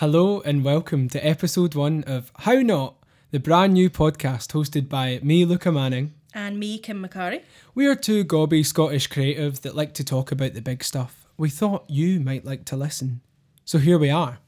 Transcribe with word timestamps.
Hello 0.00 0.40
and 0.46 0.64
welcome 0.64 1.10
to 1.10 1.22
episode 1.22 1.74
one 1.74 2.04
of 2.04 2.32
How 2.38 2.54
Not, 2.54 2.94
the 3.32 3.38
brand 3.38 3.74
new 3.74 3.90
podcast 3.90 4.52
hosted 4.52 4.88
by 4.88 5.20
me, 5.22 5.44
Luca 5.44 5.70
Manning. 5.70 6.14
And 6.32 6.58
me, 6.58 6.78
Kim 6.78 7.06
McCarry. 7.06 7.42
We 7.74 7.86
are 7.86 7.94
two 7.94 8.24
gobby 8.24 8.62
Scottish 8.62 9.10
creatives 9.10 9.60
that 9.60 9.76
like 9.76 9.92
to 9.92 10.02
talk 10.02 10.32
about 10.32 10.54
the 10.54 10.62
big 10.62 10.82
stuff. 10.82 11.26
We 11.36 11.50
thought 11.50 11.84
you 11.90 12.18
might 12.18 12.46
like 12.46 12.64
to 12.64 12.78
listen. 12.78 13.20
So 13.66 13.76
here 13.76 13.98
we 13.98 14.08
are. 14.08 14.38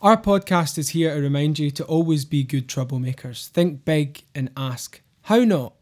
Our 0.00 0.16
podcast 0.16 0.78
is 0.78 0.90
here 0.90 1.12
to 1.16 1.20
remind 1.20 1.58
you 1.58 1.72
to 1.72 1.84
always 1.86 2.24
be 2.24 2.44
good 2.44 2.68
troublemakers. 2.68 3.48
Think 3.48 3.84
big 3.84 4.22
and 4.36 4.52
ask, 4.56 5.00
how 5.22 5.38
not? 5.38 5.74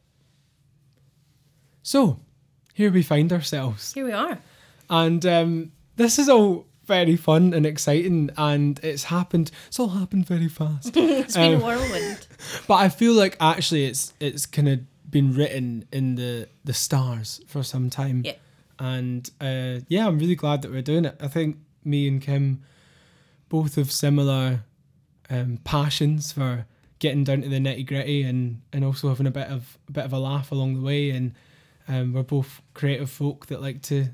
So, 1.83 2.21
here 2.73 2.91
we 2.91 3.03
find 3.03 3.35
ourselves. 3.35 3.93
Here 3.93 4.07
we 4.07 4.13
are. 4.13 4.39
And 4.89 5.27
um, 5.27 5.73
this 5.97 6.19
is 6.19 6.31
all 6.31 6.69
very 6.87 7.17
fun 7.17 7.53
and 7.55 7.65
exciting, 7.67 8.31
and 8.37 8.79
it's 8.83 9.05
happened. 9.05 9.51
It's 9.69 9.79
all 9.81 9.89
happened 9.89 10.27
very 10.27 10.49
fast. 10.49 10.97
It's 10.97 11.35
been 11.35 11.55
Um, 11.55 11.61
a 11.63 11.65
whirlwind. 11.65 12.27
but 12.69 12.75
I 12.75 12.89
feel 12.89 13.15
like 13.15 13.37
actually 13.41 13.85
it's 13.87 14.13
it's 14.21 14.47
kind 14.47 14.69
of 14.69 14.81
been 15.11 15.33
written 15.35 15.87
in 15.93 16.15
the 16.17 16.49
the 16.65 16.73
stars 16.75 17.41
for 17.47 17.63
some 17.63 17.91
time. 17.91 18.23
Yeah. 18.25 18.35
And 18.79 19.31
uh, 19.41 19.81
yeah, 19.89 20.07
I'm 20.07 20.19
really 20.19 20.35
glad 20.35 20.63
that 20.63 20.71
we're 20.73 20.83
doing 20.83 21.05
it. 21.05 21.17
I 21.21 21.29
think 21.29 21.57
me 21.85 22.09
and 22.09 22.21
Kim 22.21 22.63
both 23.49 23.77
have 23.77 23.93
similar 23.93 24.65
um, 25.31 25.59
passions 25.65 26.33
for 26.33 26.67
getting 26.99 27.23
down 27.25 27.43
to 27.43 27.49
the 27.49 27.59
nitty 27.59 27.87
gritty 27.87 28.23
and 28.23 28.63
and 28.73 28.85
also 28.85 29.09
having 29.09 29.27
a 29.27 29.31
bit 29.31 29.49
of 29.49 29.79
a 29.89 29.93
bit 29.93 30.05
of 30.05 30.13
a 30.13 30.19
laugh 30.19 30.51
along 30.53 30.75
the 30.75 30.81
way. 30.81 31.11
And 31.11 31.35
um, 31.87 32.13
we're 32.13 32.23
both 32.25 32.63
creative 32.73 33.11
folk 33.11 33.47
that 33.47 33.63
like 33.63 33.83
to 33.83 34.09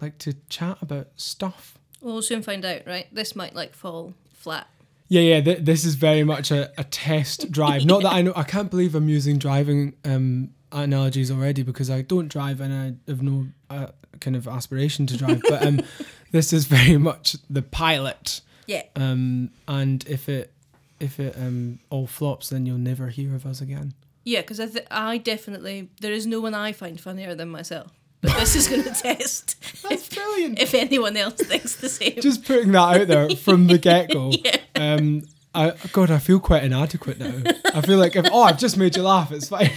like 0.00 0.18
to 0.18 0.32
chat 0.48 0.78
about 0.80 1.08
stuff. 1.16 1.77
We'll 2.00 2.22
soon 2.22 2.42
find 2.42 2.64
out, 2.64 2.82
right? 2.86 3.06
This 3.12 3.34
might 3.34 3.54
like 3.54 3.74
fall 3.74 4.14
flat. 4.32 4.68
Yeah, 5.08 5.22
yeah. 5.22 5.40
Th- 5.40 5.58
this 5.58 5.84
is 5.84 5.94
very 5.94 6.22
much 6.22 6.50
a, 6.50 6.70
a 6.78 6.84
test 6.84 7.50
drive. 7.50 7.84
Not 7.84 8.02
that 8.02 8.12
I 8.12 8.22
know. 8.22 8.32
I 8.36 8.44
can't 8.44 8.70
believe 8.70 8.94
I'm 8.94 9.08
using 9.08 9.38
driving 9.38 9.94
um, 10.04 10.50
analogies 10.70 11.30
already 11.30 11.62
because 11.62 11.90
I 11.90 12.02
don't 12.02 12.28
drive 12.28 12.60
and 12.60 12.74
I 12.74 13.10
have 13.10 13.22
no 13.22 13.46
uh, 13.70 13.88
kind 14.20 14.36
of 14.36 14.46
aspiration 14.46 15.06
to 15.06 15.16
drive. 15.16 15.42
But 15.48 15.66
um, 15.66 15.80
this 16.30 16.52
is 16.52 16.66
very 16.66 16.98
much 16.98 17.36
the 17.48 17.62
pilot. 17.62 18.42
Yeah. 18.66 18.82
Um, 18.96 19.50
and 19.66 20.06
if 20.06 20.28
it 20.28 20.52
if 21.00 21.18
it 21.18 21.36
um, 21.36 21.78
all 21.90 22.06
flops, 22.06 22.50
then 22.50 22.66
you'll 22.66 22.78
never 22.78 23.08
hear 23.08 23.34
of 23.34 23.46
us 23.46 23.60
again. 23.60 23.94
Yeah, 24.24 24.42
because 24.42 24.60
I, 24.60 24.66
th- 24.66 24.86
I 24.90 25.16
definitely, 25.16 25.88
there 26.02 26.12
is 26.12 26.26
no 26.26 26.40
one 26.40 26.52
I 26.52 26.72
find 26.72 27.00
funnier 27.00 27.34
than 27.34 27.48
myself. 27.48 27.92
But 28.20 28.36
this 28.38 28.56
is 28.56 28.66
going 28.68 28.82
to 28.84 28.90
test 28.90 29.56
That's 29.88 30.08
brilliant. 30.08 30.58
if 30.58 30.74
anyone 30.74 31.16
else 31.16 31.34
thinks 31.34 31.76
the 31.76 31.88
same. 31.88 32.20
Just 32.20 32.44
putting 32.44 32.72
that 32.72 33.00
out 33.00 33.06
there 33.08 33.30
from 33.30 33.66
the 33.68 33.78
get 33.88 34.10
go. 34.10 34.32
Yeah. 34.32 34.56
Um, 34.74 35.22
I, 35.54 35.72
God, 35.92 36.10
I 36.10 36.18
feel 36.18 36.40
quite 36.40 36.64
inadequate 36.64 37.18
now. 37.18 37.52
I 37.74 37.80
feel 37.80 37.98
like 37.98 38.16
if 38.16 38.26
oh, 38.32 38.42
I've 38.42 38.58
just 38.58 38.76
made 38.76 38.96
you 38.96 39.02
laugh, 39.02 39.30
it's 39.32 39.48
fine. 39.48 39.70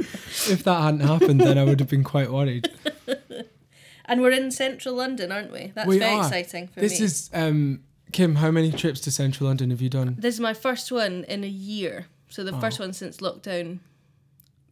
if 0.00 0.64
that 0.64 0.80
hadn't 0.82 1.00
happened, 1.00 1.40
then 1.40 1.58
I 1.58 1.64
would 1.64 1.80
have 1.80 1.88
been 1.88 2.04
quite 2.04 2.30
worried. 2.30 2.68
And 4.04 4.20
we're 4.20 4.30
in 4.32 4.50
central 4.50 4.94
London, 4.96 5.30
aren't 5.32 5.52
we? 5.52 5.72
That's 5.74 5.86
we 5.88 5.98
very 5.98 6.14
are. 6.16 6.22
exciting 6.24 6.68
for 6.68 6.80
this 6.80 6.98
me. 6.98 7.04
is 7.06 7.30
um, 7.32 7.80
Kim. 8.10 8.34
How 8.36 8.50
many 8.50 8.72
trips 8.72 9.00
to 9.02 9.10
Central 9.10 9.46
London 9.48 9.70
have 9.70 9.80
you 9.80 9.88
done? 9.88 10.16
This 10.18 10.34
is 10.34 10.40
my 10.40 10.54
first 10.54 10.90
one 10.90 11.24
in 11.28 11.44
a 11.44 11.48
year. 11.48 12.06
So 12.28 12.42
the 12.44 12.52
first 12.58 12.80
Oh. 12.80 12.84
one 12.84 12.92
since 12.92 13.18
lockdown 13.18 13.78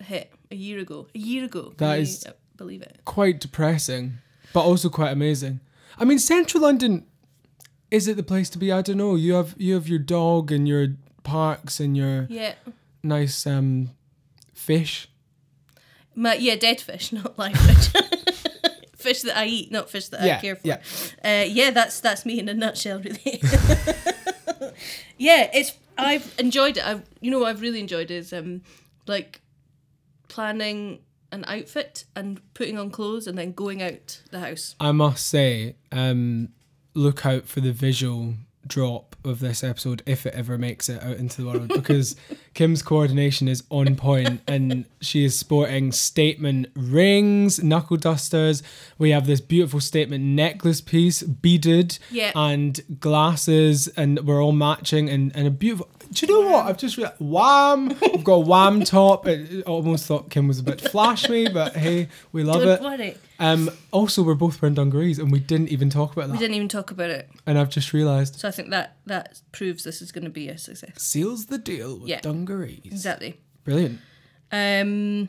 hit 0.03 0.33
a 0.51 0.55
year 0.57 0.79
ago. 0.79 1.07
A 1.15 1.19
year 1.19 1.45
ago. 1.45 1.73
That 1.79 1.99
is- 2.01 2.27
uh, 2.27 2.33
believe 2.57 2.83
it. 2.83 3.01
Quite 3.05 3.41
depressing, 3.41 4.15
but 4.53 4.63
also 4.63 4.89
quite 4.89 5.11
amazing. 5.13 5.61
I 5.99 6.05
mean, 6.05 6.19
Central 6.19 6.63
London. 6.63 7.07
Is 7.91 8.07
it 8.07 8.17
the 8.17 8.23
place 8.23 8.49
to 8.51 8.59
be? 8.59 8.71
I 8.71 8.83
don't 8.83 8.99
know. 8.99 9.17
You 9.17 9.35
have 9.35 9.55
you 9.59 9.75
have 9.75 9.89
your 9.89 9.99
dog 9.99 10.53
and 10.53 10.69
your 10.69 10.89
parks 11.25 11.81
and 11.81 11.97
your 11.97 12.27
Yeah. 12.31 12.55
nice 13.03 13.47
um, 13.47 13.91
fish. 14.55 15.09
My, 16.15 16.35
yeah, 16.35 16.55
dead 16.57 16.81
fish, 16.81 17.13
not 17.19 17.37
live 17.39 17.57
fish. 17.57 17.93
fish 18.97 19.23
that 19.23 19.37
I 19.37 19.47
eat, 19.47 19.73
not 19.73 19.91
fish 19.91 20.07
that 20.09 20.23
Yeah, 20.23 20.37
I 20.37 20.41
care 20.41 20.57
for. 20.57 20.69
yeah. 20.69 20.81
Uh, 21.25 21.45
yeah, 21.49 21.71
that's 21.73 21.99
that's 22.01 22.25
me 22.25 22.39
in 22.39 22.49
a 22.49 22.55
nutshell, 22.55 23.01
really. 23.01 23.41
yeah, 25.19 25.51
it's 25.53 25.73
I've 25.99 26.33
enjoyed 26.39 26.77
it. 26.77 26.87
I 26.87 27.01
you 27.21 27.31
know 27.31 27.41
what 27.41 27.49
I've 27.49 27.61
really 27.61 27.81
enjoyed 27.81 28.11
is 28.11 28.33
um 28.33 28.63
like 29.07 29.41
planning 30.31 31.01
an 31.33 31.45
outfit 31.47 32.05
and 32.17 32.41
putting 32.55 32.79
on 32.79 32.91
clothes 32.91 33.27
and 33.27 33.37
then 33.37 33.53
going 33.53 33.83
out 33.83 34.23
the 34.31 34.41
house. 34.41 34.75
I 34.81 34.93
must 34.93 35.27
say, 35.27 35.77
um, 35.93 36.49
look 36.95 37.27
out 37.27 37.47
for 37.47 37.61
the 37.61 37.73
visual 37.73 38.35
drop 38.67 39.17
of 39.25 39.41
this 39.41 39.65
episode 39.65 40.03
if 40.07 40.27
it 40.27 40.35
ever 40.35 40.59
makes 40.59 40.89
it 40.89 41.03
out 41.03 41.17
into 41.17 41.41
the 41.43 41.49
world 41.49 41.69
because 41.75 42.15
Kim's 42.55 42.83
coordination 42.83 43.49
is 43.49 43.63
on 43.71 43.97
point 43.97 44.41
and 44.47 44.85
she 45.01 45.25
is 45.25 45.39
sporting 45.39 45.93
statement 45.93 46.67
rings, 46.77 47.63
knuckle 47.63 47.97
dusters. 47.97 48.63
We 48.99 49.11
have 49.11 49.27
this 49.27 49.41
beautiful 49.41 49.81
statement 49.81 50.25
necklace 50.25 50.81
piece, 50.81 51.23
beaded, 51.23 51.99
Yeah. 52.11 52.33
and 52.35 52.81
glasses, 53.01 53.89
and 53.89 54.21
we're 54.27 54.43
all 54.43 54.53
matching 54.53 55.09
and, 55.09 55.33
and 55.35 55.47
a 55.47 55.51
beautiful. 55.51 55.89
Do 56.13 56.27
you 56.27 56.33
know 56.33 56.51
what? 56.51 56.67
I've 56.67 56.77
just 56.77 56.97
realized, 56.97 57.21
wham! 57.21 57.93
I've 58.03 58.25
got 58.25 58.33
a 58.35 58.39
wham 58.41 58.83
top. 58.83 59.27
I 59.29 59.63
almost 59.65 60.07
thought 60.07 60.29
Kim 60.29 60.49
was 60.49 60.59
a 60.59 60.63
bit 60.65 60.81
flashy, 60.81 61.49
but 61.49 61.77
hey, 61.77 62.09
we 62.33 62.43
love 62.43 62.63
Don't 62.63 62.69
it. 62.69 62.83
worry. 62.83 63.17
Um, 63.39 63.71
also, 63.93 64.23
we're 64.25 64.35
both 64.35 64.61
wearing 64.61 64.75
dungarees, 64.75 65.21
and 65.21 65.31
we 65.31 65.39
didn't 65.39 65.69
even 65.69 65.89
talk 65.89 66.13
about 66.13 66.27
that. 66.27 66.33
We 66.33 66.39
didn't 66.39 66.57
even 66.57 66.69
talk 66.69 66.91
about 66.91 67.11
it. 67.11 67.31
And 67.47 67.57
I've 67.59 67.71
just 67.71 67.93
realised 67.93 68.41
So 68.41 68.49
I 68.49 68.51
think 68.51 68.71
that 68.71 68.97
that 69.07 69.41
proves 69.53 69.85
this 69.85 70.03
is 70.03 70.11
going 70.11 70.25
to 70.25 70.31
be 70.31 70.49
a 70.49 70.59
success. 70.59 71.01
seals 71.01 71.47
the 71.47 71.59
deal 71.59 71.99
with 72.01 72.09
Yeah. 72.09 72.21
dungarees. 72.21 72.81
Exactly. 72.87 73.39
Brilliant. 73.65 74.01
Um. 74.51 75.29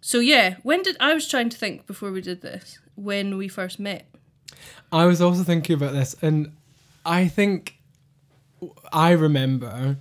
So 0.00 0.20
yeah, 0.20 0.56
when 0.62 0.82
did 0.82 0.96
I 1.00 1.12
was 1.12 1.26
trying 1.28 1.48
to 1.50 1.56
think 1.56 1.86
before 1.88 2.12
we 2.12 2.20
did 2.20 2.40
this 2.40 2.78
when 2.94 3.36
we 3.36 3.48
first 3.48 3.80
met. 3.80 4.06
I 4.92 5.06
was 5.06 5.20
also 5.20 5.42
thinking 5.42 5.74
about 5.74 5.92
this, 5.92 6.14
and 6.22 6.52
I 7.04 7.26
think 7.26 7.78
I 8.92 9.10
remember 9.10 9.96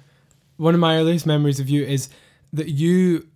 one 0.60 0.74
of 0.74 0.80
my 0.80 0.98
earliest 0.98 1.26
memories 1.26 1.60
of 1.60 1.70
you 1.70 1.84
is 1.84 2.10
that 2.54 2.70
you 2.70 3.28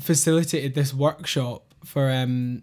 facilitated 0.00 0.74
this 0.74 0.92
workshop 0.92 1.74
for 1.84 2.10
um, 2.10 2.62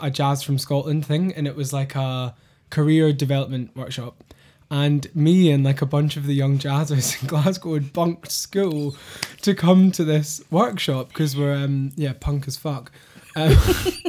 a 0.00 0.10
jazz 0.10 0.42
from 0.42 0.58
Scotland 0.58 1.04
thing, 1.04 1.32
and 1.34 1.46
it 1.46 1.54
was 1.54 1.72
like 1.72 1.94
a 1.94 2.34
career 2.70 3.12
development 3.12 3.76
workshop. 3.76 4.24
And 4.70 5.06
me 5.14 5.50
and 5.50 5.64
like 5.64 5.80
a 5.80 5.86
bunch 5.86 6.16
of 6.16 6.26
the 6.26 6.34
young 6.34 6.58
jazzers 6.58 7.18
in 7.22 7.28
Glasgow 7.28 7.74
had 7.74 7.92
bunked 7.92 8.30
school 8.30 8.96
to 9.42 9.54
come 9.54 9.90
to 9.92 10.04
this 10.04 10.42
workshop 10.50 11.08
because 11.08 11.36
we're 11.36 11.54
um 11.54 11.92
yeah 11.96 12.12
punk 12.18 12.46
as 12.48 12.56
fuck. 12.56 12.92
Um, 13.36 13.56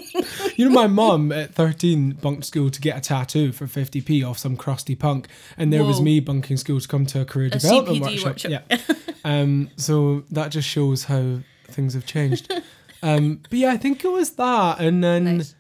you 0.56 0.68
know, 0.68 0.72
my 0.72 0.88
mum 0.88 1.32
at 1.32 1.54
13 1.54 2.12
bunked 2.22 2.46
school 2.46 2.70
to 2.70 2.82
get 2.82 2.98
a 2.98 3.02
tattoo 3.02 3.52
for 3.52 3.68
50p 3.68 4.28
off 4.28 4.38
some 4.38 4.58
crusty 4.58 4.96
punk. 4.96 5.28
And 5.58 5.72
there 5.72 5.84
was 5.84 6.02
me 6.02 6.20
bunking 6.20 6.58
school 6.58 6.80
to 6.80 6.88
come 6.88 7.06
to 7.08 7.22
a 7.22 7.26
career 7.26 7.48
A 7.48 7.52
development 7.52 8.02
workshop. 8.02 8.26
workshop. 8.26 8.52
Yeah. 8.52 8.78
um, 9.24 9.70
so 9.76 10.24
that 10.32 10.50
just 10.52 10.68
shows 10.68 11.06
how 11.06 11.40
things 11.66 11.94
have 11.94 12.06
changed. 12.06 12.52
um, 13.04 13.42
but 13.50 13.60
yeah, 13.60 13.72
I 13.72 13.78
think 13.78 14.04
it 14.04 14.10
was 14.12 14.32
that. 14.32 14.80
And 14.80 15.04
then 15.04 15.38
Nice. 15.38 15.56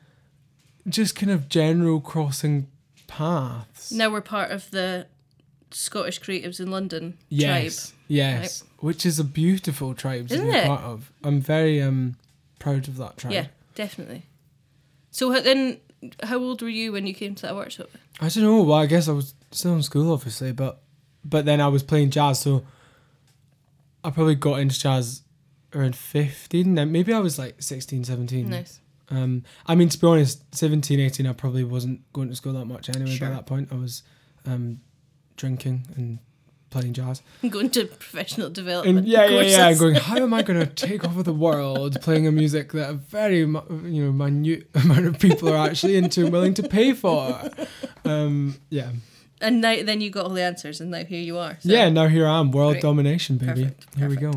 just 0.87 1.15
kind 1.15 1.31
of 1.31 1.49
general 1.49 2.01
crossing 2.01 2.67
paths. 3.07 3.91
Now 3.91 4.09
we're 4.09 4.21
part 4.21 4.51
of 4.51 4.69
the 4.71 5.07
Scottish 5.71 6.19
Creatives 6.19 6.59
in 6.59 6.71
London 6.71 7.17
Yes. 7.29 7.93
Yes. 8.07 8.63
Which 8.79 9.05
is 9.05 9.19
a 9.19 9.23
beautiful 9.23 9.93
tribe 9.93 10.31
Isn't 10.31 10.47
be 10.49 10.51
it? 10.57 10.65
part 10.65 10.81
of. 10.81 11.11
I'm 11.23 11.41
very 11.41 11.81
um 11.81 12.15
proud 12.59 12.87
of 12.87 12.97
that 12.97 13.17
tribe. 13.17 13.31
tribe. 13.31 13.33
Yeah, 13.33 13.45
definitely. 13.75 14.23
So 15.11 15.31
then, 15.39 15.79
how 16.23 16.37
old 16.37 16.61
were 16.61 16.69
you 16.69 16.91
when 16.91 17.05
you 17.07 17.13
came 17.13 17.35
to 17.35 17.41
that 17.43 17.55
workshop? 17.55 17.89
I 18.21 18.29
don't 18.29 18.43
know. 18.43 18.61
Well, 18.63 18.77
I 18.77 18.85
guess 18.85 19.07
I 19.07 19.11
was 19.11 19.33
still 19.51 19.73
in 19.75 19.83
school, 19.83 20.11
obviously, 20.13 20.51
but 20.53 20.81
but 21.25 21.45
then 21.45 21.59
I 21.61 21.67
was 21.67 21.83
playing 21.83 22.11
jazz, 22.11 22.39
so 22.39 22.63
I 24.03 24.09
probably 24.11 24.35
got 24.35 24.59
into 24.59 24.79
jazz 24.79 25.23
around 25.73 25.95
15. 25.95 26.75
Then 26.75 26.91
maybe 26.91 27.13
I 27.13 27.19
was 27.19 27.37
like 27.37 27.61
16, 27.61 28.03
17. 28.05 28.49
Nice. 28.49 28.79
Um, 29.09 29.43
I 29.65 29.75
mean, 29.75 29.89
to 29.89 29.97
be 29.97 30.07
honest, 30.07 30.43
17, 30.55 30.99
18, 30.99 31.25
I 31.27 31.33
probably 31.33 31.63
wasn't 31.63 32.01
going 32.13 32.29
to 32.29 32.35
school 32.35 32.53
that 32.53 32.65
much 32.65 32.89
anyway 32.89 33.15
Sure. 33.15 33.27
by 33.27 33.35
that 33.35 33.45
point. 33.45 33.69
I 33.71 33.75
was 33.75 34.03
um, 34.45 34.81
drinking 35.35 35.87
and 35.95 36.19
playing 36.69 36.93
jazz. 36.93 37.21
Going 37.49 37.71
to 37.71 37.85
professional 37.85 38.49
development. 38.51 38.99
And 38.99 39.07
yeah, 39.07 39.25
yeah, 39.25 39.41
yeah. 39.41 39.57
courses. 39.63 39.79
Going, 39.79 39.95
how 39.95 40.17
am 40.17 40.33
I 40.33 40.43
going 40.43 40.59
to 40.65 40.67
take 40.67 41.03
over 41.03 41.23
the 41.23 41.33
world 41.33 41.99
playing 42.01 42.27
a 42.27 42.31
music 42.31 42.71
that 42.73 42.89
a 42.89 42.93
very, 42.93 43.39
you 43.39 43.47
know, 43.47 44.11
minute 44.11 44.69
amount 44.75 45.05
of 45.05 45.17
people 45.19 45.49
are 45.49 45.67
actually 45.67 45.97
into 45.97 46.23
and 46.23 46.31
willing 46.31 46.53
to 46.55 46.63
pay 46.63 46.93
for? 46.93 47.49
Um, 48.05 48.59
yeah. 48.69 48.91
And 49.41 49.61
now, 49.61 49.83
then 49.83 50.01
you 50.01 50.09
got 50.09 50.25
all 50.25 50.33
the 50.33 50.43
answers, 50.43 50.81
and 50.81 50.91
now 50.91 51.05
here 51.05 51.21
you 51.21 51.37
are. 51.37 51.57
So, 51.61 51.69
yeah, 51.69 51.89
now 51.89 52.07
here 52.07 52.27
I 52.27 52.39
am, 52.39 52.51
world 52.51 52.73
Great. 52.73 52.81
domination, 52.81 53.37
baby. 53.37 53.63
Perfect, 53.63 53.97
Here 53.97 54.09
we 54.09 54.15
go. 54.17 54.33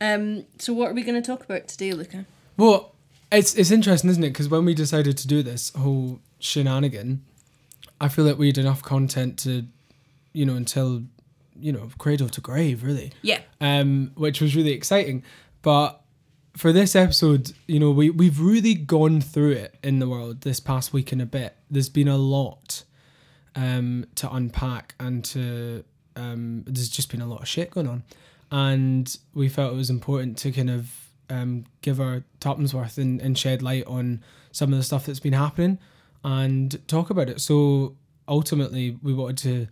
Um. 0.00 0.44
So 0.58 0.72
what 0.72 0.90
are 0.90 0.94
we 0.94 1.02
going 1.02 1.20
to 1.20 1.26
talk 1.26 1.44
about 1.44 1.68
today, 1.68 1.92
Luca? 1.92 2.26
Well, 2.56 2.94
it's 3.32 3.54
it's 3.54 3.70
interesting, 3.70 4.10
isn't 4.10 4.22
it? 4.22 4.30
Because 4.30 4.48
when 4.48 4.64
we 4.64 4.74
decided 4.74 5.16
to 5.18 5.26
do 5.26 5.42
this 5.42 5.72
whole 5.74 6.20
shenanigan, 6.38 7.24
I 8.00 8.08
feel 8.08 8.24
like 8.24 8.36
we 8.36 8.48
had 8.48 8.58
enough 8.58 8.82
content 8.82 9.38
to 9.40 9.66
you 10.34 10.44
know, 10.44 10.54
until 10.54 11.04
you 11.58 11.72
know, 11.72 11.88
cradle 11.96 12.28
to 12.28 12.40
grave, 12.40 12.82
really. 12.82 13.12
Yeah. 13.22 13.40
Um, 13.60 14.10
which 14.16 14.42
was 14.42 14.54
really 14.54 14.72
exciting. 14.72 15.22
But 15.62 16.02
for 16.56 16.72
this 16.72 16.94
episode, 16.94 17.52
you 17.66 17.80
know, 17.80 17.90
we 17.90 18.10
we've 18.10 18.40
really 18.40 18.74
gone 18.74 19.22
through 19.22 19.52
it 19.52 19.78
in 19.82 20.00
the 20.00 20.08
world 20.08 20.42
this 20.42 20.60
past 20.60 20.92
week 20.92 21.12
and 21.12 21.22
a 21.22 21.26
bit. 21.26 21.56
There's 21.70 21.88
been 21.88 22.08
a 22.08 22.18
lot 22.18 22.82
um 23.56 24.06
to 24.16 24.32
unpack 24.32 24.94
and 24.98 25.24
to 25.24 25.84
um 26.16 26.64
there's 26.66 26.88
just 26.88 27.10
been 27.10 27.20
a 27.20 27.26
lot 27.26 27.40
of 27.40 27.48
shit 27.48 27.70
going 27.70 27.88
on. 27.88 28.02
And 28.50 29.16
we 29.34 29.48
felt 29.48 29.72
it 29.72 29.76
was 29.76 29.90
important 29.90 30.38
to 30.38 30.52
kind 30.52 30.70
of 30.70 30.90
um 31.30 31.64
give 31.82 32.00
our 32.00 32.24
tuppence 32.40 32.74
worth 32.74 32.98
and, 32.98 33.20
and 33.20 33.38
shed 33.38 33.62
light 33.62 33.86
on 33.86 34.22
some 34.52 34.72
of 34.72 34.78
the 34.78 34.84
stuff 34.84 35.06
that's 35.06 35.20
been 35.20 35.32
happening 35.32 35.78
and 36.22 36.86
talk 36.88 37.10
about 37.10 37.28
it. 37.28 37.40
So 37.40 37.96
ultimately 38.26 38.98
we 39.02 39.12
wanted 39.12 39.38
to 39.38 39.68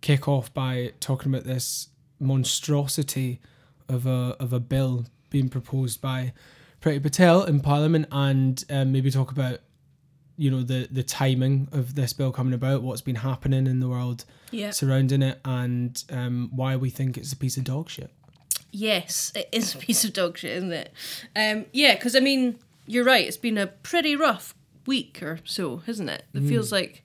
kick 0.00 0.28
off 0.28 0.52
by 0.52 0.92
talking 1.00 1.32
about 1.32 1.44
this 1.44 1.88
monstrosity 2.20 3.40
of 3.88 4.06
a 4.06 4.36
of 4.38 4.52
a 4.52 4.60
bill 4.60 5.06
being 5.30 5.48
proposed 5.48 6.00
by 6.00 6.32
Priti 6.80 7.02
Patel 7.02 7.42
in 7.44 7.60
Parliament, 7.60 8.06
and 8.12 8.64
um, 8.70 8.92
maybe 8.92 9.10
talk 9.10 9.32
about 9.32 9.60
you 10.36 10.50
know 10.50 10.62
the 10.62 10.88
the 10.90 11.02
timing 11.02 11.68
of 11.72 11.94
this 11.94 12.12
bill 12.12 12.32
coming 12.32 12.54
about, 12.54 12.82
what's 12.82 13.00
been 13.00 13.16
happening 13.16 13.66
in 13.66 13.80
the 13.80 13.88
world 13.88 14.24
Yeah. 14.50 14.70
surrounding 14.70 15.22
it, 15.22 15.40
and 15.44 16.02
um, 16.10 16.50
why 16.54 16.76
we 16.76 16.90
think 16.90 17.16
it's 17.16 17.32
a 17.32 17.36
piece 17.36 17.56
of 17.56 17.64
dog 17.64 17.88
shit. 17.90 18.10
Yes, 18.72 19.32
it 19.34 19.48
is 19.52 19.74
a 19.74 19.78
piece 19.78 20.04
of 20.04 20.12
dog 20.12 20.36
shit, 20.38 20.56
isn't 20.58 20.72
it? 20.72 20.92
Um, 21.34 21.66
yeah, 21.72 21.94
because 21.94 22.14
I 22.14 22.20
mean, 22.20 22.58
you're 22.86 23.04
right. 23.04 23.26
It's 23.26 23.36
been 23.38 23.56
a 23.58 23.66
pretty 23.68 24.14
rough 24.14 24.54
week 24.86 25.22
or 25.22 25.40
so, 25.44 25.82
isn't 25.86 26.08
it? 26.08 26.24
It 26.34 26.42
feels 26.42 26.70
like, 26.70 27.02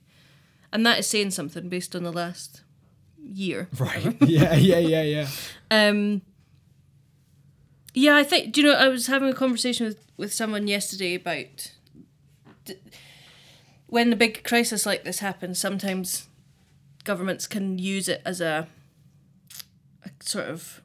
and 0.72 0.84
that 0.84 0.98
is 0.98 1.06
saying 1.06 1.30
something 1.30 1.68
based 1.70 1.96
on 1.96 2.02
the 2.02 2.12
last 2.12 2.62
year. 3.24 3.68
Right. 3.78 4.16
yeah. 4.28 4.54
Yeah. 4.54 4.78
Yeah. 4.78 5.02
Yeah. 5.02 5.28
Um, 5.70 6.20
yeah, 7.94 8.16
I 8.16 8.24
think. 8.24 8.52
Do 8.52 8.60
you 8.60 8.66
know? 8.66 8.74
I 8.74 8.88
was 8.88 9.06
having 9.06 9.30
a 9.30 9.34
conversation 9.34 9.86
with 9.86 9.98
with 10.18 10.34
someone 10.34 10.66
yesterday 10.66 11.14
about 11.14 11.72
when 13.92 14.10
a 14.10 14.16
big 14.16 14.42
crisis 14.42 14.86
like 14.86 15.04
this 15.04 15.18
happens. 15.18 15.58
Sometimes 15.58 16.26
governments 17.04 17.46
can 17.46 17.78
use 17.78 18.08
it 18.08 18.22
as 18.24 18.40
a, 18.40 18.66
a 20.02 20.10
sort 20.20 20.46
of 20.46 20.80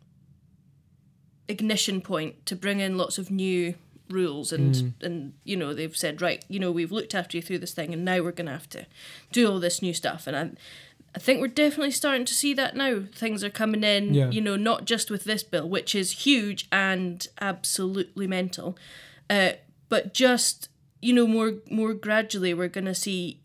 ignition 1.47 2.01
point 2.01 2.45
to 2.45 2.53
bring 2.53 2.81
in 2.81 2.97
lots 2.97 3.17
of 3.17 3.31
new 3.31 3.73
rules 4.09 4.51
and 4.51 4.93
and 5.01 5.33
you 5.45 5.55
know 5.55 5.73
they've 5.73 5.95
said 5.97 6.21
right 6.21 6.43
you 6.49 6.59
know 6.59 6.71
we've 6.71 6.91
looked 6.93 7.13
after 7.13 7.35
you 7.37 7.41
through 7.43 7.57
this 7.59 7.73
thing 7.73 7.93
and 7.93 8.03
now 8.05 8.21
we're 8.21 8.31
going 8.31 8.45
to 8.45 8.51
have 8.53 8.69
to 8.69 8.85
do 9.33 9.49
all 9.49 9.59
this 9.59 9.81
new 9.81 9.93
stuff 9.93 10.27
and 10.27 10.35
I 10.35 10.51
I 11.15 11.19
think 11.19 11.39
we're 11.41 11.47
definitely 11.47 11.91
starting 11.91 12.25
to 12.25 12.33
see 12.33 12.53
that 12.55 12.75
now 12.75 13.03
things 13.13 13.43
are 13.43 13.49
coming 13.49 13.83
in 13.83 14.13
Yeah. 14.13 14.29
you 14.29 14.41
know 14.41 14.55
not 14.57 14.83
just 14.85 15.09
with 15.11 15.23
this 15.23 15.43
bill 15.43 15.67
which 15.69 15.93
is 15.95 16.11
huge 16.25 16.67
and 16.71 17.25
absolutely 17.39 18.27
mental 18.27 18.77
uh, 19.29 19.51
but 19.89 20.13
just 20.13 20.67
you 21.01 21.13
know 21.13 21.27
more 21.27 21.53
more 21.69 21.93
gradually 21.93 22.53
we're 22.53 22.67
going 22.67 22.85
to 22.85 22.95
see 22.95 23.39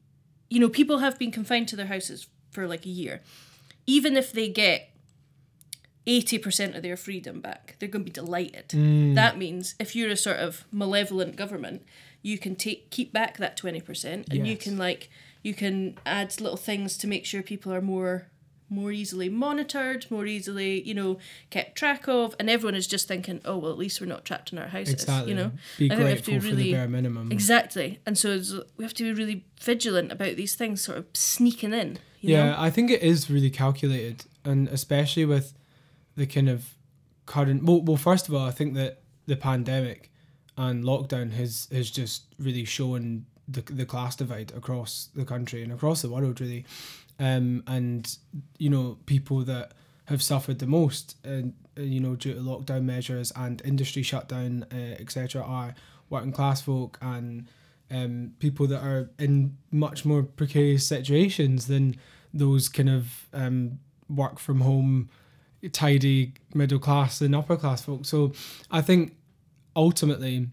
you 0.49 0.61
know 0.61 0.69
people 0.69 0.99
have 0.99 1.19
been 1.19 1.31
confined 1.31 1.69
to 1.69 1.77
their 1.77 1.87
houses 1.87 2.29
for 2.51 2.67
like 2.67 2.85
a 2.87 2.91
year 2.91 3.21
even 3.87 4.17
if 4.17 4.33
they 4.33 4.49
get 4.49 4.93
80% 6.07 6.77
of 6.77 6.83
their 6.83 6.97
freedom 6.97 7.41
back, 7.41 7.77
they're 7.79 7.89
going 7.89 8.05
to 8.05 8.11
be 8.11 8.13
delighted. 8.13 8.69
Mm. 8.71 9.15
That 9.15 9.39
means 9.39 9.75
if 9.79 9.95
you're 9.95 10.11
a 10.11 10.17
sort 10.17 10.39
of 10.39 10.65
malevolent 10.73 11.37
government, 11.37 11.83
you 12.23 12.39
can 12.39 12.57
take 12.57 12.91
keep 12.91 13.13
back 13.13 13.37
that 13.39 13.57
20% 13.57 14.31
and 14.31 14.47
you 14.47 14.57
can 14.57 14.79
like 14.79 15.11
you 15.43 15.55
can 15.55 15.99
add 16.07 16.41
little 16.41 16.57
things 16.57 16.97
to 16.99 17.09
make 17.09 17.27
sure 17.27 17.43
people 17.43 17.73
are 17.73 17.81
more 17.81 18.29
more 18.73 18.91
easily 18.91 19.29
monitored, 19.29 20.07
more 20.11 20.27
easily, 20.27 20.83
you 20.83 20.95
know, 20.95 21.19
kept 21.51 21.77
track 21.77 22.09
of 22.09 22.35
and 22.39 22.49
everyone 22.49 22.75
is 22.75 22.87
just 22.87 23.07
thinking, 23.07 23.41
"Oh, 23.45 23.59
well, 23.59 23.71
at 23.71 23.79
least 23.79 24.01
we're 24.01 24.07
not 24.07 24.25
trapped 24.25 24.53
in 24.53 24.59
our 24.59 24.69
houses." 24.69 24.95
Exactly. 24.95 25.31
You 25.31 25.37
know. 25.37 25.53
Be 25.79 25.87
I 25.87 25.95
think 25.97 26.05
we 26.05 26.11
have 26.11 26.23
to 26.23 26.31
grateful 26.33 26.41
for 26.51 26.57
the 26.57 26.63
really- 26.63 26.73
bare 26.73 26.89
minimum. 26.89 27.31
Exactly. 27.31 28.01
And 28.07 28.17
so 28.17 28.31
it's, 28.31 28.53
we 28.77 28.85
have 28.85 28.95
to 28.95 29.05
be 29.05 29.13
really 29.13 29.45
vigilant 29.61 30.11
about 30.11 30.37
these 30.37 30.55
things 30.55 30.81
sort 30.83 30.99
of 30.99 31.07
sneaking 31.13 31.73
in, 31.73 31.99
you 32.21 32.35
yeah, 32.35 32.47
know. 32.47 32.57
I 32.59 32.71
think 32.71 32.91
it 32.91 33.03
is 33.03 33.31
really 33.31 33.51
calculated, 33.51 34.25
and 34.45 34.69
especially 34.69 35.25
with 35.25 35.53
the 36.17 36.27
kind 36.27 36.49
of 36.49 36.75
current. 37.27 37.65
Well, 37.65 37.83
well, 37.83 37.97
first 37.97 38.29
of 38.29 38.35
all, 38.35 38.47
I 38.47 38.51
think 38.51 38.75
that 38.75 39.03
the 39.27 39.37
pandemic 39.37 40.11
and 40.57 40.85
lockdown 40.85 41.33
has 41.33 41.69
has 41.73 41.91
just 41.91 42.25
really 42.39 42.65
shown 42.65 43.27
the 43.49 43.63
the 43.63 43.87
class 43.87 44.17
divide 44.17 44.53
across 44.57 45.09
the 45.15 45.25
country 45.25 45.63
and 45.63 45.73
across 45.73 46.03
the 46.03 46.09
world, 46.09 46.41
really. 46.41 46.65
Um, 47.19 47.63
and 47.67 48.17
you 48.59 48.71
know, 48.71 48.99
people 49.07 49.41
that 49.45 49.73
have 50.07 50.23
suffered 50.23 50.59
the 50.59 50.67
most, 50.67 51.17
and 51.25 51.55
uh, 51.79 51.83
you 51.83 52.01
know, 52.01 52.17
due 52.17 52.35
to 52.35 52.41
lockdown 52.41 52.85
measures 52.85 53.33
and 53.37 53.63
industry 53.65 54.03
shutdown, 54.03 54.67
uh, 54.73 55.01
etc., 55.01 55.43
are 55.43 55.75
working 56.11 56.33
class 56.33 56.61
folk 56.61 56.99
and 57.01 57.49
um, 57.91 58.33
people 58.39 58.67
that 58.67 58.83
are 58.83 59.11
in 59.19 59.57
much 59.71 60.05
more 60.05 60.23
precarious 60.23 60.87
situations 60.87 61.67
than 61.67 61.97
those 62.35 62.69
kind 62.69 62.91
of 62.91 63.29
um, 63.33 63.79
work 64.09 64.39
from 64.39 64.61
home, 64.61 65.09
tidy 65.73 66.35
middle 66.55 66.79
class 66.79 67.21
and 67.21 67.35
upper 67.35 67.57
class 67.57 67.83
folk. 67.83 68.05
So 68.05 68.33
I 68.71 68.81
think 68.81 69.17
ultimately 69.77 70.49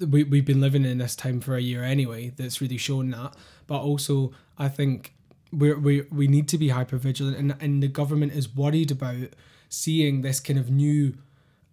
we, 0.00 0.24
we've 0.24 0.44
been 0.44 0.60
living 0.60 0.84
in 0.84 0.98
this 0.98 1.16
time 1.16 1.40
for 1.40 1.56
a 1.56 1.60
year 1.60 1.82
anyway 1.84 2.30
that's 2.30 2.60
really 2.60 2.76
shown 2.76 3.10
that 3.10 3.34
but 3.66 3.80
also 3.80 4.32
i 4.58 4.68
think 4.68 5.14
we're, 5.52 5.78
we 5.78 6.02
we 6.10 6.26
need 6.26 6.48
to 6.48 6.58
be 6.58 6.68
hyper 6.68 6.96
vigilant 6.96 7.36
and, 7.36 7.54
and 7.60 7.82
the 7.82 7.88
government 7.88 8.32
is 8.32 8.54
worried 8.54 8.90
about 8.90 9.28
seeing 9.68 10.22
this 10.22 10.40
kind 10.40 10.58
of 10.58 10.70
new 10.70 11.14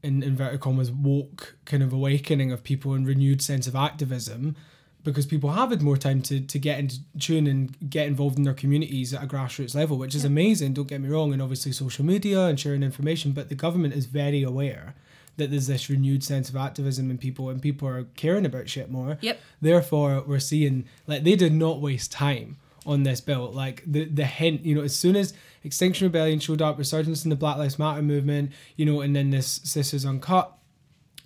in 0.04 0.22
inverted 0.22 0.60
commas 0.60 0.92
woke 0.92 1.56
kind 1.66 1.81
of 1.81 1.92
awakening 1.92 2.51
of 2.51 2.63
people 2.63 2.94
and 2.94 3.07
renewed 3.07 3.42
sense 3.42 3.68
of 3.68 3.75
activism 3.75 4.56
because 5.04 5.25
people 5.25 5.51
have 5.51 5.69
had 5.69 5.81
more 5.81 5.98
time 5.98 6.22
to, 6.24 6.42
to 6.42 6.60
get 6.60 6.80
into 6.80 6.98
tune 7.19 7.48
and 7.48 7.89
get 7.89 8.07
involved 8.07 8.38
in 8.38 8.44
their 8.44 8.56
communities 8.56 9.13
at 9.13 9.24
a 9.24 9.27
grassroots 9.27 9.75
level, 9.75 9.98
which 9.98 10.16
is 10.16 10.25
amazing, 10.25 10.74
don't 10.74 10.88
get 10.88 11.00
me 11.00 11.07
wrong, 11.07 11.31
and 11.31 11.44
obviously 11.44 11.72
social 11.72 12.04
media 12.04 12.45
and 12.48 12.60
sharing 12.60 12.81
information, 12.81 13.31
but 13.31 13.48
the 13.48 13.56
government 13.56 13.94
is 13.94 14.07
very 14.07 14.42
aware 14.42 14.95
that 15.38 15.51
there's 15.51 15.68
this 15.68 15.89
renewed 15.89 16.24
sense 16.24 16.50
of 16.50 16.56
activism 16.56 17.12
in 17.12 17.18
people 17.18 17.50
and 17.50 17.62
people 17.62 17.88
are 17.88 18.06
caring 18.16 18.45
about 18.45 18.68
shit 18.68 18.89
more. 18.89 19.18
Yep. 19.22 19.39
Therefore, 19.62 20.24
we're 20.25 20.39
seeing 20.39 20.86
like 21.07 21.24
they 21.24 21.36
did 21.36 21.54
not 21.54 21.81
waste 21.81 22.12
time 22.12 22.57
on 22.85 23.03
this 23.03 23.21
bill. 23.21 23.51
Like 23.51 23.83
the 23.85 24.05
the 24.05 24.25
hint, 24.25 24.65
you 24.65 24.75
know, 24.75 24.81
as 24.81 24.95
soon 24.95 25.15
as 25.15 25.33
Extinction 25.63 26.05
Rebellion 26.05 26.39
showed 26.39 26.61
up, 26.61 26.77
resurgence 26.77 27.24
in 27.24 27.29
the 27.29 27.36
Black 27.36 27.57
Lives 27.57 27.79
Matter 27.79 28.01
movement, 28.01 28.51
you 28.75 28.86
know, 28.86 29.01
and 29.01 29.15
then 29.15 29.31
this 29.31 29.62
Sisters 29.63 30.05
Uncut 30.05 30.51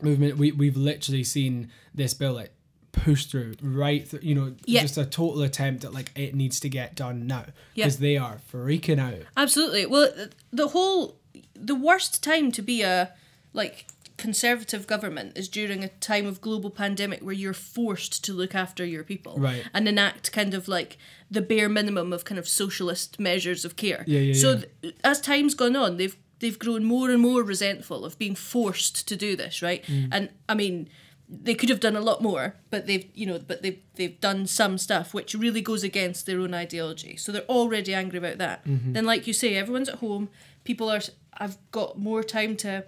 movement, 0.01 0.37
we 0.37 0.51
we've 0.51 0.77
literally 0.77 1.23
seen 1.23 1.69
this 1.93 2.13
bill 2.13 2.33
like 2.33 2.51
push 2.91 3.25
through 3.25 3.53
right 3.61 4.07
through, 4.07 4.21
you 4.23 4.33
know 4.33 4.55
Yeah. 4.65 4.81
just 4.81 4.97
a 4.97 5.05
total 5.05 5.43
attempt 5.43 5.83
at 5.85 5.93
like 5.93 6.11
it 6.15 6.33
needs 6.33 6.59
to 6.61 6.69
get 6.69 6.95
done 6.95 7.27
now 7.27 7.45
because 7.75 7.99
they 7.99 8.17
are 8.17 8.39
freaking 8.51 8.99
out 8.99 9.13
Absolutely. 9.37 9.85
Well, 9.85 10.09
the 10.51 10.69
whole 10.69 11.17
the 11.53 11.75
worst 11.75 12.23
time 12.23 12.51
to 12.53 12.61
be 12.63 12.81
a 12.81 13.11
like 13.53 13.85
conservative 14.19 14.85
government 14.85 15.37
is 15.37 15.47
during 15.49 15.83
a 15.83 15.87
time 15.87 16.27
of 16.27 16.41
global 16.41 16.69
pandemic 16.69 17.21
where 17.21 17.33
you're 17.33 17.53
forced 17.53 18.23
to 18.25 18.33
look 18.33 18.53
after 18.53 18.85
your 18.85 19.03
people 19.03 19.35
Right. 19.37 19.63
and 19.73 19.87
enact 19.87 20.31
kind 20.31 20.53
of 20.53 20.67
like 20.67 20.97
the 21.31 21.41
bare 21.41 21.69
minimum 21.69 22.11
of 22.13 22.25
kind 22.25 22.37
of 22.37 22.47
socialist 22.47 23.19
measures 23.19 23.65
of 23.65 23.75
care. 23.75 24.03
Yeah, 24.05 24.19
yeah, 24.19 24.33
so 24.33 24.49
yeah. 24.51 24.61
th- 24.81 24.95
as 25.03 25.21
time's 25.21 25.55
gone 25.55 25.75
on, 25.75 25.97
they've 25.97 26.17
they've 26.39 26.59
grown 26.59 26.83
more 26.83 27.09
and 27.09 27.21
more 27.21 27.41
resentful 27.43 28.05
of 28.05 28.17
being 28.17 28.35
forced 28.35 29.07
to 29.07 29.15
do 29.15 29.35
this, 29.35 29.61
right? 29.61 29.83
Mm. 29.85 30.09
And 30.11 30.29
I 30.47 30.53
mean, 30.55 30.89
they 31.29 31.53
could 31.53 31.69
have 31.69 31.79
done 31.79 31.95
a 31.95 32.01
lot 32.01 32.21
more, 32.21 32.55
but 32.69 32.87
they've 32.87 33.07
you 33.13 33.25
know, 33.25 33.39
but 33.39 33.61
they've 33.63 33.79
they've 33.95 34.19
done 34.19 34.47
some 34.47 34.77
stuff 34.77 35.13
which 35.13 35.33
really 35.33 35.61
goes 35.61 35.83
against 35.83 36.25
their 36.25 36.39
own 36.39 36.53
ideology. 36.53 37.15
So 37.17 37.31
they're 37.31 37.53
already 37.59 37.93
angry 37.93 38.19
about 38.19 38.37
that. 38.39 38.65
Mm-hmm. 38.65 38.93
Then, 38.93 39.05
like 39.05 39.27
you 39.27 39.33
say, 39.33 39.55
everyone's 39.55 39.89
at 39.89 39.99
home. 39.99 40.29
People 40.63 40.89
are. 40.91 41.01
I've 41.41 41.57
got 41.71 41.97
more 41.97 42.23
time 42.23 42.57
to 42.57 42.83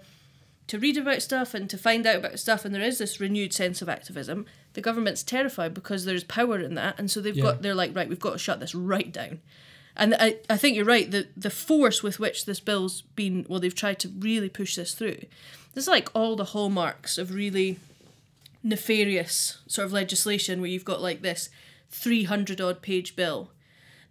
to 0.68 0.78
read 0.78 0.96
about 0.96 1.22
stuff 1.22 1.54
and 1.54 1.68
to 1.70 1.76
find 1.76 2.06
out 2.06 2.16
about 2.16 2.38
stuff, 2.38 2.64
and 2.64 2.74
there 2.74 2.82
is 2.82 2.98
this 2.98 3.20
renewed 3.20 3.52
sense 3.52 3.82
of 3.82 3.88
activism. 3.88 4.46
The 4.74 4.80
government's 4.80 5.22
terrified 5.22 5.74
because 5.74 6.04
there's 6.04 6.24
power 6.24 6.58
in 6.58 6.74
that, 6.74 6.98
and 6.98 7.10
so 7.10 7.20
they've 7.20 7.36
Yeah. 7.36 7.42
got 7.42 7.62
they're 7.62 7.74
like, 7.74 7.94
right, 7.94 8.08
we've 8.08 8.20
got 8.20 8.32
to 8.32 8.38
shut 8.38 8.60
this 8.60 8.74
right 8.74 9.12
down. 9.12 9.40
And 9.94 10.14
I, 10.18 10.36
I 10.48 10.56
think 10.56 10.74
you're 10.76 10.86
right. 10.86 11.10
The 11.10 11.28
the 11.36 11.50
force 11.50 12.02
with 12.02 12.18
which 12.18 12.46
this 12.46 12.60
bill's 12.60 13.02
been, 13.14 13.44
well, 13.48 13.60
they've 13.60 13.74
tried 13.74 13.98
to 14.00 14.08
really 14.08 14.48
push 14.48 14.76
this 14.76 14.94
through. 14.94 15.18
There's 15.74 15.88
like 15.88 16.08
all 16.14 16.36
the 16.36 16.46
hallmarks 16.46 17.18
of 17.18 17.34
really 17.34 17.78
nefarious 18.62 19.58
sort 19.66 19.86
of 19.86 19.92
legislation 19.92 20.60
where 20.60 20.70
you've 20.70 20.84
got 20.84 21.00
like 21.02 21.22
this 21.22 21.48
300 21.90 22.60
odd 22.60 22.80
page 22.82 23.16
bill 23.16 23.50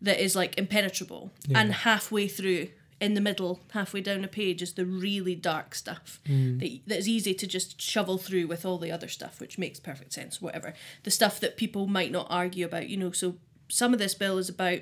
that 0.01 0.20
is 0.24 0.36
like 0.36 0.58
impenetrable 0.58 1.31
and 1.55 1.74
halfway 1.74 2.27
through 2.27 2.67
in 3.01 3.15
the 3.15 3.22
middle 3.22 3.60
halfway 3.72 4.00
down 4.00 4.24
a 4.24 4.27
page 4.27 4.62
is 4.62 4.74
the 4.74 4.86
really 4.86 5.36
dark 5.36 5.75
stuff 5.75 6.22
that, 6.25 6.79
that 6.88 7.00
is 7.00 7.10
easy 7.10 7.34
to 7.34 7.48
just 7.48 7.81
shovel 7.81 8.17
through 8.17 8.48
with 8.48 8.65
all 8.65 8.77
the 8.77 8.91
other 8.91 9.08
stuff 9.08 9.41
which 9.41 9.58
makes 9.58 9.79
perfect 9.79 10.13
sense 10.13 10.41
whatever 10.41 10.74
the 11.03 11.12
stuff 11.12 11.39
that 11.39 11.58
people 11.58 11.88
might 11.88 12.12
not 12.12 12.27
argue 12.29 12.65
about 12.65 12.88
you 12.88 12.96
know 12.96 13.12
so 13.12 13.36
some 13.67 13.91
of 13.91 14.00
this 14.00 14.13
bill 14.13 14.38
is 14.38 14.50
about 14.50 14.81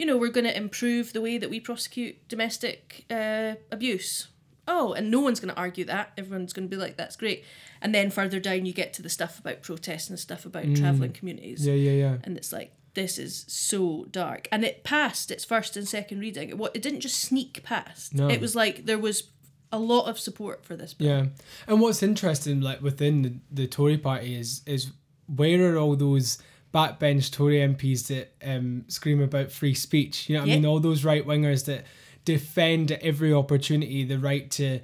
you 0.00 0.06
know, 0.06 0.16
we're 0.16 0.30
going 0.30 0.46
to 0.46 0.56
improve 0.56 1.12
the 1.12 1.20
way 1.20 1.36
that 1.36 1.50
we 1.50 1.60
prosecute 1.60 2.26
domestic 2.26 3.04
uh, 3.10 3.56
abuse. 3.70 4.28
Oh, 4.66 4.94
and 4.94 5.10
no 5.10 5.20
one's 5.20 5.40
going 5.40 5.52
to 5.52 5.60
argue 5.60 5.84
that. 5.84 6.12
Everyone's 6.16 6.54
going 6.54 6.66
to 6.66 6.74
be 6.74 6.80
like, 6.80 6.96
that's 6.96 7.16
great. 7.16 7.44
And 7.82 7.94
then 7.94 8.10
further 8.10 8.40
down, 8.40 8.64
you 8.64 8.72
get 8.72 8.94
to 8.94 9.02
the 9.02 9.10
stuff 9.10 9.38
about 9.38 9.60
protests 9.60 10.08
and 10.08 10.18
stuff 10.18 10.46
about 10.46 10.74
travelling 10.74 11.12
communities. 11.12 11.62
Mm. 11.62 11.66
Yeah, 11.66 11.74
yeah, 11.74 11.90
yeah. 11.90 12.16
And 12.24 12.38
it's 12.38 12.50
like, 12.50 12.72
this 12.94 13.18
is 13.18 13.44
so 13.48 14.06
dark. 14.10 14.48
And 14.50 14.64
it 14.64 14.84
passed 14.84 15.30
its 15.30 15.44
first 15.44 15.76
and 15.76 15.88
second 15.88 16.20
reading. 16.20 16.50
It, 16.50 16.70
it 16.74 16.82
didn't 16.82 17.00
just 17.00 17.20
sneak 17.20 17.62
past. 17.62 18.14
No. 18.14 18.28
It 18.28 18.40
was 18.40 18.54
like 18.56 18.86
there 18.86 18.98
was 18.98 19.24
a 19.72 19.78
lot 19.78 20.06
of 20.06 20.18
support 20.18 20.64
for 20.64 20.76
this 20.76 20.94
bill. 20.94 21.08
Yeah, 21.08 21.26
and 21.66 21.80
what's 21.80 22.02
interesting, 22.02 22.60
like 22.60 22.82
within 22.82 23.22
the, 23.22 23.34
the 23.50 23.66
Tory 23.66 23.98
party, 23.98 24.34
is 24.34 24.62
is 24.66 24.90
where 25.26 25.74
are 25.74 25.78
all 25.78 25.96
those 25.96 26.38
backbench 26.74 27.30
Tory 27.30 27.58
MPs 27.58 28.08
that 28.08 28.34
um, 28.44 28.84
scream 28.88 29.20
about 29.20 29.52
free 29.52 29.74
speech? 29.74 30.28
You 30.28 30.36
know, 30.36 30.42
what 30.42 30.50
I 30.50 30.54
mean, 30.54 30.66
all 30.66 30.80
those 30.80 31.04
right 31.04 31.26
wingers 31.26 31.66
that 31.66 31.84
defend 32.24 32.92
at 32.92 33.02
every 33.02 33.32
opportunity 33.32 34.04
the 34.04 34.18
right 34.18 34.50
to, 34.52 34.80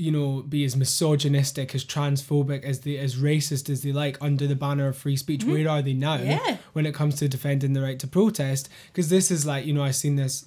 you 0.00 0.10
know, 0.10 0.42
be 0.42 0.64
as 0.64 0.74
misogynistic, 0.76 1.74
as 1.74 1.84
transphobic, 1.84 2.64
as 2.64 2.80
the 2.80 2.98
as 2.98 3.16
racist 3.16 3.68
as 3.68 3.82
they 3.82 3.92
like 3.92 4.16
under 4.20 4.46
the 4.46 4.56
banner 4.56 4.88
of 4.88 4.96
free 4.96 5.16
speech. 5.16 5.40
Mm-hmm. 5.42 5.52
Where 5.52 5.68
are 5.68 5.82
they 5.82 5.92
now 5.92 6.14
Yeah. 6.16 6.56
when 6.72 6.86
it 6.86 6.94
comes 6.94 7.16
to 7.16 7.28
defending 7.28 7.74
the 7.74 7.82
right 7.82 7.98
to 7.98 8.06
protest? 8.06 8.68
Because 8.88 9.10
this 9.10 9.30
is 9.30 9.44
like, 9.44 9.66
you 9.66 9.74
know, 9.74 9.82
I've 9.82 9.96
seen 9.96 10.16
this 10.16 10.46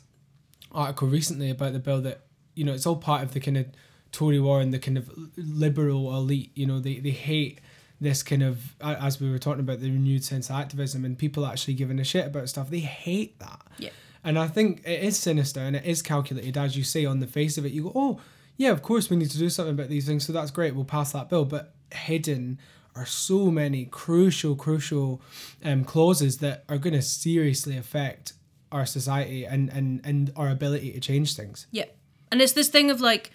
article 0.72 1.08
recently 1.08 1.52
about 1.52 1.74
the 1.74 1.80
bill 1.80 2.02
that 2.02 2.22
you 2.56 2.64
know 2.66 2.74
it's 2.74 2.88
all 2.88 2.96
part 2.96 3.22
of 3.22 3.34
the 3.34 3.40
kind 3.40 3.58
of 3.58 3.68
Tory 4.12 4.40
war 4.40 4.60
and 4.60 4.74
the 4.74 4.80
kind 4.80 4.98
of 4.98 5.10
liberal 5.38 6.16
elite. 6.16 6.52
You 6.56 6.66
know, 6.66 6.80
they 6.80 7.00
they 7.00 7.12
hate 7.12 7.60
this 8.02 8.24
kind 8.24 8.44
of 8.44 8.76
as 8.82 9.22
we 9.22 9.30
were 9.30 9.40
talking 9.40 9.60
about 9.62 9.80
the 9.82 9.90
renewed 9.92 10.24
sense 10.24 10.50
of 10.50 10.56
activism 10.56 11.06
and 11.06 11.18
people 11.18 11.46
actually 11.46 11.76
giving 11.76 12.00
a 12.00 12.04
shit 12.04 12.26
about 12.28 12.50
stuff. 12.50 12.70
They 12.70 12.80
hate 12.80 13.40
that. 13.40 13.62
Yeah. 13.78 13.92
And 14.24 14.40
I 14.40 14.48
think 14.48 14.82
it 14.86 15.04
is 15.04 15.18
sinister 15.18 15.60
and 15.60 15.76
it 15.76 15.86
is 15.86 16.02
calculated, 16.02 16.58
as 16.58 16.76
you 16.78 16.84
say 16.84 17.06
on 17.06 17.20
the 17.20 17.28
face 17.28 17.58
of 17.58 17.66
it. 17.66 17.72
You 17.72 17.84
go, 17.84 17.92
oh 17.94 18.22
yeah, 18.58 18.72
of 18.72 18.82
course 18.82 19.10
we 19.10 19.18
need 19.18 19.32
to 19.32 19.38
do 19.38 19.50
something 19.50 19.74
about 19.74 19.90
these 19.90 20.06
things. 20.06 20.26
So 20.26 20.34
that's 20.34 20.52
great. 20.52 20.76
We'll 20.76 20.86
pass 20.86 21.12
that 21.14 21.30
bill, 21.30 21.46
but 21.46 21.74
hidden 21.92 22.60
are 22.96 23.06
so 23.06 23.50
many 23.50 23.86
crucial, 23.86 24.56
crucial 24.56 25.22
um, 25.64 25.84
clauses 25.84 26.38
that 26.38 26.64
are 26.70 26.78
going 26.78 26.94
to 26.94 27.02
seriously 27.02 27.76
affect 27.78 28.34
our 28.72 28.86
society 28.86 29.46
and, 29.46 29.70
and, 29.70 30.02
and 30.04 30.32
our 30.36 30.50
ability 30.50 30.92
to 30.94 31.00
change 31.00 31.36
things. 31.36 31.68
Yeah. 31.72 31.86
And 32.32 32.42
it's 32.42 32.54
this 32.54 32.70
thing 32.70 32.92
of 32.92 33.02
like, 33.02 33.32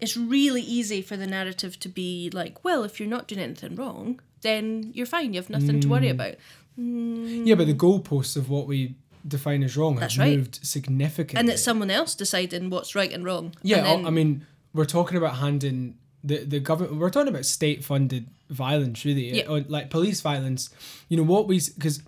it's 0.00 0.16
really 0.16 0.62
easy 0.62 1.02
for 1.02 1.16
the 1.16 1.26
narrative 1.26 1.78
to 1.80 1.88
be 1.88 2.30
like, 2.32 2.64
well, 2.64 2.82
if 2.84 2.98
you're 2.98 3.08
not 3.08 3.28
doing 3.28 3.40
anything 3.42 3.76
wrong, 3.76 4.20
then 4.42 4.90
you're 4.94 5.06
fine. 5.06 5.32
You 5.32 5.40
have 5.40 5.50
nothing 5.50 5.80
to 5.80 5.86
Mm. 5.86 5.90
worry 5.90 6.08
about. 6.08 6.34
Yeah, 6.76 7.54
but 7.54 7.66
the 7.66 7.74
goalposts 7.74 8.36
of 8.36 8.48
what 8.50 8.66
we 8.66 8.96
define 9.26 9.62
as 9.62 9.76
wrong 9.76 9.96
That's 9.96 10.16
have 10.16 10.26
right. 10.26 10.36
moved 10.36 10.60
significantly. 10.62 11.40
And 11.40 11.48
it's 11.48 11.62
someone 11.62 11.90
else 11.90 12.14
deciding 12.14 12.68
what's 12.70 12.94
right 12.94 13.12
and 13.12 13.24
wrong. 13.24 13.54
Yeah, 13.62 13.78
And 13.78 13.86
then- 13.86 14.06
I 14.06 14.10
mean, 14.10 14.46
we're 14.74 14.84
talking 14.84 15.16
about 15.16 15.36
handing 15.36 15.96
the, 16.22 16.44
the 16.44 16.60
government, 16.60 16.96
we're 16.98 17.10
talking 17.10 17.28
about 17.28 17.44
state 17.46 17.84
funded 17.84 18.28
violence, 18.50 19.04
really, 19.04 19.38
Yeah. 19.38 19.48
or 19.48 19.60
like 19.60 19.90
police 19.90 20.20
violence. 20.20 20.70
You 21.08 21.16
know, 21.16 21.22
what 21.22 21.46
we, 21.46 21.60
because 21.74 22.02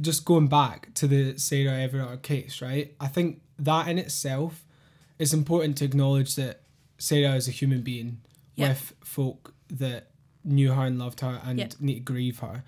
just 0.00 0.24
going 0.24 0.48
back 0.48 0.92
to 0.94 1.06
the 1.06 1.38
Sarah 1.38 1.78
Everard 1.78 2.22
case, 2.22 2.60
right? 2.62 2.94
I 3.00 3.06
think 3.08 3.42
that 3.58 3.86
in 3.88 3.98
itself 3.98 4.64
is 5.18 5.32
important 5.34 5.76
to 5.78 5.84
acknowledge 5.84 6.34
that 6.36 6.62
Sarah 6.98 7.34
is 7.36 7.48
a 7.48 7.50
human 7.50 7.82
being 7.82 8.20
Yeah. 8.56 8.70
with 8.70 8.94
folk 9.04 9.54
that 9.68 10.10
knew 10.42 10.72
her 10.72 10.86
and 10.86 10.98
loved 10.98 11.20
her 11.20 11.40
and 11.44 11.58
Yeah. 11.58 11.68
need 11.80 11.94
to 11.94 12.00
grieve 12.00 12.38
her. 12.38 12.64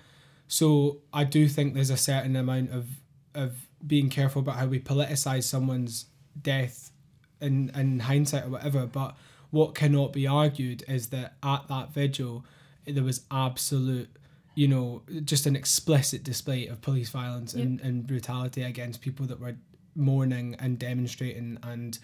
So 0.47 0.99
I 1.13 1.25
do 1.25 1.49
think 1.49 1.73
there's 1.75 1.91
a 1.91 1.97
certain 1.97 2.37
amount 2.37 2.71
of 2.71 2.87
of 3.35 3.67
being 3.87 4.11
careful 4.11 4.41
about 4.43 4.57
how 4.57 4.67
we 4.67 4.79
politicize 4.79 5.45
someone's 5.45 6.05
death 6.43 6.93
in 7.41 7.71
in 7.71 8.01
hindsight 8.01 8.45
or 8.45 8.51
whatever. 8.51 8.85
But 8.87 9.17
what 9.53 9.75
cannot 9.77 10.13
be 10.13 10.27
argued 10.27 10.83
is 10.89 11.09
that 11.11 11.35
at 11.43 11.69
that 11.69 11.93
vigil 11.95 12.45
there 12.85 13.05
was 13.05 13.21
absolute 13.31 14.11
you 14.57 14.67
know 14.67 15.03
just 15.25 15.47
an 15.47 15.55
explicit 15.55 16.25
display 16.25 16.67
of 16.67 16.81
police 16.83 17.11
violence 17.11 17.55
and, 17.55 17.81
and 17.81 18.07
brutality 18.07 18.63
against 18.63 19.01
people 19.01 19.25
that 19.27 19.39
were 19.39 19.55
mourning 19.95 20.57
and 20.59 20.79
demonstrating 20.79 21.59
and 21.63 21.99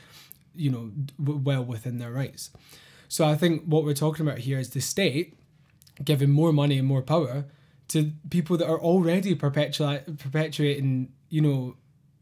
you 0.55 0.71
know 0.71 0.93
w- 1.23 1.41
well 1.43 1.65
within 1.65 1.99
their 1.99 2.13
rights. 2.13 2.51
So 3.09 3.25
i 3.27 3.35
think 3.35 3.65
what 3.65 3.85
we're 3.85 3.95
talking 4.07 4.27
about 4.27 4.39
here 4.39 4.59
is 4.59 4.71
the 4.71 4.81
state 4.81 5.35
giving 6.05 6.31
more 6.31 6.53
money 6.53 6.79
and 6.79 6.87
more 6.87 7.03
power 7.03 7.47
to 7.89 8.13
people 8.31 8.57
that 8.59 8.69
are 8.69 8.79
already 8.81 9.35
perpetua- 9.35 10.03
perpetuating, 10.19 11.13
you 11.31 11.41
know, 11.41 11.77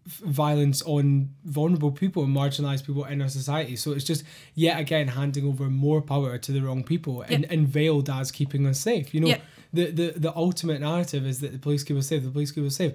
violence 0.06 0.82
on 0.82 1.30
vulnerable 1.44 1.90
people 1.90 2.22
and 2.24 2.34
marginalized 2.34 2.86
people 2.86 3.04
in 3.04 3.20
our 3.20 3.28
society. 3.28 3.76
So 3.76 3.92
it's 3.92 4.04
just 4.04 4.22
yet 4.54 4.78
again 4.78 5.08
handing 5.08 5.46
over 5.46 5.64
more 5.68 6.00
power 6.00 6.38
to 6.38 6.52
the 6.52 6.60
wrong 6.60 6.84
people 6.84 7.22
and, 7.22 7.42
Yeah. 7.42 7.52
and 7.52 7.66
veiled 7.68 8.08
as 8.08 8.30
keeping 8.30 8.66
us 8.66 8.78
safe. 8.78 9.12
You 9.14 9.20
know, 9.20 9.26
Yeah. 9.28 9.38
the, 9.72 9.90
the 9.90 10.12
the 10.16 10.36
ultimate 10.36 10.80
narrative 10.80 11.26
is 11.26 11.40
that 11.40 11.52
the 11.52 11.58
police 11.58 11.82
keep 11.84 11.96
us 11.96 12.06
safe. 12.06 12.22
The 12.22 12.30
police 12.30 12.52
keep 12.52 12.64
us 12.64 12.76
safe. 12.76 12.92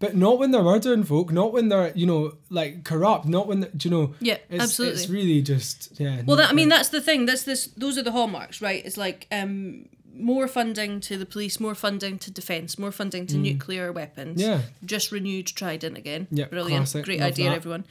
But 0.00 0.16
not 0.16 0.38
when 0.38 0.50
they're 0.50 0.62
murdering 0.62 1.04
folk, 1.04 1.30
not 1.32 1.52
when 1.52 1.68
they're, 1.68 1.92
you 1.94 2.04
know, 2.04 2.34
like 2.50 2.82
corrupt, 2.84 3.26
not 3.26 3.46
when, 3.46 3.68
you 3.80 3.90
know, 3.90 4.14
Yeah, 4.20 4.38
it's, 4.50 4.62
absolutely. 4.64 5.00
it's 5.02 5.08
really 5.08 5.40
just, 5.40 6.00
yeah. 6.00 6.22
Well, 6.26 6.36
that, 6.38 6.50
I 6.50 6.52
mean, 6.52 6.68
that's 6.68 6.88
the 6.88 7.00
thing. 7.00 7.26
That's 7.26 7.44
this. 7.44 7.68
Those 7.76 7.96
are 7.96 8.02
the 8.02 8.10
hallmarks, 8.10 8.60
right? 8.60 8.84
It's 8.84 8.96
like 8.96 9.28
um, 9.30 9.86
more 10.16 10.46
funding 10.48 11.00
to 11.00 11.16
the 11.18 11.26
police, 11.26 11.58
more 11.60 11.74
funding 11.74 12.18
to 12.20 12.30
defence, 12.30 12.78
more 12.78 12.92
funding 12.92 13.26
to 13.28 13.36
nuclear 13.36 13.92
weapons. 13.92 14.40
Mm. 14.40 14.44
Yeah. 14.46 14.60
Just 14.84 15.12
renewed 15.12 15.46
Trident 15.46 15.96
again. 15.98 16.28
Yeah, 16.30 16.46
brilliant, 16.46 16.82
classic. 16.86 17.04
great 17.04 17.20
Love 17.20 17.28
idea, 17.32 17.50
that. 17.50 17.56
everyone. 17.56 17.84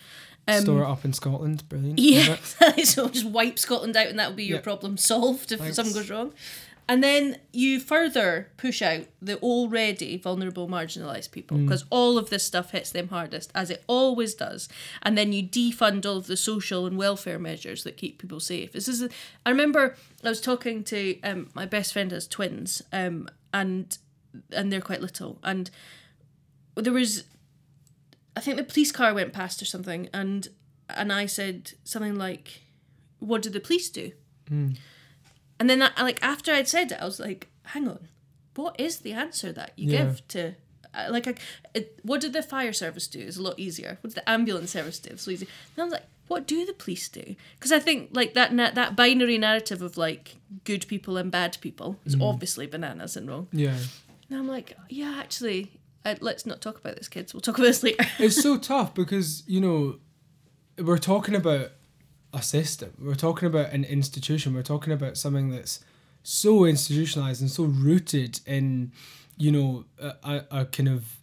Um, 0.48 0.62
Store 0.62 0.84
it 0.84 0.88
up 0.90 1.06
in 1.06 1.14
Scotland, 1.14 1.68
brilliant. 1.70 2.00
Yeah, 2.00 2.36
so 2.84 3.08
just 3.10 3.26
wipe 3.26 3.58
Scotland 3.58 3.96
out, 3.96 4.08
and 4.08 4.20
that 4.20 4.30
will 4.30 4.36
be 4.36 4.44
your 4.46 4.58
Yeah. 4.58 4.64
problem 4.64 4.98
solved 4.98 5.52
if 5.54 5.60
Thanks. 5.60 5.76
something 5.76 5.94
goes 5.94 6.10
wrong. 6.10 6.34
And 6.88 7.02
then 7.02 7.38
you 7.54 7.80
further 7.80 8.50
push 8.58 8.82
out 8.82 9.06
the 9.22 9.38
already 9.38 10.18
vulnerable, 10.18 10.68
marginalised 10.68 11.32
people 11.32 11.58
Mm. 11.58 11.66
because 11.66 11.86
all 11.90 12.18
of 12.18 12.30
this 12.30 12.44
stuff 12.44 12.72
hits 12.72 12.92
them 12.92 13.08
hardest, 13.08 13.52
as 13.56 13.70
it 13.70 13.84
always 13.88 14.34
does. 14.36 14.68
And 15.02 15.18
then 15.18 15.32
you 15.32 15.44
defund 15.44 16.06
all 16.06 16.18
of 16.18 16.28
the 16.28 16.36
social 16.36 16.86
and 16.86 16.98
welfare 16.98 17.40
measures 17.40 17.84
that 17.84 17.96
keep 17.96 18.20
people 18.20 18.40
safe. 18.42 18.74
This 18.74 18.88
is, 18.90 19.02
a, 19.02 19.10
I 19.46 19.50
remember 19.50 19.96
I 20.24 20.30
was 20.30 20.42
talking 20.42 20.84
to 20.86 21.20
um, 21.22 21.50
my 21.54 21.66
best 21.66 21.94
friend 21.94 22.12
has 22.12 22.28
twins, 22.28 22.82
um, 22.92 23.30
and 23.54 23.98
and 24.52 24.72
they're 24.72 24.82
quite 24.82 25.02
little, 25.02 25.40
and 25.44 25.70
there 26.76 26.92
was 26.94 27.24
I 28.36 28.40
think 28.42 28.58
the 28.58 28.64
police 28.64 28.92
car 28.92 29.14
went 29.14 29.32
past 29.32 29.62
or 29.62 29.66
something, 29.66 30.10
and 30.14 30.48
and 30.90 31.14
I 31.14 31.28
said 31.28 31.74
something 31.84 32.16
like, 32.16 32.62
"What 33.20 33.42
do 33.42 33.50
the 33.50 33.60
police 33.60 33.90
do?" 33.90 34.12
And 35.64 35.70
then, 35.70 35.82
I, 35.82 36.02
like 36.04 36.22
after 36.22 36.52
I'd 36.52 36.68
said 36.68 36.92
it, 36.92 36.98
I 37.02 37.06
was 37.06 37.22
like, 37.22 37.48
"Hang 37.68 37.88
on, 37.88 38.10
what 38.56 38.78
is 38.78 38.98
the 39.00 39.14
answer 39.14 39.54
that 39.54 39.72
you 39.78 39.92
Yeah. 39.92 40.04
give 40.06 40.28
to?" 40.30 40.56
uh, 40.94 41.08
Like, 41.10 41.40
it, 41.74 42.00
what 42.04 42.20
did 42.20 42.34
the 42.34 42.44
fire 42.44 42.74
service 42.74 43.08
do? 43.08 43.20
Is 43.20 43.38
a 43.38 43.42
lot 43.44 43.58
easier. 43.58 43.98
What 44.02 44.10
did 44.14 44.16
the 44.22 44.30
ambulance 44.30 44.72
service 44.72 45.00
do? 45.00 45.12
It's 45.12 45.24
so 45.24 45.32
easy. 45.32 45.48
And 45.78 45.82
I 45.82 45.86
was 45.86 45.94
like, 45.94 46.08
what 46.28 46.46
do 46.46 46.66
the 46.66 46.74
police 46.74 47.08
do? 47.08 47.36
Because 47.56 47.72
I 47.72 47.80
think 47.80 48.10
like 48.12 48.34
that 48.34 48.54
na- 48.54 48.72
that 48.72 48.98
binary 48.98 49.38
narrative 49.38 49.82
of 49.82 49.96
like 49.96 50.36
good 50.66 50.86
people 50.88 51.16
and 51.16 51.32
bad 51.32 51.58
people 51.62 51.98
is 52.06 52.16
obviously 52.20 52.68
bananas 52.68 53.16
and 53.16 53.30
wrong. 53.30 53.48
Yeah. 53.54 53.78
And 54.30 54.38
I'm 54.40 54.48
like, 54.50 54.76
yeah, 54.90 55.16
actually, 55.20 55.72
uh, 56.06 56.16
let's 56.20 56.46
not 56.46 56.60
talk 56.60 56.78
about 56.78 56.98
this, 56.98 57.08
kids. 57.08 57.34
We'll 57.34 57.42
talk 57.42 57.56
about 57.58 57.68
this 57.68 57.84
later. 57.84 58.06
it's 58.20 58.42
so 58.42 58.58
tough 58.74 58.94
because 58.94 59.44
you 59.48 59.62
know 59.62 60.00
we're 60.78 60.98
talking 61.14 61.36
about 61.36 61.72
a 62.34 62.42
system. 62.42 62.94
We're 63.00 63.16
talking 63.16 63.48
about 63.48 63.72
an 63.72 63.84
institution. 63.84 64.54
We're 64.54 64.64
talking 64.64 64.92
about 64.92 65.18
something 65.18 65.50
that's 65.50 65.80
so 66.24 66.66
institutionalized 66.66 67.42
and 67.42 67.52
so 67.52 67.64
rooted 67.64 68.40
in 68.46 68.92
you 69.38 69.52
know 69.52 69.86
a, 70.00 70.44
a, 70.52 70.66
kind 70.66 70.88
of 70.88 71.18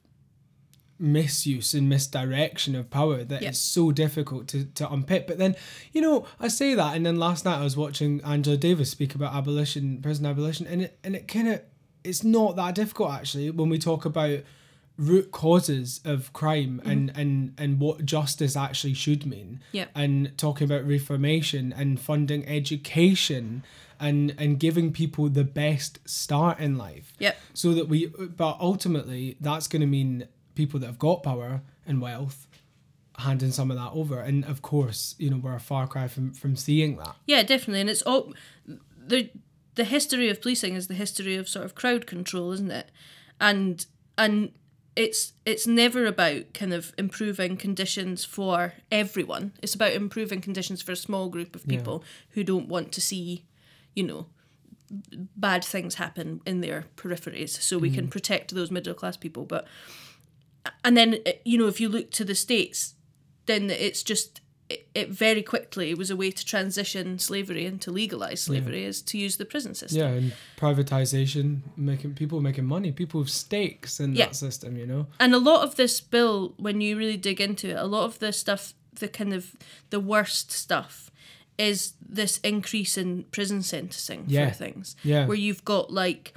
misuse 0.99 1.73
and 1.73 1.89
misdirection 1.89 2.75
of 2.75 2.91
power 2.91 3.25
that 3.25 3.41
Yeah. 3.41 3.49
it's 3.49 3.59
so 3.59 3.91
difficult 3.91 4.49
to, 4.49 4.67
to 4.67 4.93
unpick. 4.93 5.27
But 5.27 5.39
then 5.39 5.57
you 5.93 6.03
know 6.03 6.27
i 6.39 6.49
say 6.49 6.75
that 6.75 6.95
and 6.95 7.07
then 7.07 7.17
last 7.17 7.45
night 7.47 7.59
i 7.59 7.65
was 7.65 7.77
watching 7.77 8.21
angela 8.23 8.59
davis 8.59 8.91
speak 8.91 9.15
about 9.15 9.35
abolition 9.35 10.03
prison 10.03 10.27
abolition 10.27 10.67
and 10.67 10.83
it 10.83 10.99
and 11.03 11.17
it 11.17 11.27
kind 11.27 11.49
of 11.49 11.63
it's 12.05 12.23
not 12.23 12.57
that 12.57 12.75
difficult 12.75 13.13
actually 13.13 13.51
when 13.51 13.71
we 13.71 13.79
talk 13.79 14.05
about 14.05 14.41
root 15.01 15.31
causes 15.33 16.01
of 16.05 16.31
crime 16.35 16.81
mm. 16.85 16.91
and, 16.91 17.13
and 17.17 17.55
and 17.57 17.81
what 17.81 18.05
justice 18.05 18.55
actually 18.55 18.93
should 18.95 19.25
mean 19.25 19.61
Yeah. 19.73 19.87
and 19.95 20.37
talking 20.37 20.67
about 20.67 20.87
reformation 20.87 21.73
and 21.73 21.99
funding 21.99 22.47
education 22.47 23.63
and 23.99 24.35
and 24.39 24.59
giving 24.61 24.93
people 24.93 25.29
the 25.31 25.45
best 25.45 25.99
start 26.09 26.59
in 26.61 26.77
life 26.77 27.15
Yep. 27.19 27.37
so 27.55 27.73
that 27.75 27.89
we 27.89 28.07
but 28.09 28.59
ultimately 28.61 29.37
that's 29.41 29.67
going 29.69 29.81
to 29.81 29.87
mean 29.87 30.29
people 30.55 30.79
that 30.81 30.87
have 30.87 30.99
got 30.99 31.23
power 31.23 31.63
and 31.87 32.01
wealth 32.03 32.47
handing 33.19 33.53
some 33.53 33.71
of 33.71 33.77
that 33.79 33.91
over 33.93 34.21
and 34.21 34.45
of 34.45 34.61
course 34.63 35.15
you 35.19 35.31
know 35.31 35.39
we're 35.39 35.55
a 35.55 35.61
far 35.61 35.87
cry 35.87 36.09
from 36.09 36.33
from 36.35 36.57
seeing 36.57 36.97
that 36.97 37.17
Yeah, 37.27 37.43
definitely, 37.43 37.81
and 37.81 37.91
it's 37.91 38.03
all 38.03 38.33
the 39.07 39.31
the 39.77 39.85
history 39.85 40.29
of 40.29 40.43
policing 40.43 40.75
is 40.75 40.89
the 40.89 40.95
history 40.95 41.37
of 41.37 41.49
sort 41.49 41.65
of 41.65 41.75
crowd 41.75 42.07
control, 42.07 42.53
isn't 42.53 42.71
it? 42.71 42.91
And 43.41 43.87
and 44.19 44.53
it's 45.01 45.33
it's 45.47 45.67
never 45.67 46.05
about 46.05 46.53
kind 46.53 46.75
of 46.75 46.93
improving 46.99 47.57
conditions 47.57 48.23
for 48.23 48.75
everyone. 48.93 49.53
It's 49.63 49.75
about 49.75 49.95
improving 49.95 50.43
conditions 50.43 50.83
for 50.83 50.93
a 50.93 50.97
small 50.97 51.31
group 51.31 51.57
of 51.57 51.67
people 51.67 52.05
who 52.31 52.45
don't 52.45 52.69
want 52.69 52.93
to 52.93 53.01
see, 53.01 53.47
you 53.95 54.03
know, 54.03 54.27
bad 55.35 55.65
things 55.65 55.95
happen 55.95 56.43
in 56.45 56.61
their 56.61 56.85
peripheries 56.97 57.63
so 57.63 57.79
we 57.79 57.91
can 57.91 58.09
mm. 58.09 58.11
protect 58.11 58.55
those 58.55 58.71
middle 58.71 58.93
class 58.93 59.17
people. 59.17 59.47
But 59.47 59.67
and 60.85 60.99
then 60.99 61.17
you 61.47 61.57
know 61.57 61.67
if 61.67 61.81
you 61.81 61.89
look 61.89 62.11
to 62.11 62.25
the 62.25 62.35
states 62.35 62.95
then 63.47 63.71
it's 63.71 64.03
just 64.03 64.40
it, 64.71 64.87
it 64.95 65.09
very 65.11 65.43
quickly 65.43 65.95
was 65.95 66.11
a 66.11 66.17
way 66.17 66.31
to 66.31 66.45
transition 66.47 67.19
slavery 67.19 67.67
and 67.67 67.81
to 67.83 67.91
legalize 67.91 68.41
slavery 68.43 68.85
is 68.85 69.03
to 69.03 69.19
use 69.19 69.37
the 69.37 69.45
prison 69.45 69.75
system 69.75 69.99
Yeah, 70.01 70.09
and 70.19 70.33
privatization, 70.57 71.61
making 71.77 72.15
people 72.15 72.41
making 72.41 72.67
money, 72.67 72.93
people 72.93 73.21
with 73.21 73.31
stakes 73.31 73.99
in 74.01 74.15
Yeah. 74.15 74.27
that 74.27 74.37
system, 74.37 74.77
you 74.77 74.87
know. 74.87 75.07
and 75.19 75.35
a 75.35 75.39
lot 75.39 75.63
of 75.67 75.75
this 75.77 76.01
bill 76.01 76.55
when 76.57 76.81
you 76.81 76.97
really 76.97 77.17
dig 77.17 77.41
into 77.41 77.69
it 77.71 77.77
a 77.77 77.85
lot 77.87 78.05
of 78.05 78.19
the 78.21 78.33
stuff 78.33 78.75
the 78.99 79.09
kind 79.09 79.33
of 79.33 79.57
the 79.91 80.01
worst 80.01 80.51
stuff 80.53 81.11
is 81.59 81.95
this 82.09 82.39
increase 82.39 82.97
in 82.97 83.25
prison 83.33 83.63
sentencing 83.63 84.25
Yeah. 84.29 84.49
for 84.51 84.55
things 84.55 84.97
Yeah. 85.03 85.27
where 85.27 85.37
you've 85.37 85.65
got 85.65 85.93
like 85.93 86.35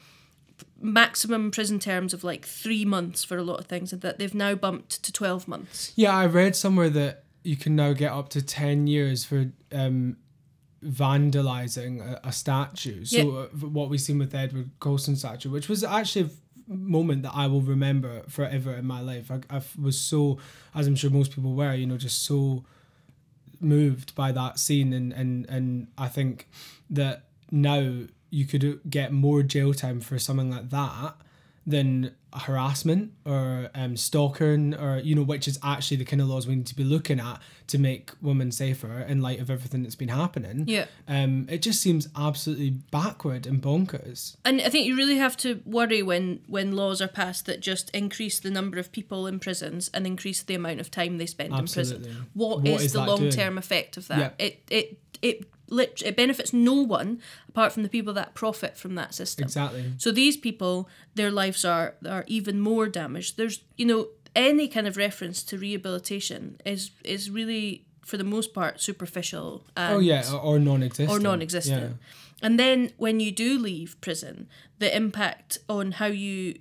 maximum 0.81 1.49
prison 1.51 1.79
terms 1.79 2.13
of 2.13 2.23
like 2.23 2.45
three 2.45 2.83
months 2.85 3.23
for 3.23 3.37
a 3.37 3.43
lot 3.43 3.59
of 3.59 3.65
things 3.67 3.93
and 3.93 4.01
that 4.01 4.19
they've 4.19 4.33
now 4.35 4.53
bumped 4.55 5.01
to 5.03 5.11
12 5.13 5.47
months 5.47 5.93
Yeah, 5.95 6.15
I 6.15 6.25
read 6.25 6.55
somewhere 6.55 6.89
that 6.89 7.22
you 7.43 7.55
can 7.57 7.75
now 7.75 7.93
get 7.93 8.11
up 8.11 8.29
to 8.29 8.41
ten 8.41 8.87
years 8.87 9.23
for 9.25 9.51
um, 9.71 10.17
vandalizing 10.83 12.01
a, 12.01 12.19
a 12.27 12.31
statue. 12.31 13.05
So 13.05 13.17
Yeah. 13.17 13.39
uh, 13.39 13.67
what 13.67 13.89
we've 13.89 14.01
seen 14.01 14.19
with 14.19 14.31
the 14.31 14.37
Edward 14.39 14.69
Colston 14.79 15.15
statue, 15.15 15.49
which 15.49 15.69
was 15.69 15.83
actually 15.83 16.29
a 16.69 16.73
moment 16.73 17.23
that 17.23 17.33
I 17.33 17.47
will 17.47 17.61
remember 17.61 18.23
forever 18.29 18.73
in 18.73 18.85
my 18.85 19.01
life. 19.01 19.29
I 19.31 19.61
was 19.81 19.99
so, 19.99 20.39
as 20.73 20.87
I'm 20.87 20.95
sure 20.95 21.09
most 21.09 21.31
people 21.31 21.53
were, 21.53 21.73
you 21.73 21.85
know, 21.85 21.97
just 21.97 22.23
so 22.25 22.63
moved 23.59 24.13
by 24.15 24.31
that 24.31 24.59
scene, 24.59 24.93
and 24.93 25.13
and 25.13 25.45
and 25.49 25.87
I 25.97 26.07
think 26.07 26.47
that 26.89 27.25
now 27.51 28.03
you 28.29 28.45
could 28.45 28.81
get 28.89 29.11
more 29.11 29.43
jail 29.43 29.73
time 29.73 29.99
for 30.01 30.17
something 30.19 30.49
like 30.49 30.69
that 30.69 31.15
than 31.65 32.13
harassment 32.33 33.11
or 33.25 33.69
um, 33.75 33.95
stalking 33.95 34.73
or 34.73 34.97
you 34.97 35.13
know 35.15 35.21
which 35.21 35.47
is 35.47 35.59
actually 35.63 35.97
the 35.97 36.05
kind 36.05 36.21
of 36.21 36.27
laws 36.27 36.47
we 36.47 36.55
need 36.55 36.65
to 36.65 36.75
be 36.75 36.83
looking 36.83 37.19
at 37.19 37.39
to 37.67 37.77
make 37.77 38.11
women 38.21 38.51
safer 38.51 39.01
in 39.01 39.21
light 39.21 39.39
of 39.39 39.49
everything 39.49 39.83
that's 39.83 39.95
been 39.95 40.09
happening. 40.09 40.65
Yeah. 40.67 40.85
Um 41.07 41.47
it 41.49 41.61
just 41.61 41.81
seems 41.81 42.09
absolutely 42.17 42.71
backward 42.71 43.45
and 43.45 43.61
bonkers. 43.61 44.35
And 44.43 44.61
i 44.61 44.69
think 44.69 44.87
you 44.87 44.95
really 44.95 45.17
have 45.17 45.37
to 45.37 45.61
worry 45.65 46.01
when 46.01 46.41
when 46.47 46.75
laws 46.75 47.01
are 47.01 47.07
passed 47.07 47.45
that 47.45 47.59
just 47.59 47.89
increase 47.91 48.39
the 48.39 48.51
number 48.51 48.79
of 48.79 48.91
people 48.91 49.27
in 49.27 49.39
prisons 49.39 49.89
and 49.93 50.05
increase 50.05 50.41
the 50.43 50.55
amount 50.55 50.79
of 50.79 50.91
time 50.91 51.17
they 51.19 51.27
spend 51.27 51.53
in 51.53 51.67
prison. 51.67 52.27
What 52.33 52.61
What 52.61 52.67
is, 52.67 52.85
is 52.85 52.93
the 52.93 53.05
long-term 53.05 53.57
effect 53.57 53.95
of 53.97 54.07
that? 54.07 54.19
Yeah. 54.19 54.45
it 54.45 54.63
it 54.69 54.99
it 55.21 55.45
lit- 55.73 56.01
it 56.05 56.15
benefits 56.15 56.51
no 56.53 56.73
one 56.97 57.09
apart 57.49 57.71
from 57.73 57.83
the 57.83 57.89
people 57.89 58.13
that 58.13 58.29
profit 58.33 58.73
from 58.77 58.95
that 58.95 59.13
system 59.13 59.43
exactly 59.45 59.83
So 59.97 60.11
these 60.11 60.37
people, 60.47 60.75
their 61.15 61.31
lives 61.31 61.65
are 61.65 61.89
are 62.15 62.23
even 62.27 62.55
more 62.59 62.85
damaged. 63.01 63.31
There's 63.37 63.57
you 63.81 63.85
know 63.91 64.01
any 64.35 64.67
kind 64.75 64.87
of 64.87 64.95
reference 64.97 65.43
to 65.49 65.57
rehabilitation 65.57 66.41
is 66.65 66.91
is 67.03 67.29
really 67.39 67.83
for 68.09 68.17
the 68.17 68.23
most 68.35 68.53
part 68.53 68.81
superficial. 68.81 69.63
Oh 69.77 69.99
yeah 69.99 70.23
or, 70.33 70.39
or 70.39 70.59
non-existent 70.59 71.09
or 71.09 71.19
non-existent. 71.19 71.83
Yeah. 71.83 72.45
And 72.45 72.59
then 72.59 72.91
when 72.97 73.19
you 73.19 73.31
do 73.31 73.57
leave 73.69 73.95
prison, 74.01 74.47
the 74.79 74.89
impact 74.95 75.59
on 75.67 75.93
how 75.93 76.07
you 76.07 76.55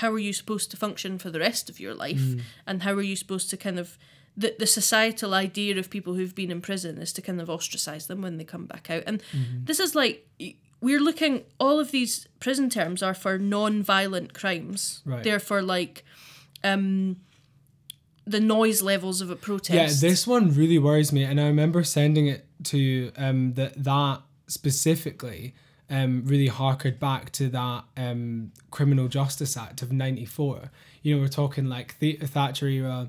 how 0.00 0.10
are 0.12 0.18
you 0.28 0.32
supposed 0.32 0.70
to 0.70 0.76
function 0.78 1.18
for 1.18 1.30
the 1.30 1.38
rest 1.40 1.68
of 1.70 1.78
your 1.78 1.94
life, 1.94 2.20
Mm. 2.28 2.40
and 2.66 2.82
how 2.84 2.92
are 2.94 3.02
you 3.10 3.16
supposed 3.16 3.50
to 3.50 3.56
kind 3.58 3.78
of 3.78 3.98
the, 4.38 4.54
the 4.58 4.66
societal 4.66 5.34
idea 5.34 5.76
of 5.78 5.90
people 5.90 6.14
who've 6.14 6.34
been 6.34 6.50
in 6.52 6.60
prison 6.60 6.96
is 6.98 7.12
to 7.14 7.20
kind 7.22 7.40
of 7.40 7.50
ostracize 7.50 8.06
them 8.06 8.22
when 8.22 8.36
they 8.38 8.44
come 8.44 8.66
back 8.66 8.88
out. 8.88 9.02
And 9.06 9.20
Mm-hmm. 9.32 9.64
this 9.64 9.80
is 9.80 9.94
like 9.94 10.26
we're 10.80 11.00
looking 11.00 11.42
all 11.58 11.80
of 11.80 11.90
these 11.90 12.28
prison 12.38 12.70
terms 12.70 13.02
are 13.02 13.14
for 13.14 13.36
non-violent 13.38 14.32
crimes. 14.34 15.02
Right. 15.04 15.24
They're 15.24 15.40
for 15.40 15.60
like 15.60 16.04
um 16.62 17.16
the 18.26 18.40
noise 18.40 18.80
levels 18.82 19.20
of 19.20 19.30
a 19.30 19.36
protest. 19.36 20.02
Yeah, 20.02 20.08
this 20.08 20.26
one 20.26 20.54
really 20.54 20.78
worries 20.78 21.12
me, 21.12 21.24
and 21.24 21.40
I 21.40 21.46
remember 21.46 21.82
sending 21.82 22.26
it 22.28 22.46
to 22.64 23.10
um 23.16 23.54
that 23.54 23.82
that 23.82 24.20
specifically 24.46 25.54
um 25.90 26.22
really 26.26 26.48
harkered 26.48 27.00
back 27.00 27.32
to 27.32 27.48
that 27.48 27.84
um 27.96 28.52
Criminal 28.70 29.08
Justice 29.08 29.56
Act 29.56 29.82
of 29.82 29.90
'94. 29.92 30.70
You 31.02 31.14
know, 31.16 31.22
we're 31.22 31.28
talking 31.28 31.66
like 31.68 31.98
the 31.98 32.12
Thatcher 32.16 32.68
era 32.68 33.08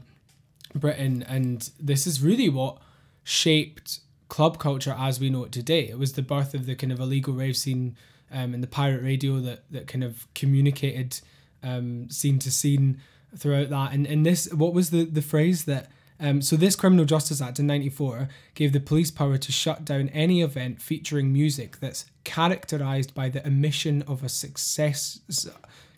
Britain, 0.76 1.24
and 1.28 1.70
this 1.80 2.06
is 2.06 2.22
really 2.22 2.50
what 2.50 2.78
shaped 3.24 4.00
club 4.28 4.60
culture 4.60 4.96
as 4.98 5.20
we 5.20 5.30
know 5.30 5.44
it 5.44 5.52
today. 5.52 5.90
It 5.90 5.98
was 5.98 6.14
the 6.14 6.22
birth 6.22 6.54
of 6.54 6.66
the 6.66 6.76
kind 6.76 6.94
of 6.94 7.00
illegal 7.00 7.34
rave 7.34 7.58
scene 7.58 7.96
um, 8.32 8.54
and 8.54 8.64
the 8.64 8.68
pirate 8.68 9.04
radio 9.04 9.40
that 9.40 9.64
that 9.72 9.88
kind 9.88 10.04
of 10.04 10.32
communicated 10.34 11.20
um, 11.64 12.10
scene 12.10 12.40
to 12.40 12.52
scene 12.52 13.02
throughout 13.36 13.70
that. 13.70 13.94
And 13.94 14.06
and 14.06 14.26
this, 14.26 14.52
what 14.54 14.74
was 14.74 14.92
the 14.92 15.04
the 15.06 15.22
phrase 15.22 15.66
that? 15.66 15.90
Um, 16.22 16.42
so 16.42 16.58
this 16.58 16.76
Criminal 16.76 17.06
Justice 17.06 17.42
Act 17.42 17.60
in 17.60 17.68
'94 17.68 18.28
gave 18.54 18.74
the 18.74 18.82
police 18.82 19.10
power 19.10 19.38
to 19.38 19.52
shut 19.54 19.86
down 19.86 20.10
any 20.10 20.42
event 20.42 20.82
featuring 20.82 21.32
music 21.32 21.80
that's 21.80 22.06
characterized 22.26 23.16
by 23.16 23.30
the 23.30 23.46
emission 23.48 24.02
of 24.02 24.22
a 24.22 24.28
success 24.28 25.22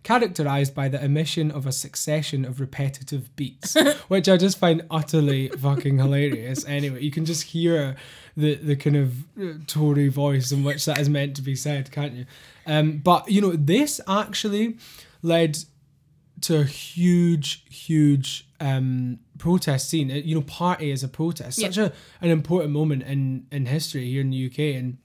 characterized 0.03 0.73
by 0.73 0.87
the 0.89 1.03
emission 1.03 1.51
of 1.51 1.65
a 1.67 1.71
succession 1.71 2.43
of 2.45 2.59
repetitive 2.59 3.35
beats, 3.35 3.75
which 4.07 4.27
I 4.27 4.37
just 4.37 4.57
find 4.57 4.81
utterly 4.89 5.49
fucking 5.49 5.97
hilarious. 5.99 6.65
Anyway, 6.65 7.03
you 7.03 7.11
can 7.11 7.25
just 7.25 7.43
hear 7.43 7.95
the 8.35 8.55
the 8.55 8.75
kind 8.75 8.95
of 8.95 9.13
uh, 9.41 9.53
Tory 9.67 10.07
voice 10.07 10.51
in 10.51 10.63
which 10.63 10.85
that 10.85 10.99
is 10.99 11.09
meant 11.09 11.35
to 11.35 11.41
be 11.41 11.55
said, 11.55 11.91
can't 11.91 12.13
you? 12.13 12.25
Um, 12.65 12.97
but 12.99 13.29
you 13.29 13.41
know, 13.41 13.51
this 13.51 14.01
actually 14.07 14.77
led 15.21 15.57
to 16.41 16.59
a 16.61 16.63
huge, 16.63 17.63
huge 17.69 18.47
um, 18.59 19.19
protest 19.37 19.89
scene. 19.89 20.09
Uh, 20.09 20.15
You 20.15 20.35
know, 20.35 20.41
party 20.41 20.91
as 20.91 21.03
a 21.03 21.07
protest, 21.07 21.59
Yeah. 21.59 21.67
such 21.69 21.77
a 21.77 21.93
an 22.21 22.29
important 22.31 22.71
moment 22.73 23.03
in 23.03 23.45
in 23.51 23.67
history 23.67 24.09
here 24.09 24.21
in 24.21 24.31
the 24.31 24.45
UK, 24.47 24.75
and 24.75 24.97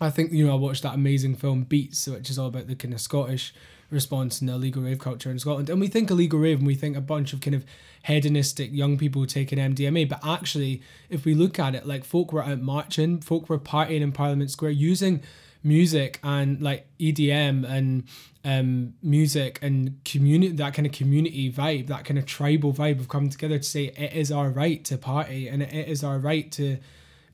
I 0.00 0.10
think 0.10 0.32
you 0.32 0.44
know 0.46 0.52
I 0.52 0.56
watched 0.56 0.82
that 0.82 0.94
amazing 0.94 1.36
film 1.36 1.62
Beats, 1.64 2.08
which 2.08 2.30
is 2.30 2.38
all 2.38 2.48
about 2.48 2.66
the 2.66 2.74
kind 2.74 2.92
of 2.94 3.00
Scottish 3.00 3.54
response 3.92 4.40
in 4.40 4.46
the 4.46 4.54
illegal 4.54 4.82
rave 4.82 4.98
culture 4.98 5.30
in 5.30 5.38
Scotland. 5.38 5.70
And 5.70 5.80
we 5.80 5.86
think 5.86 6.10
illegal 6.10 6.38
rave, 6.38 6.58
and 6.58 6.66
we 6.66 6.74
think 6.74 6.96
a 6.96 7.00
bunch 7.00 7.32
of 7.32 7.40
kind 7.40 7.54
of 7.54 7.64
hedonistic 8.04 8.72
young 8.72 8.98
people 8.98 9.26
taking 9.26 9.58
MDMA, 9.58 10.08
but 10.08 10.20
actually, 10.26 10.82
if 11.08 11.24
we 11.24 11.34
look 11.34 11.58
at 11.58 11.74
it, 11.74 11.86
like 11.86 12.04
folk 12.04 12.32
were 12.32 12.42
out 12.42 12.60
marching, 12.60 13.20
folk 13.20 13.48
were 13.48 13.58
partying 13.58 14.00
in 14.00 14.12
Parliament 14.12 14.50
Square 14.50 14.72
using 14.72 15.22
music 15.64 16.18
and 16.24 16.60
like 16.60 16.86
EDM 16.98 17.64
and 17.68 18.04
um 18.44 18.94
music 19.00 19.60
and 19.62 19.96
community 20.04 20.52
that 20.52 20.74
kind 20.74 20.86
of 20.86 20.92
community 20.92 21.52
vibe 21.52 21.86
that 21.86 22.04
kind 22.04 22.18
of 22.18 22.26
tribal 22.26 22.72
vibe 22.72 22.98
of 22.98 23.08
coming 23.08 23.30
together 23.30 23.58
to 23.58 23.62
say 23.62 23.84
it 23.96 24.12
is 24.12 24.32
our 24.32 24.50
right 24.50 24.84
to 24.84 24.98
party 24.98 25.46
and 25.46 25.62
it 25.62 25.88
is 25.88 26.02
our 26.02 26.18
right 26.18 26.50
to 26.50 26.78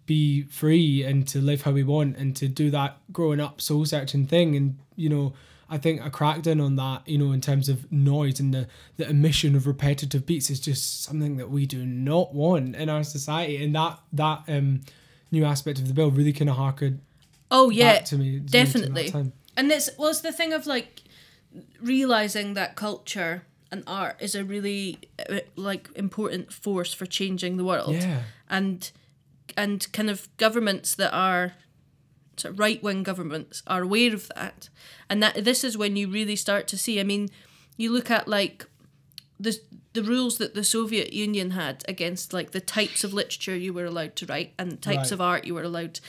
be 0.05 0.43
free 0.43 1.03
and 1.03 1.27
to 1.27 1.41
live 1.41 1.63
how 1.63 1.71
we 1.71 1.83
want 1.83 2.19
and 2.19 2.37
to 2.37 2.49
do 2.49 2.71
that 2.71 2.99
growing 3.13 3.41
up 3.41 3.63
soul 3.63 3.87
searching 3.87 4.27
thing 4.27 4.55
and 4.55 4.79
you 4.97 5.09
know 5.09 5.33
I 5.71 5.79
think 5.79 6.05
a 6.05 6.11
crackdown 6.11 6.65
on 6.65 6.77
that 6.77 7.07
you 7.07 7.19
know 7.19 7.33
in 7.33 7.41
terms 7.41 7.69
of 7.69 7.91
noise 7.93 8.41
and 8.41 8.55
the 8.55 8.69
the 8.97 9.09
emission 9.09 9.55
of 9.55 9.67
repetitive 9.67 10.25
beats 10.27 10.51
is 10.51 10.61
just 10.61 11.03
something 11.03 11.37
that 11.37 11.51
we 11.51 11.67
do 11.67 11.85
not 11.85 12.35
want 12.35 12.75
in 12.77 12.89
our 12.89 13.05
society 13.05 13.63
and 13.63 13.75
that 13.75 14.01
that 14.13 14.43
um 14.49 14.81
new 15.31 15.45
aspect 15.45 15.79
of 15.79 15.89
the 15.89 15.95
bill 15.95 16.11
really 16.11 16.33
kind 16.33 16.49
of 16.51 16.57
harkened 16.57 17.01
Oh 17.51 17.71
yeah, 17.71 17.95
back 17.95 18.05
to 18.07 18.17
me 18.17 18.31
me 18.33 18.41
to 18.41 18.47
definitely. 18.47 19.13
And 19.57 19.73
it's 19.73 19.91
well, 19.99 20.11
it's 20.11 20.21
the 20.21 20.33
thing 20.33 20.53
of 20.53 20.67
like 20.67 21.03
realizing 21.81 22.55
that 22.55 22.77
culture 22.77 23.43
and 23.71 23.83
art 23.87 24.17
is 24.21 24.35
a 24.35 24.45
really 24.45 24.99
uh, 25.29 25.41
like 25.57 25.89
important 25.97 26.53
force 26.53 26.93
for 26.93 27.07
changing 27.07 27.57
the 27.57 27.65
world. 27.65 27.95
yeah 27.95 28.23
And 28.49 28.91
and 29.57 29.91
kind 29.93 30.11
of 30.11 30.29
governments 30.37 30.95
that 30.97 31.13
are 31.13 31.55
sort 32.39 32.55
of 32.55 32.59
right 32.59 32.83
wing 32.83 33.03
governments 33.03 33.63
are 33.67 33.83
aware 33.83 34.15
of 34.15 34.29
that, 34.37 34.69
and 35.11 35.23
that 35.23 35.45
this 35.45 35.65
is 35.65 35.77
when 35.79 35.97
you 35.97 36.09
really 36.09 36.37
start 36.37 36.67
to 36.69 36.79
see. 36.79 37.01
I 37.01 37.05
mean, 37.05 37.29
you 37.77 37.93
look 37.93 38.11
at 38.11 38.29
like 38.29 38.67
the 39.41 39.59
the 39.93 40.03
rules 40.03 40.39
that 40.39 40.55
the 40.55 40.65
Soviet 40.65 41.13
Union 41.13 41.53
had 41.53 41.85
against 41.89 42.33
like 42.33 42.51
the 42.51 42.61
types 42.61 43.05
of 43.05 43.13
literature 43.15 43.57
you 43.57 43.73
were 43.73 43.85
allowed 43.87 44.17
to 44.17 44.27
write 44.27 44.53
and 44.59 44.71
the 44.73 44.77
types 44.77 44.97
Right. 45.11 45.13
of 45.13 45.21
art 45.21 45.45
you 45.45 45.55
were 45.55 45.63
allowed 45.63 46.01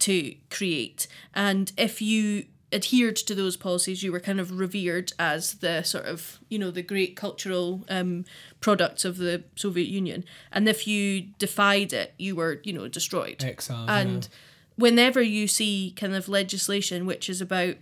to 0.00 0.34
create. 0.50 1.06
And 1.34 1.72
if 1.76 2.00
you 2.02 2.46
adhered 2.72 3.14
to 3.16 3.34
those 3.34 3.56
policies, 3.56 4.02
you 4.02 4.10
were 4.10 4.18
kind 4.20 4.40
of 4.40 4.58
revered 4.58 5.12
as 5.18 5.54
the 5.54 5.82
sort 5.82 6.04
of 6.06 6.38
you 6.48 6.58
know 6.58 6.70
the 6.70 6.82
great 6.82 7.14
cultural 7.16 7.84
um, 7.88 8.24
products 8.60 9.04
of 9.04 9.18
the 9.18 9.44
Soviet 9.54 9.88
Union. 9.88 10.24
And 10.52 10.68
if 10.68 10.86
you 10.86 11.28
defied 11.38 11.92
it, 11.92 12.14
you 12.18 12.34
were 12.36 12.60
you 12.64 12.72
know 12.72 12.88
destroyed. 12.88 13.42
exile 13.44 13.88
And 13.88 14.28
whenever 14.76 15.20
you 15.22 15.46
see 15.48 15.92
kind 15.96 16.14
of 16.14 16.28
legislation 16.28 17.06
which 17.06 17.28
is 17.30 17.40
about 17.40 17.76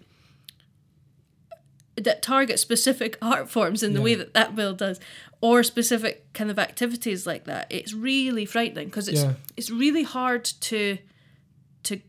that 1.97 2.23
target 2.23 2.59
specific 2.59 3.17
art 3.23 3.49
forms 3.49 3.83
in 3.83 3.95
the 3.95 4.01
way 4.03 4.15
that 4.15 4.35
that 4.35 4.57
bill 4.57 4.75
does, 4.75 4.99
or 5.41 5.63
specific 5.63 6.33
kind 6.33 6.51
of 6.51 6.59
activities 6.59 7.27
like 7.27 7.45
that. 7.45 7.67
It's 7.71 7.93
really 7.93 8.45
frightening 8.47 8.87
because 8.87 9.09
it's 9.09 9.23
Yeah. 9.23 9.35
it's 9.57 9.71
really 9.71 10.03
hard 10.03 10.45
to 10.45 10.99
to 11.85 12.01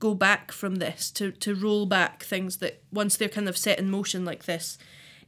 go 0.00 0.14
back 0.14 0.50
from 0.52 0.76
this 0.76 1.10
to 1.12 1.30
to 1.32 1.54
roll 1.54 1.86
back 1.86 2.22
things 2.24 2.56
that 2.58 2.82
once 2.92 3.16
they're 3.16 3.28
kind 3.28 3.48
of 3.48 3.56
set 3.56 3.78
in 3.78 3.90
motion 3.90 4.24
like 4.24 4.44
this, 4.46 4.78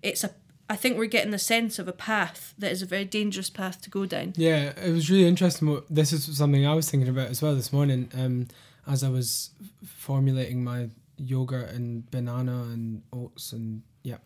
it's 0.02 0.24
a 0.24 0.30
I 0.68 0.76
think 0.76 0.96
we're 0.96 1.06
getting 1.06 1.34
a 1.34 1.38
sense 1.38 1.80
of 1.80 1.88
a 1.88 1.92
path 1.92 2.54
that 2.56 2.70
is 2.70 2.80
a 2.80 2.86
very 2.86 3.04
dangerous 3.04 3.50
path 3.50 3.80
to 3.82 3.90
go 3.90 4.06
down. 4.06 4.34
Yeah, 4.36 4.72
it 4.80 4.92
was 4.92 5.10
really 5.10 5.26
interesting. 5.26 5.68
What, 5.68 5.84
this 5.90 6.12
is 6.12 6.36
something 6.36 6.64
I 6.64 6.74
was 6.74 6.88
thinking 6.88 7.08
about 7.08 7.28
as 7.28 7.42
well 7.42 7.56
this 7.56 7.72
morning 7.72 8.08
um, 8.14 8.46
as 8.90 9.04
I 9.04 9.08
was 9.08 9.50
formulating 9.84 10.64
my 10.64 10.90
yogurt 11.16 11.70
and 11.70 12.10
banana 12.10 12.62
and 12.72 13.02
oats 13.12 13.52
and 13.52 13.82
yeah, 14.02 14.16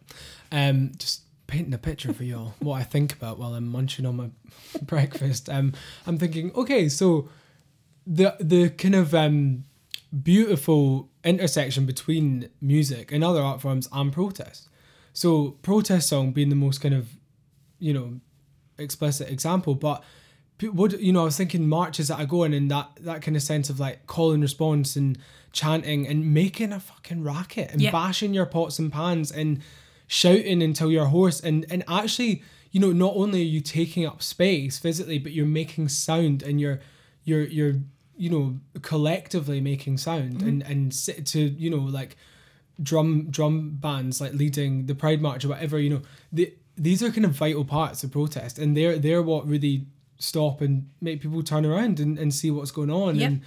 um, 0.53 0.93
just 0.97 1.23
painting 1.47 1.75
a 1.75 1.79
picture 1.79 2.13
for 2.13 2.25
y'all 2.25 2.55
what 2.61 2.81
I 2.81 2.85
think 2.85 3.13
about 3.13 3.39
while 3.39 3.55
I'm 3.55 3.69
munching 3.69 4.07
on 4.07 4.17
my 4.17 4.31
breakfast. 4.83 5.49
Um, 5.49 5.73
I'm 6.07 6.19
thinking, 6.19 6.53
okay, 6.55 6.89
so 6.89 7.29
the 8.07 8.37
the 8.41 8.71
kind 8.71 8.95
of 8.95 9.15
um, 9.15 9.65
beautiful 10.23 11.11
intersection 11.25 11.87
between 11.87 12.49
music 12.61 13.13
and 13.13 13.25
other 13.25 13.43
art 13.43 13.61
forms 13.61 13.89
and 13.93 14.13
protest. 14.13 14.69
So 15.13 15.53
protest 15.63 16.09
song 16.09 16.33
being 16.33 16.49
the 16.49 16.57
most 16.57 16.81
kind 16.81 16.95
of, 16.95 17.09
you 17.79 17.95
know, 17.95 18.21
explicit 18.79 19.31
example, 19.31 19.75
but 19.75 20.03
what 20.63 21.01
you 21.01 21.13
know, 21.13 21.23
I 21.23 21.25
was 21.25 21.37
thinking 21.37 21.69
marches 21.69 22.09
that 22.09 22.19
I 22.19 22.25
go 22.25 22.45
in 22.45 22.53
and 22.53 22.71
that 22.71 22.91
that 23.01 23.23
kind 23.23 23.37
of 23.37 23.43
sense 23.43 23.71
of 23.71 23.81
like 23.81 24.07
call 24.07 24.33
and 24.33 24.43
response 24.43 24.97
and 24.97 25.19
chanting 25.53 26.07
and 26.07 26.33
making 26.33 26.73
a 26.73 26.81
fucking 26.81 27.23
racket 27.23 27.71
and 27.73 27.81
Yeah. 27.81 27.91
bashing 27.91 28.35
your 28.35 28.47
pots 28.47 28.79
and 28.79 28.93
pans 28.93 29.31
and 29.31 29.61
shouting 30.07 30.63
until 30.63 30.91
you're 30.91 31.07
hoarse 31.07 31.41
and 31.41 31.65
and 31.71 31.83
actually 31.89 32.43
you 32.73 32.81
know 32.81 32.93
not 32.93 33.15
only 33.17 33.41
are 33.41 33.45
you 33.45 33.61
taking 33.61 34.05
up 34.05 34.23
space 34.23 34.79
physically 34.79 35.19
but 35.19 35.33
you're 35.33 35.47
making 35.47 35.89
sound 35.89 36.43
and 36.43 36.61
you're 36.61 36.81
you're 37.25 37.45
you're 37.45 37.75
you 38.17 38.29
know 38.29 38.59
collectively 38.83 39.61
making 39.61 39.97
sound 39.97 40.35
mm-hmm. 40.35 40.49
and 40.49 40.63
and 40.63 40.95
sit 40.95 41.25
to 41.25 41.39
you 41.41 41.71
know 41.71 41.79
like 41.79 42.17
drum 42.83 43.31
drum 43.31 43.71
bands 43.71 44.21
like 44.21 44.33
leading 44.35 44.87
the 44.87 44.95
pride 44.95 45.23
march 45.23 45.45
or 45.45 45.49
whatever 45.49 45.79
you 45.79 45.89
know 45.91 46.03
the, 46.33 46.53
these 46.77 47.03
are 47.03 47.11
kind 47.11 47.25
of 47.25 47.31
vital 47.31 47.65
parts 47.65 48.03
of 48.03 48.11
protest 48.11 48.59
and 48.59 48.77
they're 48.77 48.99
they're 48.99 49.23
what 49.23 49.47
really 49.47 49.87
stop 50.19 50.61
and 50.61 50.89
make 51.01 51.21
people 51.21 51.43
turn 51.43 51.67
around 51.67 52.01
and, 52.01 52.19
and 52.19 52.35
see 52.35 52.51
what's 52.51 52.71
going 52.71 52.91
on. 52.91 53.17
Yep. 53.17 53.29
and 53.29 53.41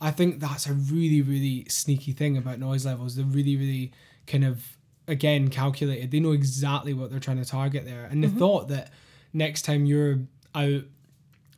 i 0.00 0.10
think 0.10 0.40
that's 0.40 0.66
a 0.66 0.72
really 0.72 1.22
really 1.22 1.64
sneaky 1.68 2.12
thing 2.12 2.36
about 2.36 2.58
noise 2.58 2.84
levels. 2.84 3.16
They're 3.16 3.24
really 3.24 3.56
really 3.56 3.92
kind 4.26 4.44
of 4.44 4.76
again 5.08 5.48
calculated. 5.48 6.10
They 6.10 6.20
know 6.20 6.32
exactly 6.32 6.94
what 6.94 7.10
they're 7.10 7.20
trying 7.20 7.42
to 7.42 7.48
target 7.48 7.84
there. 7.84 8.04
And 8.04 8.22
the 8.22 8.28
mm-hmm. 8.28 8.38
thought 8.38 8.68
that 8.68 8.90
next 9.32 9.62
time 9.62 9.84
you're 9.84 10.20
out 10.54 10.82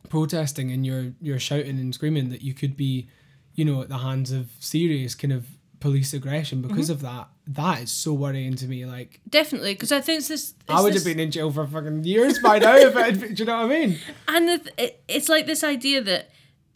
protesting 0.09 0.71
and 0.71 0.85
you're 0.85 1.13
you're 1.21 1.39
shouting 1.39 1.79
and 1.79 1.95
screaming 1.95 2.29
that 2.29 2.43
you 2.43 2.55
could 2.55 2.77
be 2.77 3.09
you 3.55 3.65
know 3.65 3.83
at 3.83 3.89
the 3.89 3.99
hands 3.99 4.31
of 4.31 4.51
serious 4.61 5.15
kind 5.15 5.33
of 5.33 5.47
police 5.81 6.13
aggression 6.13 6.63
because 6.63 6.87
mm-hmm. 6.87 6.93
of 6.93 7.01
that 7.01 7.29
that 7.47 7.83
is 7.83 7.91
so 7.91 8.13
worrying 8.13 8.55
to 8.55 8.67
me 8.67 8.87
like 8.87 9.21
Definitely, 9.29 9.75
because 9.75 9.93
I 9.93 10.01
think 10.01 10.19
it's 10.19 10.29
this. 10.29 10.55
i 10.69 10.81
would 10.81 10.93
this- 10.95 11.05
have 11.05 11.11
been 11.17 11.21
in 11.21 11.31
jail 11.31 11.51
for 11.53 11.67
fucking 11.67 12.05
years 12.05 12.39
by 12.39 12.59
now 12.59 12.75
if 12.77 12.97
it, 12.97 13.35
do 13.35 13.43
you 13.43 13.45
know 13.45 13.57
what 13.67 13.73
i 13.73 13.87
mean 13.87 13.99
And 14.29 14.49
the, 14.49 14.73
it, 14.79 15.03
it's 15.09 15.29
like 15.29 15.47
this 15.47 15.63
idea 15.63 16.01
that 16.03 16.31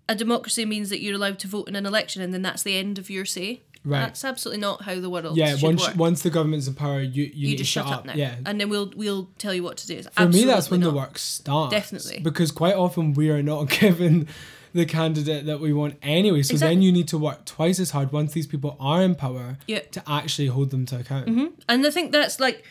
a 0.09 0.15
democracy 0.15 0.65
means 0.65 0.91
that 0.91 1.01
you're 1.01 1.15
allowed 1.15 1.39
to 1.41 1.49
vote 1.49 1.69
in 1.69 1.77
an 1.77 1.87
election 1.87 2.23
and 2.23 2.33
then 2.33 2.43
that's 2.43 2.63
the 2.63 2.77
end 2.77 2.99
of 2.99 3.11
your 3.11 3.25
say. 3.27 3.63
Right. 3.85 4.01
That's 4.01 4.25
absolutely 4.25 4.61
not 4.61 4.83
how 4.83 4.99
the 5.01 5.09
world 5.09 5.25
works. 5.27 5.37
yeah 5.39 5.55
once 5.63 5.87
work. 5.87 5.97
once 5.97 6.23
the 6.23 6.31
government's 6.31 6.67
in 6.67 6.75
power 6.75 7.01
you 7.01 7.25
you, 7.25 7.31
you 7.35 7.49
need 7.49 7.59
just 7.59 7.73
to 7.73 7.81
shut 7.81 7.87
up, 7.87 8.05
now, 8.05 8.13
yeah 8.15 8.35
and 8.45 8.61
then 8.61 8.69
we'll 8.69 8.93
we'll 8.97 9.31
tell 9.39 9.55
you 9.55 9.63
what 9.63 9.77
to 9.79 9.87
do. 9.87 9.97
It's 9.99 10.09
for 10.09 10.29
me 10.29 10.45
that's 10.45 10.71
when 10.71 10.81
the 10.81 10.91
work 10.91 11.17
starts 11.19 11.71
Definitely. 11.73 12.21
because 12.21 12.51
quite 12.51 12.75
often 12.75 13.13
we 13.15 13.31
are 13.31 13.43
not 13.43 13.69
given 13.81 14.29
the 14.75 14.85
candidate 14.87 15.47
that 15.47 15.61
we 15.61 15.73
want 15.73 15.97
anyway 16.03 16.43
so 16.43 16.57
then 16.57 16.83
you 16.83 16.93
need 16.93 17.09
to 17.09 17.19
work 17.19 17.45
twice 17.45 17.79
as 17.81 17.91
hard 17.91 18.13
once 18.13 18.33
these 18.33 18.47
people 18.47 18.77
are 18.81 19.03
in 19.03 19.15
power 19.15 19.57
to 19.93 20.03
actually 20.07 20.49
hold 20.49 20.71
them 20.71 20.85
to 20.87 20.99
account 21.01 21.29
And 21.69 21.87
I 21.87 21.91
think 21.91 22.13
that's 22.13 22.39
like, 22.41 22.65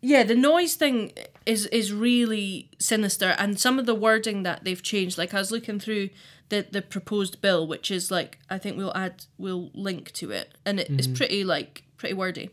yeah, 0.00 0.22
the 0.22 0.34
noise 0.34 0.74
thing 0.74 1.12
is 1.46 1.66
is 1.66 1.90
really 1.92 2.68
sinister, 2.78 3.34
and 3.38 3.58
some 3.58 3.78
of 3.78 3.86
the 3.86 3.94
wording 3.94 4.42
that 4.42 4.62
they've 4.64 4.82
changed. 4.82 5.16
Like 5.16 5.32
I 5.32 5.38
was 5.38 5.50
looking 5.50 5.80
through 5.80 6.10
the 6.50 6.66
the 6.70 6.82
proposed 6.82 7.40
bill, 7.40 7.66
which 7.66 7.90
is 7.90 8.10
like 8.10 8.38
I 8.50 8.58
think 8.58 8.76
we'll 8.76 8.94
add 8.94 9.24
we'll 9.38 9.70
link 9.72 10.12
to 10.12 10.30
it, 10.30 10.52
and 10.66 10.78
it, 10.78 10.88
it's 10.90 11.06
pretty 11.06 11.42
like 11.44 11.84
pretty 11.96 12.14
wordy. 12.14 12.50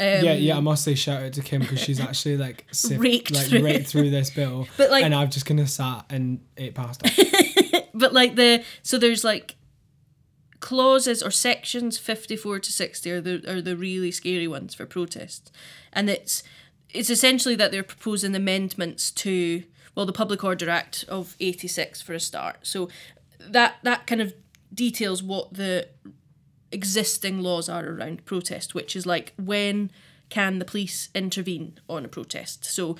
Um, 0.00 0.06
Mm-hmm. 0.08 0.24
yeah, 0.24 0.32
yeah, 0.34 0.56
I 0.56 0.60
must 0.60 0.82
say 0.84 0.94
shout 0.94 1.22
out 1.22 1.32
to 1.34 1.42
Kim 1.42 1.60
because 1.62 1.78
she's 1.80 2.00
actually 2.08 2.36
like 2.36 2.66
sift, 2.72 3.00
Raked 3.00 3.30
like 3.32 3.46
through 3.46 3.62
raked 3.64 3.86
through 3.88 4.10
this 4.10 4.30
bill, 4.30 4.66
But, 4.76 4.90
like- 4.90 5.04
and 5.04 5.14
I've 5.14 5.30
just 5.30 5.46
kind 5.46 5.60
of 5.60 5.70
sat 5.70 6.04
and 6.10 6.40
ate 6.56 6.74
pasta. 6.74 7.08
But 7.94 8.12
like 8.12 8.36
the 8.36 8.64
so 8.82 8.98
there's 8.98 9.24
like 9.24 9.56
clauses 10.60 11.22
or 11.22 11.30
sections 11.30 11.98
54 11.98 12.60
to 12.60 12.72
60 12.72 13.10
are 13.10 13.20
the 13.20 13.50
are 13.50 13.60
the 13.60 13.76
really 13.76 14.10
scary 14.10 14.46
ones 14.48 14.74
for 14.74 14.86
protests. 14.86 15.50
And 15.92 16.08
it's 16.08 16.42
it's 16.90 17.10
essentially 17.10 17.56
that 17.56 17.72
they're 17.72 17.82
proposing 17.82 18.34
amendments 18.34 19.10
to 19.10 19.64
well 19.94 20.06
the 20.06 20.12
public 20.12 20.42
order 20.44 20.70
act 20.70 21.04
of 21.08 21.36
86 21.40 22.00
for 22.00 22.14
a 22.14 22.20
start. 22.20 22.58
So 22.62 22.88
that 23.40 23.76
that 23.82 24.06
kind 24.06 24.20
of 24.20 24.34
details 24.72 25.22
what 25.22 25.52
the 25.52 25.88
existing 26.70 27.42
laws 27.42 27.68
are 27.68 27.84
around 27.84 28.24
protest 28.24 28.74
which 28.74 28.96
is 28.96 29.04
like 29.04 29.34
when 29.36 29.90
can 30.30 30.58
the 30.58 30.64
police 30.64 31.10
intervene 31.14 31.78
on 31.88 32.04
a 32.04 32.08
protest? 32.08 32.64
So 32.64 32.96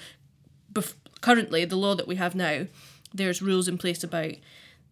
bef- 0.71 0.95
currently 1.23 1.65
the 1.65 1.77
law 1.77 1.95
that 1.95 2.09
we 2.09 2.17
have 2.17 2.35
now 2.35 2.67
there's 3.15 3.41
rules 3.41 3.69
in 3.69 3.79
place 3.79 4.03
about 4.03 4.35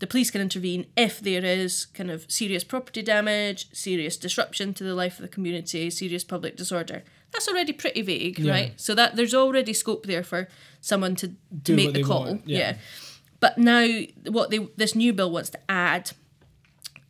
the 0.00 0.06
police 0.06 0.30
can 0.30 0.40
intervene 0.40 0.86
if 0.96 1.20
there 1.20 1.44
is 1.44 1.86
kind 1.86 2.10
of 2.10 2.24
serious 2.28 2.64
property 2.64 3.02
damage 3.02 3.68
serious 3.72 4.16
disruption 4.16 4.74
to 4.74 4.82
the 4.84 4.94
life 4.94 5.14
of 5.18 5.22
the 5.22 5.28
community 5.28 5.88
serious 5.90 6.24
public 6.24 6.56
disorder 6.56 7.02
that's 7.32 7.48
already 7.48 7.72
pretty 7.72 8.02
vague 8.02 8.38
Yeah. 8.38 8.52
right 8.52 8.72
so 8.76 8.94
that 8.94 9.14
there's 9.16 9.34
already 9.34 9.72
scope 9.72 10.06
there 10.06 10.24
for 10.24 10.48
someone 10.80 11.14
to 11.16 11.28
Do 11.62 11.76
make 11.76 11.92
the 11.94 12.02
call 12.02 12.40
yeah. 12.44 12.58
yeah. 12.58 12.76
but 13.38 13.56
now 13.58 13.86
what 14.28 14.50
they 14.50 14.58
this 14.76 14.94
new 14.94 15.12
bill 15.12 15.30
wants 15.30 15.50
to 15.50 15.58
add 15.70 16.10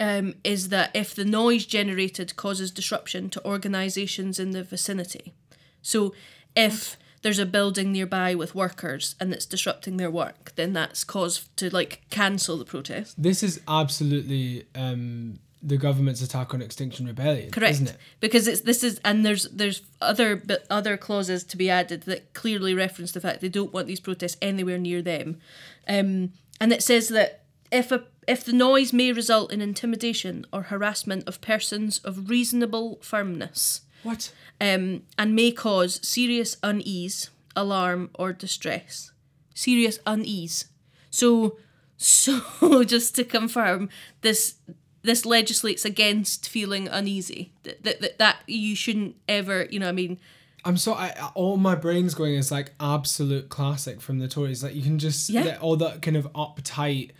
um, 0.00 0.34
is 0.44 0.70
that 0.70 0.90
if 0.94 1.14
the 1.14 1.26
noise 1.26 1.66
generated 1.66 2.34
causes 2.34 2.70
disruption 2.70 3.28
to 3.30 3.44
organisations 3.44 4.38
in 4.38 4.52
the 4.52 4.62
vicinity. 4.64 5.34
So 5.82 6.14
if 6.56 6.96
there's 7.22 7.38
a 7.38 7.46
building 7.46 7.92
nearby 7.92 8.34
with 8.34 8.54
workers 8.54 9.14
and 9.20 9.32
it's 9.32 9.46
disrupting 9.46 9.96
their 9.96 10.10
work, 10.10 10.52
then 10.56 10.72
that's 10.72 11.04
cause 11.04 11.48
to 11.56 11.68
like 11.70 12.02
cancel 12.10 12.56
the 12.56 12.64
protest. 12.64 13.20
this 13.22 13.42
is 13.42 13.60
absolutely 13.68 14.64
um, 14.74 15.38
the 15.62 15.76
government's 15.76 16.22
attack 16.22 16.54
on 16.54 16.62
Extinction 16.62 17.06
Rebellion, 17.06 17.50
Correct. 17.50 17.72
isn't 17.72 17.90
it? 17.90 17.96
Because 18.20 18.48
it's 18.48 18.62
this 18.62 18.82
is 18.82 18.98
and 19.04 19.26
there's 19.26 19.44
there's 19.50 19.82
other 20.00 20.34
but 20.36 20.64
other 20.70 20.96
clauses 20.96 21.44
to 21.44 21.56
be 21.56 21.68
added 21.68 22.02
that 22.04 22.32
clearly 22.32 22.74
reference 22.74 23.12
the 23.12 23.20
fact 23.20 23.40
they 23.40 23.48
don't 23.50 23.72
want 23.72 23.86
these 23.86 24.00
protests 24.00 24.38
anywhere 24.40 24.78
near 24.78 25.02
them. 25.02 25.38
Um, 25.86 26.32
and 26.60 26.72
it 26.72 26.82
says 26.82 27.08
that 27.08 27.44
if 27.70 27.92
a 27.92 28.04
if 28.26 28.44
the 28.44 28.52
noise 28.52 28.92
may 28.92 29.12
result 29.12 29.52
in 29.52 29.60
intimidation 29.60 30.46
or 30.52 30.62
harassment 30.62 31.26
of 31.28 31.40
persons 31.40 31.98
of 31.98 32.30
reasonable 32.30 32.98
firmness, 33.02 33.82
What? 34.02 34.32
um, 34.60 35.02
and 35.18 35.34
may 35.34 35.52
cause 35.52 36.00
serious 36.06 36.56
unease, 36.62 37.30
alarm, 37.56 38.10
or 38.14 38.32
distress. 38.32 39.12
Serious 39.54 39.98
unease. 40.06 40.66
So, 41.10 41.58
so 41.96 42.82
just 42.84 43.14
to 43.16 43.24
confirm, 43.24 43.88
this 44.22 44.54
this 45.02 45.24
legislates 45.24 45.84
against 45.84 46.48
feeling 46.48 46.88
uneasy. 46.88 47.52
That 47.64 47.82
that 48.00 48.18
that, 48.18 48.36
you 48.46 48.74
shouldn't 48.76 49.16
ever, 49.28 49.66
you 49.70 49.78
know, 49.78 49.88
I 49.88 49.92
mean, 49.92 50.18
I'm 50.64 50.76
so 50.76 50.92
I- 50.94 51.30
all 51.34 51.56
my 51.56 51.74
brain's 51.74 52.14
going 52.14 52.34
is 52.34 52.50
like 52.50 52.72
absolute 52.80 53.48
classic 53.48 54.00
from 54.00 54.18
the 54.18 54.28
Tories. 54.28 54.62
Like 54.62 54.74
you 54.74 54.82
can 54.82 54.98
just 54.98 55.30
Yeah. 55.30 55.56
all 55.60 55.76
that 55.76 56.02
kind 56.02 56.16
of 56.16 56.30
uptight 56.34 57.10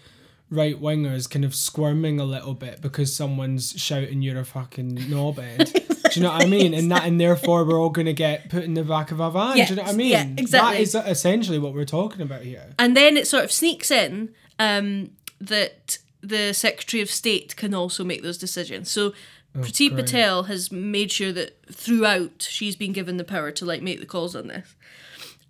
right 0.51 0.81
wingers 0.81 1.31
kind 1.31 1.45
of 1.45 1.55
squirming 1.55 2.19
a 2.21 2.25
little 2.25 2.55
bit 2.55 2.81
because 2.83 3.14
someone's 3.14 3.73
shouting 3.81 4.21
you're 4.21 4.40
a 4.40 4.45
fucking 4.45 4.97
knobhead. 4.97 5.97
Do 6.12 6.20
you 6.20 6.27
know 6.27 6.33
what 6.33 6.42
I 6.42 6.46
mean? 6.46 6.75
And 6.75 6.90
that 6.90 7.05
and 7.05 7.20
therefore 7.20 7.64
we're 7.64 7.81
all 7.81 7.90
gonna 7.90 8.12
get 8.12 8.49
put 8.51 8.64
in 8.64 8.75
the 8.75 8.85
back 8.85 9.11
of 9.11 9.20
our 9.20 9.31
van. 9.31 9.57
Do 9.57 9.62
you 9.62 9.77
know 9.77 9.83
what 9.83 9.92
I 9.92 9.96
mean? 9.96 10.11
yeah, 10.11 10.27
exactly. 10.37 10.77
That 10.77 10.81
is 10.81 10.94
essentially 10.94 11.59
what 11.59 11.75
we're 11.75 11.85
talking 11.85 12.23
about 12.23 12.42
here. 12.42 12.75
and 12.79 12.96
then 12.96 13.16
it 13.16 13.27
sort 13.27 13.44
of 13.44 13.53
sneaks 13.53 13.90
in 13.90 14.35
um, 14.59 15.11
that 15.40 15.99
the 16.23 16.53
Secretary 16.53 17.01
of 17.01 17.11
State 17.11 17.57
can 17.57 17.75
also 17.75 18.05
make 18.05 18.23
those 18.23 18.38
decisions. 18.38 18.90
So 18.90 19.12
Priti 19.57 19.88
great. 19.88 20.05
Patel 20.05 20.44
has 20.44 20.70
made 20.70 21.11
sure 21.11 21.33
that 21.33 21.59
throughout 21.73 22.46
she's 22.49 22.77
been 22.77 22.92
given 22.92 23.16
the 23.16 23.25
power 23.25 23.51
to 23.51 23.64
like 23.64 23.83
make 23.83 23.99
the 23.99 24.07
calls 24.07 24.37
on 24.37 24.49
this. 24.49 24.75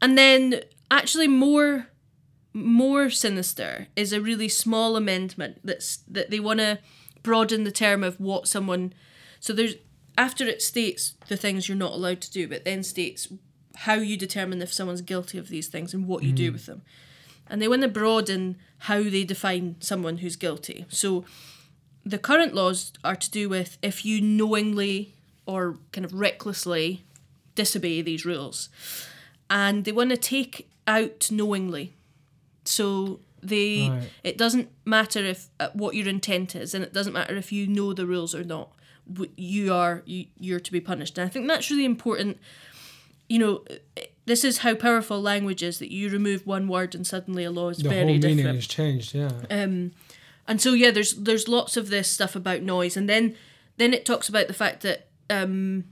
And 0.00 0.16
then 0.16 0.62
actually 0.90 1.28
more 1.28 1.88
more 2.52 3.10
sinister 3.10 3.86
is 3.94 4.12
a 4.12 4.20
really 4.20 4.48
small 4.48 4.96
amendment 4.96 5.58
that's 5.62 5.98
that 6.08 6.30
they 6.30 6.40
want 6.40 6.58
to 6.58 6.78
broaden 7.22 7.64
the 7.64 7.70
term 7.70 8.02
of 8.02 8.18
what 8.18 8.48
someone 8.48 8.92
so 9.38 9.52
there's 9.52 9.74
after 10.20 10.46
it 10.46 10.60
states 10.60 11.14
the 11.28 11.36
things 11.36 11.66
you're 11.66 11.76
not 11.76 11.92
allowed 11.92 12.20
to 12.20 12.30
do 12.30 12.46
but 12.46 12.64
then 12.64 12.82
states 12.82 13.26
how 13.80 13.94
you 13.94 14.14
determine 14.14 14.60
if 14.60 14.70
someone's 14.70 15.00
guilty 15.00 15.38
of 15.38 15.48
these 15.48 15.68
things 15.68 15.94
and 15.94 16.06
what 16.06 16.22
you 16.22 16.32
do 16.32 16.50
mm. 16.50 16.52
with 16.52 16.66
them. 16.66 16.82
And 17.48 17.62
they 17.62 17.68
want 17.68 17.80
to 17.80 17.88
broaden 17.88 18.58
how 18.80 19.02
they 19.02 19.24
define 19.24 19.76
someone 19.80 20.18
who's 20.18 20.36
guilty. 20.36 20.84
So 20.90 21.24
the 22.04 22.18
current 22.18 22.54
laws 22.54 22.92
are 23.02 23.16
to 23.16 23.30
do 23.30 23.48
with 23.48 23.78
if 23.80 24.04
you 24.04 24.20
knowingly 24.20 25.14
or 25.46 25.78
kind 25.92 26.04
of 26.04 26.12
recklessly 26.12 27.04
disobey 27.54 28.02
these 28.02 28.26
rules. 28.26 28.68
And 29.48 29.86
they 29.86 29.92
want 29.92 30.10
to 30.10 30.18
take 30.18 30.68
out 30.86 31.30
knowingly. 31.30 31.94
So 32.66 33.20
they 33.42 33.88
Right. 33.88 34.08
it 34.24 34.38
doesn't 34.38 34.68
matter 34.84 35.20
if 35.24 35.48
uh, 35.58 35.68
what 35.74 35.94
your 35.94 36.08
intent 36.08 36.54
is 36.54 36.74
and 36.74 36.84
it 36.84 36.92
doesn't 36.92 37.12
matter 37.12 37.36
if 37.36 37.50
you 37.52 37.66
know 37.66 37.92
the 37.92 38.06
rules 38.06 38.34
or 38.34 38.44
not. 38.44 38.72
You 39.36 39.72
are 39.72 40.02
you, 40.06 40.26
you're 40.38 40.60
to 40.60 40.70
be 40.72 40.80
punished. 40.80 41.18
And 41.18 41.26
I 41.26 41.30
think 41.30 41.48
that's 41.48 41.70
really 41.70 41.84
important. 41.84 42.38
You 43.28 43.38
know, 43.38 43.64
uh, 43.96 44.02
this 44.26 44.44
is 44.44 44.58
how 44.58 44.74
powerful 44.74 45.20
language 45.20 45.62
is 45.62 45.78
that 45.78 45.90
you 45.92 46.08
remove 46.10 46.46
one 46.46 46.68
word 46.68 46.94
and 46.94 47.06
suddenly 47.06 47.44
a 47.44 47.50
law 47.50 47.70
is 47.70 47.78
The 47.78 47.88
very 47.88 48.02
whole 48.02 48.06
meaning 48.12 48.36
different. 48.36 48.56
has 48.56 48.66
changed. 48.66 49.14
Yeah. 49.14 49.30
Um, 49.50 49.92
and 50.46 50.60
so 50.60 50.72
yeah, 50.74 50.90
there's 50.90 51.14
there's 51.14 51.48
lots 51.48 51.76
of 51.76 51.88
this 51.90 52.08
stuff 52.08 52.36
about 52.36 52.62
noise, 52.62 52.96
and 52.96 53.08
then 53.08 53.36
then 53.78 53.94
it 53.94 54.04
talks 54.04 54.28
about 54.28 54.46
the 54.48 54.52
fact 54.54 54.82
that 54.82 55.08
um, 55.28 55.84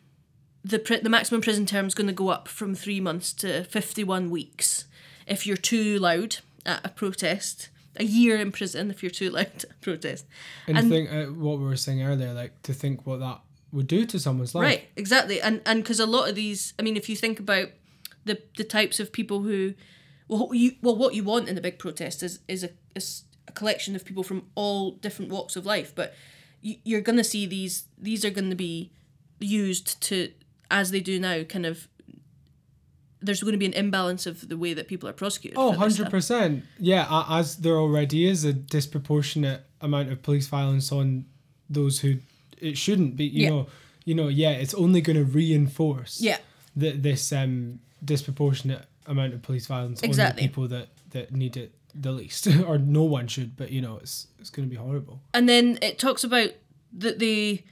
the 0.65 0.79
pri- 0.79 1.01
the 1.01 1.09
maximum 1.09 1.41
prison 1.41 1.65
term 1.67 1.87
is 1.87 1.95
going 1.95 2.09
to 2.09 2.13
go 2.13 2.29
up 2.29 2.47
from 2.49 2.75
three 2.75 3.01
months 3.01 3.33
to 3.35 3.65
fifty 3.65 4.05
one 4.05 4.31
weeks 4.31 4.85
if 5.27 5.47
you're 5.47 5.57
too 5.57 5.99
loud 5.99 6.37
at 6.69 6.85
a 6.87 6.89
protest. 6.91 7.71
A 7.97 8.05
year 8.05 8.37
in 8.37 8.53
prison 8.53 8.91
if 8.93 9.03
you're 9.03 9.11
too 9.11 9.31
loud 9.31 9.65
a 9.71 9.75
protest. 9.81 10.25
and, 10.69 10.79
And- 10.79 10.89
think 10.91 11.11
uh, 11.11 11.25
what 11.33 11.59
we 11.59 11.65
were 11.65 11.77
saying 11.77 12.03
earlier, 12.03 12.33
like 12.33 12.63
to 12.63 12.73
think 12.73 13.05
what 13.07 13.19
that 13.21 13.41
would 13.73 13.89
do 13.89 14.05
to 14.07 14.19
someone's 14.21 14.55
life. 14.55 14.63
Right, 14.65 14.89
exactly, 14.97 15.41
and 15.41 15.61
and 15.67 15.83
because 15.83 15.99
a 15.99 16.07
lot 16.07 16.29
of 16.29 16.35
these, 16.37 16.75
I 16.79 16.83
mean, 16.83 16.97
if 16.97 17.09
you 17.09 17.17
think 17.17 17.41
about 17.41 17.69
the 18.25 18.41
the 18.57 18.63
types 18.65 19.01
of 19.01 19.11
people 19.13 19.43
who, 19.43 19.75
well, 20.29 20.51
you 20.53 20.77
well, 20.81 20.95
what 20.97 21.15
you 21.15 21.25
want 21.25 21.49
in 21.49 21.59
a 21.59 21.61
big 21.61 21.79
protest 21.79 22.23
is 22.23 22.39
is 22.47 22.63
a 22.63 22.71
is 22.95 23.25
a 23.49 23.53
collection 23.53 23.97
of 23.97 24.05
people 24.05 24.23
from 24.23 24.45
all 24.55 24.93
different 24.93 25.31
walks 25.33 25.57
of 25.57 25.67
life, 25.67 25.93
but 25.95 26.15
you, 26.61 26.77
you're 26.85 27.01
gonna 27.01 27.25
see 27.25 27.47
these 27.47 27.85
these 27.99 28.25
are 28.25 28.31
gonna 28.31 28.55
be 28.55 28.93
used 29.41 30.01
to 30.03 30.31
as 30.71 30.91
they 30.93 31.01
do 31.01 31.19
now, 31.19 31.43
kind 31.43 31.67
of. 31.67 31.89
There's 33.21 33.41
going 33.43 33.53
to 33.53 33.59
be 33.59 33.67
an 33.67 33.73
imbalance 33.73 34.27
of 34.27 34.49
the 34.49 34.57
way 34.57 34.75
that 34.75 34.87
people 34.89 35.09
are 35.09 35.13
prosecuted. 35.13 35.59
Oh, 35.59 35.73
100%. 35.73 36.63
Yeah, 36.79 37.25
as 37.29 37.57
there 37.57 37.77
already 37.77 38.27
is 38.27 38.45
a 38.45 38.53
disproportionate 38.53 39.63
amount 39.81 40.11
of 40.13 40.23
police 40.23 40.47
violence 40.47 40.93
on 40.93 41.25
those 41.69 42.01
who 42.01 42.17
it 42.61 42.79
shouldn't 42.79 43.17
be. 43.17 43.25
You 43.25 43.43
Yeah. 43.43 43.49
know, 43.51 43.67
you 44.05 44.15
know, 44.15 44.29
yeah, 44.29 44.51
it's 44.53 44.75
only 44.75 45.01
going 45.01 45.17
to 45.17 45.25
reinforce. 45.25 46.21
Yeah, 46.21 46.39
th- 46.79 47.03
this 47.03 47.33
um, 47.33 47.81
disproportionate 48.05 48.85
amount 49.07 49.35
of 49.35 49.43
police 49.43 49.67
violence 49.67 50.03
Exactly. 50.03 50.31
on 50.31 50.37
the 50.37 50.49
people 50.49 50.69
that, 50.69 50.89
that 51.11 51.33
need 51.33 51.57
it 51.57 51.73
the 51.95 52.13
least, 52.13 52.47
or 52.67 52.79
no 52.79 53.03
one 53.03 53.27
should. 53.27 53.57
But 53.57 53.71
you 53.73 53.81
know, 53.81 53.97
it's 53.99 54.29
it's 54.39 54.51
going 54.51 54.69
to 54.69 54.71
be 54.71 54.77
horrible. 54.81 55.21
and 55.35 55.49
then 55.49 55.79
it 55.83 55.99
talks 55.99 56.23
about 56.25 56.51
that 56.99 57.19
the 57.19 57.63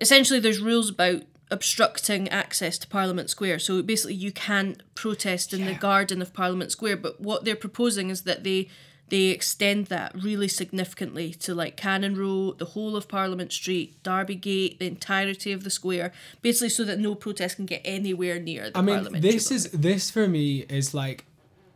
essentially 0.00 0.40
there's 0.40 0.58
rules 0.60 0.88
about 0.90 1.22
obstructing 1.52 2.28
access 2.30 2.78
to 2.78 2.88
Parliament 2.88 3.30
Square. 3.30 3.60
So 3.60 3.82
basically, 3.82 4.14
you 4.14 4.32
can't 4.32 4.82
protest 4.94 5.52
in 5.52 5.66
the 5.66 5.74
garden 5.74 6.22
of 6.22 6.32
Parliament 6.32 6.72
Square. 6.72 6.96
But 6.96 7.20
what 7.20 7.44
they're 7.44 7.54
proposing 7.54 8.10
is 8.10 8.22
that 8.22 8.42
they 8.42 8.68
they 9.08 9.24
extend 9.26 9.88
that 9.88 10.14
really 10.14 10.48
significantly 10.48 11.34
to 11.34 11.54
like 11.54 11.76
Cannon 11.76 12.16
Row, 12.16 12.54
the 12.56 12.64
whole 12.64 12.96
of 12.96 13.08
Parliament 13.08 13.52
Street, 13.52 14.02
Derby 14.02 14.34
Gate, 14.34 14.78
the 14.78 14.86
entirety 14.86 15.52
of 15.52 15.64
the 15.64 15.70
square, 15.70 16.12
basically 16.40 16.70
so 16.70 16.82
that 16.84 16.98
no 16.98 17.14
protest 17.14 17.56
can 17.56 17.66
get 17.66 17.82
anywhere 17.84 18.40
near 18.40 18.70
the 18.70 18.78
I 18.78 18.80
mean, 18.80 19.20
this 19.20 19.50
is 19.50 19.70
this 19.72 20.10
for 20.10 20.26
me 20.26 20.60
is 20.60 20.94
like 20.94 21.26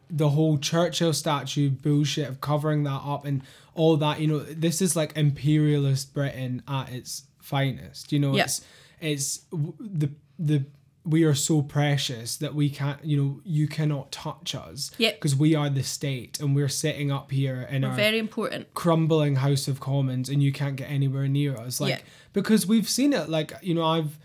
the 0.08 0.30
whole 0.30 0.56
Churchill 0.56 1.12
statue 1.12 1.68
bullshit 1.68 2.26
of 2.26 2.40
covering 2.40 2.84
that 2.84 3.02
up 3.04 3.26
and 3.26 3.42
all 3.74 3.98
that. 3.98 4.18
You 4.18 4.28
know, 4.28 4.38
this 4.38 4.80
is 4.80 4.96
like 4.96 5.14
imperialist 5.14 6.14
Britain 6.14 6.62
at 6.66 6.90
its 6.90 7.24
finest. 7.38 8.12
You 8.12 8.20
know, 8.20 8.34
Yeah. 8.34 8.44
it's 8.44 8.62
it's 9.00 9.40
the 9.50 10.10
the 10.38 10.64
we 11.04 11.22
are 11.22 11.34
so 11.34 11.62
precious 11.62 12.36
that 12.38 12.54
we 12.54 12.68
can't. 12.68 13.04
You 13.04 13.16
know, 13.22 13.40
you 13.44 13.68
cannot 13.68 14.10
touch 14.10 14.54
us. 14.56 14.90
Yeah. 14.98 15.12
Because 15.12 15.36
we 15.36 15.54
are 15.54 15.70
the 15.70 15.84
state 15.84 16.40
and 16.40 16.54
we're 16.54 16.68
sitting 16.68 17.12
up 17.12 17.30
here 17.30 17.62
in 17.70 17.84
our 17.84 17.94
very 17.94 18.18
important. 18.18 18.74
crumbling 18.74 19.36
House 19.36 19.68
of 19.68 19.78
Commons 19.78 20.28
and 20.28 20.42
you 20.42 20.52
can't 20.52 20.74
get 20.76 20.90
anywhere 20.90 21.28
near 21.28 21.56
us. 21.56 21.80
Like 21.80 21.90
Yeah. 21.90 22.00
because 22.32 22.66
we've 22.66 22.88
seen 22.88 23.12
it. 23.12 23.28
Like 23.28 23.52
you 23.62 23.74
know, 23.74 23.84
I've 23.84 24.18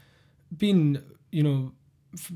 been 0.58 1.04
you 1.32 1.44
know 1.44 1.72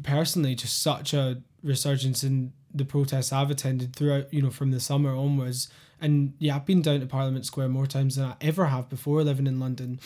personally 0.04 0.56
just 0.56 0.82
such 0.82 1.14
a 1.14 1.42
resurgence 1.64 2.24
in 2.24 2.54
the 2.74 2.86
protests 2.86 3.34
I've 3.34 3.50
attended 3.50 3.96
throughout 3.96 4.32
you 4.34 4.42
know 4.42 4.52
from 4.52 4.70
the 4.72 4.80
summer 4.80 5.16
onwards. 5.16 5.70
And 6.02 6.34
yeah, 6.40 6.56
I've 6.56 6.66
been 6.66 6.82
down 6.82 7.00
to 7.00 7.06
Parliament 7.06 7.46
Square 7.46 7.70
more 7.70 7.88
times 7.88 8.16
than 8.16 8.26
I 8.26 8.36
ever 8.42 8.66
have 8.66 8.90
before 8.90 9.24
living 9.24 9.48
in 9.48 9.60
London, 9.60 10.00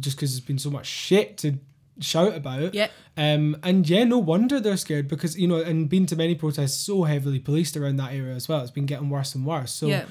just 0.00 0.16
because 0.16 0.32
there's 0.32 0.40
been 0.40 0.58
so 0.58 0.70
much 0.70 0.86
shit 0.86 1.36
to 1.38 1.58
shout 2.00 2.34
about. 2.34 2.74
Yeah. 2.74 2.88
Um, 3.16 3.56
and 3.62 3.88
yeah, 3.88 4.04
no 4.04 4.18
wonder 4.18 4.60
they're 4.60 4.76
scared 4.76 5.08
because 5.08 5.38
you 5.38 5.46
know, 5.48 5.56
and 5.60 5.88
been 5.88 6.06
to 6.06 6.16
many 6.16 6.34
protests 6.34 6.78
so 6.78 7.04
heavily 7.04 7.38
policed 7.40 7.76
around 7.76 7.96
that 7.96 8.12
area 8.12 8.34
as 8.34 8.48
well. 8.48 8.60
It's 8.62 8.70
been 8.70 8.86
getting 8.86 9.10
worse 9.10 9.34
and 9.34 9.44
worse. 9.44 9.72
So 9.72 9.86
yeah. 9.86 10.04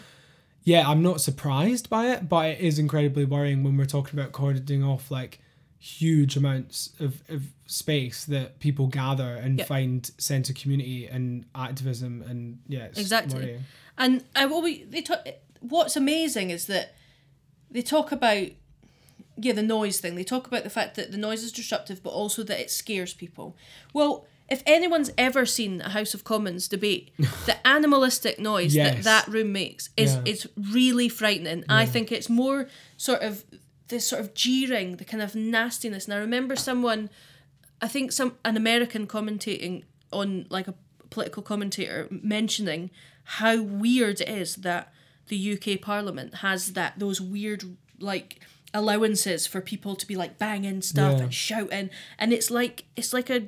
yeah, 0.63 0.87
I'm 0.87 1.01
not 1.01 1.21
surprised 1.21 1.89
by 1.89 2.07
it, 2.11 2.27
but 2.29 2.45
it 2.47 2.59
is 2.59 2.77
incredibly 2.77 3.25
worrying 3.25 3.63
when 3.63 3.77
we're 3.77 3.85
talking 3.85 4.19
about 4.19 4.33
cordoning 4.33 4.83
off 4.83 5.09
like 5.09 5.39
huge 5.79 6.35
amounts 6.35 6.89
of, 6.99 7.21
of 7.29 7.43
space 7.67 8.25
that 8.25 8.59
people 8.59 8.87
gather 8.87 9.35
and 9.35 9.59
Yeah. 9.59 9.65
find 9.65 10.09
sense 10.17 10.49
of 10.49 10.55
community 10.55 11.05
and 11.07 11.45
activism 11.55 12.23
and 12.27 12.59
yeah, 12.67 12.85
it's 12.85 12.99
Exactly. 12.99 13.39
worrying. 13.39 13.63
And 13.97 14.23
I 14.35 14.45
what 14.45 14.63
we 14.63 14.83
they 14.83 15.01
talk. 15.01 15.25
What's 15.59 15.95
amazing 15.95 16.49
is 16.51 16.67
that 16.67 16.93
they 17.71 17.81
talk 17.81 18.11
about 18.11 18.47
yeah 19.37 19.53
the 19.53 19.63
noise 19.63 19.99
thing. 19.99 20.15
They 20.15 20.23
talk 20.23 20.47
about 20.47 20.63
the 20.63 20.69
fact 20.69 20.95
that 20.95 21.11
the 21.11 21.17
noise 21.17 21.43
is 21.43 21.51
disruptive, 21.51 22.01
but 22.03 22.11
also 22.11 22.43
that 22.43 22.59
it 22.59 22.71
scares 22.71 23.13
people. 23.13 23.55
Well, 23.93 24.25
if 24.49 24.63
anyone's 24.65 25.11
ever 25.17 25.45
seen 25.45 25.81
a 25.81 25.89
House 25.89 26.13
of 26.13 26.23
Commons 26.23 26.67
debate, 26.67 27.11
the 27.45 27.55
animalistic 27.67 28.39
noise 28.39 28.73
Yes. 28.75 28.95
that 28.95 29.03
that 29.25 29.27
room 29.33 29.51
makes 29.51 29.89
is 29.97 30.13
Yeah. 30.15 30.21
is 30.25 30.47
really 30.55 31.09
frightening. 31.09 31.63
I 31.69 31.85
think 31.85 32.11
it's 32.11 32.29
more 32.29 32.69
sort 32.97 33.21
of 33.21 33.43
this 33.89 34.05
sort 34.07 34.21
of 34.21 34.33
jeering, 34.33 34.97
the 34.97 35.05
kind 35.05 35.23
of 35.23 35.33
nastiness. 35.35 36.05
And 36.05 36.13
I 36.13 36.17
remember 36.17 36.55
someone, 36.55 37.09
I 37.81 37.87
think 37.87 38.11
some 38.11 38.35
an 38.45 38.57
American 38.57 39.07
commentating 39.07 39.83
on 40.11 40.45
like 40.49 40.67
a 40.67 40.73
political 41.09 41.41
commentator 41.43 42.07
mentioning 42.11 42.89
how 43.31 43.61
weird 43.61 44.21
it 44.21 44.29
is 44.29 44.55
that 44.57 44.91
the 45.27 45.53
UK 45.53 45.81
Parliament 45.81 46.35
has 46.35 46.73
that 46.73 46.97
those 46.97 47.19
weird 47.19 47.63
like 47.99 48.39
allowances 48.73 49.45
for 49.47 49.59
people 49.61 49.95
to 49.95 50.05
be 50.07 50.15
like 50.15 50.37
banging 50.37 50.81
stuff 50.81 51.17
Yeah. 51.17 51.23
and 51.23 51.33
shouting 51.33 51.89
and 52.19 52.31
it's 52.33 52.49
like 52.51 52.85
it's 52.95 53.13
like 53.13 53.29
a 53.29 53.43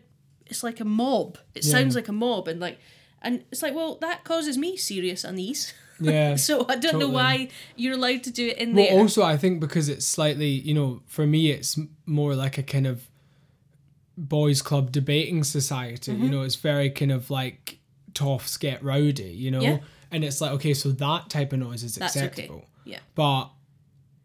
it's 0.47 0.63
like 0.63 0.79
a 0.79 0.85
mob 0.85 1.37
it 1.55 1.63
sounds 1.63 1.93
like 1.95 2.07
a 2.07 2.11
mob 2.13 2.47
and 2.47 2.59
like 2.59 2.79
and 3.21 3.43
it's 3.51 3.61
like 3.61 3.75
well 3.75 3.95
that 4.01 4.23
causes 4.23 4.57
me 4.57 4.75
serious 4.77 5.23
unease 5.23 5.73
Yeah. 6.01 6.35
so 6.37 6.65
i 6.69 6.75
don't 6.77 6.97
know 6.99 7.09
why 7.09 7.49
you're 7.75 7.93
allowed 7.95 8.23
to 8.23 8.31
do 8.31 8.47
it 8.47 8.57
in 8.57 8.73
Well, 8.73 8.85
there 8.85 8.97
also 8.99 9.21
I 9.23 9.35
think 9.37 9.59
because 9.59 9.89
it's 9.89 10.05
slightly, 10.07 10.47
you 10.49 10.73
know, 10.73 11.01
for 11.05 11.27
me 11.27 11.51
it's 11.51 11.77
more 12.05 12.33
like 12.35 12.57
a 12.57 12.63
kind 12.63 12.87
of 12.87 13.07
boys 14.17 14.61
club 14.61 14.91
debating 14.91 15.43
society. 15.43 16.11
Mm-hmm. 16.13 16.23
You 16.23 16.29
know, 16.29 16.41
it's 16.43 16.55
very 16.55 16.89
kind 16.89 17.11
of 17.11 17.29
like 17.29 17.78
toffs 18.13 18.59
get 18.59 18.83
rowdy. 18.83 19.23
You 19.31 19.51
know, 19.51 19.61
Yeah. 19.61 19.79
and 20.11 20.23
it's 20.23 20.41
like 20.41 20.51
okay, 20.53 20.73
so 20.73 20.91
that 20.91 21.29
type 21.29 21.53
of 21.53 21.59
noise 21.59 21.83
is 21.83 21.95
That's 21.95 22.15
acceptable. 22.15 22.55
okay. 22.57 22.65
Yeah. 22.85 22.99
But 23.15 23.49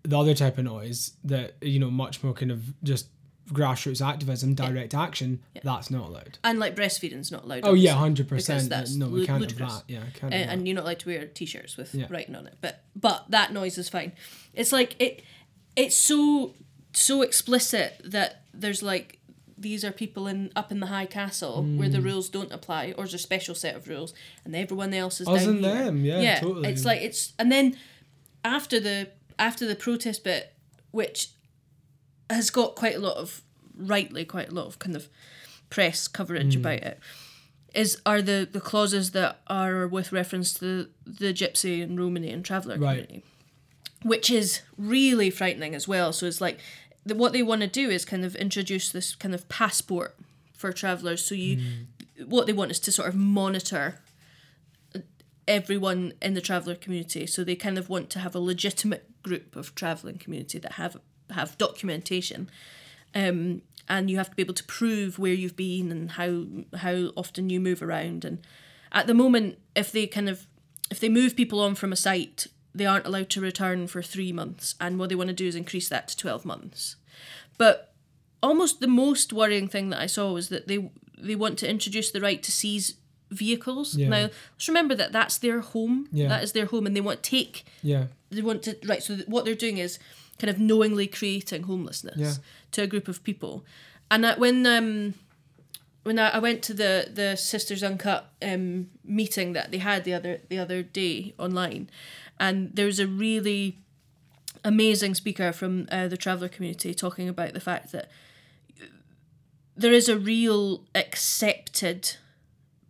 the 0.03 0.18
other 0.18 0.35
type 0.35 0.59
of 0.59 0.64
noise 0.64 1.12
that 1.25 1.55
you 1.62 1.79
know 1.79 1.90
much 1.90 2.23
more 2.23 2.33
kind 2.35 2.51
of 2.51 2.62
just 2.83 3.09
grassroots 3.53 4.01
activism, 4.07 4.55
direct 4.55 4.94
action, 4.94 5.40
that's 5.62 5.90
not 5.90 6.09
allowed. 6.09 6.38
And 6.42 6.59
like 6.59 6.75
breastfeeding's 6.75 7.31
not 7.31 7.44
allowed. 7.44 7.61
Oh 7.64 7.75
yeah, 7.75 7.92
hundred 7.92 8.29
percent. 8.29 8.70
No, 8.97 9.09
we 9.09 9.27
can't 9.27 9.40
ludicrous. 9.40 9.70
have 9.73 9.87
that. 9.87 9.92
Yeah, 9.92 10.03
can't. 10.14 10.33
and 10.35 10.66
you're 10.66 10.75
not 10.75 10.85
allowed 10.85 11.01
to 11.01 11.09
wear 11.09 11.27
t-shirts 11.27 11.77
with 11.77 11.94
Yeah. 11.94 12.07
writing 12.09 12.35
on 12.37 12.47
it. 12.47 12.55
But 12.62 12.83
but 12.97 13.27
that 13.31 13.53
noise 13.53 13.77
is 13.77 13.88
fine. 13.88 14.12
It's 14.55 14.73
like 14.73 14.97
it 14.99 15.23
it's 15.77 15.97
so 15.97 16.55
so 16.94 17.23
explicit 17.23 18.01
that 18.05 18.44
there's 18.55 18.83
like 18.83 19.18
these 19.68 19.83
are 19.85 19.90
people 19.92 20.24
in 20.33 20.53
up 20.55 20.70
in 20.70 20.79
the 20.85 20.87
high 20.96 21.07
castle 21.07 21.57
where 21.79 21.88
Mm. 21.88 21.92
the 21.96 22.00
rules 22.11 22.29
don't 22.29 22.53
apply, 22.53 22.92
or 22.96 23.05
there's 23.05 23.14
a 23.14 23.18
special 23.31 23.55
set 23.55 23.74
of 23.74 23.88
rules, 23.88 24.14
and 24.44 24.55
everyone 24.55 24.92
else 24.94 25.20
is 25.20 25.27
Us 25.29 25.40
down 25.44 25.55
and 25.57 25.64
here. 25.64 25.74
them, 25.85 26.05
yeah, 26.05 26.20
yeah. 26.20 26.38
totally. 26.40 26.68
It's 26.70 26.85
like 26.85 27.00
it's 27.09 27.33
and 27.38 27.50
then 27.50 27.77
after 28.44 28.79
the 28.79 29.09
after 29.38 29.66
the 29.66 29.74
protest 29.87 30.22
bit, 30.22 30.53
which 30.92 31.31
has 32.31 32.50
got 32.50 32.74
quite 32.77 32.96
a 32.96 33.00
lot 33.09 33.16
of 33.16 33.42
rightly 33.77 34.24
quite 34.24 34.50
a 34.50 34.55
lot 34.55 34.66
of 34.66 34.79
kind 34.79 34.94
of 34.96 35.09
press 35.70 36.07
coverage 36.09 36.55
Mm. 36.55 36.61
about 36.61 36.83
it 36.90 36.98
is 37.74 37.90
are 38.07 38.22
the 38.22 38.48
the 38.57 38.61
clauses 38.61 39.11
that 39.11 39.40
are 39.48 39.88
with 39.88 40.12
reference 40.12 40.55
to 40.61 40.88
the 41.07 41.33
gypsy 41.40 41.83
and 41.83 41.98
Romani 41.98 42.31
and 42.31 42.44
traveller 42.44 42.79
Right. 42.79 43.07
community, 43.09 43.24
which 44.03 44.31
is 44.31 44.61
really 44.79 45.31
frightening 45.31 45.74
as 45.74 45.88
well. 45.88 46.12
So 46.12 46.27
it's 46.27 46.40
like 46.40 46.59
the, 47.05 47.14
what 47.14 47.33
they 47.33 47.43
want 47.43 47.61
to 47.61 47.67
do 47.67 47.90
is 47.90 48.05
kind 48.05 48.25
of 48.25 48.35
introduce 48.37 48.90
this 48.90 49.14
kind 49.14 49.35
of 49.35 49.49
passport 49.49 50.17
for 50.53 50.73
travellers. 50.73 51.25
So 51.25 51.35
you 51.35 51.61
what 52.27 52.47
they 52.47 52.53
want 52.53 52.71
is 52.71 52.81
to 52.81 52.93
sort 52.93 53.09
of 53.09 53.14
monitor 53.14 54.01
everyone 55.47 56.12
in 56.23 56.35
the 56.35 56.40
traveller 56.40 56.75
community. 56.75 57.27
So 57.27 57.45
they 57.45 57.57
kind 57.57 57.79
of 57.79 57.88
want 57.88 58.11
to 58.11 58.19
have 58.21 58.35
a 58.35 58.40
legitimate 58.40 59.23
group 59.23 59.57
of 59.57 59.75
travelling 59.75 60.19
community 60.19 60.59
that 60.59 60.73
have 60.73 60.97
have 61.31 61.59
documentation. 61.59 62.51
Um, 63.14 63.62
and 63.88 64.11
you 64.11 64.17
have 64.17 64.31
to 64.31 64.37
be 64.37 64.43
able 64.43 64.55
to 64.55 64.64
prove 64.64 65.19
where 65.19 65.35
you've 65.35 65.57
been 65.57 65.90
and 65.90 66.12
how 66.12 66.47
how 66.79 67.11
often 67.17 67.51
you 67.51 67.61
move 67.61 67.83
around. 67.83 68.25
And 68.25 68.38
at 68.93 69.07
the 69.07 69.14
moment, 69.14 69.59
if 69.75 69.93
they 69.93 70.07
kind 70.07 70.29
of 70.29 70.47
if 70.90 71.01
they 71.01 71.09
move 71.09 71.37
people 71.37 71.61
on 71.61 71.75
from 71.75 71.93
a 71.93 71.97
site, 71.97 72.47
they 72.74 72.87
aren't 72.87 73.06
allowed 73.06 73.30
to 73.30 73.40
return 73.40 73.87
for 73.87 74.02
three 74.02 74.32
months. 74.32 74.74
And 74.80 74.98
what 74.98 75.08
they 75.08 75.14
want 75.14 75.28
to 75.28 75.34
do 75.34 75.46
is 75.46 75.54
increase 75.54 75.88
that 75.88 76.08
to 76.08 76.16
twelve 76.16 76.44
months. 76.44 76.96
But 77.58 77.92
almost 78.42 78.80
the 78.80 78.88
most 78.88 79.32
worrying 79.32 79.68
thing 79.68 79.90
that 79.90 80.00
I 80.00 80.06
saw 80.06 80.32
was 80.32 80.48
that 80.48 80.66
they 80.68 80.90
they 81.18 81.37
want 81.37 81.58
to 81.60 81.68
introduce 81.70 82.10
the 82.10 82.20
right 82.20 82.42
to 82.42 82.50
seize 82.52 82.94
vehicles. 83.30 83.96
Yeah. 83.96 84.08
Now, 84.08 84.28
let's 84.54 84.68
remember 84.68 84.94
that 84.96 85.12
that's 85.12 85.38
their 85.38 85.60
home. 85.60 86.08
Yeah. 86.12 86.28
That 86.28 86.42
is 86.44 86.52
their 86.52 86.66
home, 86.66 86.87
and 86.87 86.94
they 86.96 87.00
want 87.00 87.22
to 87.22 87.30
take. 87.30 87.64
Yeah. 87.82 88.06
They 88.30 88.42
want 88.42 88.62
to 88.64 88.76
right. 88.87 89.02
So 89.02 89.16
what 89.26 89.44
they're 89.44 89.54
doing 89.54 89.78
is 89.78 89.98
kind 90.38 90.50
of 90.50 90.58
knowingly 90.58 91.06
creating 91.06 91.62
homelessness 91.64 92.16
Yeah. 92.16 92.34
to 92.72 92.82
a 92.82 92.87
group 92.87 93.06
of 93.08 93.22
people. 93.22 93.64
And 94.10 94.26
I, 94.26 94.37
when 94.37 94.66
um 94.66 95.14
when 96.02 96.18
I, 96.18 96.30
I 96.30 96.38
went 96.38 96.62
to 96.64 96.74
the 96.74 97.08
the 97.12 97.37
Sisters 97.37 97.82
Uncut 97.82 98.30
um 98.42 98.90
meeting 99.04 99.52
that 99.54 99.70
they 99.70 99.78
had 99.78 100.04
the 100.04 100.12
other 100.14 100.40
the 100.48 100.58
other 100.58 100.82
day 100.82 101.34
online, 101.38 101.88
and 102.38 102.70
there's 102.75 102.99
a 102.99 103.07
really 103.07 103.79
amazing 104.64 105.14
speaker 105.14 105.53
from 105.53 105.87
uh, 105.90 106.09
the 106.09 106.16
traveller 106.16 106.49
community 106.49 106.94
talking 106.94 107.29
about 107.29 107.53
the 107.55 107.61
fact 107.61 107.92
that 107.92 108.11
there 109.77 109.92
is 109.92 110.09
a 110.09 110.18
real 110.18 110.85
accepted 110.94 112.16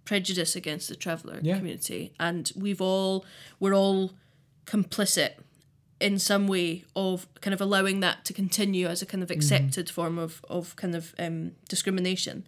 prejudice 0.04 0.54
against 0.54 0.88
the 0.88 0.94
traveller 0.94 1.38
Yeah. 1.42 1.56
community. 1.56 2.12
And 2.20 2.52
we've 2.54 2.80
all 2.80 3.24
we're 3.58 3.74
all 3.74 4.12
complicit 4.66 5.32
in 6.00 6.18
some 6.18 6.46
way 6.46 6.84
of 6.94 7.26
kind 7.40 7.54
of 7.54 7.60
allowing 7.60 8.00
that 8.00 8.24
to 8.26 8.32
continue 8.34 8.86
as 8.86 9.00
a 9.00 9.06
kind 9.06 9.22
of 9.22 9.30
accepted 9.30 9.88
form 9.88 10.18
of, 10.18 10.44
of 10.50 10.76
kind 10.76 10.94
of 10.94 11.14
um, 11.18 11.52
discrimination. 11.68 12.46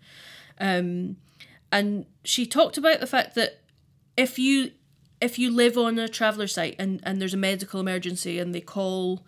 Um, 0.61 1.17
and 1.73 2.05
she 2.25 2.45
talked 2.47 2.77
about 2.77 3.01
the 3.01 3.07
fact 3.07 3.35
that 3.37 3.61
if 4.17 4.39
you 4.39 4.73
if 5.21 5.39
you 5.39 5.51
live 5.51 5.79
on 5.79 5.99
a 5.99 6.09
traveller 6.09 6.47
site 6.47 6.77
and, 6.79 7.01
and 7.03 7.21
there's 7.21 7.35
a 7.35 7.39
medical 7.39 7.81
emergency 7.81 8.39
and 8.39 8.55
they 8.55 8.61
call 8.61 9.25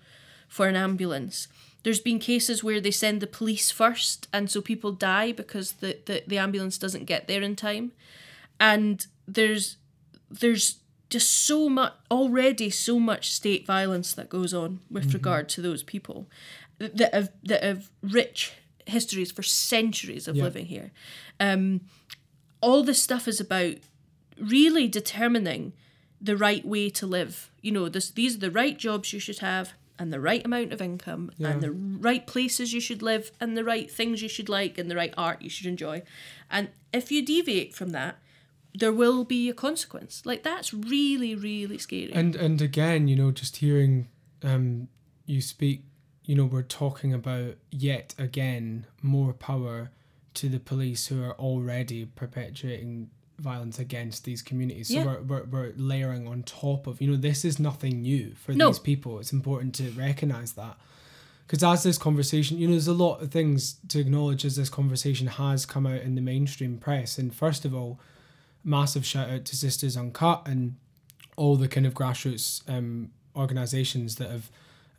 for 0.48 0.66
an 0.68 0.76
ambulance 0.76 1.48
there's 1.82 2.00
been 2.00 2.18
cases 2.18 2.64
where 2.64 2.80
they 2.80 2.90
send 2.90 3.20
the 3.20 3.26
police 3.26 3.70
first 3.70 4.28
and 4.32 4.50
so 4.50 4.60
people 4.60 4.92
die 4.92 5.32
because 5.32 5.72
the, 5.72 5.98
the, 6.06 6.22
the 6.26 6.38
ambulance 6.38 6.76
doesn't 6.76 7.04
get 7.04 7.28
there 7.28 7.40
in 7.42 7.56
time. 7.56 7.92
And 8.60 9.06
there's 9.26 9.76
there's 10.30 10.80
just 11.08 11.30
so 11.30 11.68
much 11.68 11.94
already 12.10 12.68
so 12.68 12.98
much 12.98 13.32
state 13.32 13.64
violence 13.66 14.12
that 14.12 14.28
goes 14.28 14.52
on 14.52 14.80
with 14.90 15.14
regard 15.14 15.48
to 15.48 15.62
those 15.62 15.82
people 15.82 16.28
that 16.78 17.14
have 17.14 17.30
that 17.44 17.62
have 17.62 17.88
rich 18.02 18.52
histories 18.86 19.30
for 19.30 19.42
centuries 19.42 20.26
of 20.28 20.36
Yeah. 20.36 20.44
living 20.44 20.66
here. 20.66 20.90
Um, 21.38 21.82
all 22.60 22.82
this 22.82 23.00
stuff 23.00 23.28
is 23.28 23.40
about 23.40 23.76
really 24.40 24.88
determining 24.88 25.72
the 26.20 26.36
right 26.36 26.64
way 26.64 26.90
to 26.90 27.06
live. 27.06 27.50
You 27.60 27.72
know, 27.72 27.88
this 27.88 28.10
these 28.10 28.36
are 28.36 28.40
the 28.40 28.50
right 28.50 28.76
jobs 28.76 29.12
you 29.12 29.20
should 29.20 29.38
have 29.38 29.72
and 29.98 30.12
the 30.12 30.20
right 30.20 30.44
amount 30.44 30.72
of 30.72 30.80
income 30.80 31.32
and 31.40 31.60
the 31.60 31.72
right 31.72 32.26
places 32.26 32.72
you 32.72 32.80
should 32.80 33.02
live 33.02 33.32
and 33.40 33.56
the 33.56 33.64
right 33.64 33.90
things 33.90 34.22
you 34.22 34.28
should 34.28 34.48
like 34.48 34.78
and 34.78 34.90
the 34.90 34.96
right 34.96 35.12
art 35.16 35.42
you 35.42 35.50
should 35.50 35.66
enjoy. 35.66 36.02
And 36.50 36.68
if 36.92 37.10
you 37.10 37.24
deviate 37.24 37.74
from 37.74 37.90
that, 37.90 38.18
there 38.74 38.92
will 38.92 39.24
be 39.24 39.48
a 39.48 39.54
consequence. 39.54 40.22
Like 40.24 40.44
that's 40.44 40.72
really, 40.72 41.34
really 41.34 41.78
scary. 41.78 42.12
And 42.12 42.36
and 42.36 42.62
again, 42.62 43.08
you 43.08 43.16
know, 43.16 43.30
just 43.30 43.56
hearing 43.56 44.08
um 44.42 44.88
you 45.26 45.40
speak, 45.40 45.82
you 46.24 46.34
know, 46.34 46.44
we're 46.44 46.62
talking 46.62 47.12
about 47.12 47.56
yet 47.70 48.14
again 48.18 48.86
more 49.02 49.32
power 49.32 49.90
to 50.34 50.48
the 50.48 50.60
police 50.60 51.08
who 51.08 51.24
are 51.24 51.34
already 51.34 52.04
perpetuating 52.04 53.10
violence 53.38 53.78
against 53.78 54.24
these 54.24 54.42
communities. 54.42 54.88
So 54.88 54.94
Yeah. 54.94 55.04
we're, 55.06 55.22
we're, 55.22 55.44
we're 55.44 55.72
layering 55.76 56.26
on 56.26 56.42
top 56.42 56.86
of, 56.86 57.00
you 57.00 57.08
know, 57.10 57.16
this 57.16 57.44
is 57.44 57.58
nothing 57.58 58.02
new 58.02 58.34
for 58.34 58.52
No. 58.52 58.68
these 58.68 58.78
people. 58.78 59.18
It's 59.20 59.32
important 59.32 59.74
to 59.76 59.90
recognize 59.90 60.52
that. 60.54 60.76
Because 61.46 61.62
as 61.64 61.82
this 61.82 61.96
conversation, 61.98 62.58
you 62.58 62.66
know, 62.66 62.72
there's 62.72 62.88
a 62.88 62.92
lot 62.92 63.22
of 63.22 63.30
things 63.30 63.76
to 63.88 63.98
acknowledge 64.00 64.44
as 64.44 64.56
this 64.56 64.68
conversation 64.68 65.28
has 65.28 65.64
come 65.64 65.86
out 65.86 66.02
in 66.02 66.14
the 66.14 66.20
mainstream 66.20 66.76
press. 66.78 67.16
And 67.16 67.34
first 67.34 67.64
of 67.64 67.74
all, 67.74 67.98
massive 68.64 69.06
shout 69.06 69.30
out 69.30 69.44
to 69.46 69.56
Sisters 69.56 69.96
Uncut 69.96 70.42
and 70.46 70.76
all 71.36 71.56
the 71.56 71.68
kind 71.68 71.86
of 71.86 71.94
grassroots 71.94 72.68
um, 72.68 73.12
organisations 73.34 74.16
that 74.16 74.30
have 74.30 74.50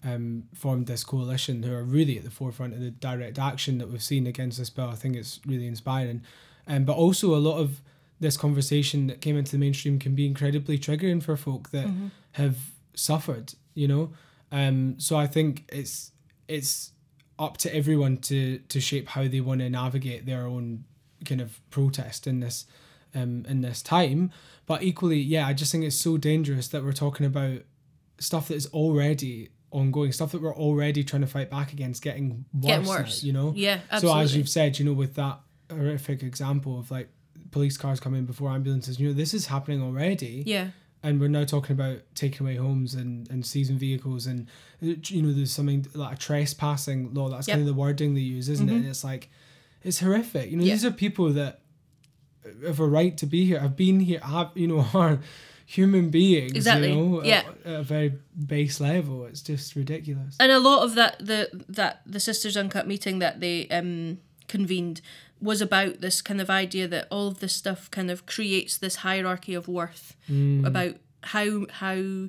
um, 0.04 0.46
formed 0.56 0.88
this 0.88 1.04
coalition 1.04 1.62
who 1.62 1.74
are 1.74 1.84
really 1.84 2.18
at 2.18 2.24
the 2.24 2.32
forefront 2.32 2.74
of 2.74 2.80
the 2.80 2.90
direct 2.90 3.38
action 3.38 3.78
that 3.80 3.90
we've 3.92 4.02
seen 4.02 4.26
against 4.26 4.58
this 4.58 4.70
bill. 4.70 4.88
I 4.90 4.96
think 4.96 5.18
it's 5.18 5.40
really 5.46 5.68
inspiring. 5.68 6.22
Um, 6.68 6.86
but 6.86 6.96
also, 6.96 7.36
a 7.36 7.38
lot 7.38 7.58
of 7.58 7.82
this 8.20 8.38
conversation 8.38 9.08
that 9.08 9.22
came 9.22 9.38
into 9.38 9.52
the 9.52 9.58
mainstream 9.58 10.00
can 10.00 10.16
be 10.16 10.26
incredibly 10.26 10.78
triggering 10.78 11.22
for 11.24 11.38
folk 11.38 11.70
that 11.72 11.90
have 12.34 12.58
suffered, 12.94 13.54
you 13.74 13.88
know? 13.88 14.12
Um, 14.52 15.00
so 15.00 15.18
I 15.18 15.28
think 15.28 15.70
it's 15.72 16.12
it's 16.48 16.92
up 17.38 17.58
to 17.58 17.74
everyone 17.74 18.18
to 18.18 18.60
to 18.60 18.82
shape 18.82 19.10
how 19.10 19.28
they 19.28 19.40
want 19.40 19.62
to 19.62 19.70
navigate 19.70 20.26
their 20.26 20.46
own 20.46 20.84
kind 21.26 21.42
of 21.42 21.60
protest 21.70 22.28
in 22.28 22.40
this 22.40 22.66
um 23.16 23.46
in 23.48 23.62
this 23.62 23.82
time. 23.82 24.32
But 24.66 24.84
equally, 24.84 25.20
yeah, 25.20 25.48
I 25.48 25.54
just 25.54 25.72
think 25.72 25.84
it's 25.84 25.96
so 25.96 26.18
dangerous 26.18 26.68
that 26.70 26.84
we're 26.84 26.94
talking 26.94 27.26
about 27.26 27.62
stuff 28.20 28.50
that 28.50 28.56
is 28.56 28.68
already 28.68 29.50
ongoing, 29.72 30.12
stuff 30.12 30.32
that 30.32 30.42
we're 30.42 30.56
already 30.56 31.04
trying 31.04 31.22
to 31.22 31.28
fight 31.28 31.50
back 31.50 31.74
against 31.74 32.02
getting 32.02 32.46
worse. 32.54 32.66
Getting 32.66 32.86
now, 32.86 32.90
worse. 32.90 33.24
you 33.24 33.34
know? 33.34 33.54
Yeah, 33.56 33.80
absolutely. 33.92 34.20
So 34.20 34.24
as 34.24 34.36
you've 34.36 34.50
said, 34.50 34.80
you 34.80 34.86
know, 34.86 34.94
with 34.94 35.16
that 35.16 35.40
horrific 35.70 36.24
example 36.24 36.80
of 36.80 36.92
like 36.92 37.10
police 37.52 37.78
cars 37.78 38.00
coming 38.00 38.26
before 38.26 38.50
ambulances, 38.52 39.00
you 39.00 39.08
know, 39.08 39.14
this 39.14 39.34
is 39.34 39.48
happening 39.48 39.82
already 39.82 40.44
yeah. 40.46 40.70
and 41.04 41.20
we're 41.20 41.28
now 41.30 41.44
talking 41.46 41.74
about 41.74 42.00
taking 42.16 42.46
away 42.46 42.56
homes 42.58 42.94
and, 42.94 43.30
and 43.32 43.46
seizing 43.46 43.78
vehicles 43.78 44.26
and 44.28 44.48
you 44.82 45.22
know 45.22 45.32
there's 45.34 45.52
something 45.52 45.86
like 45.94 46.14
a 46.16 46.20
trespassing 46.20 47.14
law 47.14 47.30
that's 47.30 47.48
Yep. 47.48 47.56
kind 47.56 47.62
of 47.68 47.74
the 47.74 47.80
wording 47.80 48.14
they 48.16 48.22
use 48.22 48.50
isn't 48.50 48.70
it 48.70 48.74
and 48.76 48.86
it's 48.86 49.04
like 49.04 49.30
it's 49.84 50.00
horrific 50.00 50.50
you 50.52 50.58
know 50.58 50.64
Yeah. 50.64 50.74
these 50.74 50.86
are 50.86 50.92
people 50.92 51.32
that 51.34 51.62
have 52.66 52.80
a 52.80 52.86
right 52.88 53.16
to 53.18 53.26
be 53.26 53.46
here 53.46 53.60
have 53.60 53.76
been 53.76 54.00
here 54.00 54.20
have 54.20 54.52
you 54.56 54.68
know 54.68 54.86
are 54.94 55.20
human 55.66 56.10
beings 56.10 56.54
Exactly. 56.54 56.90
you 56.90 56.96
know 56.96 57.24
Yeah. 57.24 57.44
at, 57.66 57.72
at 57.74 57.80
a 57.80 57.84
very 57.84 58.14
base 58.46 58.80
level 58.80 59.26
it's 59.26 59.42
just 59.42 59.76
ridiculous 59.76 60.36
and 60.40 60.52
a 60.52 60.60
lot 60.60 60.84
of 60.84 60.96
that 60.96 61.18
the 61.26 61.50
that 61.68 62.02
the 62.06 62.20
sisters 62.20 62.56
uncut 62.58 62.88
meeting 62.88 63.20
that 63.20 63.40
they 63.40 63.68
um 63.70 64.18
convened 64.48 65.00
was 65.42 65.62
about 65.62 66.02
this 66.02 66.22
kind 66.22 66.42
of 66.42 66.50
idea 66.50 66.88
that 66.88 67.08
all 67.10 67.28
of 67.28 67.40
this 67.40 67.56
stuff 67.56 67.90
kind 67.92 68.12
of 68.12 68.26
creates 68.26 68.78
this 68.78 68.98
hierarchy 68.98 69.54
of 69.54 69.68
worth 69.68 70.16
Mm. 70.30 70.66
about 70.68 70.96
how 71.24 71.66
how 71.70 72.28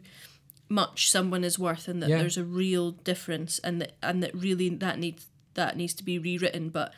much 0.68 1.10
someone 1.10 1.42
is 1.44 1.58
worth 1.58 1.88
and 1.88 2.00
that 2.02 2.10
Yeah. 2.10 2.18
there's 2.18 2.36
a 2.38 2.44
real 2.44 2.92
difference 2.92 3.58
and 3.60 3.80
that 3.80 3.96
and 4.02 4.22
that 4.22 4.34
really 4.34 4.68
that 4.68 4.98
needs 4.98 5.26
that 5.54 5.76
needs 5.76 5.94
to 5.94 6.04
be 6.04 6.18
rewritten 6.18 6.68
but 6.70 6.92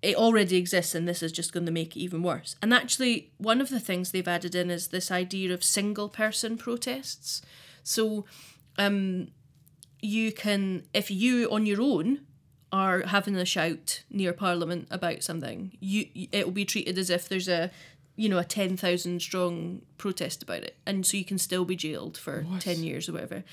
it 0.00 0.16
already 0.16 0.56
exists 0.56 0.94
and 0.94 1.06
this 1.06 1.22
is 1.22 1.30
just 1.30 1.52
going 1.52 1.66
to 1.66 1.70
make 1.72 1.94
it 1.96 2.00
even 2.00 2.22
worse 2.22 2.56
and 2.62 2.72
actually 2.74 3.30
one 3.38 3.60
of 3.60 3.68
the 3.68 3.78
things 3.78 4.10
they've 4.10 4.26
added 4.26 4.54
in 4.54 4.70
is 4.70 4.88
this 4.88 5.10
idea 5.10 5.52
of 5.52 5.62
single 5.62 6.08
person 6.08 6.56
protests 6.56 7.42
so 7.84 8.24
um 8.78 9.28
you 10.00 10.32
can 10.32 10.82
if 10.94 11.10
you 11.10 11.48
on 11.52 11.66
your 11.66 11.80
own 11.80 12.20
are 12.72 13.02
having 13.02 13.36
a 13.36 13.44
shout 13.44 14.02
near 14.10 14.32
parliament 14.32 14.88
about 14.90 15.22
something 15.22 15.72
you 15.80 16.06
it 16.32 16.46
will 16.46 16.52
be 16.52 16.64
treated 16.64 16.96
as 16.98 17.10
if 17.10 17.28
there's 17.28 17.48
a 17.48 17.70
you 18.16 18.28
know 18.28 18.38
a 18.38 18.44
10,000 18.44 19.20
strong 19.20 19.82
protest 19.98 20.42
about 20.42 20.62
it 20.62 20.76
and 20.86 21.04
so 21.06 21.16
you 21.16 21.24
can 21.24 21.38
still 21.38 21.64
be 21.64 21.76
jailed 21.76 22.16
for 22.16 22.42
What? 22.42 22.62
10 22.62 22.82
years 22.82 23.08
or 23.08 23.12
whatever 23.12 23.44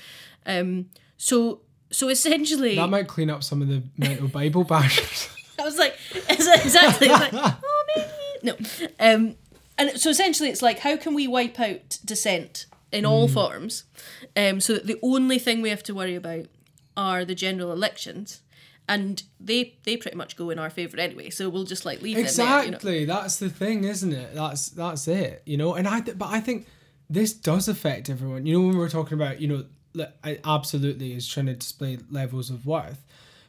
um 0.46 0.86
so 1.18 1.60
so 1.90 2.08
essentially 2.08 2.76
that 2.76 2.88
might 2.88 3.08
clean 3.08 3.28
up 3.30 3.42
some 3.44 3.60
of 3.62 3.68
the 3.68 3.82
mental 3.98 4.28
bible 4.28 4.64
bashers 4.64 5.28
I 5.58 5.64
was 5.64 5.76
like, 5.76 5.94
exactly. 6.30 7.08
Like, 7.08 7.34
oh, 7.34 7.84
maybe. 7.94 8.08
No. 8.42 8.56
Um, 8.98 9.36
and 9.76 10.00
so 10.00 10.08
essentially, 10.08 10.48
it's 10.48 10.62
like, 10.62 10.78
how 10.78 10.96
can 10.96 11.12
we 11.12 11.28
wipe 11.28 11.60
out 11.60 11.98
dissent 12.02 12.64
in 12.90 13.04
all 13.04 13.28
Mm. 13.28 13.32
forms 13.34 13.84
um, 14.38 14.60
so 14.62 14.72
that 14.72 14.86
the 14.86 14.98
only 15.02 15.38
thing 15.38 15.60
we 15.60 15.68
have 15.68 15.82
to 15.82 15.94
worry 15.94 16.14
about 16.14 16.46
are 16.96 17.26
the 17.26 17.34
general 17.34 17.72
elections? 17.72 18.40
And 18.94 19.22
they 19.38 19.78
they 19.84 19.96
pretty 19.96 20.16
much 20.16 20.36
go 20.36 20.50
in 20.50 20.58
our 20.58 20.68
favour 20.70 20.98
anyway, 20.98 21.30
so 21.30 21.48
we'll 21.48 21.64
just 21.74 21.84
like 21.86 22.02
leave 22.02 22.18
it 22.18 22.28
there. 22.36 22.46
You 22.46 22.70
know? 22.72 22.76
exactly 22.76 23.04
that's 23.04 23.36
the 23.38 23.48
thing 23.48 23.84
isn't 23.84 24.12
it 24.12 24.34
that's 24.34 24.68
that's 24.70 25.06
it 25.08 25.42
you 25.46 25.56
know 25.56 25.74
and 25.78 25.86
i 25.86 26.00
th- 26.00 26.18
but 26.18 26.28
i 26.38 26.40
think 26.40 26.66
this 27.08 27.32
does 27.32 27.68
affect 27.68 28.10
everyone 28.10 28.46
you 28.46 28.52
know 28.54 28.60
when 28.66 28.72
we 28.74 28.78
we're 28.78 28.88
talking 28.98 29.14
about 29.20 29.40
you 29.40 29.48
know 29.48 29.64
like, 29.94 30.12
I 30.24 30.38
absolutely 30.44 31.12
is 31.14 31.26
trying 31.28 31.46
to 31.46 31.54
display 31.54 31.98
levels 32.10 32.50
of 32.50 32.66
worth 32.66 33.00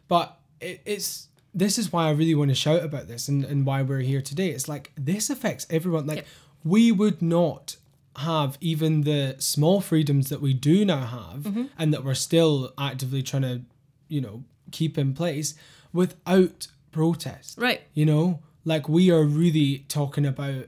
but 0.07 0.37
it, 0.59 0.81
it's 0.85 1.27
this 1.53 1.77
is 1.77 1.91
why 1.91 2.07
I 2.07 2.11
really 2.11 2.35
want 2.35 2.49
to 2.51 2.55
shout 2.55 2.83
about 2.83 3.07
this 3.07 3.27
and, 3.27 3.43
and 3.43 3.65
why 3.65 3.81
we're 3.81 3.99
here 4.13 4.21
today. 4.21 4.49
It's 4.51 4.69
like 4.69 4.91
this 4.95 5.29
affects 5.29 5.67
everyone. 5.69 6.05
Like 6.07 6.19
Yep. 6.19 6.27
we 6.63 6.91
would 6.93 7.21
not 7.21 7.75
have 8.17 8.57
even 8.61 9.01
the 9.01 9.35
small 9.39 9.81
freedoms 9.81 10.29
that 10.29 10.39
we 10.41 10.53
do 10.53 10.85
now 10.85 11.05
have 11.05 11.43
Mm-hmm. 11.43 11.65
and 11.77 11.93
that 11.93 12.05
we're 12.05 12.13
still 12.29 12.73
actively 12.77 13.21
trying 13.21 13.41
to, 13.41 13.61
you 14.07 14.21
know, 14.21 14.43
keep 14.71 14.97
in 14.97 15.13
place 15.13 15.55
without 15.93 16.67
protest. 16.91 17.57
Right. 17.57 17.81
You 17.93 18.05
know, 18.05 18.39
like 18.65 18.87
we 18.89 19.11
are 19.11 19.23
really 19.23 19.85
talking 19.87 20.25
about 20.25 20.65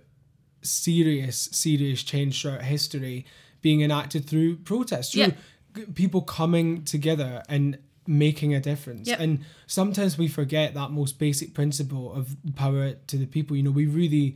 serious, 0.61 1.49
serious 1.51 2.03
change 2.03 2.41
throughout 2.41 2.63
history 2.63 3.25
being 3.61 3.81
enacted 3.81 4.25
through 4.25 4.57
protest, 4.57 5.13
through 5.13 5.33
Yeah. 5.75 5.85
people 5.93 6.21
coming 6.21 6.83
together 6.83 7.43
and 7.49 7.77
making 8.05 8.53
a 8.53 8.59
difference. 8.59 9.07
Yep. 9.07 9.19
And 9.19 9.39
sometimes 9.65 10.17
we 10.17 10.27
forget 10.27 10.73
that 10.73 10.91
most 10.91 11.17
basic 11.17 11.53
principle 11.53 12.13
of 12.13 12.35
power 12.55 12.93
to 13.07 13.17
the 13.17 13.25
people. 13.25 13.55
You 13.55 13.63
know, 13.63 13.71
we 13.71 13.85
really, 13.85 14.35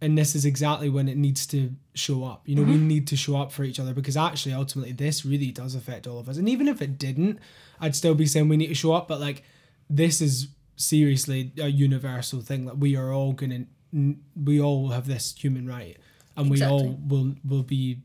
and 0.00 0.16
this 0.16 0.34
is 0.34 0.44
exactly 0.44 0.90
when 0.90 1.08
it 1.08 1.16
needs 1.16 1.46
to 1.48 1.72
show 1.94 2.24
up. 2.24 2.42
You 2.46 2.56
know, 2.56 2.62
we 2.62 2.74
mm-hmm. 2.74 2.88
need 2.88 3.06
to 3.08 3.16
show 3.16 3.36
up 3.36 3.50
for 3.50 3.64
each 3.64 3.80
other 3.80 3.94
because 3.94 4.16
actually, 4.16 4.52
ultimately, 4.52 4.92
this 4.92 5.24
really 5.24 5.50
does 5.50 5.74
affect 5.74 6.06
all 6.06 6.18
of 6.18 6.28
us. 6.28 6.36
And 6.36 6.48
even 6.48 6.68
if 6.68 6.82
it 6.82 6.98
didn't, 6.98 7.38
I'd 7.80 7.96
still 7.96 8.14
be 8.14 8.26
saying 8.26 8.48
we 8.48 8.56
need 8.56 8.68
to 8.68 8.74
show 8.74 8.92
up. 8.92 9.08
But 9.08 9.20
like, 9.20 9.42
this 9.88 10.20
is 10.20 10.48
seriously 10.76 11.52
a 11.58 11.68
universal 11.68 12.42
thing 12.42 12.66
that 12.66 12.76
we 12.76 12.94
are 12.96 13.12
all 13.12 13.32
gonna, 13.32 13.64
we 13.92 14.60
all 14.60 14.90
have 14.90 15.06
this 15.06 15.34
human 15.36 15.66
right, 15.66 15.96
and 16.36 16.50
we 16.50 16.62
all 16.62 16.98
will 17.06 17.34
will 17.48 17.62
be 17.62 18.02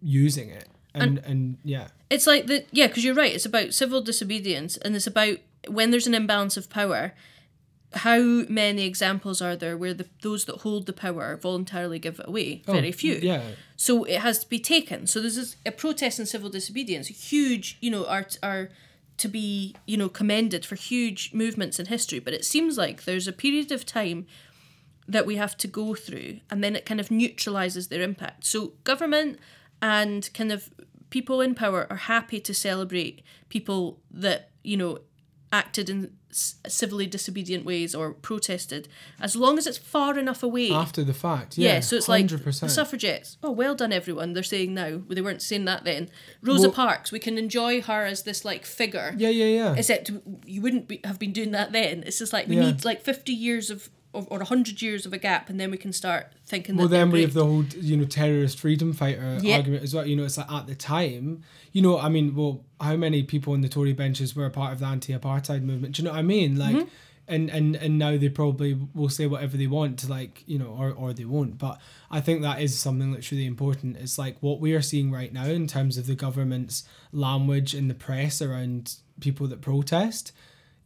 using 0.00 0.50
it. 0.50 0.68
And 0.94 1.18
and, 1.18 1.58
yeah, 1.62 1.88
It's 2.08 2.26
like 2.26 2.46
the 2.46 2.64
yeah, 2.70 2.86
because 2.86 3.04
you're 3.04 3.14
right. 3.14 3.34
It's 3.34 3.44
about 3.44 3.74
civil 3.74 4.00
disobedience, 4.00 4.76
and 4.78 4.94
it's 4.94 5.06
about 5.06 5.38
when 5.68 5.90
there's 5.90 6.06
an 6.06 6.14
imbalance 6.14 6.56
of 6.56 6.70
power. 6.70 7.12
How 7.96 8.18
many 8.48 8.82
examples 8.82 9.40
are 9.40 9.56
there 9.56 9.76
where 9.76 9.94
the 9.94 10.06
those 10.22 10.44
that 10.44 10.56
hold 10.62 10.86
the 10.86 10.92
power 10.92 11.36
voluntarily 11.36 11.98
give 11.98 12.18
it 12.20 12.28
away? 12.28 12.62
Oh, 12.68 12.72
Very 12.72 12.88
Oh, 12.88 12.92
few. 12.92 13.14
Yeah, 13.14 13.42
So 13.76 14.04
it 14.04 14.20
has 14.20 14.38
to 14.40 14.48
be 14.48 14.58
taken. 14.58 15.06
So 15.06 15.20
this 15.20 15.36
is 15.36 15.56
a 15.64 15.72
protest 15.72 16.18
and 16.18 16.28
civil 16.28 16.50
disobedience. 16.50 17.08
Huge, 17.08 17.78
you 17.80 17.90
know, 17.90 18.06
are 18.06 18.26
are 18.42 18.70
to 19.18 19.28
be 19.28 19.74
you 19.86 19.96
know 19.96 20.08
commended 20.08 20.64
for 20.66 20.74
huge 20.76 21.32
movements 21.32 21.78
in 21.78 21.86
history. 21.86 22.18
But 22.18 22.34
it 22.34 22.44
seems 22.44 22.76
like 22.76 23.04
there's 23.04 23.26
a 23.28 23.32
period 23.32 23.72
of 23.72 23.86
time 23.86 24.26
that 25.08 25.24
we 25.26 25.36
have 25.36 25.56
to 25.56 25.68
go 25.68 25.94
through, 25.94 26.40
and 26.50 26.62
then 26.64 26.74
it 26.76 26.84
kind 26.84 27.00
of 27.00 27.10
neutralizes 27.10 27.88
their 27.88 28.02
impact. 28.02 28.44
So 28.44 28.72
government 28.84 29.38
and 29.80 30.28
kind 30.34 30.52
of 30.52 30.70
people 31.10 31.40
in 31.40 31.54
power 31.54 31.86
are 31.88 31.96
happy 31.96 32.40
to 32.40 32.52
celebrate 32.52 33.22
people 33.48 34.00
that 34.10 34.50
you 34.62 34.76
know 34.76 34.98
acted 35.52 35.88
in 35.88 36.12
civilly 36.32 37.06
disobedient 37.06 37.64
ways 37.64 37.94
or 37.94 38.12
protested, 38.12 38.88
as 39.20 39.34
long 39.34 39.56
as 39.56 39.66
it's 39.66 39.78
far 39.78 40.18
enough 40.18 40.42
away. 40.42 40.70
after 40.70 41.02
the 41.02 41.14
fact. 41.14 41.56
Yeah, 41.56 41.74
Yeah, 41.74 41.80
so 41.80 41.96
it's 41.96 42.08
like 42.08 42.26
100%. 42.26 42.60
the 42.60 42.68
suffragettes. 42.68 43.38
Oh, 43.42 43.52
well 43.52 43.74
done, 43.74 43.92
everyone. 43.92 44.34
They're 44.34 44.42
saying 44.42 44.74
now. 44.74 44.90
Well, 44.90 45.14
they 45.14 45.22
weren't 45.22 45.40
saying 45.40 45.64
that 45.64 45.84
then. 45.84 46.10
Rosa 46.42 46.68
Well- 46.68 46.74
Parks. 46.74 47.10
We 47.10 47.20
can 47.20 47.38
enjoy 47.38 47.80
her 47.82 48.04
as 48.04 48.24
this 48.24 48.44
like 48.44 48.66
figure. 48.66 49.14
Yeah, 49.16 49.30
yeah, 49.30 49.46
yeah. 49.46 49.74
Except 49.76 50.10
you 50.44 50.60
wouldn't 50.60 50.88
be, 50.88 51.00
have 51.04 51.18
been 51.18 51.32
doing 51.32 51.52
that 51.52 51.72
then. 51.72 52.02
It's 52.04 52.18
just 52.18 52.32
like 52.32 52.48
we 52.48 52.56
Yeah. 52.56 52.66
need 52.66 52.84
like 52.84 53.02
fifty 53.02 53.32
years 53.32 53.70
of, 53.70 53.88
or 54.28 54.42
hundred 54.44 54.80
years 54.82 55.06
of 55.06 55.12
a 55.12 55.18
gap, 55.18 55.48
and 55.50 55.58
then 55.60 55.70
we 55.70 55.76
can 55.76 55.92
start 55.92 56.32
thinking. 56.46 56.76
Well, 56.76 56.88
that 56.88 56.96
then 56.96 57.10
we 57.10 57.22
have 57.22 57.34
the 57.34 57.44
whole, 57.44 57.64
you 57.64 57.96
know, 57.96 58.04
terrorist 58.04 58.58
freedom 58.60 58.92
fighter 58.92 59.38
Yeah. 59.42 59.56
argument 59.56 59.82
as 59.82 59.94
well. 59.94 60.06
You 60.06 60.16
know, 60.16 60.24
it's 60.24 60.36
like 60.38 60.50
at 60.50 60.66
the 60.66 60.74
time, 60.74 61.42
you 61.72 61.82
know, 61.82 61.98
I 61.98 62.08
mean, 62.08 62.34
well, 62.34 62.64
how 62.80 62.96
many 62.96 63.22
people 63.22 63.52
on 63.52 63.60
the 63.60 63.68
Tory 63.68 63.92
benches 63.92 64.34
were 64.36 64.46
a 64.46 64.50
part 64.50 64.72
of 64.72 64.78
the 64.80 64.86
anti-apartheid 64.86 65.62
movement? 65.62 65.94
Do 65.96 66.02
you 66.02 66.04
know 66.08 66.12
what 66.12 66.18
I 66.18 66.22
mean? 66.22 66.56
Like, 66.58 66.76
Mm-hmm. 66.76 66.88
and 67.28 67.50
and 67.50 67.74
and 67.76 67.98
now 67.98 68.16
they 68.16 68.28
probably 68.28 68.78
will 68.94 69.08
say 69.08 69.26
whatever 69.26 69.56
they 69.56 69.66
want 69.66 69.98
to, 70.00 70.08
like, 70.08 70.44
you 70.46 70.58
know, 70.58 70.68
or 70.78 70.92
or 70.92 71.12
they 71.12 71.24
won't. 71.24 71.58
But 71.58 71.80
I 72.10 72.20
think 72.20 72.42
that 72.42 72.60
is 72.60 72.78
something 72.78 73.10
that's 73.12 73.32
really 73.32 73.46
important. 73.46 73.96
It's 73.96 74.16
like 74.18 74.36
what 74.40 74.60
we 74.60 74.74
are 74.74 74.82
seeing 74.82 75.10
right 75.10 75.32
now 75.32 75.46
in 75.46 75.66
terms 75.66 75.98
of 75.98 76.06
the 76.06 76.14
government's 76.14 76.84
language 77.12 77.74
in 77.74 77.88
the 77.88 77.94
press 77.94 78.40
around 78.40 78.94
people 79.20 79.46
that 79.48 79.60
protest 79.60 80.32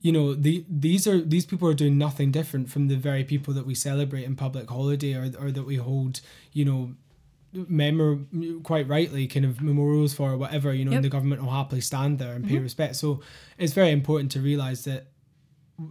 you 0.00 0.12
know 0.12 0.34
the 0.34 0.64
these 0.68 1.06
are 1.06 1.20
these 1.20 1.44
people 1.46 1.68
are 1.68 1.74
doing 1.74 1.98
nothing 1.98 2.30
different 2.30 2.70
from 2.70 2.88
the 2.88 2.96
very 2.96 3.24
people 3.24 3.52
that 3.54 3.66
we 3.66 3.74
celebrate 3.74 4.24
in 4.24 4.34
public 4.34 4.68
holiday 4.68 5.14
or, 5.14 5.30
or 5.38 5.50
that 5.50 5.64
we 5.64 5.76
hold 5.76 6.20
you 6.52 6.64
know 6.64 6.94
memor 7.52 8.18
quite 8.62 8.86
rightly 8.86 9.26
kind 9.26 9.44
of 9.44 9.60
memorials 9.60 10.14
for 10.14 10.32
or 10.32 10.36
whatever 10.36 10.72
you 10.72 10.84
know 10.84 10.92
Yep. 10.92 10.96
and 10.98 11.04
the 11.04 11.08
government 11.08 11.42
will 11.42 11.50
happily 11.50 11.80
stand 11.80 12.18
there 12.18 12.32
and 12.32 12.44
pay 12.46 12.54
mm-hmm. 12.54 12.62
respect. 12.62 12.96
So 12.96 13.20
it's 13.58 13.72
very 13.72 13.90
important 13.90 14.30
to 14.32 14.40
realize 14.40 14.84
that 14.84 15.08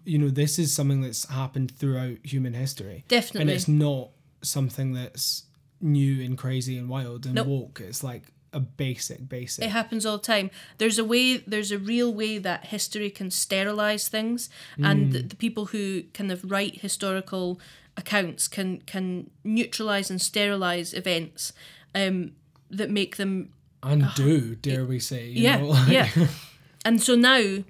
you 0.05 0.17
know 0.17 0.29
this 0.29 0.59
is 0.59 0.73
something 0.73 1.01
that's 1.01 1.27
happened 1.29 1.71
throughout 1.77 2.17
human 2.23 2.53
history. 2.53 3.03
Definitely. 3.07 3.41
and 3.41 3.49
it's 3.51 3.67
not 3.67 4.11
something 4.41 4.93
that's 4.93 5.43
new 5.81 6.23
and 6.23 6.37
crazy 6.37 6.77
and 6.77 6.89
wild 6.89 7.25
and 7.25 7.35
Nope. 7.35 7.47
woke. 7.47 7.81
It's 7.81 8.03
like 8.03 8.31
a 8.53 8.59
basic 8.59 9.27
basic 9.29 9.65
It 9.65 9.69
happens 9.71 10.05
all 10.05 10.17
the 10.17 10.23
time. 10.23 10.49
There's 10.77 10.97
a 10.97 11.03
way, 11.05 11.37
there's 11.37 11.71
a 11.71 11.77
real 11.77 12.13
way 12.13 12.37
that 12.39 12.65
history 12.65 13.09
can 13.09 13.29
sterilize 13.31 14.07
things, 14.07 14.49
and 14.77 15.11
the, 15.11 15.21
the 15.21 15.35
people 15.35 15.67
who 15.67 16.03
kind 16.13 16.31
of 16.31 16.49
write 16.51 16.81
historical 16.81 17.59
accounts 17.97 18.47
can 18.47 18.79
can 18.81 19.29
neutralize 19.43 20.09
and 20.09 20.21
sterilize 20.21 20.93
events 20.93 21.53
um, 21.93 22.31
that 22.71 22.89
make 22.89 23.17
them 23.17 23.51
undo 23.83 24.55
dare 24.55 24.85
we 24.85 24.99
say 24.99 25.27
you 25.27 25.43
yeah 25.43 25.57
know, 25.57 25.67
like- 25.67 25.89
yeah. 25.89 26.09
And 26.85 27.01
so 27.01 27.15
now 27.15 27.63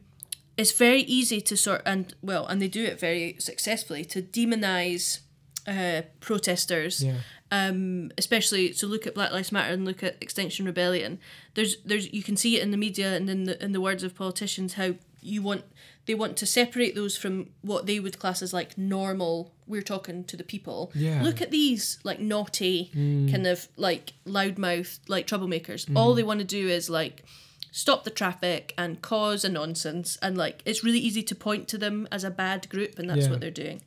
it's 0.55 0.71
very 0.71 1.01
easy 1.01 1.41
to 1.41 1.57
sort 1.57 1.81
and 1.85 2.13
well, 2.21 2.45
and 2.45 2.61
they 2.61 2.67
do 2.67 2.83
it 2.85 2.99
very 2.99 3.35
successfully 3.39 4.05
to 4.05 4.21
demonize 4.21 5.19
uh, 5.67 6.01
protesters 6.19 7.03
yeah 7.03 7.15
um, 7.51 8.11
especially 8.15 8.73
so 8.73 8.85
look 8.85 9.07
at 9.07 9.15
Black 9.15 9.31
Lives 9.31 9.51
Matter 9.51 9.73
and 9.73 9.83
look 9.83 10.03
at 10.03 10.17
Extinction 10.21 10.67
Rebellion. 10.67 11.17
There's 11.55 11.77
there's 11.83 12.13
you 12.13 12.21
can 12.21 12.37
see 12.37 12.57
it 12.57 12.61
in 12.61 12.69
the 12.69 12.77
media 12.77 13.15
and 13.15 13.27
in 13.27 13.45
the 13.45 13.63
in 13.63 13.71
the 13.71 13.81
words 13.81 14.03
of 14.03 14.13
politicians 14.13 14.73
how 14.75 14.93
you 15.21 15.41
want 15.41 15.63
they 16.05 16.13
want 16.13 16.37
to 16.37 16.45
separate 16.45 16.93
those 16.93 17.17
from 17.17 17.49
what 17.61 17.87
they 17.87 17.99
would 17.99 18.19
class 18.19 18.43
as 18.43 18.53
like 18.53 18.77
normal. 18.77 19.51
We're 19.65 19.81
talking 19.81 20.25
to 20.25 20.37
the 20.37 20.43
people. 20.43 20.91
Yeah. 20.93 21.23
Look 21.23 21.41
at 21.41 21.49
these 21.49 21.97
like 22.03 22.19
naughty 22.19 22.91
kind 22.93 23.47
of 23.47 23.67
like 23.77 24.13
loudmouth 24.27 24.99
like 25.07 25.25
troublemakers. 25.25 25.89
All 25.95 26.13
they 26.13 26.21
want 26.21 26.41
to 26.41 26.45
do 26.45 26.67
is 26.69 26.87
like 26.87 27.23
stop 27.71 28.03
the 28.03 28.11
traffic 28.11 28.75
and 28.77 29.01
cause 29.01 29.43
a 29.43 29.49
nonsense 29.49 30.17
and 30.21 30.37
like 30.37 30.61
it's 30.65 30.83
really 30.83 30.99
easy 30.99 31.23
to 31.23 31.33
point 31.33 31.67
to 31.69 31.79
them 31.79 32.07
as 32.11 32.23
a 32.23 32.29
bad 32.29 32.69
group 32.69 32.99
and 32.99 33.09
that's 33.09 33.25
Yeah. 33.25 33.31
what 33.31 33.41
they're 33.41 33.49
doing 33.51 33.81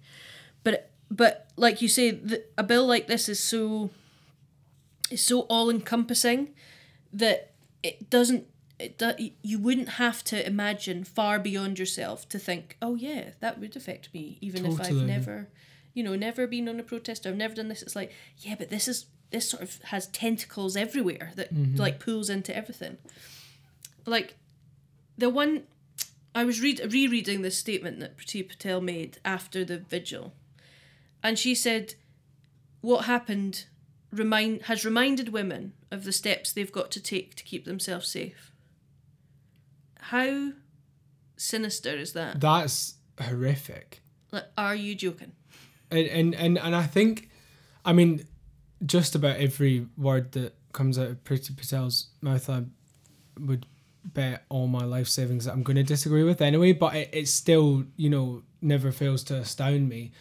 but 0.64 0.88
but 1.12 1.48
like 1.56 1.82
you 1.82 1.88
say 1.88 2.10
the, 2.10 2.42
a 2.56 2.62
bill 2.62 2.86
like 2.86 3.06
this 3.06 3.28
is 3.28 3.38
so 3.38 3.90
is 5.10 5.22
so 5.22 5.40
all 5.42 5.68
encompassing 5.68 6.48
that 7.12 7.52
it 7.82 8.08
doesn't 8.08 8.46
it 8.78 8.98
do, 8.98 9.12
you 9.42 9.58
wouldn't 9.58 9.90
have 9.90 10.24
to 10.24 10.44
imagine 10.44 11.04
far 11.04 11.38
beyond 11.38 11.78
yourself 11.78 12.28
to 12.30 12.38
think 12.38 12.76
oh 12.80 12.94
yeah 12.94 13.30
that 13.40 13.60
would 13.60 13.76
affect 13.76 14.12
me 14.14 14.38
even 14.40 14.64
if 14.64 14.80
I've 14.80 14.94
never 14.94 15.48
you 15.92 16.02
know 16.02 16.16
never 16.16 16.46
been 16.46 16.68
on 16.68 16.80
a 16.80 16.82
protest 16.82 17.26
I've 17.26 17.36
never 17.36 17.54
done 17.54 17.68
this. 17.68 17.82
It's 17.82 17.94
like 17.94 18.12
yeah 18.38 18.54
but 18.58 18.70
this 18.70 18.88
is 18.88 19.06
this 19.30 19.50
sort 19.50 19.62
of 19.62 19.82
has 19.84 20.06
tentacles 20.08 20.76
everywhere 20.76 21.32
that 21.36 21.54
mm-hmm. 21.54 21.76
like 21.76 22.00
pulls 22.00 22.30
into 22.30 22.56
everything. 22.56 22.96
Like 24.06 24.36
the 25.18 25.28
one 25.28 25.64
I 26.34 26.44
was 26.44 26.60
read 26.60 26.80
rereading 26.92 27.42
this 27.42 27.58
statement 27.58 28.00
that 28.00 28.16
Priti 28.16 28.46
Patel 28.46 28.80
made 28.80 29.18
after 29.24 29.64
the 29.64 29.78
vigil, 29.78 30.32
and 31.22 31.38
she 31.38 31.54
said, 31.54 31.94
"What 32.80 33.04
happened 33.06 33.66
remind 34.10 34.62
has 34.62 34.84
reminded 34.84 35.30
women 35.30 35.72
of 35.90 36.04
the 36.04 36.12
steps 36.12 36.52
they've 36.52 36.70
got 36.72 36.90
to 36.92 37.00
take 37.02 37.34
to 37.36 37.44
keep 37.44 37.64
themselves 37.64 38.08
safe." 38.08 38.52
How 39.98 40.52
sinister 41.36 41.90
is 41.90 42.12
that? 42.12 42.40
that's 42.40 42.94
horrific 43.20 44.02
Like, 44.30 44.44
are 44.56 44.74
you 44.74 44.94
joking? 44.94 45.32
and, 45.90 46.06
and 46.08 46.34
and 46.34 46.58
and 46.58 46.74
I 46.74 46.84
think, 46.84 47.30
I 47.84 47.92
mean, 47.92 48.26
just 48.84 49.14
about 49.14 49.36
every 49.36 49.86
word 49.96 50.32
that 50.32 50.54
comes 50.72 50.98
out 50.98 51.08
of 51.08 51.24
Priti 51.24 51.54
Patel's 51.56 52.08
mouth, 52.20 52.48
I 52.48 52.64
would 53.38 53.66
bet 54.04 54.44
all 54.48 54.66
my 54.66 54.84
life 54.84 55.06
savings 55.06 55.44
that 55.44 55.52
I'm 55.52 55.62
going 55.62 55.76
to 55.76 55.82
disagree 55.82 56.24
with 56.24 56.40
anyway. 56.40 56.72
But 56.72 56.96
it, 56.96 57.10
it 57.12 57.28
still, 57.28 57.84
you 57.96 58.10
know, 58.10 58.42
never 58.60 58.90
fails 58.90 59.22
to 59.24 59.36
astound 59.36 59.88
me 59.88 60.12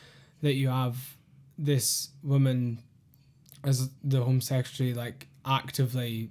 that 0.41 0.53
you 0.53 0.69
have 0.69 1.17
this 1.57 2.09
woman 2.23 2.81
as 3.63 3.89
the 4.03 4.23
Home 4.23 4.41
Secretary, 4.41 4.93
like 4.93 5.27
actively 5.45 6.29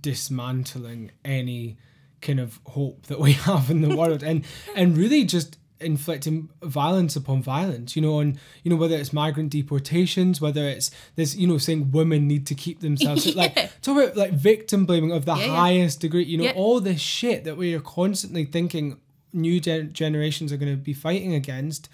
dismantling 0.00 1.10
any 1.24 1.76
kind 2.20 2.40
of 2.40 2.60
hope 2.66 3.06
that 3.06 3.18
we 3.20 3.32
have 3.48 3.70
in 3.70 3.80
the 3.80 3.96
world 3.96 4.22
and 4.22 4.44
and 4.74 4.96
really 4.96 5.24
just 5.24 5.56
inflicting 5.80 6.48
violence 6.62 7.14
upon 7.14 7.40
violence 7.40 7.94
you 7.94 8.02
know 8.02 8.18
and 8.18 8.36
you 8.64 8.70
know 8.70 8.76
whether 8.76 8.96
it's 8.96 9.12
migrant 9.12 9.50
deportations 9.50 10.40
whether 10.40 10.64
it's 10.68 10.90
this 11.14 11.36
you 11.36 11.46
know 11.46 11.56
saying 11.56 11.90
women 11.92 12.26
need 12.26 12.44
to 12.44 12.54
keep 12.54 12.80
themselves 12.80 13.24
Yeah. 13.34 13.34
like 13.36 13.80
talk 13.80 13.96
about 13.96 14.16
like 14.16 14.32
victim 14.32 14.84
blaming 14.86 15.12
of 15.12 15.24
the 15.24 15.36
Yeah, 15.36 15.46
yeah. 15.46 15.56
highest 15.56 16.00
degree 16.00 16.24
you 16.24 16.36
know 16.36 16.44
Yeah. 16.44 16.52
all 16.56 16.80
this 16.80 17.00
shit 17.00 17.44
that 17.44 17.56
we 17.56 17.72
are 17.74 17.80
constantly 17.80 18.44
thinking 18.44 18.98
new 19.32 19.60
gen- 19.60 19.92
generations 19.92 20.52
are 20.52 20.56
going 20.56 20.72
to 20.72 20.76
be 20.76 20.94
fighting 20.94 21.34
against. 21.34 21.88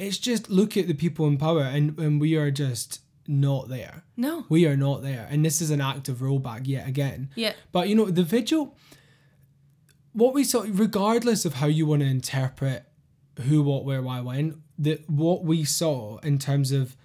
It's 0.00 0.18
just 0.18 0.50
look 0.50 0.76
at 0.76 0.86
the 0.86 0.94
people 0.94 1.26
in 1.26 1.36
power, 1.36 1.62
and, 1.62 1.98
and 1.98 2.20
we 2.20 2.34
are 2.36 2.50
just 2.50 3.00
not 3.26 3.68
there. 3.68 4.04
No. 4.16 4.46
We 4.48 4.66
are 4.66 4.76
not 4.76 5.02
there. 5.02 5.28
And 5.30 5.44
this 5.44 5.60
is 5.60 5.70
an 5.70 5.80
act 5.80 6.08
of 6.08 6.16
rollback 6.18 6.66
yet 6.66 6.88
again. 6.88 7.30
Yeah. 7.34 7.52
But 7.70 7.88
you 7.88 7.94
know, 7.94 8.06
the 8.06 8.22
vigil, 8.22 8.76
what 10.12 10.34
we 10.34 10.42
saw, 10.42 10.64
regardless 10.68 11.44
of 11.44 11.54
how 11.54 11.66
you 11.66 11.86
want 11.86 12.02
to 12.02 12.08
interpret 12.08 12.86
who, 13.42 13.62
what, 13.62 13.84
where, 13.84 14.02
why, 14.02 14.20
when, 14.20 14.62
that 14.78 15.08
what 15.08 15.44
we 15.44 15.64
saw 15.64 16.18
in 16.18 16.38
terms 16.38 16.72
of 16.72 16.96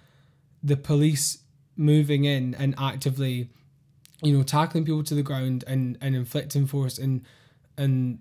the 0.62 0.76
police 0.76 1.38
moving 1.76 2.24
in 2.24 2.54
and 2.54 2.74
actively, 2.78 3.50
you 4.22 4.36
know, 4.36 4.42
tackling 4.42 4.84
people 4.84 5.04
to 5.04 5.14
the 5.14 5.22
ground 5.22 5.64
and, 5.66 5.98
and 6.00 6.16
inflicting 6.16 6.66
force 6.66 6.98
and 6.98 7.24
and 7.78 8.20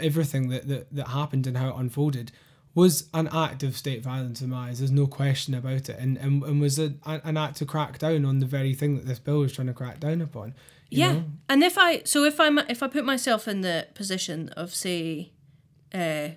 everything 0.00 0.48
that, 0.48 0.68
that, 0.68 0.94
that 0.94 1.08
happened 1.08 1.46
and 1.46 1.58
how 1.58 1.68
it 1.68 1.74
unfolded 1.76 2.32
was 2.74 3.08
an 3.14 3.28
act 3.28 3.62
of 3.62 3.76
state 3.76 4.02
violence 4.02 4.42
in 4.42 4.50
my 4.50 4.68
eyes. 4.68 4.78
There's 4.78 4.90
no 4.90 5.06
question 5.06 5.54
about 5.54 5.88
it, 5.88 5.96
and 5.98 6.16
and, 6.18 6.42
and 6.42 6.60
was 6.60 6.78
a, 6.78 6.94
an 7.04 7.36
act 7.36 7.56
to 7.58 7.66
crack 7.66 7.98
down 7.98 8.24
on 8.24 8.40
the 8.40 8.46
very 8.46 8.74
thing 8.74 8.96
that 8.96 9.06
this 9.06 9.18
bill 9.18 9.40
was 9.40 9.52
trying 9.52 9.68
to 9.68 9.74
crack 9.74 10.00
down 10.00 10.20
upon. 10.20 10.54
you 10.90 11.00
yeah. 11.00 11.12
know? 11.12 11.24
And 11.48 11.62
if 11.62 11.78
I 11.78 12.02
so 12.04 12.24
if 12.24 12.40
I'm 12.40 12.58
if 12.58 12.82
I 12.82 12.88
put 12.88 13.04
myself 13.04 13.46
in 13.46 13.60
the 13.60 13.88
position 13.94 14.48
of 14.50 14.74
say 14.74 15.32
uh 15.92 16.30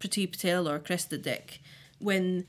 Priti 0.00 0.30
Patel 0.30 0.68
or 0.68 0.78
Cressida 0.78 1.18
Dick 1.18 1.60
when 1.98 2.46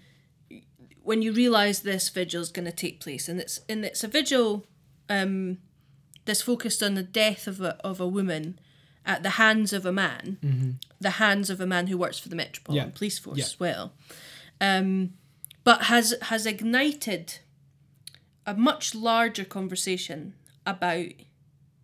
when 1.04 1.22
you 1.22 1.32
realise 1.32 1.80
this 1.80 2.10
vigil 2.10 2.42
is 2.42 2.52
going 2.52 2.66
to 2.66 2.72
take 2.72 3.00
place 3.00 3.30
and 3.30 3.40
it's 3.40 3.62
and 3.70 3.86
it's 3.86 4.04
a 4.04 4.08
vigil 4.08 4.66
um 5.08 5.60
that's 6.26 6.42
focused 6.42 6.82
on 6.82 6.96
the 6.96 7.04
death 7.04 7.48
of 7.48 7.62
a 7.62 7.78
of 7.86 8.00
a 8.00 8.08
woman 8.08 8.60
at 9.06 9.24
the 9.24 9.32
hands 9.32 9.72
of 9.74 9.86
a 9.86 9.92
man, 9.92 10.80
the 11.00 11.12
hands 11.12 11.50
of 11.50 11.62
a 11.62 11.66
man 11.68 11.88
who 11.88 11.98
works 11.98 12.18
for 12.20 12.30
the 12.30 12.36
Metropolitan 12.36 12.90
Yeah. 12.90 12.98
Police 12.98 13.20
Force 13.20 13.38
Yeah. 13.38 13.46
as 13.46 13.60
well, 13.60 13.94
um, 14.60 15.14
but 15.64 15.84
has 15.84 16.16
has 16.24 16.46
ignited 16.46 17.40
a 18.46 18.54
much 18.56 18.94
larger 18.96 19.46
conversation 19.46 20.34
about 20.66 21.08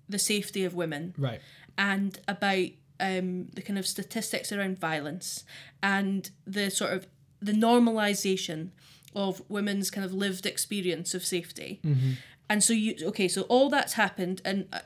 the 0.09 0.19
safety 0.19 0.63
of 0.63 0.74
women 0.74 1.13
Right. 1.17 1.41
and 1.78 2.19
about 2.28 2.67
um, 2.99 3.47
the 3.55 3.61
kind 3.63 3.80
of 3.80 3.88
statistics 3.88 4.51
around 4.51 4.78
violence 4.80 5.43
and 5.82 6.30
the 6.45 6.69
sort 6.69 6.93
of 6.93 7.07
the 7.39 7.51
normalization 7.53 8.69
of 9.15 9.41
women's 9.49 9.89
kind 9.89 10.05
of 10.05 10.13
lived 10.13 10.45
experience 10.45 11.15
of 11.15 11.26
safety. 11.26 11.80
And 12.49 12.63
so 12.63 12.74
you 12.74 12.95
okay, 13.07 13.28
so 13.28 13.41
all 13.43 13.69
that's 13.69 13.93
happened, 13.93 14.41
and 14.45 14.67
uh, 14.72 14.80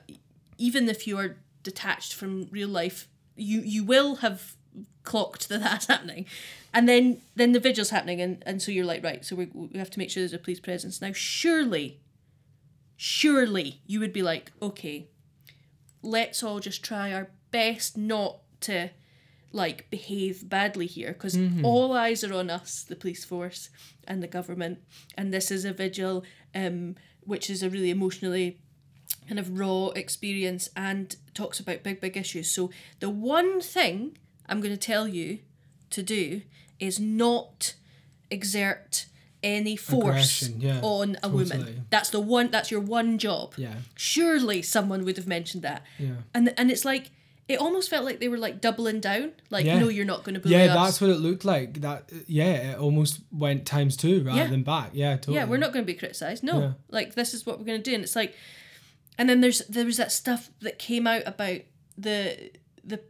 even 0.58 0.88
if 0.88 1.06
you 1.08 1.18
are 1.18 1.36
detached 1.66 2.14
from 2.14 2.48
real 2.50 2.70
life, 2.70 3.10
you 3.36 3.60
you 3.60 3.84
will 3.84 4.18
have 4.18 4.56
clocked 5.04 5.50
that 5.50 5.60
that's 5.68 5.88
happening, 5.88 6.26
and 6.74 6.88
then 6.88 7.22
then 7.36 7.52
the 7.52 7.60
vigil's 7.60 7.90
happening, 7.90 8.22
and 8.22 8.42
and 8.46 8.62
so 8.62 8.72
you're 8.72 8.86
like 8.86 9.04
right, 9.04 9.26
so 9.26 9.36
we 9.36 9.48
we 9.54 9.78
have 9.78 9.92
to 9.92 10.00
make 10.00 10.10
sure 10.10 10.22
there's 10.22 10.32
a 10.32 10.40
police 10.40 10.62
presence. 10.62 11.02
Now. 11.02 11.12
Surely, 11.12 12.00
surely 12.96 13.82
you 13.86 14.00
would 14.00 14.14
be 14.14 14.22
like 14.22 14.54
okay, 14.62 15.10
let's 16.02 16.42
all 16.42 16.62
just 16.62 16.82
try 16.84 17.12
our 17.12 17.32
best 17.52 17.98
not 17.98 18.40
to 18.62 18.90
like 19.52 19.90
behave 19.90 20.50
badly 20.50 20.86
here 20.86 21.14
because 21.14 21.38
all 21.64 21.94
eyes 21.94 22.24
are 22.26 22.34
on 22.34 22.50
us 22.50 22.84
the 22.84 22.96
police 22.96 23.24
force 23.24 23.70
and 24.08 24.22
the 24.22 24.28
government. 24.28 24.80
And 25.18 25.34
this 25.34 25.50
is 25.50 25.66
a 25.66 25.74
vigil 25.74 26.24
um 26.54 26.96
which 27.22 27.50
is 27.50 27.64
a 27.64 27.70
really 27.70 27.90
emotionally 27.90 28.60
kind 29.28 29.40
of 29.40 29.58
raw 29.60 29.88
experience 29.90 30.70
and 30.76 31.16
talks 31.34 31.60
about 31.60 31.84
big 31.84 32.00
big 32.02 32.16
issues 32.18 32.50
so 32.52 32.70
the 33.00 33.10
one 33.10 33.60
thing 33.62 34.18
i'm 34.48 34.60
going 34.62 34.74
to 34.74 34.78
tell 34.78 35.08
you 35.08 35.40
to 35.90 36.02
do 36.04 36.42
is 36.80 37.00
not 37.00 37.74
exert 38.32 39.06
any 39.44 39.76
force 39.76 40.50
yeah, 40.58 40.80
on 40.82 41.12
a 41.18 41.20
totally. 41.30 41.44
woman 41.50 41.86
that's 41.92 42.10
the 42.10 42.20
one 42.20 42.50
that's 42.50 42.72
your 42.72 42.82
one 42.82 43.18
job 43.20 43.54
Yeah. 43.58 43.76
surely 43.96 44.62
someone 44.62 45.06
would 45.06 45.18
have 45.18 45.28
mentioned 45.28 45.64
that 45.64 45.84
Yeah. 46.00 46.16
and 46.34 46.54
and 46.58 46.72
it's 46.72 46.84
like 46.84 47.12
it 47.48 47.60
almost 47.60 47.92
felt 47.92 48.04
like 48.04 48.20
they 48.20 48.28
were 48.28 48.40
like 48.40 48.60
doubling 48.60 49.00
down 49.02 49.34
like 49.52 49.66
Yeah. 49.68 49.78
no 49.78 49.88
you're 49.90 50.04
not 50.06 50.24
going 50.24 50.34
to 50.34 50.40
bully 50.42 50.56
Yeah, 50.56 50.66
us 50.74 50.88
that's 50.88 51.02
what 51.02 51.12
it 51.12 51.18
looked 51.20 51.46
like. 51.46 51.82
That 51.82 52.10
yeah, 52.26 52.72
it 52.72 52.80
almost 52.80 53.20
went 53.32 53.68
times 53.68 53.96
two 53.96 54.24
rather 54.24 54.40
Yeah. 54.40 54.48
than 54.48 54.64
back. 54.64 54.90
Yeah, 54.94 55.16
totally. 55.18 55.36
yeah 55.38 55.46
we're 55.46 55.58
not 55.58 55.72
going 55.72 55.86
to 55.86 55.92
be 55.94 55.98
criticized 55.98 56.42
no 56.44 56.74
like 56.90 57.14
this 57.14 57.36
is 57.36 57.46
what 57.46 57.60
we're 57.60 57.66
going 57.66 57.82
to 57.84 57.88
do 57.88 57.94
and 57.94 58.04
it's 58.04 58.16
like 58.16 58.34
and 59.18 59.30
then 59.30 59.42
there's 59.42 59.60
there 59.68 59.86
was 59.86 59.98
that 59.98 60.12
stuff 60.12 60.50
that 60.62 60.80
came 60.80 61.08
out 61.08 61.24
about 61.26 61.60
the 61.98 62.52
the 62.84 63.02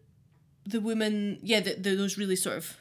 the 0.66 0.80
woman 0.82 1.40
yeah 1.42 1.60
the, 1.60 1.74
the 1.76 1.96
those 1.96 2.18
really 2.18 2.36
sort 2.36 2.58
of 2.58 2.78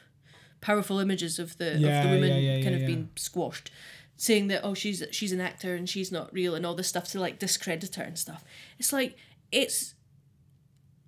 powerful 0.61 0.99
images 0.99 1.37
of 1.39 1.57
the 1.57 1.77
Yeah, 1.77 2.01
of 2.01 2.09
the 2.09 2.15
woman 2.15 2.29
yeah, 2.29 2.57
yeah, 2.57 2.63
kind 2.63 2.75
of 2.75 2.85
being 2.87 3.09
squashed 3.15 3.71
saying 4.17 4.47
that 4.47 4.61
oh 4.63 4.73
she's 4.73 5.03
she's 5.11 5.31
an 5.31 5.41
actor 5.41 5.75
and 5.75 5.89
she's 5.89 6.11
not 6.11 6.33
real 6.33 6.55
and 6.55 6.65
all 6.65 6.73
this 6.75 6.87
stuff 6.87 7.07
to 7.09 7.19
like 7.19 7.37
discredit 7.37 7.93
her 7.95 8.03
and 8.03 8.17
stuff 8.17 8.43
it's 8.79 8.93
like 8.93 9.17
it's 9.51 9.93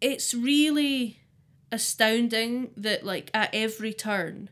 it's 0.02 0.34
really 0.34 1.20
astounding 1.72 2.72
that 2.78 3.04
like 3.06 3.30
at 3.34 3.50
every 3.54 3.94
turn 3.94 4.50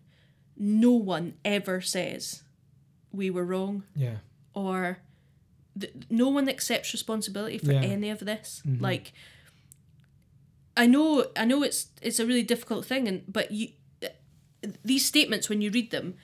no 0.58 0.92
one 0.92 1.34
ever 1.44 1.82
says 1.82 2.44
we 3.12 3.30
were 3.30 3.46
wrong 3.46 3.84
Yeah. 3.96 4.18
or 4.54 5.00
th- 5.80 5.94
no 6.10 6.30
one 6.30 6.48
accepts 6.50 6.94
responsibility 6.94 7.58
for 7.58 7.72
Yeah. 7.74 7.82
any 7.82 8.10
of 8.10 8.20
this 8.20 8.62
mm-hmm. 8.66 8.84
like 8.84 9.14
i 10.78 10.86
know 10.86 11.26
i 11.36 11.46
know 11.46 11.64
it's 11.64 11.88
it's 12.02 12.20
a 12.20 12.26
really 12.26 12.44
difficult 12.44 12.86
thing 12.86 13.08
and 13.08 13.24
but 13.28 13.52
you 13.52 13.70
these 14.84 15.06
statements 15.06 15.50
when 15.50 15.62
you 15.62 15.70
read 15.72 15.92
them 15.92 16.16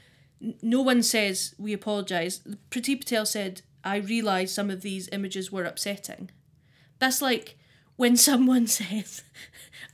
n- 0.41 0.55
no 0.61 0.81
one 0.81 1.03
says 1.03 1.53
we 1.57 1.73
apologize 1.73 2.41
Priti 2.69 2.97
Patel 2.99 3.25
said 3.25 3.61
I 3.83 3.97
realised 3.97 4.53
some 4.53 4.69
of 4.69 4.81
these 4.81 5.09
images 5.11 5.51
were 5.51 5.63
upsetting. 5.63 6.29
That's 6.99 7.21
like 7.21 7.57
when 7.95 8.15
someone 8.29 8.67
says, 8.67 9.23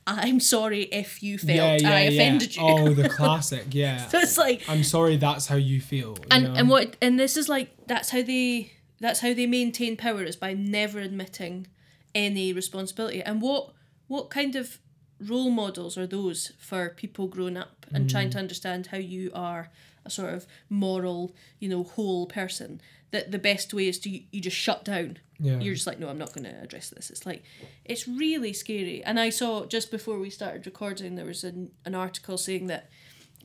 I'm 0.05 0.39
sorry 0.39 0.83
if 0.83 1.23
you 1.23 1.37
felt 1.37 1.57
yeah, 1.57 1.77
yeah, 1.77 1.95
I 1.95 2.01
yeah. 2.03 2.09
offended 2.09 2.55
you. 2.55 2.61
Oh, 2.63 2.89
the 2.93 3.09
classic. 3.19 3.65
Yeah. 3.71 4.07
so 4.07 4.19
it's 4.19 4.37
like 4.37 4.63
I'm 4.67 4.83
sorry. 4.83 5.17
That's 5.17 5.47
how 5.47 5.55
you 5.55 5.81
feel. 5.81 6.09
you 6.09 6.27
and 6.31 6.43
know? 6.45 6.53
and 6.53 6.69
what 6.69 6.95
and 7.01 7.19
this 7.19 7.37
is 7.37 7.49
like 7.49 7.69
that's 7.87 8.09
how 8.09 8.21
they 8.21 8.71
that's 8.99 9.19
how 9.21 9.33
they 9.33 9.45
maintain 9.45 9.95
power 9.97 10.23
is 10.23 10.35
by 10.35 10.53
never 10.53 10.99
admitting 10.99 11.67
any 12.15 12.51
responsibility 12.53 13.21
and 13.21 13.41
what 13.41 13.71
what 14.07 14.29
kind 14.29 14.55
of 14.55 14.79
role 15.19 15.49
models 15.49 15.97
are 15.97 16.07
those 16.07 16.51
for 16.59 16.89
people 16.89 17.27
growing 17.27 17.57
up 17.57 17.85
and 17.91 18.09
trying 18.09 18.27
Mm. 18.29 18.31
to 18.33 18.37
understand 18.39 18.87
how 18.87 18.97
you 18.97 19.31
are 19.33 19.69
a 20.05 20.09
sort 20.09 20.33
of 20.33 20.45
moral 20.69 21.35
you 21.59 21.67
know 21.69 21.83
whole 21.83 22.25
person 22.27 22.79
that 23.11 23.31
the 23.31 23.39
best 23.39 23.73
way 23.73 23.87
is 23.87 23.99
to 23.99 24.09
you 24.09 24.41
just 24.41 24.57
shut 24.57 24.83
down 24.85 25.17
Yeah. 25.39 25.59
you're 25.59 25.73
just 25.73 25.87
like 25.87 25.99
no 25.99 26.07
i'm 26.09 26.17
not 26.17 26.33
going 26.33 26.43
to 26.45 26.61
address 26.61 26.89
this 26.89 27.09
it's 27.09 27.25
like 27.25 27.43
it's 27.85 28.07
really 28.07 28.53
scary 28.53 29.03
and 29.03 29.19
i 29.19 29.29
saw 29.29 29.65
just 29.65 29.89
before 29.91 30.19
we 30.19 30.29
started 30.29 30.65
recording 30.65 31.15
there 31.15 31.25
was 31.25 31.43
an, 31.43 31.71
an 31.85 31.95
article 31.95 32.37
saying 32.37 32.67
that 32.67 32.89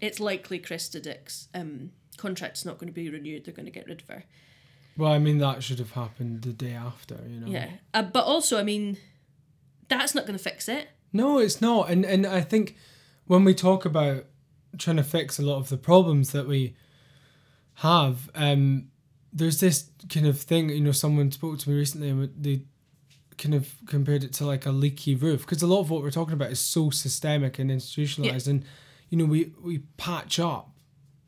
it's 0.00 0.18
likely 0.18 0.58
Cressida 0.58 1.00
Dick's 1.00 1.48
um, 1.54 1.90
contract's 2.16 2.64
not 2.64 2.76
going 2.78 2.88
to 2.88 2.92
be 2.92 3.08
renewed. 3.08 3.44
They're 3.44 3.54
going 3.54 3.66
to 3.66 3.70
get 3.70 3.86
rid 3.86 4.00
of 4.02 4.08
her. 4.08 4.24
Well, 4.96 5.10
I 5.10 5.18
mean, 5.18 5.38
that 5.38 5.62
should 5.62 5.78
have 5.78 5.92
happened 5.92 6.42
the 6.42 6.52
day 6.52 6.72
after. 6.72 7.18
You 7.26 7.40
know. 7.40 7.46
Yeah, 7.46 7.70
uh, 7.94 8.02
but 8.02 8.24
also, 8.24 8.58
I 8.58 8.62
mean, 8.62 8.98
that's 9.88 10.14
not 10.14 10.26
going 10.26 10.36
to 10.36 10.42
fix 10.42 10.68
it. 10.68 10.88
No, 11.12 11.38
it's 11.38 11.60
not. 11.60 11.90
And 11.90 12.04
and 12.04 12.26
I 12.26 12.40
think 12.40 12.76
when 13.26 13.44
we 13.44 13.54
talk 13.54 13.84
about 13.84 14.24
trying 14.78 14.96
to 14.96 15.04
fix 15.04 15.38
a 15.38 15.42
lot 15.42 15.58
of 15.58 15.68
the 15.68 15.76
problems 15.76 16.32
that 16.32 16.46
we 16.46 16.74
have, 17.76 18.30
um, 18.34 18.88
there's 19.32 19.60
this 19.60 19.90
kind 20.08 20.26
of 20.26 20.40
thing. 20.40 20.70
You 20.70 20.80
know, 20.80 20.92
someone 20.92 21.30
spoke 21.30 21.58
to 21.60 21.70
me 21.70 21.76
recently, 21.76 22.10
and 22.10 22.32
they 22.38 22.62
kind 23.38 23.54
of 23.54 23.74
compared 23.86 24.24
it 24.24 24.32
to 24.34 24.46
like 24.46 24.66
a 24.66 24.70
leaky 24.70 25.14
roof 25.14 25.40
because 25.40 25.62
a 25.62 25.66
lot 25.66 25.80
of 25.80 25.90
what 25.90 26.02
we're 26.02 26.10
talking 26.10 26.34
about 26.34 26.50
is 26.50 26.60
so 26.60 26.90
systemic 26.90 27.58
and 27.58 27.70
institutionalized, 27.70 28.48
and 28.48 28.64
you 29.08 29.18
know, 29.18 29.24
we 29.24 29.52
we 29.60 29.78
patch 29.96 30.38
up. 30.38 30.71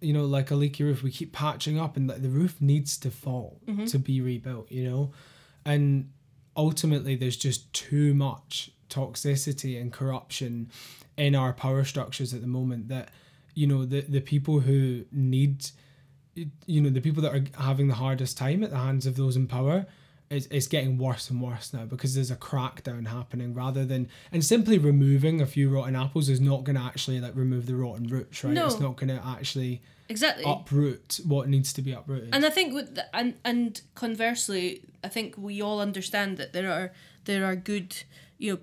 You 0.04 0.12
know, 0.12 0.24
like 0.24 0.50
a 0.50 0.54
leaky 0.54 0.84
roof, 0.84 1.02
we 1.02 1.10
keep 1.10 1.32
patching 1.32 1.78
up, 1.78 1.96
and 1.96 2.08
the 2.08 2.14
the 2.14 2.28
roof 2.28 2.60
needs 2.60 2.98
to 2.98 3.10
fall 3.10 3.60
mm-hmm. 3.66 3.86
to 3.86 3.98
be 3.98 4.20
rebuilt. 4.20 4.70
You 4.70 4.90
know, 4.90 5.12
and 5.64 6.10
ultimately 6.56 7.16
there's 7.16 7.36
just 7.36 7.72
too 7.72 8.14
much 8.14 8.70
toxicity 8.88 9.80
and 9.80 9.92
corruption 9.92 10.70
in 11.16 11.34
our 11.34 11.52
power 11.52 11.84
structures 11.84 12.32
at 12.34 12.40
the 12.40 12.46
moment 12.46 12.88
that 12.88 13.08
you 13.54 13.66
know 13.66 13.84
the 13.84 14.02
the 14.02 14.20
people 14.20 14.60
who 14.60 15.04
need 15.10 15.66
you 16.66 16.80
know 16.80 16.90
the 16.90 17.00
people 17.00 17.22
that 17.22 17.34
are 17.34 17.44
having 17.62 17.88
the 17.88 17.94
hardest 17.94 18.36
time 18.36 18.62
at 18.62 18.70
the 18.70 18.76
hands 18.76 19.06
of 19.06 19.16
those 19.16 19.36
in 19.36 19.46
power 19.46 19.86
is 20.30 20.66
getting 20.66 20.98
worse 20.98 21.30
and 21.30 21.40
worse 21.40 21.72
now 21.72 21.84
because 21.84 22.14
there's 22.16 22.30
a 22.30 22.36
crackdown 22.36 23.06
happening 23.06 23.54
rather 23.54 23.84
than 23.84 24.08
and 24.32 24.44
simply 24.44 24.78
removing 24.78 25.40
a 25.40 25.46
few 25.46 25.68
rotten 25.70 25.94
apples 25.94 26.28
is 26.28 26.40
not 26.40 26.64
going 26.64 26.74
to 26.74 26.82
actually 26.82 27.20
like 27.20 27.36
remove 27.36 27.66
the 27.66 27.74
rotten 27.74 28.06
roots 28.08 28.42
right 28.42 28.54
No. 28.54 28.66
it's 28.66 28.80
not 28.80 28.96
going 28.96 29.08
to 29.16 29.22
actually 29.24 29.80
Exactly. 30.08 30.44
uproot 30.46 31.20
what 31.26 31.48
needs 31.48 31.72
to 31.72 31.82
be 31.82 31.92
uprooted 31.92 32.28
And 32.34 32.44
I 32.44 32.50
think 32.50 32.74
with 32.74 32.94
the, 32.94 33.16
and 33.16 33.34
and 33.44 33.80
conversely, 33.94 34.82
I 35.02 35.08
think 35.08 35.34
we 35.38 35.62
all 35.62 35.80
understand 35.80 36.36
that 36.38 36.52
there 36.52 36.70
are 36.70 36.92
there 37.24 37.44
are 37.46 37.56
good, 37.56 37.96
you 38.38 38.52
know, 38.52 38.58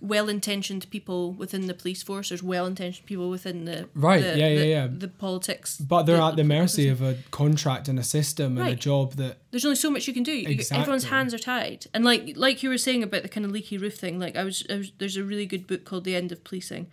well-intentioned 0.00 0.88
people 0.90 1.32
within 1.32 1.66
the 1.66 1.74
police 1.74 2.02
force. 2.02 2.30
There's 2.30 2.42
well-intentioned 2.42 3.06
people 3.06 3.28
within 3.28 3.66
the 3.66 3.88
Right, 3.94 4.22
The, 4.22 4.38
yeah, 4.38 4.48
yeah, 4.48 4.58
the, 4.58 4.66
yeah. 4.66 4.88
The 4.90 5.08
politics, 5.08 5.76
But 5.78 6.04
they're 6.04 6.20
at 6.20 6.36
the 6.36 6.44
mercy 6.44 6.88
of 6.88 7.02
a 7.02 7.18
contract 7.30 7.88
and 7.88 7.98
a 7.98 8.02
system 8.02 8.56
and 8.58 8.68
a 8.70 8.74
job 8.74 9.14
that 9.14 9.38
There's 9.50 9.64
only 9.64 9.76
so 9.76 9.90
much 9.90 10.06
you 10.08 10.14
can 10.14 10.22
do. 10.22 10.32
You- 10.32 10.58
Everyone's 10.72 11.04
hands 11.04 11.34
are 11.34 11.38
tied, 11.38 11.86
and 11.92 12.04
like 12.04 12.32
like 12.36 12.62
you 12.62 12.70
were 12.70 12.78
saying 12.78 13.02
about 13.02 13.22
the 13.22 13.28
kind 13.28 13.44
of 13.44 13.52
leaky 13.52 13.76
roof 13.78 13.96
thing. 13.96 14.18
Like 14.18 14.34
I 14.36 14.44
was, 14.44 14.64
I 14.70 14.76
was 14.76 14.92
there's 14.98 15.16
a 15.18 15.24
really 15.24 15.46
good 15.46 15.66
book 15.66 15.84
called 15.84 16.04
The 16.04 16.16
End 16.16 16.32
of 16.32 16.42
Policing, 16.42 16.86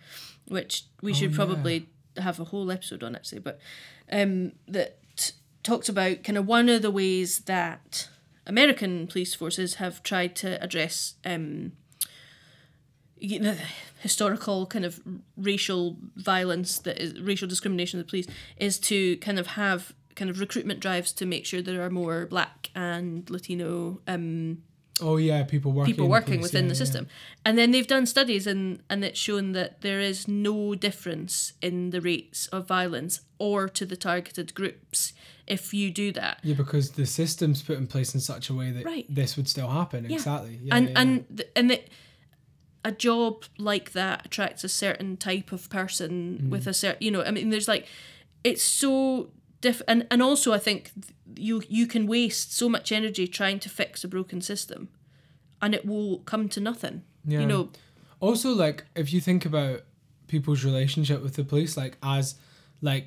which 0.48 0.84
we 1.00 1.12
oh, 1.12 1.14
should 1.14 1.28
Oh, 1.28 1.32
yeah. 1.32 1.36
probably 1.36 1.88
have 2.18 2.38
a 2.38 2.44
whole 2.44 2.70
episode 2.70 3.02
on 3.02 3.16
actually, 3.16 3.40
but 3.40 3.58
um, 4.14 4.52
that 4.68 5.32
talked 5.62 5.88
about 5.88 6.22
kind 6.22 6.38
of 6.38 6.46
one 6.46 6.68
of 6.68 6.82
the 6.82 6.90
ways 6.90 7.40
that 7.40 8.08
American 8.46 9.06
police 9.06 9.34
forces 9.34 9.74
have 9.74 10.02
tried 10.02 10.36
to 10.36 10.62
address 10.62 11.14
um, 11.24 11.72
you 13.18 13.40
know, 13.40 13.52
the 13.52 13.60
historical 14.00 14.66
kind 14.66 14.84
of 14.84 15.00
racial 15.36 15.96
violence 16.14 16.78
that 16.80 16.98
is 16.98 17.20
racial 17.20 17.48
discrimination 17.48 17.98
of 17.98 18.06
the 18.06 18.10
police 18.10 18.26
is 18.58 18.78
to 18.78 19.16
kind 19.18 19.38
of 19.38 19.48
have 19.48 19.94
kind 20.14 20.30
of 20.30 20.38
recruitment 20.38 20.78
drives 20.78 21.10
to 21.12 21.26
make 21.26 21.46
sure 21.46 21.60
there 21.60 21.82
are 21.82 21.90
more 21.90 22.26
black 22.26 22.70
and 22.74 23.28
Latino 23.30 24.00
um, 24.06 24.62
oh 25.00 25.16
yeah, 25.16 25.42
people 25.44 25.72
working 25.72 25.92
people 25.92 26.04
in 26.06 26.10
working 26.10 26.34
police, 26.38 26.42
within 26.52 26.64
yeah, 26.64 26.68
the 26.68 26.74
yeah. 26.74 26.78
system. 26.78 27.06
And 27.44 27.58
then 27.58 27.70
they've 27.72 27.86
done 27.86 28.06
studies 28.06 28.46
and, 28.46 28.82
and 28.88 29.04
it's 29.04 29.18
shown 29.18 29.52
that 29.52 29.80
there 29.80 30.00
is 30.00 30.28
no 30.28 30.74
difference 30.74 31.52
in 31.60 31.90
the 31.90 32.00
rates 32.00 32.46
of 32.48 32.66
violence 32.68 33.20
or 33.38 33.68
to 33.68 33.84
the 33.84 33.96
targeted 33.96 34.54
groups 34.54 35.12
if 35.46 35.74
you 35.74 35.90
do 35.90 36.10
that. 36.12 36.38
Yeah, 36.42 36.54
because 36.54 36.92
the 36.92 37.06
system's 37.06 37.60
put 37.62 37.76
in 37.76 37.86
place 37.86 38.14
in 38.14 38.20
such 38.20 38.48
a 38.50 38.54
way 38.54 38.70
that 38.70 38.84
Right. 38.84 39.06
this 39.14 39.36
would 39.36 39.48
still 39.48 39.68
happen. 39.68 40.04
Yeah. 40.08 40.16
Exactly. 40.16 40.58
Yeah, 40.62 40.76
and 40.76 40.86
yeah, 40.88 40.92
yeah. 40.92 41.00
and 41.00 41.38
th- 41.38 41.50
and 41.56 41.70
the, 41.70 41.80
a 42.86 42.92
job 42.92 43.44
like 43.58 43.92
that 43.92 44.26
attracts 44.26 44.62
a 44.64 44.68
certain 44.68 45.16
type 45.16 45.52
of 45.52 45.68
person 45.70 46.38
Mm. 46.44 46.50
with 46.50 46.66
a 46.66 46.74
certain 46.74 47.02
you 47.02 47.10
know 47.10 47.22
i 47.22 47.30
mean 47.30 47.48
there's 47.48 47.66
like 47.66 47.86
it's 48.44 48.62
so 48.62 49.30
diff 49.64 49.80
and, 49.88 50.06
and 50.10 50.20
also 50.22 50.52
i 50.58 50.58
think 50.68 50.80
you 51.46 51.62
you 51.78 51.86
can 51.94 52.06
waste 52.06 52.48
so 52.60 52.68
much 52.68 52.92
energy 53.00 53.26
trying 53.26 53.58
to 53.64 53.68
fix 53.68 54.04
a 54.04 54.08
broken 54.08 54.40
system 54.40 54.88
and 55.62 55.74
it 55.74 55.84
will 55.90 56.18
come 56.32 56.48
to 56.54 56.60
nothing 56.60 56.96
Yeah. 57.32 57.40
you 57.40 57.46
know 57.52 57.62
also 58.20 58.48
like 58.64 58.84
if 58.94 59.12
you 59.12 59.20
think 59.20 59.46
about 59.46 59.80
people's 60.26 60.64
relationship 60.64 61.22
with 61.22 61.34
the 61.34 61.44
police 61.44 61.76
like 61.82 61.94
as 62.02 62.34
like 62.90 63.06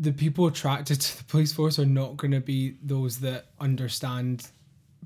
the 0.00 0.12
people 0.12 0.46
attracted 0.46 1.00
to 1.00 1.18
the 1.18 1.24
police 1.24 1.52
force 1.52 1.78
are 1.78 1.86
not 2.02 2.16
going 2.16 2.32
to 2.32 2.40
be 2.40 2.76
those 2.82 3.20
that 3.20 3.46
understand 3.60 4.48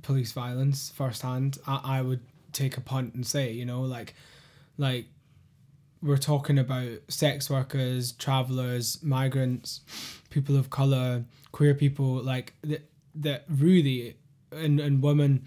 police 0.02 0.32
violence 0.32 0.92
firsthand 0.96 1.58
I, 1.66 1.80
I 1.98 2.02
would 2.02 2.20
take 2.52 2.76
a 2.76 2.80
punt 2.80 3.14
and 3.14 3.24
say 3.26 3.52
you 3.52 3.64
know 3.64 3.82
like 3.82 4.14
like 4.78 5.06
we're 6.02 6.16
talking 6.16 6.58
about 6.58 6.88
sex 7.08 7.50
workers 7.50 8.12
travelers 8.12 9.02
migrants 9.02 9.80
people 10.30 10.56
of 10.56 10.70
color 10.70 11.24
queer 11.52 11.74
people 11.74 12.22
like 12.22 12.54
that 12.62 12.90
that 13.14 13.44
really 13.48 14.16
and, 14.52 14.80
and 14.80 15.02
women. 15.02 15.44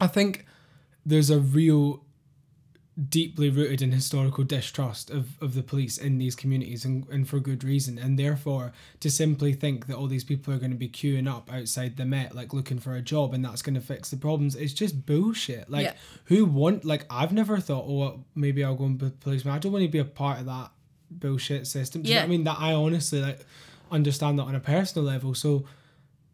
I 0.00 0.06
think 0.06 0.46
there's 1.04 1.30
a 1.30 1.38
real 1.38 2.04
deeply 3.08 3.48
rooted 3.48 3.80
in 3.80 3.92
historical 3.92 4.44
distrust 4.44 5.08
of, 5.10 5.40
of 5.40 5.54
the 5.54 5.62
police 5.62 5.96
in 5.96 6.18
these 6.18 6.34
communities 6.36 6.84
and, 6.84 7.08
and 7.08 7.26
for 7.28 7.40
good 7.40 7.64
reason. 7.64 7.98
And 7.98 8.18
therefore 8.18 8.72
to 9.00 9.10
simply 9.10 9.54
think 9.54 9.86
that 9.86 9.96
all 9.96 10.06
these 10.06 10.24
people 10.24 10.52
are 10.52 10.58
going 10.58 10.70
to 10.72 10.76
be 10.76 10.88
queuing 10.88 11.26
up 11.30 11.50
outside 11.52 11.96
the 11.96 12.04
met 12.04 12.34
like 12.34 12.52
looking 12.52 12.78
for 12.78 12.94
a 12.94 13.00
job 13.00 13.32
and 13.32 13.42
that's 13.44 13.62
going 13.62 13.74
to 13.74 13.80
fix 13.80 14.10
the 14.10 14.16
problems 14.18 14.54
it's 14.54 14.74
just 14.74 15.06
bullshit. 15.06 15.70
Like 15.70 15.84
Yeah. 15.86 15.92
who 16.26 16.44
want 16.44 16.84
like 16.84 17.06
i've 17.08 17.32
never 17.32 17.58
thought 17.58 17.86
oh 17.88 18.24
maybe 18.34 18.62
i'll 18.62 18.74
go 18.74 18.84
and 18.84 18.98
be 18.98 19.06
a 19.06 19.10
policeman. 19.10 19.54
I 19.54 19.58
don't 19.58 19.72
want 19.72 19.84
to 19.84 19.88
be 19.88 19.98
a 19.98 20.04
part 20.04 20.40
of 20.40 20.46
that 20.46 20.70
bullshit 21.10 21.66
system. 21.66 22.02
Do 22.02 22.08
you 22.10 22.16
know 22.16 22.20
Yeah. 22.20 22.24
i 22.24 22.28
mean? 22.28 22.44
That 22.44 22.58
i 22.58 22.74
honestly 22.74 23.20
like 23.22 23.40
understand 23.90 24.38
that 24.38 24.44
on 24.44 24.54
a 24.54 24.60
personal 24.60 25.06
level. 25.06 25.34
So 25.34 25.64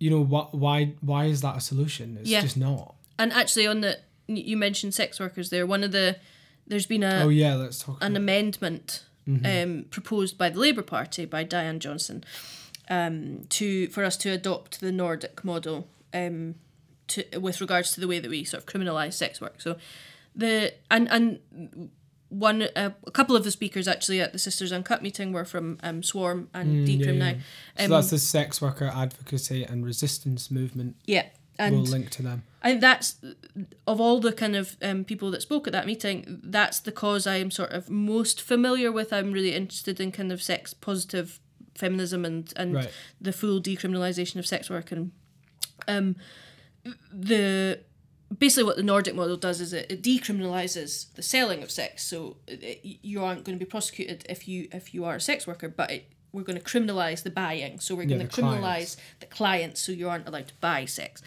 you 0.00 0.10
know 0.10 0.20
what 0.22 0.52
why 0.54 0.94
why 1.00 1.26
is 1.26 1.42
that 1.42 1.56
a 1.56 1.60
solution? 1.60 2.16
It's 2.20 2.28
Yeah. 2.30 2.40
just 2.40 2.56
not. 2.56 2.96
And 3.18 3.32
actually 3.32 3.66
on 3.68 3.82
the 3.82 3.98
you 4.26 4.56
mentioned 4.56 4.92
sex 4.94 5.20
workers 5.20 5.50
there. 5.50 5.64
One 5.66 5.84
of 5.84 5.92
the 5.92 6.16
there's 6.66 6.86
been 6.86 7.02
a 7.02 7.22
oh 7.24 7.28
yeah 7.28 7.54
let's 7.54 7.80
talk 7.82 7.98
an 8.02 8.16
amendment 8.16 9.02
Mm-hmm. 9.28 9.44
um, 9.78 9.84
proposed 9.90 10.38
by 10.38 10.48
the 10.50 10.60
Labour 10.60 10.82
Party 10.82 11.24
by 11.24 11.42
Diana 11.42 11.80
Johnson 11.80 12.22
um, 12.88 13.40
to 13.48 13.88
for 13.88 14.04
us 14.04 14.16
to 14.18 14.30
adopt 14.30 14.80
the 14.80 14.92
Nordic 14.92 15.44
model 15.44 15.88
um, 16.14 16.54
to 17.08 17.24
with 17.40 17.60
regards 17.60 17.90
to 17.94 18.00
the 18.00 18.06
way 18.06 18.20
that 18.20 18.30
we 18.30 18.44
sort 18.44 18.62
of 18.62 18.66
criminalise 18.68 19.14
sex 19.14 19.40
work. 19.40 19.60
So 19.60 19.78
the 20.36 20.74
and 20.92 21.08
and 21.10 21.40
one 22.28 22.62
uh, 22.76 22.90
a 23.04 23.10
couple 23.10 23.34
of 23.34 23.42
the 23.42 23.50
speakers 23.50 23.88
actually 23.88 24.20
at 24.20 24.32
the 24.32 24.38
Sisters 24.38 24.70
Uncut 24.72 25.02
meeting 25.02 25.32
were 25.32 25.44
from 25.44 25.78
um, 25.82 26.04
Swarm 26.04 26.48
and 26.54 26.86
Mm, 26.86 26.88
yeah, 27.00 27.06
Decrim 27.06 27.18
yeah. 27.18 27.32
now. 27.32 27.38
So 27.78 27.84
Um, 27.86 27.90
that's 27.90 28.10
the 28.10 28.18
sex 28.20 28.60
worker 28.62 28.90
advocacy 28.94 29.64
and 29.64 29.84
resistance 29.84 30.52
movement. 30.52 30.94
yeah, 31.04 31.26
and 31.58 31.74
we'll 31.74 31.84
link 31.84 32.10
to 32.10 32.22
them. 32.22 32.42
And 32.62 32.80
that's 32.80 33.16
of 33.86 34.00
all 34.00 34.20
the 34.20 34.32
kind 34.32 34.56
of 34.56 34.76
um, 34.82 35.04
people 35.04 35.30
that 35.30 35.42
spoke 35.42 35.66
at 35.66 35.72
that 35.72 35.86
meeting. 35.86 36.40
That's 36.42 36.80
the 36.80 36.92
cause 36.92 37.26
I 37.26 37.36
am 37.36 37.50
sort 37.50 37.70
of 37.72 37.88
most 37.90 38.40
familiar 38.42 38.90
with. 38.90 39.12
I'm 39.12 39.30
really 39.32 39.54
interested 39.54 40.00
in 40.00 40.10
kind 40.12 40.32
of 40.32 40.42
sex 40.42 40.74
positive 40.74 41.38
feminism 41.74 42.24
and 42.24 42.52
and 42.56 42.74
Right. 42.74 42.90
the 43.20 43.32
full 43.32 43.60
decriminalization 43.60 44.36
of 44.36 44.46
sex 44.46 44.68
work 44.70 44.90
and 44.92 45.12
um 45.86 46.16
the 47.12 47.80
basically 48.36 48.64
what 48.64 48.76
the 48.76 48.82
Nordic 48.82 49.14
model 49.14 49.36
does 49.36 49.60
is 49.60 49.72
it, 49.72 49.90
it 49.90 50.02
decriminalizes 50.02 51.12
the 51.14 51.22
selling 51.22 51.62
of 51.62 51.70
sex. 51.70 52.02
So 52.04 52.38
it, 52.46 52.62
it- 52.62 52.98
you 53.02 53.22
aren't 53.22 53.44
going 53.44 53.58
to 53.58 53.64
be 53.64 53.68
prosecuted 53.68 54.24
if 54.28 54.48
you 54.48 54.68
if 54.72 54.94
you 54.94 55.04
are 55.04 55.16
a 55.16 55.20
sex 55.20 55.46
worker, 55.46 55.68
but 55.68 55.90
it, 55.90 56.12
we're 56.36 56.42
going 56.50 56.58
to 56.60 56.64
criminalize 56.64 57.22
the 57.24 57.30
buying. 57.30 57.80
So 57.80 57.94
we're 57.96 58.02
Yeah, 58.02 58.16
going 58.16 58.28
to 58.28 58.36
the 58.36 58.42
criminalize 58.42 58.60
clients. 58.60 58.96
the 59.20 59.26
clients, 59.26 59.80
so 59.82 59.90
you 59.92 60.08
aren't 60.08 60.28
allowed 60.28 60.48
to 60.48 60.54
buy 60.60 60.84
sex. 60.84 61.22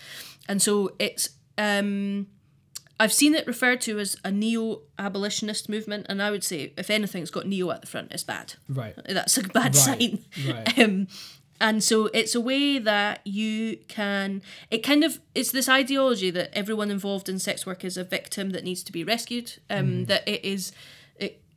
And 0.48 0.62
so 0.62 0.94
it's 1.00 1.30
um, 1.58 2.28
I've 3.02 3.14
seen 3.14 3.34
it 3.36 3.46
referred 3.48 3.82
to 3.82 4.00
as 4.00 4.16
a 4.24 4.32
neo-abolitionist 4.32 5.70
movement, 5.70 6.06
and 6.10 6.22
I 6.22 6.32
would 6.32 6.44
say 6.44 6.74
if 6.78 6.90
anything, 6.90 7.22
it's 7.22 7.32
got 7.32 7.48
neo 7.48 7.72
at 7.72 7.82
the 7.82 7.88
front, 7.88 8.12
it's 8.12 8.24
bad. 8.24 8.54
Right. 8.68 8.96
That's 9.08 9.38
a 9.38 9.44
bad 9.44 9.76
Right, 9.76 9.76
sign. 9.76 10.26
right. 10.48 10.78
Um, 10.86 11.08
and 11.62 11.84
so 11.84 12.06
it's 12.14 12.36
a 12.36 12.40
way 12.42 12.80
that 12.80 13.20
you 13.26 13.80
can. 13.90 14.42
It 14.72 14.78
kind 14.80 15.04
of 15.04 15.20
it's 15.36 15.52
this 15.52 15.68
ideology 15.68 16.30
that 16.32 16.50
everyone 16.58 16.90
involved 16.90 17.28
in 17.28 17.38
sex 17.38 17.66
work 17.66 17.84
is 17.84 17.98
a 17.98 18.04
victim 18.06 18.52
that 18.52 18.64
needs 18.64 18.82
to 18.84 18.92
be 18.94 19.04
rescued. 19.04 19.54
Um, 19.70 19.78
Mm-hmm. 19.86 20.04
that 20.06 20.26
it 20.28 20.46
is. 20.46 20.72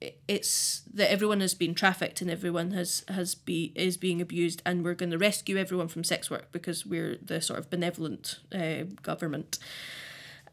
It, 0.02 0.06
it- 0.06 0.18
it's 0.28 0.82
that 0.94 1.10
everyone 1.10 1.40
has 1.40 1.54
been 1.54 1.74
trafficked 1.74 2.20
and 2.22 2.30
everyone 2.30 2.70
has 2.72 3.04
has 3.08 3.34
be 3.34 3.72
is 3.74 3.96
being 3.96 4.20
abused 4.20 4.62
and 4.64 4.84
we're 4.84 4.94
going 4.94 5.10
to 5.12 5.18
rescue 5.18 5.56
everyone 5.58 5.88
from 5.88 6.04
sex 6.04 6.30
work 6.30 6.46
because 6.52 6.86
we're 6.86 7.18
the 7.22 7.40
sort 7.40 7.58
of 7.60 7.70
benevolent 7.70 8.38
uh, 8.54 8.84
government. 9.02 9.58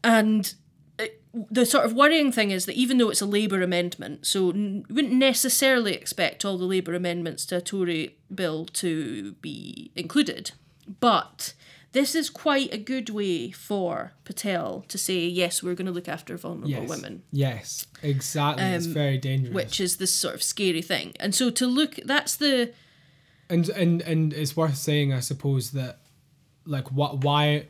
And 0.02 0.54
uh, 0.98 1.06
the 1.50 1.64
sort 1.66 1.84
of 1.84 1.92
worrying 1.94 2.32
thing 2.32 2.50
is 2.50 2.66
that 2.66 2.76
even 2.76 2.98
though 2.98 3.10
it's 3.10 3.20
a 3.22 3.26
Labour 3.26 3.62
amendment, 3.62 4.26
so 4.26 4.50
n- 4.50 4.84
wouldn't 4.90 5.14
necessarily 5.14 5.94
expect 5.94 6.44
all 6.44 6.58
the 6.58 6.64
Labour 6.64 6.94
amendments 6.94 7.46
to 7.46 7.56
a 7.56 7.60
Tory 7.60 8.16
bill 8.34 8.66
to 8.66 9.32
be 9.40 9.90
included, 9.96 10.52
but 11.00 11.54
this 11.92 12.14
is 12.14 12.30
quite 12.30 12.72
a 12.72 12.78
good 12.78 13.10
way 13.10 13.50
for 13.50 14.12
Patel 14.24 14.84
to 14.88 14.96
say, 14.96 15.26
yes, 15.26 15.62
we're 15.62 15.74
going 15.74 15.86
to 15.86 15.92
look 15.92 16.08
after 16.08 16.36
vulnerable 16.36 16.68
Yes. 16.70 16.88
women, 16.88 17.22
Yes. 17.32 17.86
Exactly. 18.02 18.64
it's 18.64 18.86
um, 18.86 18.94
very 18.94 19.18
dangerous. 19.18 19.54
which 19.54 19.80
is 19.80 19.96
this 19.96 20.12
sort 20.12 20.34
of 20.34 20.42
scary 20.42 20.82
thing. 20.82 21.14
And 21.18 21.34
so 21.34 21.50
to 21.50 21.66
look, 21.66 21.96
that's 22.04 22.36
the. 22.36 22.72
and 23.48 23.68
and 23.70 24.02
and 24.02 24.32
it's 24.32 24.56
worth 24.56 24.76
saying, 24.76 25.12
I 25.12 25.20
suppose 25.20 25.72
that, 25.72 25.98
like, 26.64 26.90
what 26.92 27.24
why. 27.24 27.66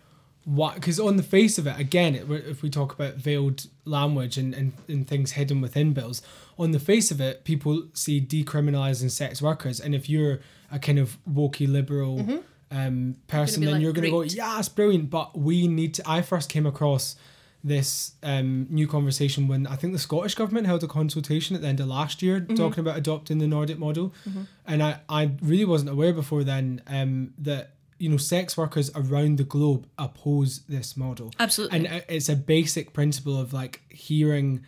Why? 0.46 0.72
Because 0.74 0.98
on 0.98 1.16
the 1.16 1.22
face 1.22 1.58
of 1.58 1.66
it, 1.66 1.78
again, 1.78 2.14
it, 2.14 2.30
if 2.30 2.62
we 2.62 2.70
talk 2.70 2.94
about 2.94 3.16
veiled 3.16 3.66
language 3.84 4.38
and, 4.38 4.54
and, 4.54 4.72
and 4.88 5.06
things 5.06 5.32
hidden 5.32 5.60
within 5.60 5.92
bills, 5.92 6.22
on 6.58 6.70
the 6.70 6.80
face 6.80 7.10
of 7.10 7.20
it, 7.20 7.44
people 7.44 7.84
see 7.92 8.20
decriminalising 8.22 9.10
sex 9.10 9.42
workers, 9.42 9.78
and 9.80 9.94
if 9.94 10.08
you're 10.08 10.40
a 10.72 10.78
kind 10.78 10.98
of 10.98 11.18
wokey 11.30 11.68
liberal 11.70 12.18
mm-hmm. 12.20 12.38
Um, 12.70 13.16
person, 13.26 13.64
then 13.64 13.74
like, 13.74 13.82
you're 13.82 13.92
going 13.92 14.04
to 14.04 14.10
go, 14.10 14.22
yeah, 14.22 14.58
it's 14.58 14.68
brilliant. 14.68 15.10
But 15.10 15.38
we 15.38 15.66
need 15.66 15.94
to. 15.94 16.02
I 16.08 16.22
first 16.22 16.48
came 16.48 16.66
across 16.66 17.16
this 17.62 18.12
um, 18.22 18.66
new 18.70 18.86
conversation 18.86 19.46
when 19.48 19.66
I 19.66 19.76
think 19.76 19.92
the 19.92 19.98
Scottish 19.98 20.34
government 20.34 20.66
held 20.66 20.82
a 20.82 20.88
consultation 20.88 21.54
at 21.54 21.62
the 21.62 21.68
end 21.68 21.80
of 21.80 21.88
last 21.88 22.22
year 22.22 22.40
talking 22.40 22.80
about 22.80 22.96
adopting 22.96 23.38
the 23.38 23.46
Nordic 23.46 23.78
model, 23.78 24.14
and 24.66 24.82
I, 24.82 25.00
I 25.08 25.32
really 25.42 25.64
wasn't 25.66 25.90
aware 25.90 26.12
before 26.12 26.44
then 26.44 26.82
um, 26.86 27.34
that 27.38 27.72
you 27.98 28.08
know 28.08 28.16
sex 28.16 28.56
workers 28.56 28.90
around 28.94 29.36
the 29.36 29.44
globe 29.44 29.86
oppose 29.98 30.60
this 30.68 30.96
model. 30.96 31.32
Absolutely. 31.38 31.86
and 31.86 32.04
it's 32.08 32.28
a 32.28 32.36
basic 32.36 32.92
principle 32.92 33.38
of 33.38 33.52
like 33.52 33.82
hearing 33.90 34.64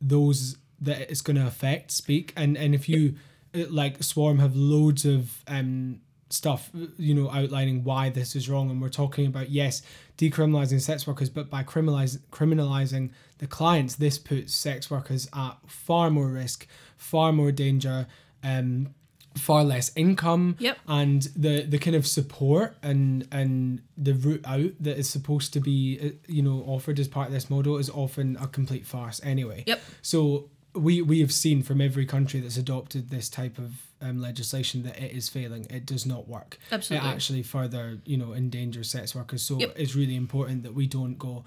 those 0.00 0.56
that 0.80 1.10
it's 1.10 1.20
going 1.20 1.36
to 1.36 1.46
affect 1.46 1.90
speak, 1.90 2.32
and 2.36 2.56
and 2.56 2.74
if 2.74 2.88
you 2.88 3.16
uh, 3.54 3.64
like 3.68 4.02
Swarm 4.02 4.38
have 4.38 4.56
loads 4.56 5.04
of 5.04 5.44
um 5.46 6.00
stuff, 6.30 6.70
you 6.96 7.14
know, 7.14 7.28
outlining 7.30 7.84
why 7.84 8.08
this 8.08 8.34
is 8.36 8.48
wrong. 8.48 8.70
And 8.70 8.80
we're 8.80 8.88
talking 8.88 9.26
about, 9.26 9.50
yes, 9.50 9.82
decriminalizing 10.16 10.80
sex 10.80 11.06
workers, 11.06 11.28
but 11.28 11.50
by 11.50 11.62
criminalize, 11.64 12.18
criminalizing 12.30 13.10
the 13.38 13.46
clients, 13.46 13.96
this 13.96 14.18
puts 14.18 14.54
sex 14.54 14.90
workers 14.90 15.28
at 15.34 15.56
far 15.66 16.08
more 16.10 16.28
risk, 16.28 16.66
far 16.96 17.32
more 17.32 17.52
danger, 17.52 18.06
um, 18.42 18.94
far 19.36 19.62
less 19.64 19.92
income 19.94 20.56
Yep. 20.58 20.78
and 20.88 21.22
the 21.36 21.62
the 21.62 21.78
kind 21.78 21.94
of 21.94 22.04
support 22.04 22.76
and 22.82 23.28
and 23.30 23.80
the 23.96 24.12
route 24.12 24.42
out 24.44 24.72
that 24.80 24.98
is 24.98 25.08
supposed 25.08 25.52
to 25.52 25.60
be 25.60 25.98
uh, 26.02 26.08
you 26.26 26.42
know 26.42 26.64
offered 26.66 26.98
as 26.98 27.06
part 27.06 27.28
of 27.28 27.32
this 27.32 27.48
model 27.48 27.76
is 27.78 27.88
often 27.90 28.36
a 28.40 28.48
complete 28.48 28.84
farce 28.84 29.20
anyway 29.22 29.62
Yep. 29.68 29.80
so 30.02 30.50
we 30.74 31.02
we 31.02 31.20
have 31.20 31.32
seen 31.32 31.62
from 31.62 31.80
every 31.80 32.06
country 32.06 32.40
that's 32.40 32.56
adopted 32.56 33.10
this 33.10 33.28
type 33.28 33.58
of 33.58 33.72
um, 34.00 34.20
legislation 34.20 34.82
that 34.84 34.98
it 35.02 35.12
is 35.12 35.28
failing 35.28 35.66
it 35.68 35.84
does 35.84 36.06
not 36.06 36.28
work 36.28 36.58
Absolutely. 36.70 37.06
it 37.08 37.10
actually 37.12 37.42
further 37.42 37.98
you 38.04 38.16
know 38.16 38.32
endangers 38.32 38.88
sex 38.90 39.14
workers 39.14 39.42
so 39.42 39.58
Yep. 39.58 39.74
it's 39.76 39.94
really 39.94 40.16
important 40.16 40.62
that 40.62 40.72
we 40.74 40.86
don't 40.86 41.18
go 41.18 41.44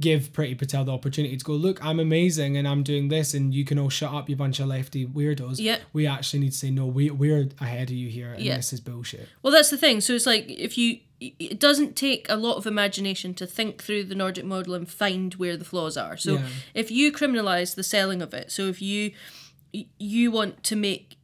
give 0.00 0.32
Priti 0.32 0.56
Patel 0.56 0.84
the 0.84 0.92
opportunity 0.92 1.36
to 1.36 1.44
go 1.44 1.54
look 1.54 1.84
I'm 1.84 1.98
amazing 1.98 2.56
and 2.56 2.68
I'm 2.68 2.82
doing 2.84 3.08
this 3.08 3.34
and 3.34 3.52
you 3.52 3.64
can 3.64 3.78
all 3.80 3.88
shut 3.88 4.12
up 4.12 4.28
you 4.28 4.36
bunch 4.36 4.60
of 4.60 4.68
lefty 4.68 5.06
weirdos 5.06 5.56
Yeah. 5.58 5.78
we 5.92 6.06
actually 6.06 6.40
need 6.40 6.52
to 6.52 6.56
say 6.58 6.70
no 6.70 6.86
we, 6.86 7.10
we're 7.10 7.48
ahead 7.60 7.88
of 7.90 7.96
you 7.96 8.08
here 8.08 8.32
and 8.34 8.42
Yeah. 8.44 8.56
this 8.56 8.72
is 8.72 8.80
bullshit 8.80 9.28
Well, 9.42 9.52
that's 9.52 9.70
the 9.70 9.78
thing. 9.78 10.00
So 10.00 10.12
it's 10.12 10.26
like 10.26 10.44
if 10.48 10.78
you, 10.78 11.00
it 11.20 11.58
doesn't 11.58 11.96
take 11.96 12.26
a 12.28 12.36
lot 12.36 12.56
of 12.56 12.66
imagination 12.66 13.34
to 13.34 13.46
think 13.46 13.82
through 13.82 14.04
the 14.04 14.14
Nordic 14.14 14.44
model 14.44 14.74
and 14.74 14.88
find 14.88 15.34
where 15.34 15.56
the 15.56 15.64
flaws 15.64 15.96
are. 15.96 16.16
So 16.16 16.34
Yeah. 16.34 16.48
if 16.74 16.90
you 16.90 17.10
criminalize 17.12 17.74
the 17.74 17.82
selling 17.82 18.22
of 18.22 18.32
it, 18.34 18.52
so 18.52 18.66
if 18.68 18.80
you, 18.80 19.12
you 19.98 20.30
want 20.30 20.62
to 20.64 20.76
make 20.76 21.16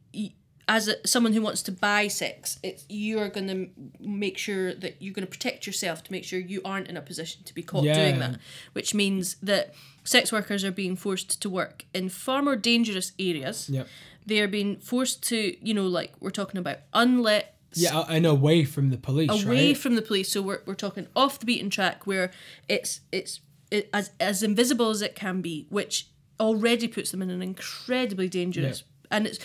as 0.67 0.87
a, 0.87 0.95
someone 1.07 1.31
who 1.33 1.41
wants 1.43 1.61
to 1.61 1.71
buy 1.71 2.07
sex, 2.07 2.57
it's 2.63 2.85
you 2.89 3.19
are 3.19 3.29
going 3.29 3.47
to 3.47 3.69
make 3.99 4.35
sure 4.35 4.73
that 4.73 4.99
you're 4.99 5.13
going 5.13 5.25
to 5.25 5.29
protect 5.29 5.67
yourself 5.67 6.03
to 6.03 6.11
make 6.11 6.23
sure 6.23 6.39
you 6.39 6.59
aren't 6.65 6.87
in 6.87 6.97
a 6.97 7.01
position 7.01 7.43
to 7.43 7.53
be 7.53 7.61
caught 7.61 7.83
Yeah. 7.83 7.93
doing 7.93 8.19
that, 8.19 8.39
which 8.73 8.93
means 8.95 9.35
that 9.43 9.75
sex 10.03 10.31
workers 10.31 10.63
are 10.63 10.71
being 10.71 10.95
forced 10.95 11.39
to 11.43 11.49
work 11.51 11.85
in 11.93 12.09
far 12.09 12.41
more 12.41 12.55
dangerous 12.55 13.11
areas. 13.19 13.69
Yep. 13.69 13.87
They 14.25 14.39
are 14.39 14.47
being 14.47 14.77
forced 14.77 15.21
to, 15.29 15.55
you 15.63 15.75
know, 15.75 15.85
like 15.85 16.13
we're 16.19 16.31
talking 16.31 16.57
about 16.57 16.79
unlet 16.93 17.54
Yeah, 17.75 18.05
and 18.09 18.25
away 18.25 18.63
from 18.65 18.89
the 18.89 18.97
police, 18.97 19.29
away 19.43 19.67
right? 19.69 19.77
from 19.77 19.95
the 19.95 20.01
police. 20.01 20.31
So 20.31 20.41
we're, 20.41 20.61
we're 20.65 20.75
talking 20.75 21.07
off 21.15 21.39
the 21.39 21.45
beaten 21.45 21.69
track 21.69 22.05
where 22.07 22.31
it's 22.69 23.01
it's 23.11 23.41
it, 23.71 23.89
as 23.93 24.11
as 24.19 24.41
invisible 24.43 24.89
as 24.89 25.01
it 25.01 25.15
can 25.15 25.41
be, 25.41 25.65
which 25.69 26.07
already 26.39 26.87
puts 26.87 27.11
them 27.11 27.21
in 27.21 27.29
an 27.29 27.41
incredibly 27.41 28.27
dangerous 28.27 28.83
and 29.09 29.25
it's 29.27 29.39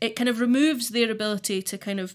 it 0.00 0.16
kind 0.16 0.28
of 0.28 0.40
removes 0.40 0.88
their 0.88 1.10
ability 1.10 1.60
to 1.60 1.76
kind 1.76 2.00
of 2.00 2.14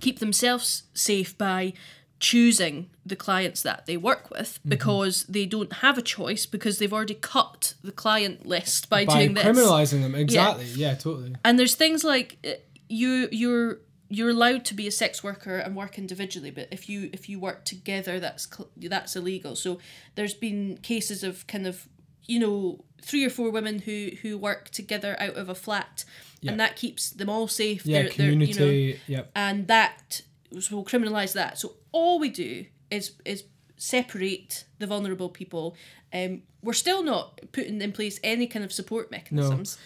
keep 0.00 0.18
themselves 0.18 0.82
safe 0.92 1.36
by 1.38 1.72
choosing 2.20 2.90
the 3.06 3.16
clients 3.16 3.62
that 3.62 3.86
they 3.86 3.96
work 3.96 4.30
with 4.30 4.58
Mm-hmm. 4.58 4.68
because 4.70 5.22
they 5.24 5.46
don't 5.46 5.72
have 5.74 5.96
a 5.96 6.02
choice 6.02 6.44
because 6.46 6.78
they've 6.78 6.92
already 6.92 7.14
cut 7.14 7.74
the 7.82 7.92
client 7.92 8.44
list 8.44 8.90
by, 8.90 9.04
By 9.06 9.14
doing 9.18 9.34
this 9.34 9.44
criminalizing 9.44 10.02
them, 10.02 10.14
exactly. 10.14 10.66
Yeah, 10.66 10.94
totally. 10.94 11.34
and 11.44 11.58
there's 11.58 11.74
things 11.74 12.04
like 12.04 12.36
uh, 12.46 12.50
you 12.88 13.28
you're 13.30 13.78
you're 14.10 14.30
allowed 14.30 14.64
to 14.64 14.74
be 14.74 14.86
a 14.86 14.90
sex 14.90 15.22
worker 15.22 15.58
and 15.58 15.76
work 15.76 15.98
individually 15.98 16.50
but 16.50 16.66
if 16.70 16.88
you 16.88 17.10
if 17.12 17.28
you 17.28 17.38
work 17.38 17.64
together 17.64 18.18
that's 18.18 18.48
that's 18.76 19.14
illegal 19.16 19.54
so 19.54 19.78
there's 20.14 20.34
been 20.34 20.78
cases 20.82 21.22
of 21.22 21.46
kind 21.46 21.66
of 21.66 21.86
you 22.26 22.38
know 22.38 22.82
three 23.02 23.24
or 23.24 23.30
four 23.30 23.50
women 23.50 23.80
who 23.80 24.10
who 24.22 24.36
work 24.38 24.70
together 24.70 25.14
out 25.20 25.34
of 25.36 25.48
a 25.48 25.54
flat 25.54 26.04
Yeah. 26.40 26.52
and 26.52 26.60
that 26.60 26.76
keeps 26.76 27.10
them 27.10 27.28
all 27.28 27.48
safe 27.48 27.84
Yeah, 27.84 28.02
They're- 28.02 28.02
they're, 28.16 28.30
community. 28.32 28.52
you 28.62 28.92
know, 28.94 28.98
yep. 29.06 29.30
and 29.34 29.66
that 29.68 30.22
so 30.58 30.76
we'll 30.76 30.84
criminalize 30.84 31.34
that 31.34 31.58
so 31.58 31.74
all 31.92 32.18
we 32.18 32.30
do 32.30 32.64
is 32.90 33.12
is 33.24 33.44
separate 33.76 34.64
the 34.78 34.86
vulnerable 34.86 35.28
people 35.28 35.76
um 36.12 36.42
we're 36.62 36.72
still 36.72 37.02
not 37.02 37.40
putting 37.52 37.80
in 37.80 37.92
place 37.92 38.18
any 38.24 38.46
kind 38.46 38.64
of 38.64 38.72
support 38.72 39.10
mechanisms 39.10 39.78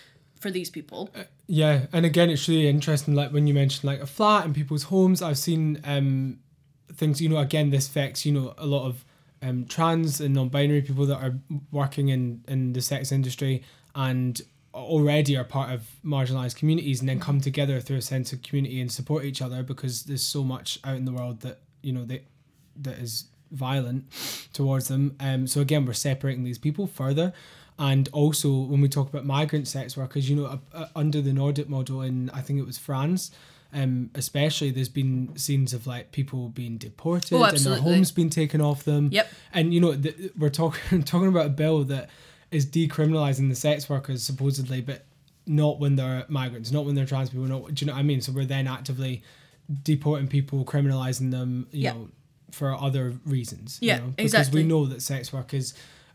for 0.43 0.51
these 0.51 0.71
people 0.71 1.09
Yeah, 1.47 1.87
and 1.93 2.07
again, 2.07 2.31
it's 2.31 2.49
really 2.49 2.69
interesting. 2.69 3.15
Like 3.15 3.31
when 3.33 3.47
you 3.47 3.55
mentioned 3.55 3.85
like 3.85 4.01
a 4.01 4.07
flat 4.07 4.45
and 4.45 4.55
people's 4.55 4.85
homes, 4.85 5.21
I've 5.23 5.39
seen 5.39 5.81
um 5.85 6.39
things. 6.95 7.21
You 7.21 7.29
know, 7.29 7.39
again, 7.39 7.71
this 7.71 7.87
affects 7.89 8.25
you 8.27 8.33
know 8.33 8.55
a 8.59 8.67
lot 8.67 8.87
of 8.87 9.05
um 9.43 9.67
trans 9.67 10.21
and 10.21 10.35
non-binary 10.35 10.83
people 10.83 11.07
that 11.07 11.19
are 11.19 11.35
working 11.71 12.09
in 12.09 12.45
in 12.49 12.73
the 12.73 12.81
sex 12.81 13.13
industry 13.13 13.63
and 13.95 14.41
already 14.75 15.37
are 15.37 15.45
part 15.45 15.71
of 15.71 15.81
marginalized 16.03 16.57
communities 16.57 17.01
and 17.01 17.09
then 17.09 17.21
come 17.21 17.41
together 17.41 17.79
through 17.79 17.99
a 17.99 18.03
sense 18.03 18.33
of 18.33 18.43
community 18.43 18.81
and 18.81 18.91
support 18.91 19.25
each 19.25 19.43
other 19.43 19.63
because 19.63 20.05
there's 20.05 20.23
so 20.23 20.43
much 20.43 20.79
out 20.85 20.97
in 20.97 21.05
the 21.05 21.13
world 21.13 21.41
that 21.41 21.59
you 21.83 21.93
know 21.93 22.05
that 22.07 22.25
that 22.77 22.99
is 22.99 23.27
violent 23.51 24.05
towards 24.53 24.89
them. 24.89 25.15
Um, 25.21 25.47
so 25.47 25.61
again, 25.61 25.85
we're 25.85 25.93
separating 25.93 26.45
these 26.45 26.59
people 26.59 26.87
further. 26.87 27.33
And 27.79 28.09
also, 28.13 28.53
when 28.53 28.81
we 28.81 28.89
talk 28.89 29.09
about 29.09 29.25
migrant 29.25 29.67
sex 29.67 29.97
workers, 29.97 30.29
you 30.29 30.37
know, 30.37 30.47
uh, 30.47 30.59
uh, 30.75 30.87
under 30.95 31.21
the 31.21 31.33
Nordic 31.33 31.69
model 31.69 32.03
in 32.03 32.31
I 32.31 32.41
think 32.41 32.59
it 32.59 32.67
was 32.67 32.79
France, 32.79 33.31
um, 33.73 34.11
especially 34.15 34.71
there's 34.71 34.89
been 34.91 35.35
scenes 35.37 35.73
of 35.73 35.87
like 35.87 36.13
people 36.13 36.51
being 36.51 36.77
deported 36.77 37.35
Oh, 37.35 37.43
and 37.45 37.57
their 37.57 37.77
homes 37.79 38.13
being 38.13 38.31
taken 38.31 38.61
off 38.61 38.85
them. 38.85 39.09
Yep. 39.11 39.29
And 39.55 39.73
you 39.75 39.81
know, 39.81 39.95
th- 39.97 40.33
we're 40.39 40.51
talking 40.51 41.03
talking 41.05 41.29
about 41.29 41.47
a 41.47 41.51
bill 41.51 41.85
that 41.85 42.11
is 42.51 42.67
decriminalizing 42.67 43.49
the 43.49 43.57
sex 43.57 43.89
workers 43.89 44.23
supposedly, 44.23 44.83
but 44.83 45.07
not 45.47 45.81
when 45.81 45.97
they're 45.97 46.25
migrants, 46.29 46.71
not 46.71 46.85
when 46.85 46.95
they're 46.95 47.07
trans 47.07 47.31
people. 47.31 47.47
Not, 47.47 47.75
do 47.75 47.85
you 47.85 47.87
know 47.87 47.95
what 47.95 48.01
I 48.01 48.03
mean? 48.03 48.21
So 48.21 48.31
we're 48.33 48.45
then 48.45 48.69
actively 48.69 49.23
deporting 49.83 50.29
people, 50.29 50.65
criminalizing 50.65 51.31
them, 51.31 51.67
you 51.73 51.85
Yeah. 51.85 51.93
know, 51.95 52.09
for 52.51 52.75
other 52.75 53.15
reasons. 53.25 53.79
Yeah, 53.81 53.95
you 53.97 54.01
know? 54.03 54.07
Because 54.09 54.35
exactly. 54.35 54.63
we 54.63 54.69
know 54.69 54.85
that 54.87 55.01
sex 55.01 55.33
work 55.33 55.55
is 55.55 55.73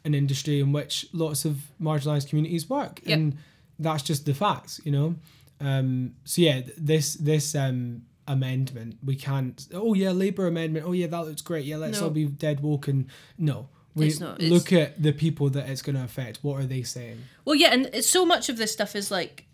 an 0.08 0.16
industry 0.16 0.60
in 0.60 0.72
which 0.72 1.06
lots 1.14 1.46
of 1.46 1.54
marginalized 1.80 2.28
communities 2.30 2.68
work, 2.70 3.02
Yep. 3.04 3.16
and 3.18 3.38
that's 3.78 4.02
just 4.04 4.26
the 4.26 4.34
facts, 4.34 4.82
you 4.84 4.92
know. 4.92 5.16
Um, 5.62 6.16
so 6.24 6.42
yeah, 6.42 6.62
this 6.78 7.14
this 7.16 7.54
um, 7.56 8.04
amendment 8.28 8.98
we 9.04 9.16
can't. 9.16 9.68
Oh 9.74 9.94
yeah, 9.94 10.12
Labour 10.12 10.48
amendment. 10.48 10.86
Oh 10.88 10.94
yeah, 10.94 11.08
that 11.08 11.22
looks 11.28 11.42
great. 11.42 11.66
Yeah, 11.66 11.78
let's 11.78 12.00
No. 12.00 12.06
all 12.06 12.10
be 12.12 12.26
dead 12.26 12.60
woke 12.62 12.88
and 12.88 13.06
no. 13.38 13.70
We 13.96 14.08
It's 14.08 14.20
not, 14.20 14.36
it's- 14.40 14.52
look 14.52 14.72
at 14.72 15.02
the 15.02 15.12
people 15.12 15.50
that 15.50 15.68
it's 15.70 15.82
going 15.82 15.96
to 15.96 16.04
affect. 16.04 16.44
What 16.44 16.62
are 16.62 16.68
they 16.68 16.84
saying? 16.84 17.18
Well, 17.46 17.56
yeah, 17.56 17.74
and 17.74 18.04
so 18.06 18.26
much 18.26 18.48
of 18.50 18.58
this 18.58 18.72
stuff 18.72 18.96
is 18.96 19.10
like 19.10 19.46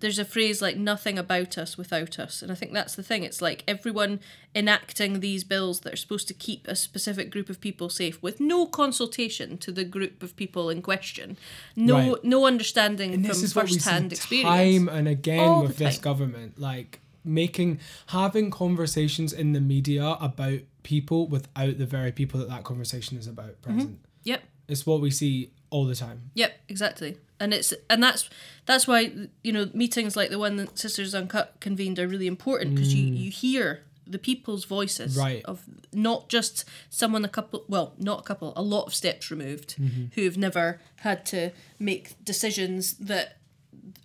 there's 0.00 0.18
a 0.18 0.24
phrase 0.24 0.60
like 0.60 0.76
nothing 0.76 1.18
about 1.18 1.56
us 1.56 1.78
without 1.78 2.18
us, 2.18 2.42
and 2.42 2.52
I 2.52 2.54
think 2.54 2.72
that's 2.72 2.94
the 2.94 3.02
thing. 3.02 3.22
It's 3.22 3.40
like 3.40 3.64
everyone 3.66 4.20
enacting 4.54 5.20
these 5.20 5.42
bills 5.44 5.80
that 5.80 5.92
are 5.92 5.96
supposed 5.96 6.28
to 6.28 6.34
keep 6.34 6.68
a 6.68 6.76
specific 6.76 7.30
group 7.30 7.48
of 7.48 7.60
people 7.60 7.88
safe 7.88 8.22
with 8.22 8.38
no 8.40 8.66
consultation 8.66 9.58
to 9.58 9.72
the 9.72 9.84
group 9.84 10.22
of 10.22 10.36
people 10.36 10.68
in 10.70 10.82
question, 10.82 11.36
no 11.74 12.14
Right. 12.14 12.24
no 12.24 12.46
understanding 12.46 13.14
And 13.14 13.22
from 13.22 13.28
this 13.28 13.42
is 13.42 13.54
what 13.56 13.66
we 13.66 13.74
first-hand 13.74 14.10
see 14.12 14.16
experience. 14.16 14.48
time 14.48 14.88
and 14.88 15.08
again 15.08 15.40
All 15.40 15.62
with 15.62 15.78
this 15.78 15.96
time. 15.96 16.02
government, 16.02 16.58
like 16.58 17.00
making 17.24 17.80
having 18.08 18.50
conversations 18.50 19.32
in 19.32 19.52
the 19.52 19.60
media 19.60 20.16
about 20.20 20.60
people 20.82 21.26
without 21.26 21.78
the 21.78 21.86
very 21.86 22.12
people 22.12 22.38
that 22.38 22.48
that 22.48 22.64
conversation 22.64 23.18
is 23.18 23.26
about 23.26 23.60
mm-hmm. 23.62 23.74
present. 23.74 23.98
Yep. 24.24 24.42
It's 24.68 24.86
what 24.86 25.00
we 25.00 25.10
see 25.10 25.50
all 25.76 25.84
the 25.84 25.94
time. 25.94 26.18
Yep, 26.34 26.52
exactly. 26.68 27.16
And 27.38 27.52
it's 27.52 27.74
and 27.90 28.02
that's 28.02 28.30
that's 28.64 28.86
why 28.88 29.00
you 29.44 29.52
know 29.52 29.68
meetings 29.74 30.16
like 30.16 30.30
the 30.30 30.38
one 30.38 30.56
that 30.56 30.78
Sisters 30.78 31.14
Uncut 31.14 31.48
convened 31.60 31.98
are 31.98 32.08
really 32.08 32.26
important 32.26 32.74
because 32.74 32.94
you 32.94 33.04
you 33.24 33.30
hear 33.30 33.82
the 34.14 34.18
people's 34.18 34.64
voices 34.64 35.16
Mm. 35.16 35.20
Right. 35.26 35.42
of 35.44 35.58
not 35.92 36.28
just 36.28 36.64
someone 36.90 37.24
a 37.24 37.28
couple 37.28 37.64
well 37.68 37.92
not 37.98 38.20
a 38.20 38.22
couple 38.22 38.52
a 38.56 38.62
lot 38.62 38.84
of 38.86 38.94
steps 38.94 39.30
removed 39.30 39.70
Mm-hmm. 39.78 40.04
who've 40.14 40.38
never 40.38 40.80
had 41.08 41.26
to 41.26 41.50
make 41.78 42.04
decisions 42.24 42.94
that 43.10 43.36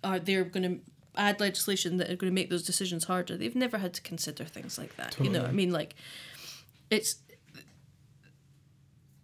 are 0.04 0.18
they're 0.18 0.44
going 0.44 0.68
to 0.70 0.80
add 1.16 1.40
legislation 1.40 1.96
that 1.98 2.06
are 2.10 2.16
going 2.16 2.30
to 2.30 2.34
make 2.40 2.50
those 2.50 2.64
decisions 2.64 3.04
harder. 3.04 3.36
They've 3.36 3.54
never 3.66 3.78
had 3.78 3.92
to 3.94 4.02
consider 4.02 4.44
things 4.44 4.76
like 4.78 4.96
that. 4.96 5.10
You 5.20 5.30
know, 5.30 5.44
I 5.44 5.52
mean 5.52 5.70
like 5.80 5.94
it's 6.90 7.16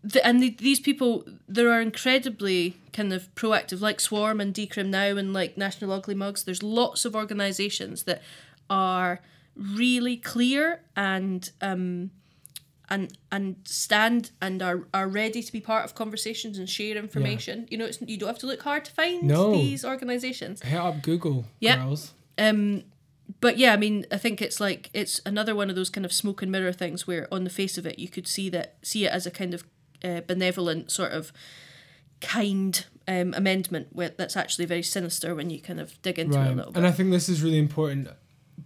the, 0.02 0.24
and 0.26 0.40
the, 0.42 0.50
these 0.50 0.78
people 0.80 1.24
there 1.48 1.70
are 1.72 1.80
incredibly 1.80 2.76
kind 2.92 3.12
of 3.12 3.34
proactive 3.34 3.80
like 3.80 4.00
swarm 4.00 4.40
and 4.40 4.54
decrim 4.54 4.86
now 4.88 5.16
and 5.16 5.32
like 5.32 5.56
national 5.56 5.92
ugly 5.92 6.14
mugs 6.14 6.44
there's 6.44 6.62
lots 6.62 7.04
of 7.04 7.16
organizations 7.16 8.04
that 8.04 8.22
are 8.70 9.20
really 9.56 10.16
clear 10.16 10.80
and 10.96 11.50
um 11.60 12.10
and 12.90 13.18
and 13.32 13.56
stand 13.64 14.30
and 14.40 14.62
are, 14.62 14.82
are 14.94 15.08
ready 15.08 15.42
to 15.42 15.52
be 15.52 15.60
part 15.60 15.84
of 15.84 15.94
conversations 15.94 16.58
and 16.58 16.70
share 16.70 16.96
information 16.96 17.66
you 17.70 17.76
know 17.76 17.84
it's 17.84 18.00
you 18.02 18.16
don't 18.16 18.28
have 18.28 18.38
to 18.38 18.46
look 18.46 18.62
hard 18.62 18.84
to 18.84 18.92
find 18.92 19.24
No. 19.24 19.52
these 19.52 19.84
organizations 19.84 20.62
Hit 20.62 20.78
up 20.78 21.02
Google, 21.02 21.44
Yep. 21.60 21.78
girls. 21.80 22.14
um, 22.38 22.84
but 23.40 23.58
yeah, 23.58 23.74
I 23.74 23.76
mean, 23.76 24.06
I 24.10 24.16
think 24.16 24.40
it's 24.40 24.58
like 24.58 24.88
it's 24.94 25.20
another 25.26 25.54
one 25.54 25.68
of 25.68 25.76
those 25.76 25.90
kind 25.90 26.06
of 26.06 26.14
smoke 26.14 26.40
and 26.40 26.50
mirror 26.50 26.72
things 26.72 27.06
where, 27.06 27.28
on 27.30 27.44
the 27.44 27.50
face 27.50 27.76
of 27.76 27.84
it, 27.86 27.98
you 27.98 28.08
could 28.08 28.26
see 28.26 28.48
that 28.48 28.76
see 28.80 29.04
it 29.04 29.12
as 29.12 29.26
a 29.26 29.30
kind 29.30 29.52
of 29.52 29.64
uh, 30.04 30.20
benevolent 30.26 30.90
sort 30.90 31.12
of 31.12 31.32
kind 32.20 32.86
um, 33.06 33.32
amendment 33.34 33.88
where 33.92 34.10
that's 34.10 34.36
actually 34.36 34.66
very 34.66 34.82
sinister 34.82 35.34
when 35.34 35.50
you 35.50 35.60
kind 35.60 35.80
of 35.80 36.00
dig 36.02 36.18
into 36.18 36.38
it 36.38 36.46
a 36.46 36.54
little 36.54 36.72
bit. 36.72 36.76
And 36.76 36.86
I 36.86 36.90
think 36.90 37.10
this 37.10 37.28
is 37.28 37.42
really 37.42 37.58
important 37.58 38.08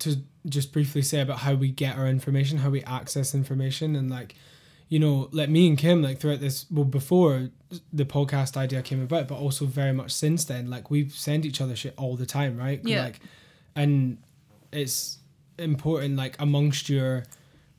to 0.00 0.16
just 0.46 0.72
briefly 0.72 1.02
say 1.02 1.20
about 1.20 1.38
how 1.38 1.54
we 1.54 1.70
get 1.70 1.96
our 1.96 2.08
information, 2.08 2.58
how 2.58 2.70
we 2.70 2.82
access 2.84 3.34
information, 3.34 3.94
and 3.94 4.10
like, 4.10 4.34
you 4.88 4.98
know, 4.98 5.28
like 5.32 5.48
me 5.48 5.68
and 5.68 5.78
Kim, 5.78 6.02
like 6.02 6.18
throughout 6.18 6.40
this, 6.40 6.66
well, 6.70 6.84
before 6.84 7.50
the 7.92 8.04
podcast 8.04 8.56
idea 8.56 8.82
came 8.82 9.00
about, 9.02 9.28
but 9.28 9.36
also 9.36 9.64
very 9.64 9.92
much 9.92 10.10
since 10.10 10.44
then, 10.44 10.68
like 10.68 10.90
we 10.90 11.08
send 11.08 11.46
each 11.46 11.60
other 11.60 11.76
shit 11.76 11.94
all 11.96 12.16
the 12.16 12.26
time, 12.26 12.56
right? 12.56 12.80
Yeah. 12.84 13.04
Like, 13.04 13.20
and 13.76 14.18
it's 14.72 15.18
important, 15.58 16.16
like 16.16 16.36
amongst 16.40 16.88
your 16.88 17.24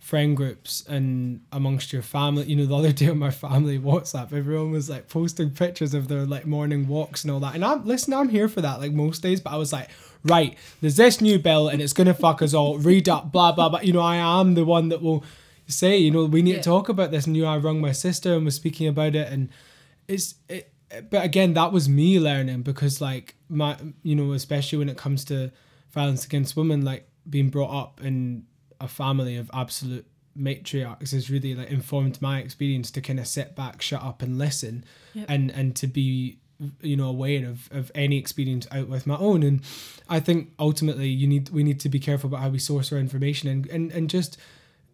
friend 0.03 0.35
groups 0.35 0.83
and 0.89 1.39
amongst 1.53 1.93
your 1.93 2.01
family. 2.01 2.43
You 2.43 2.57
know, 2.57 2.65
the 2.65 2.75
other 2.75 2.91
day 2.91 3.07
on 3.07 3.17
my 3.19 3.31
family 3.31 3.79
WhatsApp, 3.79 4.33
everyone 4.33 4.71
was 4.71 4.89
like 4.89 5.07
posting 5.07 5.49
pictures 5.51 5.93
of 5.93 6.09
their 6.09 6.25
like 6.25 6.45
morning 6.45 6.89
walks 6.89 7.23
and 7.23 7.31
all 7.31 7.39
that. 7.39 7.55
And 7.55 7.63
I'm 7.63 7.85
listen, 7.85 8.13
I'm 8.13 8.27
here 8.27 8.49
for 8.49 8.59
that 8.59 8.81
like 8.81 8.91
most 8.91 9.23
days, 9.23 9.39
but 9.39 9.53
I 9.53 9.55
was 9.55 9.71
like, 9.71 9.89
right, 10.25 10.57
there's 10.81 10.97
this 10.97 11.21
new 11.21 11.39
bill 11.39 11.69
and 11.69 11.81
it's 11.81 11.93
gonna 11.93 12.13
fuck 12.13 12.41
us 12.41 12.53
all. 12.53 12.77
Read 12.77 13.07
up, 13.07 13.31
blah 13.31 13.53
blah 13.53 13.69
blah. 13.69 13.79
You 13.79 13.93
know, 13.93 14.01
I 14.01 14.17
am 14.17 14.55
the 14.55 14.65
one 14.65 14.89
that 14.89 15.01
will 15.01 15.23
say, 15.67 15.97
you 15.97 16.11
know, 16.11 16.25
we 16.25 16.41
need 16.41 16.51
Yeah. 16.51 16.57
to 16.57 16.63
talk 16.63 16.89
about 16.89 17.11
this. 17.11 17.25
And 17.25 17.37
you 17.37 17.43
know, 17.43 17.49
I 17.49 17.57
rung 17.57 17.79
my 17.79 17.93
sister 17.93 18.35
and 18.35 18.43
was 18.43 18.55
speaking 18.55 18.87
about 18.89 19.15
it, 19.15 19.31
and 19.31 19.47
it's 20.09 20.35
it. 20.49 20.73
But 21.09 21.23
again, 21.23 21.53
that 21.53 21.71
was 21.71 21.87
me 21.87 22.19
learning 22.19 22.63
because 22.63 22.99
like 22.99 23.35
my, 23.47 23.77
you 24.03 24.15
know, 24.15 24.33
especially 24.33 24.79
when 24.79 24.89
it 24.89 24.97
comes 24.97 25.23
to 25.25 25.51
violence 25.91 26.25
against 26.25 26.57
women, 26.57 26.83
like 26.83 27.07
being 27.29 27.49
brought 27.49 27.73
up 27.73 28.01
in 28.03 28.45
a 28.83 28.87
family 28.87 29.35
of 29.37 29.49
absolute 29.53 30.05
matriarchs 30.37 31.11
has 31.11 31.29
really 31.29 31.53
like 31.55 31.69
informed 31.69 32.21
my 32.21 32.39
experience 32.39 32.89
to 32.91 33.01
kind 33.01 33.19
of 33.19 33.27
sit 33.27 33.55
back, 33.55 33.81
shut 33.81 34.01
up, 34.03 34.21
and 34.21 34.37
listen, 34.37 34.83
Yep. 35.13 35.25
and 35.29 35.51
and 35.51 35.75
to 35.77 35.87
be 35.87 36.37
you 36.81 36.95
know 36.95 37.07
aware 37.09 37.45
of 37.45 37.67
of 37.71 37.91
any 37.95 38.17
experience 38.17 38.67
out 38.71 38.87
with 38.87 39.05
my 39.07 39.17
own. 39.17 39.43
And 39.43 39.61
I 40.09 40.19
think 40.19 40.51
ultimately 40.59 41.07
you 41.09 41.27
need 41.27 41.49
we 41.49 41.63
need 41.63 41.79
to 41.81 41.89
be 41.89 41.99
careful 41.99 42.27
about 42.29 42.41
how 42.41 42.49
we 42.49 42.59
source 42.59 42.91
our 42.91 42.99
information 42.99 43.49
and 43.49 43.65
and 43.67 43.91
and 43.91 44.09
just 44.09 44.37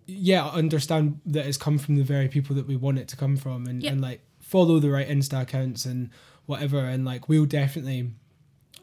yeah 0.08 0.48
understand 0.48 1.20
that 1.26 1.46
it's 1.46 1.58
come 1.58 1.78
from 1.78 1.96
the 1.96 2.04
very 2.04 2.28
people 2.28 2.56
that 2.56 2.68
we 2.68 2.76
want 2.76 2.98
it 2.98 3.08
to 3.10 3.16
come 3.16 3.38
from 3.38 3.68
and 3.68 3.84
Yep. 3.84 3.92
and 3.94 4.02
like 4.02 4.22
follow 4.40 4.80
the 4.80 4.90
right 4.90 5.08
insta 5.08 5.42
accounts 5.42 5.86
and 5.86 6.10
whatever 6.48 6.80
and 6.80 7.06
like 7.06 7.30
we'll 7.30 7.46
definitely 7.46 8.10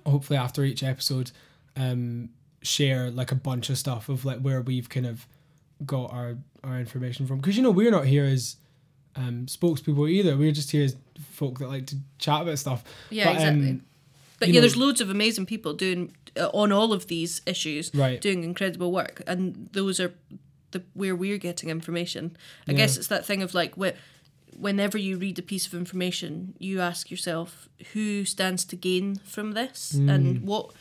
hopefully 0.07 0.39
after 0.39 0.63
each 0.63 0.85
episode 0.85 1.33
um 1.77 2.29
share 2.67 3.11
like 3.11 3.31
a 3.33 3.37
bunch 3.37 3.71
of 3.71 3.79
stuff 3.79 4.09
of 4.09 4.25
like 4.25 4.41
where 4.41 4.61
we've 4.61 4.89
kind 4.89 5.07
of 5.07 5.27
got 5.85 6.13
our 6.13 6.37
our 6.65 6.79
information 6.81 7.27
from 7.27 7.37
because 7.39 7.57
you 7.57 7.63
know 7.63 7.71
we're 7.71 7.91
not 7.91 8.07
here 8.07 8.25
as 8.25 8.57
um 9.15 9.47
spokespeople 9.47 10.11
either 10.11 10.37
we're 10.37 10.51
just 10.53 10.71
here 10.73 10.85
as 10.85 10.97
folk 11.31 11.59
that 11.59 11.69
like 11.69 11.87
to 11.87 11.97
chat 12.19 12.43
about 12.43 12.59
stuff 12.59 12.83
Yeah, 13.11 13.25
But, 13.33 13.43
um, 13.43 13.43
exactly. 13.57 13.81
But 14.39 14.49
yeah, 14.49 14.55
know- 14.55 14.61
there's 14.63 14.77
loads 14.77 15.01
of 15.01 15.09
amazing 15.11 15.47
people 15.47 15.73
doing 15.75 16.15
uh, 16.39 16.49
on 16.53 16.71
all 16.73 16.93
of 16.93 17.07
these 17.07 17.41
issues, 17.47 17.91
Right. 17.95 18.21
doing 18.21 18.45
incredible 18.45 18.93
work, 18.93 19.23
and 19.27 19.71
those 19.73 19.99
are 19.99 20.13
the 20.73 20.83
where 20.93 21.17
we're 21.17 21.39
getting 21.39 21.71
information. 21.71 22.37
I 22.69 22.73
Yeah. 22.73 22.77
guess 22.79 22.99
it's 22.99 23.07
that 23.09 23.25
thing 23.25 23.43
of 23.43 23.55
like 23.55 23.75
wh- 23.77 23.97
whenever 24.61 24.99
you 24.99 25.17
read 25.17 25.39
a 25.39 25.43
piece 25.43 25.67
of 25.67 25.73
information, 25.75 26.55
you 26.59 26.81
ask 26.81 27.11
yourself 27.11 27.69
who 27.95 28.25
stands 28.27 28.65
to 28.67 28.77
gain 28.77 29.17
from 29.25 29.53
this, 29.53 29.95
Mm. 29.97 30.11
and 30.15 30.43
what 30.43 30.73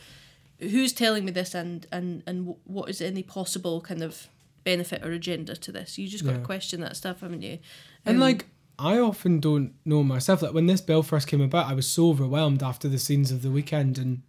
who's 0.60 0.93
telling 0.93 1.26
me 1.26 1.32
this, 1.32 1.53
and 1.53 1.86
and 1.91 2.24
and 2.26 2.56
what 2.64 2.89
is 2.89 3.01
any 3.01 3.24
possible 3.24 3.82
kind 3.82 4.01
of 4.01 4.30
benefit 4.64 5.06
or 5.06 5.12
agenda 5.12 5.56
to 5.56 5.72
this. 5.72 5.97
You 5.97 6.08
just 6.08 6.26
got 6.26 6.34
to 6.34 6.39
question 6.39 6.82
that 6.82 6.97
stuff, 6.97 7.22
haven't 7.22 7.43
you? 7.43 7.60
And 8.06 8.18
Um, 8.18 8.22
like 8.22 8.47
I 8.78 8.97
often 8.97 9.39
don't 9.39 9.74
know 9.86 10.03
myself. 10.03 10.41
Like 10.41 10.53
when 10.53 10.66
this 10.68 10.82
bill 10.82 11.03
first 11.03 11.28
came 11.28 11.41
about, 11.41 11.68
I 11.68 11.74
was 11.74 11.88
so 11.88 12.10
overwhelmed 12.10 12.62
after 12.62 12.89
the 12.89 12.99
scenes 12.99 13.32
of 13.32 13.41
the 13.41 13.51
weekend 13.51 13.97
and 13.97 14.24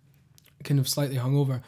kind 0.62 0.78
of 0.78 0.88
slightly 0.88 1.16
hungover, 1.16 1.62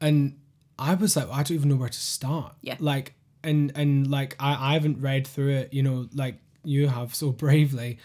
and 0.00 0.38
I 0.78 0.94
was 0.94 1.16
like, 1.16 1.28
I 1.28 1.42
don't 1.42 1.52
even 1.52 1.68
know 1.68 1.76
where 1.76 1.88
to 1.88 2.00
start. 2.00 2.54
Yeah. 2.62 2.76
Like 2.78 3.14
and 3.42 3.72
and 3.74 4.10
like 4.10 4.36
I, 4.38 4.70
I 4.70 4.72
haven't 4.74 5.00
read 5.00 5.26
through 5.26 5.50
it, 5.50 5.74
you 5.74 5.82
know, 5.82 6.08
like 6.14 6.36
you 6.62 6.88
have 6.88 7.14
so 7.14 7.30
bravely. 7.44 7.98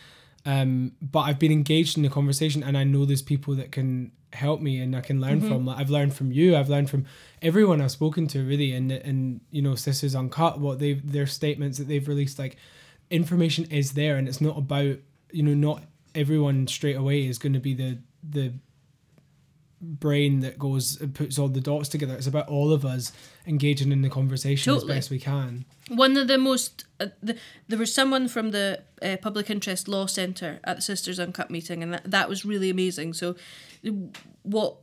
Um, 0.47 0.91
but 1.01 1.21
I've 1.21 1.39
been 1.39 1.51
engaged 1.51 1.97
in 1.97 2.03
the 2.03 2.09
conversation, 2.09 2.63
and 2.63 2.77
I 2.77 2.83
know 2.83 3.05
there's 3.05 3.23
people 3.23 3.55
that 3.55 3.71
can 3.71 4.11
help 4.35 4.61
me, 4.61 4.79
and 4.79 4.95
I 4.95 5.01
can 5.01 5.19
learn 5.19 5.39
mm-hmm. 5.39 5.49
from. 5.49 5.65
Like 5.65 5.79
I've 5.79 5.89
learned 5.89 6.13
from 6.13 6.31
you. 6.31 6.55
I've 6.55 6.69
learned 6.69 6.89
from 6.89 7.05
everyone 7.41 7.81
I've 7.81 7.91
spoken 7.91 8.27
to, 8.27 8.45
really, 8.45 8.73
and 8.73 8.91
and 8.91 9.41
you 9.51 9.61
know, 9.61 9.75
Sisters 9.75 10.15
Uncut, 10.15 10.59
what 10.59 10.79
they 10.79 10.93
their 10.93 11.27
statements 11.27 11.77
that 11.77 11.87
they've 11.87 12.07
released, 12.07 12.37
like 12.37 12.57
information 13.09 13.65
is 13.65 13.93
there, 13.93 14.17
and 14.17 14.27
it's 14.27 14.41
not 14.41 14.57
about 14.57 14.97
you 15.31 15.43
know, 15.43 15.53
not 15.53 15.83
everyone 16.13 16.67
straight 16.67 16.95
away 16.95 17.27
is 17.27 17.37
going 17.37 17.53
to 17.53 17.59
be 17.59 17.73
the 17.73 17.97
the 18.27 18.53
brain 19.81 20.39
that 20.39 20.57
goes 20.57 20.99
and 20.99 21.13
puts 21.13 21.37
all 21.37 21.47
the 21.47 21.61
dots 21.61 21.89
together. 21.89 22.15
It's 22.15 22.27
about 22.27 22.47
all 22.47 22.71
of 22.71 22.85
us 22.85 23.11
engaging 23.45 23.91
in 23.91 24.01
the 24.01 24.09
conversation 24.09 24.73
Totally. 24.73 24.93
as 24.93 24.97
best 24.97 25.09
we 25.11 25.19
can. 25.19 25.65
One 25.89 26.17
of 26.17 26.27
the 26.27 26.37
most, 26.37 26.85
uh, 26.99 27.07
the, 27.21 27.37
there 27.67 27.79
was 27.79 27.93
someone 27.93 28.27
from 28.27 28.51
the 28.51 28.81
uh, 29.01 29.17
Public 29.21 29.49
Interest 29.49 29.87
Law 29.87 30.05
Centre 30.05 30.59
at 30.63 30.77
the 30.77 30.81
Sisters 30.81 31.19
Uncut 31.19 31.51
meeting, 31.51 31.83
and 31.83 31.93
that, 31.93 32.09
that 32.09 32.29
was 32.29 32.45
really 32.45 32.69
amazing. 32.69 33.13
So, 33.13 33.35
what 34.43 34.77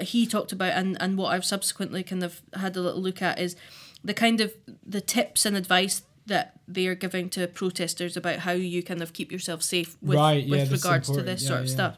he 0.00 0.26
talked 0.26 0.52
about, 0.52 0.72
and, 0.72 0.96
and 1.00 1.16
what 1.16 1.32
I've 1.32 1.44
subsequently 1.44 2.02
kind 2.02 2.22
of 2.22 2.42
had 2.54 2.76
a 2.76 2.80
little 2.80 3.00
look 3.00 3.22
at, 3.22 3.38
is 3.38 3.56
the 4.02 4.14
kind 4.14 4.40
of 4.40 4.52
the 4.84 5.00
tips 5.00 5.46
and 5.46 5.56
advice 5.56 6.02
that 6.26 6.58
they 6.66 6.86
are 6.86 6.94
giving 6.94 7.28
to 7.30 7.46
protesters 7.46 8.16
about 8.16 8.40
how 8.40 8.52
you 8.52 8.82
kind 8.82 9.02
of 9.02 9.12
keep 9.12 9.30
yourself 9.30 9.62
safe 9.62 9.96
with, 10.00 10.16
Right, 10.16 10.44
yeah, 10.44 10.62
with 10.62 10.72
regards 10.72 11.10
to 11.10 11.22
this 11.22 11.42
Yeah, 11.42 11.48
sort 11.48 11.60
of 11.60 11.66
yeah. 11.66 11.72
stuff. 11.72 11.96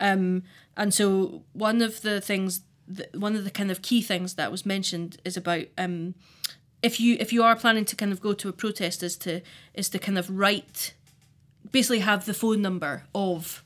Um, 0.00 0.42
and 0.76 0.94
so 0.94 1.42
one 1.52 1.82
of 1.82 2.02
the 2.02 2.20
things, 2.20 2.60
that, 2.88 3.14
one 3.16 3.34
of 3.36 3.44
the 3.44 3.50
kind 3.50 3.70
of 3.70 3.82
key 3.82 4.02
things 4.02 4.34
that 4.34 4.50
was 4.50 4.64
mentioned 4.64 5.16
is 5.24 5.36
about 5.36 5.64
um, 5.78 6.14
if 6.82 7.00
you 7.00 7.16
if 7.18 7.32
you 7.32 7.42
are 7.42 7.56
planning 7.56 7.84
to 7.86 7.96
kind 7.96 8.12
of 8.12 8.20
go 8.20 8.32
to 8.34 8.48
a 8.48 8.52
protest 8.52 9.02
is 9.02 9.16
to 9.16 9.40
is 9.72 9.88
to 9.88 9.98
kind 9.98 10.18
of 10.18 10.28
write 10.30 10.94
basically 11.72 12.00
have 12.00 12.26
the 12.26 12.34
phone 12.34 12.60
number 12.60 13.04
of 13.14 13.64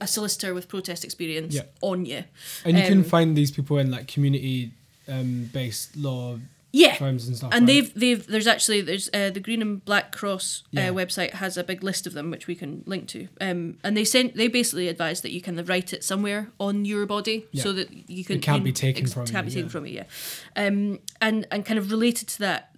a 0.00 0.06
solicitor 0.06 0.54
with 0.54 0.66
protest 0.66 1.04
experience 1.04 1.58
on 1.82 2.06
you. 2.06 2.24
And 2.64 2.76
you 2.78 2.84
can 2.84 2.98
Um, 2.98 3.04
find 3.04 3.36
these 3.36 3.50
people 3.50 3.76
in 3.78 3.90
like 3.90 4.08
community 4.08 4.72
um, 5.06 5.50
based 5.52 5.96
law 5.96 6.38
Yeah. 6.72 6.96
and 7.02 7.20
stuff. 7.20 7.50
And 7.52 7.62
right? 7.62 7.66
they've 7.66 7.94
they've 7.94 8.26
there's 8.26 8.46
actually 8.46 8.80
there's 8.80 9.10
uh, 9.12 9.30
the 9.30 9.40
Green 9.40 9.60
and 9.62 9.84
Black 9.84 10.12
Cross 10.12 10.64
uh, 10.76 10.80
website 10.80 11.32
has 11.34 11.56
a 11.56 11.64
big 11.64 11.82
list 11.82 12.06
of 12.06 12.12
them 12.12 12.30
which 12.30 12.46
we 12.46 12.54
can 12.54 12.82
link 12.86 13.08
to. 13.08 13.28
Um, 13.40 13.78
and 13.82 13.96
they 13.96 14.04
sent 14.04 14.36
they 14.36 14.48
basically 14.48 14.88
advise 14.88 15.20
that 15.22 15.32
you 15.32 15.40
kind 15.40 15.58
of 15.58 15.68
write 15.68 15.92
it 15.92 16.04
somewhere 16.04 16.50
on 16.58 16.84
your 16.84 17.06
body 17.06 17.46
Yeah. 17.52 17.62
so 17.62 17.72
that 17.72 18.10
you 18.10 18.24
can 18.24 18.36
It 18.36 18.42
can't 18.42 18.64
be 18.64 18.72
taken 18.72 19.06
from 19.06 19.26
can't 19.26 19.46
you, 19.46 19.50
be 19.50 19.54
taken 19.54 19.66
yeah. 19.66 19.70
from 19.72 19.86
you. 19.86 19.94
Yeah. 19.94 20.66
Um, 20.66 20.98
and 21.20 21.46
and 21.50 21.64
kind 21.66 21.78
of 21.78 21.90
related 21.90 22.28
to 22.28 22.38
that, 22.40 22.69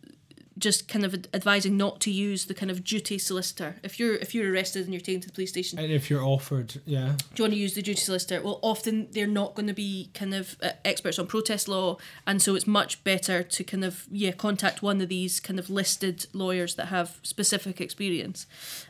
just 0.62 0.86
kind 0.86 1.04
of 1.04 1.26
advising 1.34 1.76
not 1.76 2.00
to 2.00 2.10
use 2.10 2.46
the 2.46 2.54
kind 2.54 2.70
of 2.70 2.84
duty 2.84 3.18
solicitor 3.18 3.74
if 3.82 3.98
you're 3.98 4.14
if 4.14 4.32
you're 4.32 4.50
arrested 4.52 4.84
and 4.84 4.94
you're 4.94 5.00
taken 5.00 5.20
to 5.20 5.26
the 5.26 5.34
police 5.34 5.50
station 5.50 5.76
and 5.78 5.90
if 5.92 6.08
you're 6.08 6.24
offered, 6.24 6.80
yeah, 6.86 7.16
do 7.34 7.42
you 7.42 7.44
want 7.44 7.52
to 7.52 7.58
use 7.58 7.74
the 7.74 7.82
duty 7.82 8.00
solicitor? 8.00 8.40
Well, 8.40 8.60
often 8.62 9.08
they're 9.10 9.26
not 9.26 9.54
going 9.54 9.66
to 9.66 9.74
be 9.74 10.10
kind 10.14 10.32
of 10.32 10.56
uh, 10.62 10.70
experts 10.84 11.18
on 11.18 11.26
protest 11.26 11.66
law, 11.66 11.98
and 12.26 12.40
so 12.40 12.54
it's 12.54 12.66
much 12.66 13.02
better 13.02 13.42
to 13.42 13.64
kind 13.64 13.84
of 13.84 14.06
yeah 14.10 14.30
contact 14.30 14.82
one 14.82 15.00
of 15.00 15.08
these 15.08 15.40
kind 15.40 15.58
of 15.58 15.68
listed 15.68 16.26
lawyers 16.32 16.76
that 16.76 16.86
have 16.86 17.18
specific 17.22 17.80
experience. 17.80 18.46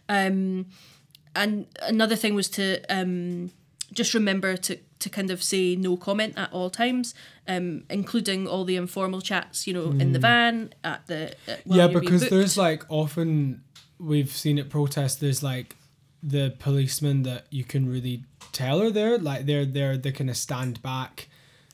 Um, 0.08 0.66
and 1.34 1.66
another 1.80 2.16
thing 2.16 2.34
was 2.34 2.50
to 2.50 2.82
um, 2.90 3.50
just 3.92 4.12
remember 4.12 4.56
to 4.58 4.78
to 5.02 5.08
kind 5.10 5.30
of 5.30 5.42
say 5.42 5.76
no 5.76 5.96
comment 5.96 6.34
at 6.36 6.50
all 6.52 6.70
times, 6.70 7.14
um, 7.46 7.84
including 7.90 8.46
all 8.46 8.64
the 8.64 8.76
informal 8.76 9.20
chats, 9.20 9.66
you 9.66 9.74
know, 9.74 9.90
in 10.02 10.12
the 10.12 10.18
van 10.18 10.72
at 10.84 11.06
the 11.06 11.20
at, 11.46 11.60
Hmm. 11.64 11.74
yeah, 11.74 11.86
because 11.88 12.22
there's 12.30 12.56
like 12.56 12.82
often 12.88 13.62
we've 13.98 14.30
seen 14.42 14.58
at 14.58 14.68
protests. 14.68 15.16
There's 15.16 15.42
like 15.42 15.76
the 16.22 16.54
policemen 16.58 17.22
that 17.24 17.46
you 17.50 17.64
can 17.64 17.88
really 17.88 18.24
tell 18.52 18.80
are 18.82 18.90
there, 18.90 19.18
like 19.18 19.46
they're 19.46 19.66
they're 19.66 19.96
they 19.96 20.12
kind 20.12 20.30
of 20.30 20.36
stand 20.36 20.80
back, 20.82 21.28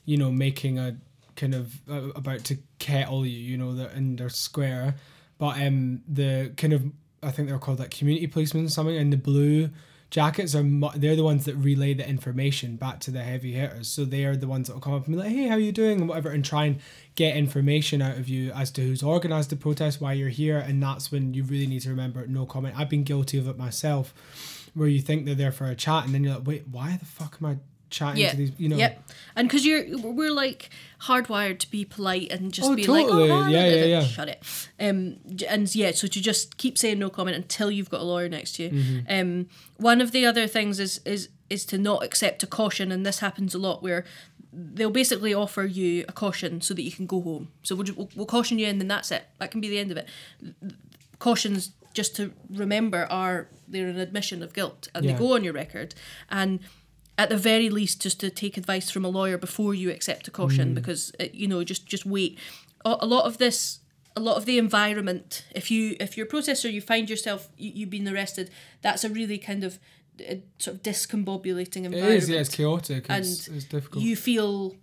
you 0.05 0.17
know, 0.17 0.31
making 0.31 0.79
a 0.79 0.97
kind 1.35 1.53
of 1.55 1.65
uh, 1.89 2.09
about 2.15 2.43
to 2.45 2.57
kettle 2.79 3.25
you, 3.25 3.39
you 3.51 3.57
know, 3.57 3.73
they're 3.75 3.91
in 3.91 4.15
their 4.15 4.29
square, 4.29 4.95
but 5.37 5.53
um 5.61 6.01
the 6.07 6.51
kind 6.57 6.73
of 6.73 6.81
I 7.21 7.31
think 7.31 7.47
they're 7.49 7.59
called 7.59 7.79
like 7.79 7.91
community 7.91 8.27
policemen 8.27 8.65
or 8.65 8.69
something, 8.69 8.95
in 8.95 9.09
the 9.09 9.17
blue 9.17 9.69
jackets 10.09 10.55
are 10.55 10.63
they're 10.95 11.15
the 11.15 11.23
ones 11.23 11.45
that 11.45 11.55
relay 11.55 11.93
the 11.93 12.07
information 12.07 12.75
back 12.75 12.99
to 13.01 13.11
the 13.11 13.21
heavy 13.21 13.53
hitters. 13.53 13.87
So 13.87 14.05
they 14.05 14.25
are 14.25 14.35
the 14.35 14.47
ones 14.47 14.67
that 14.67 14.73
will 14.73 14.81
come 14.81 14.93
up 14.93 15.05
and 15.05 15.15
be 15.15 15.21
like, 15.21 15.31
"Hey, 15.31 15.47
how 15.47 15.55
you 15.55 15.71
doing?" 15.71 15.99
and 15.99 16.09
whatever, 16.09 16.29
and 16.29 16.43
try 16.43 16.65
and 16.65 16.79
get 17.15 17.35
information 17.35 18.01
out 18.01 18.17
of 18.17 18.27
you 18.27 18.51
as 18.51 18.71
to 18.71 18.81
who's 18.81 19.03
organised 19.03 19.49
the 19.49 19.55
protest, 19.55 20.01
why 20.01 20.13
you're 20.13 20.29
here, 20.29 20.57
and 20.57 20.81
that's 20.81 21.11
when 21.11 21.33
you 21.33 21.43
really 21.43 21.67
need 21.67 21.81
to 21.81 21.89
remember 21.89 22.25
no 22.27 22.45
comment. 22.45 22.75
I've 22.77 22.89
been 22.89 23.03
guilty 23.03 23.37
of 23.37 23.47
it 23.47 23.57
myself, 23.57 24.13
where 24.73 24.87
you 24.87 25.01
think 25.01 25.25
they're 25.25 25.35
there 25.35 25.51
for 25.51 25.65
a 25.65 25.75
chat, 25.75 26.05
and 26.05 26.13
then 26.13 26.23
you're 26.23 26.35
like, 26.35 26.47
"Wait, 26.47 26.67
why 26.67 26.97
the 26.97 27.05
fuck 27.05 27.37
am 27.41 27.47
I 27.47 27.57
chatting 27.89 28.21
yeah, 28.21 28.31
to 28.31 28.37
these?" 28.37 28.51
You 28.57 28.69
know. 28.69 28.77
Yep. 28.77 29.03
And 29.35 29.47
because 29.47 29.65
you're, 29.65 29.97
we're 29.99 30.31
like 30.31 30.69
hardwired 31.03 31.59
to 31.59 31.71
be 31.71 31.85
polite 31.85 32.31
and 32.31 32.51
just 32.53 32.69
Oh, 32.69 32.75
be 32.75 32.83
totally. 32.83 33.29
like, 33.29 33.31
oh, 33.31 33.47
Yeah, 33.47 33.67
yeah, 33.69 33.85
yeah. 33.85 34.03
shut 34.03 34.27
it. 34.27 34.43
Um, 34.79 35.17
and 35.47 35.73
yeah, 35.73 35.91
so 35.91 36.07
to 36.07 36.21
just 36.21 36.57
keep 36.57 36.77
saying 36.77 36.99
no 36.99 37.09
comment 37.09 37.37
until 37.37 37.71
you've 37.71 37.89
got 37.89 38.01
a 38.01 38.03
lawyer 38.03 38.27
next 38.27 38.53
to 38.55 38.63
you. 38.63 38.69
Mm-hmm. 38.71 38.99
Um, 39.09 39.47
one 39.77 40.01
of 40.01 40.11
the 40.11 40.25
other 40.25 40.45
things 40.47 40.79
is 40.79 40.99
is 41.05 41.29
is 41.49 41.65
to 41.65 41.77
not 41.77 42.03
accept 42.03 42.43
a 42.43 42.47
caution, 42.47 42.91
and 42.91 43.05
this 43.05 43.19
happens 43.19 43.55
a 43.55 43.59
lot 43.59 43.81
where 43.81 44.03
they'll 44.51 44.89
basically 44.89 45.33
offer 45.33 45.63
you 45.63 46.03
a 46.07 46.11
caution 46.11 46.59
so 46.59 46.73
that 46.73 46.81
you 46.81 46.91
can 46.91 47.05
go 47.05 47.21
home. 47.21 47.49
So 47.63 47.75
we'll, 47.75 47.87
we'll, 47.95 48.09
we'll 48.15 48.25
caution 48.25 48.57
you 48.57 48.65
and 48.65 48.81
then 48.81 48.87
that's 48.87 49.11
it. 49.11 49.23
That 49.37 49.51
can 49.51 49.61
be 49.61 49.69
the 49.69 49.77
end 49.77 49.91
of 49.91 49.97
it. 49.97 50.07
Cautions 51.19 51.71
just 51.93 52.15
to 52.15 52.31
remember 52.49 53.05
are 53.11 53.47
they're 53.67 53.87
an 53.89 53.99
admission 53.99 54.41
of 54.41 54.53
guilt 54.53 54.87
and 54.95 55.03
Yeah. 55.05 55.11
they 55.13 55.19
go 55.19 55.35
on 55.35 55.43
your 55.43 55.53
record 55.53 55.93
and 56.29 56.59
at 57.19 57.27
the 57.27 57.37
very 57.37 57.69
least 57.69 58.01
just 58.01 58.17
to 58.21 58.29
take 58.29 58.55
advice 58.57 58.89
from 58.89 59.03
a 59.03 59.09
lawyer 59.09 59.37
before 59.37 59.73
you 59.75 59.91
accept 59.91 60.27
a 60.29 60.31
caution 60.31 60.73
because 60.73 61.11
uh, 61.19 61.25
you 61.33 61.49
know 61.49 61.61
just 61.65 61.85
just 61.85 62.05
wait 62.05 62.39
a, 62.85 63.05
lot 63.05 63.25
of 63.25 63.37
this 63.39 63.79
a 64.15 64.21
lot 64.21 64.37
of 64.37 64.45
the 64.45 64.57
environment 64.57 65.43
if 65.53 65.69
you 65.69 65.97
if 65.99 66.15
you're 66.15 66.25
a 66.25 66.29
protester 66.29 66.69
you 66.69 66.79
find 66.79 67.09
yourself 67.09 67.49
you, 67.57 67.71
you've 67.75 67.89
been 67.89 68.07
arrested 68.07 68.49
that's 68.81 69.03
a 69.03 69.09
really 69.09 69.37
kind 69.37 69.65
of 69.65 69.79
uh, 70.21 70.35
sort 70.59 70.77
of 70.77 70.83
discombobulating 70.83 71.83
It 71.83 71.91
environment 71.91 72.23
is, 72.23 72.29
yeah, 72.29 72.39
it's 72.39 72.55
chaotic. 72.55 73.05
And 73.09 73.25
it's 73.25 73.65
difficult. 73.65 74.03
you 74.03 74.15
feel 74.15 74.75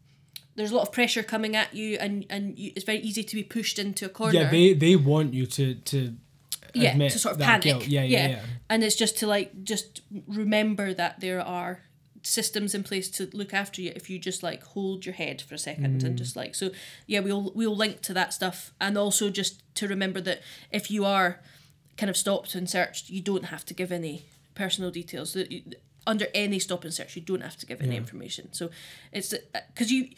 there's 0.56 0.70
a 0.70 0.74
lot 0.74 0.82
of 0.88 0.92
pressure 0.92 1.22
coming 1.22 1.56
at 1.56 1.74
you 1.74 1.96
and 1.98 2.26
and 2.28 2.58
you, 2.58 2.72
it's 2.76 2.84
very 2.84 2.98
easy 2.98 3.22
to 3.22 3.34
be 3.34 3.42
pushed 3.42 3.78
into 3.78 4.04
a 4.04 4.08
corner 4.08 4.40
yeah, 4.40 4.50
they 4.50 4.74
they 4.74 4.94
want 4.94 5.32
you 5.32 5.46
to 5.46 5.74
to 5.74 5.98
yeah 6.74 6.90
admit 6.90 7.12
to 7.12 7.18
sort 7.18 7.34
of 7.34 7.40
panic 7.40 7.62
guilt. 7.62 7.86
Yeah, 7.86 8.02
yeah, 8.02 8.28
yeah. 8.28 8.40
and 8.68 8.84
it's 8.84 8.96
just 8.96 9.18
to 9.20 9.26
like 9.26 9.48
just 9.64 10.02
remember 10.26 10.92
that 10.94 11.20
there 11.20 11.40
are 11.40 11.80
systems 12.26 12.74
in 12.74 12.82
place 12.82 13.08
to 13.08 13.30
look 13.32 13.54
after 13.54 13.80
you 13.80 13.92
if 13.94 14.10
you 14.10 14.18
just 14.18 14.42
like 14.42 14.62
hold 14.74 15.06
your 15.06 15.14
head 15.14 15.40
for 15.40 15.54
a 15.54 15.58
second 15.58 16.00
Mm. 16.00 16.06
and 16.06 16.18
just 16.18 16.34
like 16.34 16.54
so 16.56 16.70
yeah 17.06 17.20
we'll 17.20 17.52
we'll 17.54 17.76
link 17.76 18.00
to 18.02 18.12
that 18.14 18.32
stuff 18.34 18.72
and 18.80 18.98
also 18.98 19.30
just 19.30 19.62
to 19.76 19.86
remember 19.86 20.20
that 20.20 20.40
if 20.72 20.90
you 20.90 21.04
are 21.04 21.40
kind 21.96 22.10
of 22.10 22.16
stopped 22.16 22.54
and 22.56 22.68
searched 22.68 23.10
you 23.10 23.20
don't 23.20 23.44
have 23.46 23.64
to 23.64 23.74
give 23.74 23.92
any 23.92 24.24
personal 24.56 24.90
details 24.90 25.34
that 25.34 25.52
you, 25.52 25.62
under 26.06 26.26
any 26.34 26.58
stop 26.58 26.82
and 26.84 26.92
search 26.92 27.14
you 27.14 27.22
don't 27.22 27.42
have 27.42 27.56
to 27.58 27.66
give 27.66 27.80
any 27.80 27.92
Yeah. 27.92 27.98
information 28.04 28.52
so 28.52 28.70
it's 29.12 29.32
because 29.68 29.92
you 29.92 30.08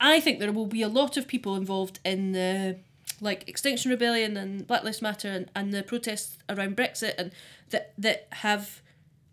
i 0.00 0.20
think 0.20 0.38
there 0.38 0.52
will 0.52 0.66
be 0.66 0.82
a 0.82 0.88
lot 1.00 1.16
of 1.16 1.26
people 1.26 1.56
involved 1.56 1.98
in 2.04 2.32
the 2.32 2.78
like 3.20 3.48
extinction 3.48 3.90
rebellion 3.90 4.36
and 4.36 4.64
black 4.66 4.84
lives 4.84 5.02
matter 5.02 5.28
and, 5.28 5.50
and 5.56 5.72
the 5.74 5.82
protests 5.82 6.38
around 6.48 6.76
brexit 6.76 7.14
and 7.18 7.32
that 7.70 7.92
that 7.98 8.28
have 8.46 8.80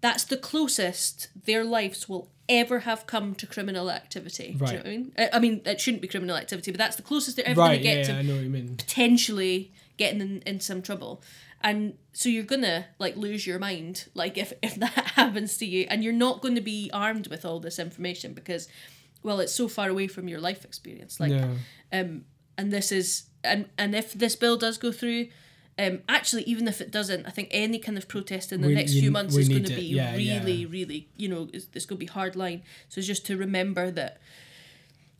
that's 0.05 0.23
the 0.23 0.37
closest 0.37 1.29
their 1.45 1.63
lives 1.63 2.07
will 2.07 2.29
ever 2.47 2.81
have 2.81 3.07
come 3.07 3.33
to 3.33 3.47
criminal 3.47 3.89
activity. 3.89 4.55
Do 4.55 4.65
you 4.65 4.71
know 4.71 4.77
what 4.77 4.85
I 4.85 4.89
mean? 4.89 5.11
I, 5.17 5.29
I 5.33 5.39
mean, 5.39 5.61
it 5.65 5.81
shouldn't 5.81 6.03
be 6.03 6.07
criminal 6.07 6.35
activity, 6.35 6.69
but 6.69 6.77
that's 6.77 6.95
the 6.95 7.01
closest 7.01 7.37
they're 7.37 7.47
ever 7.47 7.59
right. 7.59 7.67
going 7.69 7.77
to 7.79 7.83
get 7.83 7.97
yeah, 7.97 8.03
to 8.03 8.13
I 8.19 8.21
know 8.21 8.35
what 8.35 8.43
you 8.43 8.49
mean. 8.51 8.77
potentially 8.77 9.73
getting 9.97 10.21
in, 10.21 10.43
in 10.45 10.59
some 10.59 10.83
trouble. 10.83 11.23
And 11.61 11.97
so 12.13 12.29
you're 12.29 12.43
gonna 12.43 12.85
like 12.99 13.15
lose 13.15 13.47
your 13.47 13.57
mind, 13.57 14.05
like 14.13 14.37
if 14.37 14.53
if 14.61 14.75
that 14.83 15.13
happens 15.15 15.57
to 15.57 15.65
you, 15.65 15.87
and 15.89 16.03
you're 16.03 16.13
not 16.13 16.39
going 16.39 16.53
to 16.53 16.61
be 16.61 16.91
armed 16.93 17.25
with 17.25 17.43
all 17.43 17.59
this 17.59 17.79
information 17.79 18.33
because, 18.33 18.67
well, 19.23 19.39
it's 19.39 19.53
so 19.53 19.67
far 19.67 19.89
away 19.89 20.05
from 20.05 20.27
your 20.27 20.39
life 20.39 20.63
experience. 20.63 21.19
Like, 21.19 21.31
yeah. 21.31 21.55
um, 21.91 22.25
and 22.59 22.71
this 22.71 22.91
is 22.91 23.23
and 23.43 23.69
and 23.79 23.95
if 23.95 24.13
this 24.13 24.35
bill 24.35 24.57
does 24.57 24.77
go 24.77 24.91
through, 24.91 25.29
um, 25.77 25.99
actually 26.07 26.43
even 26.43 26.67
if 26.67 26.79
it 26.81 26.89
doesn't, 26.91 27.25
I 27.25 27.29
think 27.31 27.49
any 27.51 27.79
kind 27.79 27.97
of 27.97 28.07
protest 28.07 28.51
in 28.53 28.61
the 28.61 28.67
We- 28.69 28.75
next 28.75 28.93
you- 28.93 29.01
few 29.01 29.11
months 29.11 29.35
is 29.35 29.49
going 29.49 29.63
to 29.65 29.75
be 29.75 29.83
Yeah, 29.87 30.15
yeah. 30.15 30.37
really, 30.39 30.65
really, 30.65 31.07
you 31.17 31.27
know, 31.27 31.49
it's, 31.51 31.67
it's 31.73 31.85
going 31.85 31.97
to 31.97 32.05
be 32.05 32.11
hard 32.11 32.35
line. 32.35 32.61
So 32.89 32.99
it's 32.99 33.07
just 33.07 33.25
to 33.27 33.35
remember 33.37 33.91
that, 33.91 34.21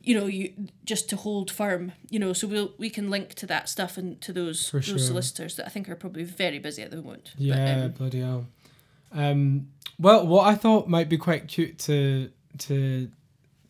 you 0.02 0.14
know, 0.18 0.26
you 0.26 0.52
just 0.84 1.10
to 1.10 1.16
hold 1.16 1.50
firm, 1.50 1.92
you 2.10 2.18
know. 2.18 2.32
So 2.32 2.46
we'll 2.46 2.72
we 2.78 2.88
can 2.90 3.10
link 3.10 3.34
to 3.34 3.46
that 3.46 3.68
stuff 3.68 3.98
and 3.98 4.20
to 4.22 4.32
those 4.32 4.68
For 4.68 4.78
those 4.78 4.86
sure. 4.86 4.98
solicitors 4.98 5.56
that 5.56 5.66
I 5.66 5.68
think 5.68 5.88
are 5.90 5.96
probably 5.96 6.22
very 6.24 6.58
busy 6.58 6.82
at 6.82 6.90
the 6.90 6.96
moment. 7.02 7.32
But, 7.36 7.44
Yeah, 7.44 7.84
um, 7.84 7.90
bloody 7.92 8.20
hell. 8.20 8.46
Um, 9.12 9.68
well, 9.98 10.26
what 10.26 10.46
I 10.46 10.54
thought 10.54 10.88
might 10.88 11.08
be 11.08 11.18
quite 11.18 11.48
cute 11.48 11.78
to 11.80 12.30
to 12.58 13.10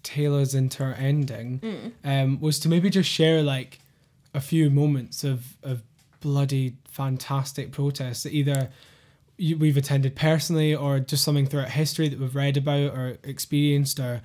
tailors 0.02 0.54
into 0.54 0.84
our 0.84 0.94
ending 0.94 1.58
Mm. 1.60 1.92
um, 2.04 2.40
was 2.40 2.58
to 2.60 2.68
maybe 2.68 2.90
just 2.90 3.10
share 3.10 3.42
like 3.42 3.80
a 4.34 4.40
few 4.40 4.70
moments 4.70 5.24
of 5.24 5.56
of 5.62 5.82
bloody 6.26 6.74
fantastic 6.88 7.70
protests 7.70 8.24
that 8.24 8.32
either 8.32 8.68
you, 9.36 9.56
we've 9.56 9.76
attended 9.76 10.16
personally 10.16 10.74
or 10.74 10.98
just 10.98 11.22
something 11.22 11.46
throughout 11.46 11.68
history 11.68 12.08
that 12.08 12.18
we've 12.18 12.34
read 12.34 12.56
about 12.56 12.90
or 12.94 13.16
experienced 13.22 14.00
or 14.00 14.22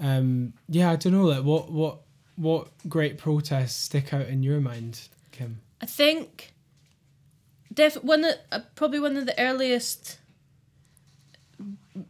um, 0.00 0.52
yeah, 0.68 0.90
I 0.90 0.96
don't 0.96 1.12
know. 1.12 1.26
Like 1.26 1.44
what 1.44 1.70
what 1.70 2.00
what 2.34 2.68
great 2.88 3.18
protests 3.18 3.76
stick 3.76 4.12
out 4.12 4.26
in 4.26 4.42
your 4.42 4.60
mind, 4.60 5.08
Kim? 5.30 5.60
I 5.80 5.86
think 5.86 6.54
def- 7.72 8.02
one 8.02 8.24
of, 8.24 8.34
uh, 8.50 8.60
probably 8.74 8.98
one 8.98 9.16
of 9.16 9.26
the 9.26 9.40
earliest 9.40 10.18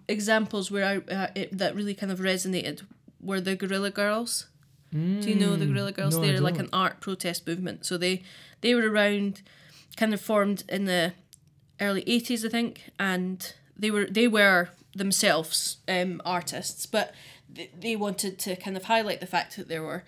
examples 0.09 0.70
where 0.70 0.85
I 0.87 1.14
uh, 1.14 1.26
it, 1.35 1.59
that 1.59 1.74
really 1.74 1.95
kind 1.95 2.11
of 2.11 2.20
resonated 2.20 2.83
were 3.20 3.43
the 3.43 3.57
Guerrilla 3.57 3.91
Girls. 3.91 4.47
Do 4.91 4.99
you 5.30 5.34
know 5.34 5.55
the 5.57 5.66
Guerrilla 5.66 5.93
Girls? 5.93 6.14
Mm, 6.16 6.22
no, 6.22 6.26
They're 6.28 6.41
like 6.41 6.59
an 6.59 6.70
art 6.72 7.01
protest 7.01 7.47
movement. 7.47 7.84
So 7.84 7.99
they 7.99 8.22
they 8.62 8.74
were 8.74 8.89
around, 8.91 9.43
kind 9.97 10.14
of 10.14 10.20
formed 10.20 10.64
in 10.68 10.86
the 10.86 11.12
early 11.80 12.03
eighties, 12.07 12.45
I 12.45 12.49
think, 12.49 12.91
and 12.99 13.53
they 13.76 13.91
were 13.91 14.07
they 14.07 14.26
were 14.28 14.70
themselves 14.95 15.76
um, 15.89 16.22
artists, 16.24 16.86
but 16.86 17.14
th- 17.55 17.70
they 17.78 17.97
wanted 17.97 18.39
to 18.41 18.57
kind 18.57 18.76
of 18.76 18.84
highlight 18.84 19.20
the 19.20 19.26
fact 19.26 19.57
that 19.57 19.68
there 19.68 19.82
were 19.82 20.05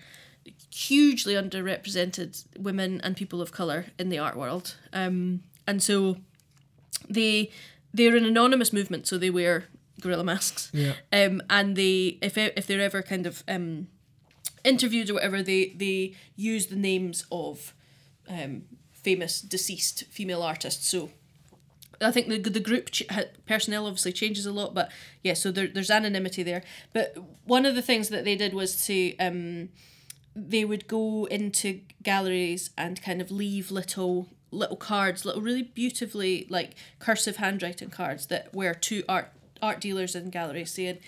hugely 0.73 1.35
underrepresented 1.35 2.43
women 2.57 2.99
and 3.03 3.15
people 3.15 3.41
of 3.41 3.51
color 3.51 3.85
in 3.99 4.09
the 4.09 4.17
art 4.17 4.35
world, 4.35 4.75
um, 4.93 5.43
and 5.67 5.83
so 5.83 6.17
they 7.09 7.51
they're 7.93 8.15
an 8.15 8.25
anonymous 8.25 8.73
movement, 8.73 9.07
so 9.07 9.17
they 9.17 9.29
wear 9.29 9.65
gorilla 10.01 10.23
masks 10.23 10.71
Yeah. 10.73 10.93
um, 11.13 11.43
and 11.49 11.75
they 11.75 12.17
if 12.21 12.37
if 12.37 12.65
they're 12.65 12.81
ever 12.81 13.03
kind 13.03 13.27
of 13.27 13.43
um, 13.47 13.87
interviewed 14.63 15.09
or 15.09 15.15
whatever, 15.15 15.41
they 15.41 15.73
they 15.75 16.15
use 16.35 16.67
the 16.67 16.75
names 16.75 17.25
of 17.31 17.73
um, 18.29 18.63
famous 18.91 19.41
deceased 19.41 20.05
female 20.05 20.41
artists. 20.41 20.87
So 20.87 21.09
I 21.99 22.11
think 22.11 22.27
the 22.27 22.37
the 22.37 22.59
group 22.59 22.91
ch- 22.91 23.03
personnel 23.45 23.85
obviously 23.85 24.13
changes 24.13 24.45
a 24.45 24.51
lot, 24.51 24.73
but 24.73 24.91
yeah, 25.23 25.33
so 25.33 25.51
there, 25.51 25.67
there's 25.67 25.91
anonymity 25.91 26.43
there. 26.43 26.63
But 26.93 27.17
one 27.45 27.65
of 27.65 27.75
the 27.75 27.81
things 27.81 28.09
that 28.09 28.25
they 28.25 28.35
did 28.35 28.53
was 28.53 28.85
to 28.87 29.15
um, 29.17 29.69
they 30.35 30.65
would 30.65 30.87
go 30.87 31.25
into 31.25 31.81
galleries 32.03 32.71
and 32.77 33.01
kind 33.01 33.21
of 33.21 33.31
leave 33.31 33.71
little 33.71 34.27
little 34.51 34.75
cards, 34.75 35.25
little 35.25 35.41
really 35.41 35.63
beautifully 35.63 36.45
like 36.49 36.75
cursive 36.99 37.37
handwriting 37.37 37.89
cards 37.89 38.27
that 38.27 38.53
were 38.53 38.73
to 38.73 39.03
art 39.07 39.31
art 39.61 39.79
dealers 39.79 40.15
in 40.15 40.29
galleries 40.29 40.71
saying, 40.71 40.99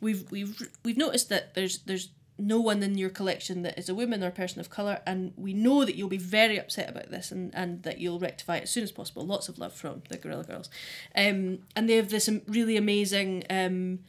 "We've 0.00 0.30
we've 0.30 0.68
we've 0.84 0.96
noticed 0.96 1.28
that 1.28 1.54
there's 1.54 1.78
there's 1.80 2.08
no 2.42 2.60
one 2.60 2.82
in 2.82 2.98
your 2.98 3.10
collection 3.10 3.62
that 3.62 3.78
is 3.78 3.88
a 3.88 3.94
woman 3.94 4.22
or 4.22 4.26
a 4.28 4.32
person 4.32 4.60
of 4.60 4.68
color, 4.68 5.00
and 5.06 5.32
we 5.36 5.52
know 5.54 5.84
that 5.84 5.94
you'll 5.94 6.08
be 6.08 6.18
very 6.18 6.58
upset 6.58 6.88
about 6.90 7.10
this, 7.10 7.30
and 7.32 7.54
and 7.54 7.82
that 7.84 7.98
you'll 7.98 8.18
rectify 8.18 8.56
it 8.56 8.64
as 8.64 8.70
soon 8.70 8.82
as 8.84 8.92
possible. 8.92 9.24
Lots 9.24 9.48
of 9.48 9.58
love 9.58 9.72
from 9.72 10.02
the 10.08 10.16
Guerrilla 10.16 10.44
Girls, 10.44 10.68
um, 11.16 11.58
and 11.76 11.88
they 11.88 11.96
have 11.96 12.10
this 12.10 12.28
really 12.46 12.76
amazing 12.76 13.44
um, 13.48 14.00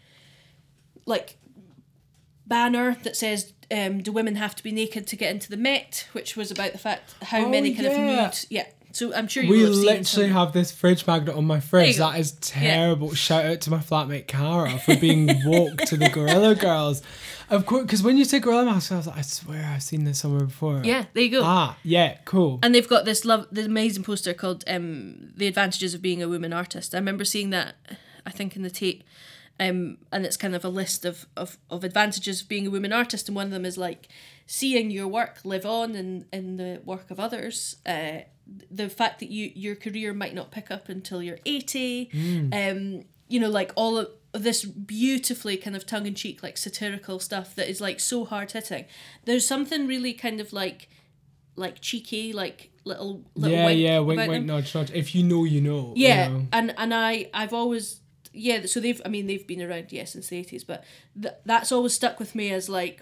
like 1.05 1.37
banner 2.45 2.97
that 3.03 3.15
says 3.15 3.53
um, 3.71 4.01
do 4.01 4.11
women 4.11 4.35
have 4.35 4.55
to 4.55 4.63
be 4.63 4.71
naked 4.71 5.07
to 5.07 5.15
get 5.15 5.31
into 5.31 5.49
the 5.49 5.57
Met, 5.57 6.07
which 6.13 6.35
was 6.35 6.51
about 6.51 6.71
the 6.73 6.77
fact 6.77 7.15
how 7.23 7.45
Oh, 7.45 7.49
many 7.49 7.73
kind 7.73 7.85
yeah. 7.85 7.91
of 8.25 8.33
nude 8.33 8.45
yeah. 8.49 8.65
So 8.93 9.13
I'm 9.13 9.27
sure 9.27 9.43
you 9.43 9.49
we 9.49 9.65
literally 9.65 10.29
have 10.29 10.53
this 10.53 10.71
fridge 10.71 11.05
magnet 11.07 11.35
on 11.35 11.45
my 11.45 11.59
fridge. 11.59 11.97
That 11.97 12.19
is 12.19 12.33
terrible. 12.33 13.13
Shout 13.15 13.43
out 13.43 13.59
to 13.61 13.71
my 13.71 13.79
flatmate 13.79 14.27
Cara 14.27 14.77
for 14.77 14.95
being 14.95 15.27
walked 15.45 15.87
to 15.87 15.97
the 15.97 16.09
Guerrilla 16.09 16.53
Girls. 16.55 17.01
Of 17.49 17.65
course, 17.65 17.83
because 17.83 18.03
when 18.03 18.17
you 18.17 18.23
say 18.25 18.39
Gorilla 18.39 18.65
Mask, 18.65 18.91
I 18.91 18.97
was 18.97 19.07
like, 19.07 19.17
I 19.17 19.21
swear 19.21 19.65
I've 19.73 19.83
seen 19.83 20.03
this 20.05 20.19
somewhere 20.19 20.45
before. 20.45 20.81
yeah. 20.83 21.05
There 21.13 21.23
you 21.23 21.31
go. 21.31 21.41
Ah, 21.43 21.75
yeah, 21.83 22.17
cool. 22.25 22.59
And 22.63 22.73
they've 22.73 22.87
got 22.87 23.05
this 23.05 23.25
love, 23.25 23.47
this 23.51 23.65
amazing 23.65 24.03
poster 24.03 24.33
called 24.33 24.63
um, 24.67 25.31
"The 25.35 25.47
Advantages 25.47 25.93
of 25.93 26.01
Being 26.01 26.21
a 26.23 26.29
Woman 26.29 26.53
Artist." 26.53 26.93
I 26.93 26.97
remember 26.99 27.25
seeing 27.25 27.49
that, 27.49 27.75
I 28.25 28.29
think, 28.29 28.55
in 28.55 28.61
the 28.61 28.69
Tate, 28.69 29.03
um, 29.59 29.97
and 30.11 30.25
it's 30.25 30.37
kind 30.37 30.55
of 30.55 30.63
a 30.63 30.69
list 30.69 31.03
of, 31.03 31.25
of 31.35 31.57
of 31.69 31.83
advantages 31.83 32.41
of 32.41 32.47
being 32.47 32.67
a 32.67 32.71
woman 32.71 32.93
artist, 32.93 33.27
and 33.27 33.35
one 33.35 33.47
of 33.47 33.51
them 33.51 33.65
is 33.65 33.77
like 33.77 34.07
seeing 34.45 34.91
your 34.91 35.07
work 35.07 35.39
live 35.43 35.65
on 35.65 35.95
in 35.95 36.25
in 36.31 36.57
the 36.57 36.81
work 36.85 37.09
of 37.11 37.19
others. 37.19 37.75
Uh, 37.85 38.19
the 38.69 38.89
fact 38.89 39.19
that 39.19 39.29
you 39.29 39.51
your 39.55 39.75
career 39.75 40.13
might 40.13 40.33
not 40.35 40.51
pick 40.51 40.69
up 40.71 40.89
until 40.89 41.21
you're 41.23 41.39
eighty. 41.45 42.09
Um, 42.53 43.05
you 43.29 43.39
know, 43.39 43.49
like 43.49 43.71
all 43.75 43.97
of 43.97 44.07
this 44.33 44.65
beautifully 44.65 45.57
kind 45.57 45.75
of 45.75 45.85
tongue 45.85 46.05
in 46.05 46.15
cheek, 46.15 46.43
like 46.43 46.57
satirical 46.57 47.19
stuff 47.19 47.55
that 47.55 47.69
is 47.69 47.79
like 47.79 47.99
so 47.99 48.25
hard 48.25 48.51
hitting. 48.51 48.85
There's 49.25 49.47
something 49.47 49.87
really 49.87 50.13
kind 50.13 50.39
of 50.39 50.51
like 50.53 50.89
like 51.55 51.79
cheeky, 51.81 52.33
like 52.33 52.71
little 52.83 53.23
little 53.35 53.55
yeah, 53.57 53.65
wink 53.65 53.79
yeah, 53.79 53.99
wink, 53.99 54.17
wink, 54.19 54.31
them. 54.31 54.45
nudge, 54.47 54.73
nudge. 54.75 54.91
If 54.91 55.15
you 55.15 55.23
know, 55.23 55.43
you 55.45 55.61
know. 55.61 55.93
you 55.95 56.07
Yeah, 56.07 56.27
know. 56.27 56.47
and 56.51 56.73
and 56.77 56.93
I 56.93 57.29
I've 57.33 57.53
always 57.53 58.01
yeah. 58.33 58.65
So 58.65 58.79
they've 58.79 59.01
I 59.05 59.09
mean 59.09 59.27
they've 59.27 59.45
been 59.47 59.61
around 59.61 59.91
yeah 59.91 60.05
since 60.05 60.27
the 60.27 60.37
eighties, 60.37 60.63
but 60.63 60.83
th- 61.19 61.35
that's 61.45 61.71
always 61.71 61.93
stuck 61.93 62.19
with 62.19 62.35
me 62.35 62.51
as 62.51 62.67
like 62.69 63.01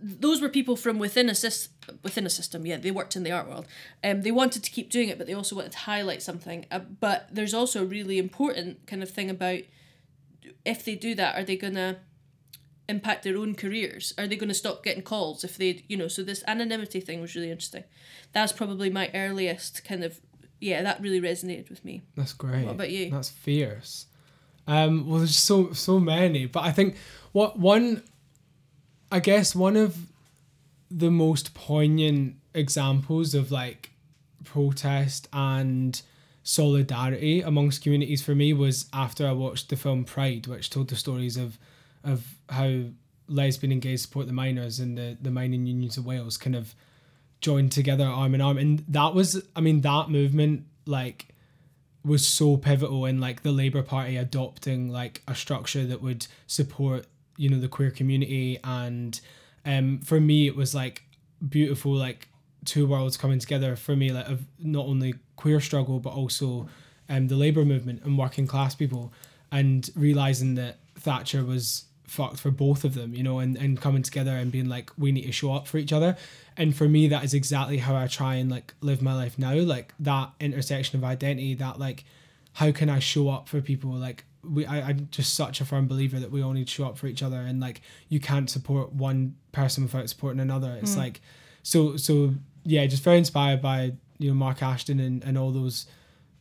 those 0.00 0.40
were 0.40 0.48
people 0.48 0.76
from 0.76 0.98
within 0.98 1.28
a 1.28 1.32
sys- 1.32 1.68
within 2.02 2.26
a 2.26 2.30
system. 2.30 2.66
Yeah, 2.66 2.76
they 2.76 2.90
worked 2.90 3.16
in 3.16 3.22
the 3.22 3.32
art 3.32 3.48
world. 3.48 3.66
Um, 4.02 4.22
they 4.22 4.30
wanted 4.30 4.64
to 4.64 4.70
keep 4.70 4.90
doing 4.90 5.08
it, 5.08 5.18
but 5.18 5.26
they 5.26 5.34
also 5.34 5.56
wanted 5.56 5.72
to 5.72 5.78
highlight 5.78 6.22
something. 6.22 6.66
Uh, 6.70 6.80
but 6.80 7.28
there's 7.30 7.54
also 7.54 7.82
a 7.82 7.86
really 7.86 8.18
important 8.18 8.86
kind 8.86 9.02
of 9.02 9.10
thing 9.10 9.30
about 9.30 9.60
if 10.64 10.84
they 10.84 10.94
do 10.94 11.14
that, 11.14 11.36
are 11.36 11.44
they 11.44 11.56
gonna 11.56 11.98
impact 12.88 13.22
their 13.22 13.36
own 13.36 13.54
careers? 13.54 14.14
Are 14.16 14.26
they 14.26 14.36
going 14.36 14.48
to 14.48 14.54
stop 14.54 14.82
getting 14.82 15.02
calls 15.02 15.44
if 15.44 15.56
they, 15.56 15.84
you 15.88 15.96
know? 15.96 16.08
So 16.08 16.22
this 16.22 16.42
anonymity 16.46 17.00
thing 17.00 17.20
was 17.20 17.34
really 17.34 17.50
interesting. 17.50 17.84
That's 18.32 18.52
probably 18.52 18.90
my 18.90 19.10
earliest 19.14 19.84
kind 19.84 20.02
of, 20.02 20.20
yeah, 20.58 20.82
that 20.82 21.00
really 21.00 21.20
resonated 21.20 21.68
with 21.68 21.84
me. 21.84 22.02
That's 22.16 22.32
great. 22.32 22.64
What 22.64 22.74
about 22.74 22.90
you? 22.90 23.10
That's 23.10 23.28
fierce. 23.28 24.06
Um, 24.66 25.06
well, 25.08 25.18
there's 25.18 25.36
so 25.36 25.72
so 25.72 25.98
many, 25.98 26.44
but 26.44 26.64
I 26.64 26.72
think 26.72 26.96
what 27.32 27.58
one, 27.58 28.02
I 29.10 29.20
guess 29.20 29.54
one 29.54 29.76
of 29.76 29.96
the 30.90 31.10
most 31.10 31.54
poignant 31.54 32.36
examples 32.54 33.34
of 33.34 33.50
like 33.50 33.90
protest 34.44 35.28
and 35.32 36.00
solidarity 36.42 37.42
amongst 37.42 37.82
communities 37.82 38.22
for 38.22 38.34
me 38.34 38.52
was 38.52 38.86
after 38.92 39.26
I 39.26 39.32
watched 39.32 39.68
the 39.68 39.76
film 39.76 40.04
Pride, 40.04 40.46
which 40.46 40.70
told 40.70 40.88
the 40.88 40.96
stories 40.96 41.36
of 41.36 41.58
of 42.04 42.36
how 42.48 42.84
lesbian 43.26 43.72
and 43.72 43.82
gay 43.82 43.96
support 43.96 44.26
the 44.26 44.32
miners 44.32 44.80
and 44.80 44.96
the, 44.96 45.18
the 45.20 45.30
mining 45.30 45.66
unions 45.66 45.98
of 45.98 46.06
Wales 46.06 46.38
kind 46.38 46.56
of 46.56 46.74
joined 47.40 47.70
together 47.70 48.06
arm 48.06 48.34
in 48.34 48.40
arm. 48.40 48.56
And 48.56 48.84
that 48.88 49.14
was 49.14 49.42
I 49.54 49.60
mean, 49.60 49.82
that 49.82 50.08
movement 50.08 50.64
like 50.86 51.28
was 52.04 52.26
so 52.26 52.56
pivotal 52.56 53.04
in 53.04 53.20
like 53.20 53.42
the 53.42 53.52
Labour 53.52 53.82
Party 53.82 54.16
adopting 54.16 54.88
like 54.88 55.22
a 55.28 55.34
structure 55.34 55.84
that 55.84 56.00
would 56.00 56.26
support, 56.46 57.06
you 57.36 57.50
know, 57.50 57.60
the 57.60 57.68
queer 57.68 57.90
community 57.90 58.58
and 58.64 59.20
um 59.68 60.00
for 60.00 60.18
me 60.20 60.46
it 60.48 60.56
was 60.56 60.74
like 60.74 60.96
beautiful 61.48 61.92
like 61.92 62.28
two 62.64 62.86
worlds 62.86 63.16
coming 63.16 63.38
together 63.38 63.76
for 63.76 63.94
me 63.94 64.10
like 64.10 64.28
of 64.28 64.40
not 64.58 64.86
only 64.86 65.14
queer 65.36 65.60
struggle 65.60 66.00
but 66.00 66.12
also 66.12 66.68
um 67.08 67.28
the 67.28 67.36
labour 67.36 67.64
movement 67.64 68.02
and 68.02 68.18
working 68.18 68.46
class 68.46 68.74
people 68.74 69.12
and 69.50 69.90
realizing 69.94 70.56
that 70.56 70.78
Thatcher 70.96 71.44
was 71.44 71.84
fucked 72.08 72.40
for 72.40 72.50
both 72.50 72.84
of 72.84 72.94
them, 72.94 73.14
you 73.14 73.22
know, 73.22 73.38
and, 73.38 73.56
and 73.56 73.80
coming 73.80 74.02
together 74.02 74.32
and 74.32 74.50
being 74.50 74.68
like, 74.68 74.90
we 74.98 75.12
need 75.12 75.26
to 75.26 75.32
show 75.32 75.52
up 75.52 75.66
for 75.66 75.78
each 75.78 75.92
other. 75.92 76.16
And 76.56 76.74
for 76.74 76.88
me, 76.88 77.06
that 77.08 77.22
is 77.22 77.34
exactly 77.34 77.78
how 77.78 77.94
I 77.94 78.06
try 78.06 78.34
and 78.36 78.50
like 78.50 78.74
live 78.80 79.02
my 79.02 79.14
life 79.14 79.38
now. 79.38 79.54
Like 79.54 79.94
that 80.00 80.32
intersection 80.40 80.98
of 80.98 81.04
identity, 81.04 81.54
that 81.54 81.78
like, 81.78 82.04
how 82.54 82.72
can 82.72 82.88
I 82.88 82.98
show 82.98 83.28
up 83.28 83.48
for 83.48 83.60
people? 83.60 83.90
Like 83.90 84.24
we, 84.44 84.66
I, 84.66 84.80
I'm 84.88 85.08
just 85.10 85.34
such 85.34 85.60
a 85.60 85.64
firm 85.64 85.86
believer 85.86 86.18
that 86.20 86.30
we 86.30 86.42
all 86.42 86.52
need 86.52 86.66
to 86.68 86.72
show 86.72 86.86
up 86.86 86.98
for 86.98 87.06
each 87.06 87.22
other, 87.22 87.40
and 87.40 87.60
like 87.60 87.80
you 88.08 88.20
can't 88.20 88.48
support 88.48 88.92
one 88.92 89.36
person 89.52 89.82
without 89.82 90.08
supporting 90.08 90.40
another. 90.40 90.78
It's 90.80 90.96
like, 90.96 91.20
so 91.62 91.96
so 91.96 92.34
yeah, 92.64 92.86
just 92.86 93.02
very 93.02 93.18
inspired 93.18 93.60
by 93.60 93.92
you 94.18 94.28
know 94.28 94.34
Mark 94.34 94.62
Ashton 94.62 95.00
and 95.00 95.22
and 95.24 95.36
all 95.36 95.50
those 95.50 95.86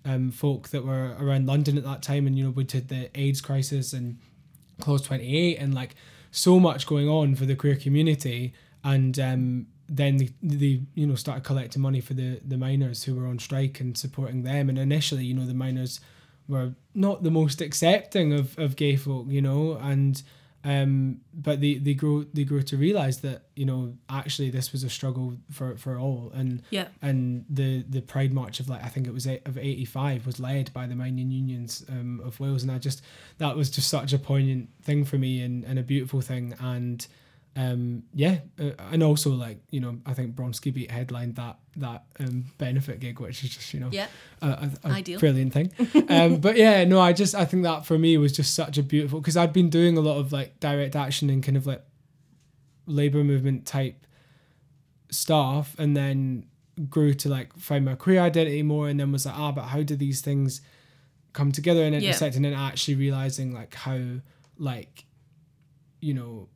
um 0.05 0.31
folk 0.31 0.69
that 0.69 0.85
were 0.85 1.15
around 1.19 1.47
London 1.47 1.77
at 1.77 1.83
that 1.83 2.01
time, 2.01 2.27
and 2.27 2.37
you 2.37 2.43
know 2.43 2.51
we 2.51 2.63
did 2.63 2.87
the 2.89 3.09
AIDS 3.19 3.41
crisis 3.41 3.93
and 3.93 4.17
Clause 4.79 5.01
28 5.01 5.57
and 5.57 5.73
like 5.73 5.95
so 6.31 6.59
much 6.59 6.85
going 6.85 7.09
on 7.09 7.35
for 7.35 7.45
the 7.45 7.55
queer 7.55 7.75
community. 7.75 8.53
And 8.83 9.19
um, 9.19 9.67
then 9.89 10.17
they, 10.17 10.29
they 10.41 10.81
you 10.93 11.07
know 11.07 11.15
started 11.15 11.43
collecting 11.43 11.81
money 11.81 12.01
for 12.01 12.13
the 12.13 12.39
the 12.45 12.57
miners 12.57 13.03
who 13.03 13.15
were 13.15 13.27
on 13.27 13.39
strike 13.39 13.79
and 13.79 13.97
supporting 13.97 14.43
them. 14.43 14.69
And 14.69 14.77
initially 14.77 15.25
you 15.25 15.33
know 15.33 15.45
the 15.45 15.53
miners 15.53 15.99
were 16.47 16.73
not 16.93 17.23
the 17.23 17.31
most 17.31 17.61
accepting 17.61 18.33
of, 18.33 18.57
of 18.57 18.75
gay 18.75 18.95
folk 18.95 19.25
you 19.29 19.41
know 19.41 19.73
and 19.81 20.23
um 20.63 21.21
but 21.33 21.61
they 21.61 21.75
they 21.75 21.93
grew 21.93 22.27
they 22.33 22.43
grow 22.43 22.61
to 22.61 22.75
realize 22.77 23.21
that 23.21 23.43
you 23.55 23.63
know 23.65 23.93
actually 24.09 24.49
this 24.49 24.71
was 24.71 24.83
a 24.83 24.89
struggle 24.89 25.37
for 25.51 25.77
for 25.77 25.99
all. 25.99 26.31
And 26.33 26.63
Yeah. 26.71 26.87
and 27.01 27.45
the 27.49 27.83
the 27.87 28.01
pride 28.01 28.33
march 28.33 28.59
of 28.59 28.67
like 28.67 28.83
i 28.83 28.89
think 28.89 29.05
it 29.07 29.13
was 29.13 29.27
eight, 29.27 29.43
of 29.45 29.57
85 29.57 30.25
was 30.25 30.39
led 30.39 30.73
by 30.73 30.87
the 30.87 30.95
mining 30.95 31.29
unions 31.31 31.85
um, 31.89 32.21
of 32.25 32.39
wales. 32.39 32.63
And 32.63 32.71
i 32.71 32.79
just 32.79 33.01
that 33.37 33.55
was 33.55 33.69
just 33.69 33.87
such 33.89 34.13
a 34.13 34.19
poignant 34.19 34.69
thing 34.81 35.05
for 35.05 35.17
me 35.17 35.41
and, 35.41 35.63
and 35.63 35.77
a 35.77 35.83
beautiful 35.83 36.21
thing. 36.21 36.55
And 36.59 37.05
um 37.57 38.03
yeah 38.13 38.37
uh, 38.59 38.69
and 38.91 39.01
also 39.01 39.31
like 39.31 39.57
you 39.71 39.79
know 39.79 39.97
i 40.05 40.13
think 40.13 40.35
bronski 40.35 40.71
beat 40.73 40.91
headlined 40.91 41.35
that 41.35 41.57
that 41.75 42.03
um 42.19 42.45
benefit 42.59 42.99
gig 42.99 43.19
which 43.19 43.43
is 43.43 43.49
just 43.49 43.73
you 43.73 43.79
know 43.79 43.89
Yeah. 43.91 44.07
a, 44.41 44.47
a, 44.47 44.71
a 44.83 44.89
Ideal. 45.01 45.19
brilliant 45.19 45.53
thing 45.53 45.71
um 46.09 46.39
but 46.39 46.55
yeah 46.55 46.83
no 46.83 46.99
i 47.01 47.13
just 47.13 47.33
i 47.35 47.45
think 47.45 47.63
that 47.63 47.85
for 47.85 47.97
me 47.97 48.15
was 48.17 48.31
just 48.31 48.53
such 48.53 48.77
a 48.77 48.83
beautiful 48.83 49.19
because 49.19 49.35
i'd 49.37 49.53
been 49.53 49.69
doing 49.69 49.97
a 49.97 50.01
lot 50.01 50.17
of 50.17 50.31
like 50.31 50.59
direct 50.59 50.95
action 50.95 51.29
and 51.31 51.41
kind 51.43 51.57
of 51.57 51.65
like 51.65 51.83
labor 52.85 53.23
movement 53.23 53.65
type 53.65 54.05
stuff 55.09 55.75
and 55.79 55.95
then 55.95 56.45
grew 56.89 57.13
to 57.13 57.29
like 57.29 57.55
find 57.57 57.83
my 57.85 57.95
queer 57.95 58.19
identity 58.21 58.61
more 58.61 58.87
and 58.89 58.99
then 58.99 59.11
was 59.11 59.25
like 59.25 59.35
ah 59.37 59.51
but 59.51 59.63
how 59.63 59.81
do 59.81 59.95
these 59.95 60.21
things 60.21 60.61
come 61.33 61.51
together 61.51 61.83
and 61.83 61.93
Yeah. 61.93 62.01
intersect 62.09 62.35
and 62.35 62.45
then 62.45 62.53
actually 62.53 62.95
realizing 62.95 63.53
like 63.53 63.73
how 63.73 63.99
like 64.57 65.05
you 66.01 66.13
know 66.13 66.49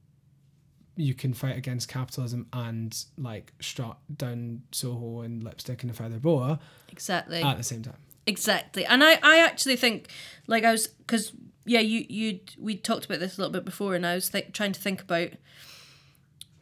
you 1.02 1.14
can 1.14 1.34
fight 1.34 1.58
against 1.58 1.88
capitalism 1.88 2.48
and 2.54 3.06
like 3.18 3.54
strut 3.60 3.98
down 4.16 4.62
Soho 4.72 5.22
and 5.22 5.44
lipstick 5.44 5.82
and 5.84 5.92
a 5.92 5.94
feather 5.94 6.20
boa 6.20 6.60
Exactly. 6.92 7.42
at 7.42 7.58
the 7.58 7.64
same 7.64 7.82
time. 7.82 7.98
Exactly, 8.28 8.86
and 8.86 9.04
I, 9.04 9.20
I 9.24 9.40
actually 9.40 9.76
think 9.76 10.08
like 10.48 10.64
I 10.64 10.72
was 10.72 10.88
because 10.88 11.34
yeah 11.66 11.80
you 11.80 12.06
you 12.08 12.40
we 12.60 12.76
talked 12.76 13.06
about 13.06 13.20
this 13.20 13.38
a 13.38 13.42
little 13.42 13.52
bit 13.52 13.66
before, 13.66 13.96
and 13.96 14.06
I 14.06 14.14
was 14.16 14.30
think, 14.30 14.54
trying 14.54 14.74
to 14.74 14.80
think 14.80 15.02
about 15.02 15.30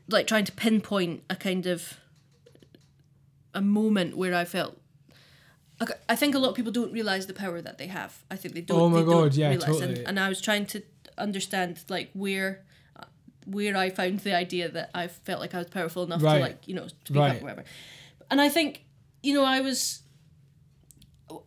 like 0.08 0.26
trying 0.26 0.46
to 0.46 0.52
pinpoint 0.54 1.24
a 1.30 1.36
kind 1.36 1.66
of 1.66 2.00
a 3.54 3.62
moment 3.62 4.16
where 4.18 4.34
I 4.34 4.46
felt. 4.46 4.78
I 6.10 6.16
think 6.18 6.36
a 6.36 6.40
lot 6.40 6.50
of 6.50 6.56
people 6.56 6.74
don't 6.74 6.92
realize 6.92 7.28
the 7.28 7.34
power 7.34 7.62
that 7.62 7.78
they 7.78 7.88
have. 7.88 8.24
I 8.30 8.36
think 8.36 8.54
they 8.54 8.60
don't. 8.62 8.80
Oh 8.80 8.90
my 8.90 9.00
they 9.00 9.06
God, 9.06 9.22
don't 9.22 9.36
yeah, 9.36 9.50
realize. 9.50 9.66
totally. 9.66 10.00
And, 10.00 10.08
and 10.10 10.20
I 10.20 10.28
was 10.28 10.42
trying 10.42 10.66
to 10.68 10.84
understand 11.18 11.84
like 11.88 12.10
where 12.14 12.64
where 13.52 13.76
I 13.78 13.90
found 13.90 14.20
the 14.20 14.36
idea 14.36 14.70
that 14.70 14.90
I 14.94 15.08
felt 15.08 15.40
like 15.42 15.54
I 15.56 15.60
was 15.60 15.68
powerful 15.68 16.04
enough 16.04 16.22
Right. 16.22 16.36
to 16.36 16.42
like 16.42 16.68
you 16.68 16.76
know 16.76 16.88
speak 16.88 17.18
Right. 17.18 17.36
up 17.36 17.42
or 17.42 17.44
whatever. 17.46 17.64
And 18.32 18.40
I 18.42 18.50
think 18.50 18.84
you 19.24 19.34
know 19.34 19.44
I 19.44 19.60
was 19.62 20.02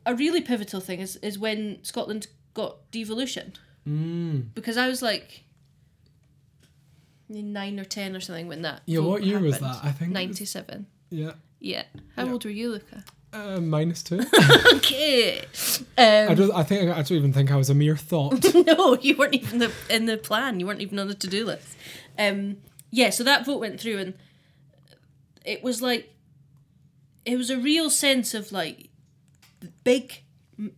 a 0.07 0.15
really 0.15 0.41
pivotal 0.41 0.81
thing 0.81 1.01
is 1.01 1.17
is 1.17 1.39
when 1.39 1.83
Scotland 1.83 2.27
got 2.55 2.91
devolution 2.91 3.55
Mm. 3.89 4.55
because 4.55 4.77
I 4.77 4.89
was 4.89 5.03
like 5.03 5.43
nine 7.29 7.81
or 7.81 7.85
ten 7.85 8.15
or 8.15 8.21
something 8.21 8.47
when 8.47 8.63
that. 8.63 8.83
Yeah, 8.87 9.01
what 9.01 9.25
year 9.25 9.41
was 9.41 9.59
that? 9.59 9.81
I 9.83 9.93
think 9.93 10.13
ninety 10.13 10.45
seven. 10.45 10.87
Yeah. 11.11 11.33
Yeah. 11.61 11.85
How 12.17 12.25
Yeah. 12.27 12.33
old 12.33 12.45
were 12.45 12.51
you, 12.51 12.71
Luca? 12.73 13.05
Uh, 13.33 13.61
minus 13.61 14.03
two. 14.03 14.21
okay. 14.75 15.45
I 15.97 16.27
Um, 16.29 16.35
don't. 16.37 16.53
I 16.53 16.63
think 16.63 16.91
I 16.91 16.97
don't 16.97 17.13
even 17.13 17.33
think 17.33 17.51
I 17.51 17.57
was 17.57 17.71
a 17.71 17.75
mere 17.75 17.97
thought. 17.97 18.45
no, 18.67 18.97
you 19.01 19.17
weren't 19.17 19.35
even 19.35 19.59
the, 19.59 19.73
in 19.89 20.05
the 20.07 20.19
plan. 20.19 20.61
You 20.61 20.67
weren't 20.67 20.81
even 20.83 20.99
on 20.99 21.09
the 21.09 21.15
to 21.15 21.27
do 21.27 21.47
list. 21.47 21.77
Um, 22.19 22.59
yeah, 22.91 23.09
so 23.11 23.25
that 23.25 23.47
vote 23.47 23.61
went 23.61 23.81
through, 23.81 23.99
and 23.99 24.15
it 25.47 25.63
was 25.63 25.81
like, 25.81 26.13
it 27.25 27.37
was 27.37 27.49
a 27.49 27.57
real 27.57 27.89
sense 27.89 28.35
of 28.35 28.53
like, 28.53 28.91
big 29.83 30.22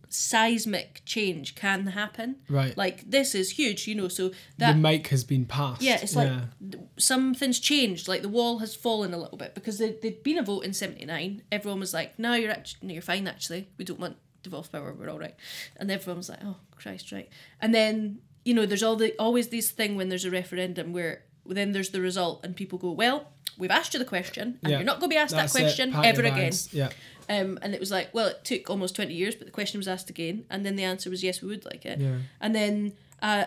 seismic 0.09 1.01
change 1.05 1.55
can 1.55 1.87
happen. 1.87 2.37
Right. 2.49 2.75
Like 2.77 3.09
this 3.09 3.35
is 3.35 3.51
huge, 3.51 3.87
you 3.87 3.95
know. 3.95 4.07
So 4.07 4.29
the 4.29 4.35
that 4.57 4.77
mic 4.77 5.07
has 5.07 5.23
been 5.23 5.45
passed. 5.45 5.81
yeah, 5.81 5.99
it's 6.01 6.15
like 6.15 6.29
Yeah. 6.29 6.41
th- 6.71 6.83
something's 6.97 7.59
changed. 7.59 8.07
Like 8.07 8.21
the 8.21 8.29
wall 8.29 8.59
has 8.59 8.75
fallen 8.75 9.13
a 9.13 9.17
little 9.17 9.37
bit 9.37 9.53
because 9.55 9.77
there, 9.77 9.93
there'd 10.01 10.23
been 10.23 10.37
a 10.37 10.43
vote 10.43 10.61
in 10.65 10.73
'79. 10.73 11.41
Everyone 11.51 11.79
was 11.79 11.93
like, 11.93 12.17
"No, 12.19 12.33
you're 12.33 12.51
actually, 12.51 12.87
no, 12.87 12.93
you're 12.93 13.01
fine. 13.01 13.27
Actually, 13.27 13.67
we 13.77 13.85
don't 13.85 13.99
want 13.99 14.17
devolved 14.43 14.71
power. 14.71 14.93
We're 14.93 15.09
all 15.09 15.19
right." 15.19 15.35
And 15.77 15.91
everyone 15.91 16.17
was 16.17 16.29
like, 16.29 16.39
"Oh 16.43 16.57
Christ, 16.75 17.11
right." 17.11 17.29
And 17.61 17.73
then 17.73 18.19
you 18.43 18.53
know, 18.53 18.65
there's 18.65 18.83
all 18.83 18.95
the 18.95 19.13
always 19.17 19.47
this 19.49 19.71
thing 19.71 19.95
when 19.95 20.09
there's 20.09 20.25
a 20.25 20.31
referendum 20.31 20.93
where 20.93 21.23
then 21.47 21.71
there's 21.71 21.89
the 21.89 22.01
result 22.01 22.43
and 22.45 22.55
people 22.55 22.77
go, 22.77 22.91
"Well, 22.91 23.31
we've 23.57 23.71
asked 23.71 23.93
you 23.93 23.99
the 23.99 24.05
question, 24.05 24.59
and 24.63 24.71
Yeah. 24.71 24.77
you're 24.77 24.85
not 24.85 24.99
going 24.99 25.09
to 25.09 25.13
be 25.13 25.17
asked 25.17 25.33
That's 25.35 25.53
that 25.53 25.59
question 25.59 25.91
your 25.91 26.03
ever 26.05 26.23
again." 26.23 26.53
Yeah. 26.71 26.89
Um, 27.27 27.57
and 27.61 27.73
it 27.73 27.79
was 27.79 27.91
like, 27.91 28.13
well, 28.13 28.27
it 28.27 28.43
took 28.43 28.69
almost 28.69 28.95
20 28.95 29.13
years, 29.13 29.35
but 29.35 29.45
the 29.47 29.51
question 29.51 29.79
was 29.79 29.87
asked 29.87 30.09
again. 30.09 30.45
And 30.49 30.65
then 30.65 30.75
the 30.75 30.83
answer 30.83 31.09
was, 31.09 31.23
yes, 31.23 31.41
we 31.41 31.47
would 31.47 31.65
like 31.65 31.85
it. 31.85 31.99
Yeah. 31.99 32.17
And 32.39 32.53
then 32.53 32.93
uh, 33.21 33.45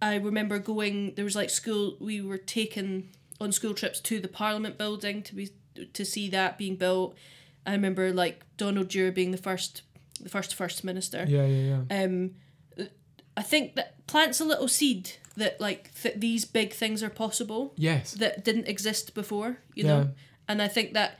I 0.00 0.16
remember 0.16 0.58
going, 0.58 1.14
there 1.14 1.24
was 1.24 1.36
like 1.36 1.50
school, 1.50 1.96
we 2.00 2.20
were 2.20 2.38
taken 2.38 3.10
on 3.40 3.52
school 3.52 3.74
trips 3.74 4.00
to 4.00 4.20
the 4.20 4.28
Parliament 4.28 4.78
building 4.78 5.22
to 5.22 5.34
be 5.34 5.50
to 5.94 6.04
see 6.04 6.28
that 6.28 6.58
being 6.58 6.76
built. 6.76 7.16
I 7.64 7.72
remember 7.72 8.12
like 8.12 8.42
Donald 8.56 8.88
Dewar 8.88 9.10
being 9.10 9.30
the 9.30 9.38
first, 9.38 9.82
the 10.20 10.28
first 10.28 10.54
First 10.54 10.84
Minister. 10.84 11.24
Yeah. 11.26 11.46
Yeah. 11.46 11.84
Yeah. 11.88 12.04
Um, 12.04 12.32
I 13.36 13.42
think 13.42 13.76
that 13.76 14.06
plants 14.06 14.40
a 14.40 14.44
little 14.44 14.68
seed 14.68 15.12
that 15.36 15.60
like 15.60 15.94
th- 16.02 16.16
these 16.18 16.44
big 16.44 16.72
things 16.72 17.02
are 17.02 17.08
possible 17.08 17.72
yes. 17.76 18.12
that 18.14 18.44
didn't 18.44 18.68
exist 18.68 19.14
before, 19.14 19.58
you 19.74 19.84
Yeah. 19.84 19.90
know. 19.90 20.10
And 20.48 20.60
I 20.60 20.68
think 20.68 20.92
that 20.92 21.18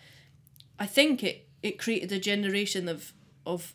I 0.79 0.87
think 0.87 1.23
it 1.23 1.49
it 1.63 1.79
created 1.79 2.13
a 2.13 2.19
generation 2.19 2.89
of 2.89 3.13
of 3.47 3.75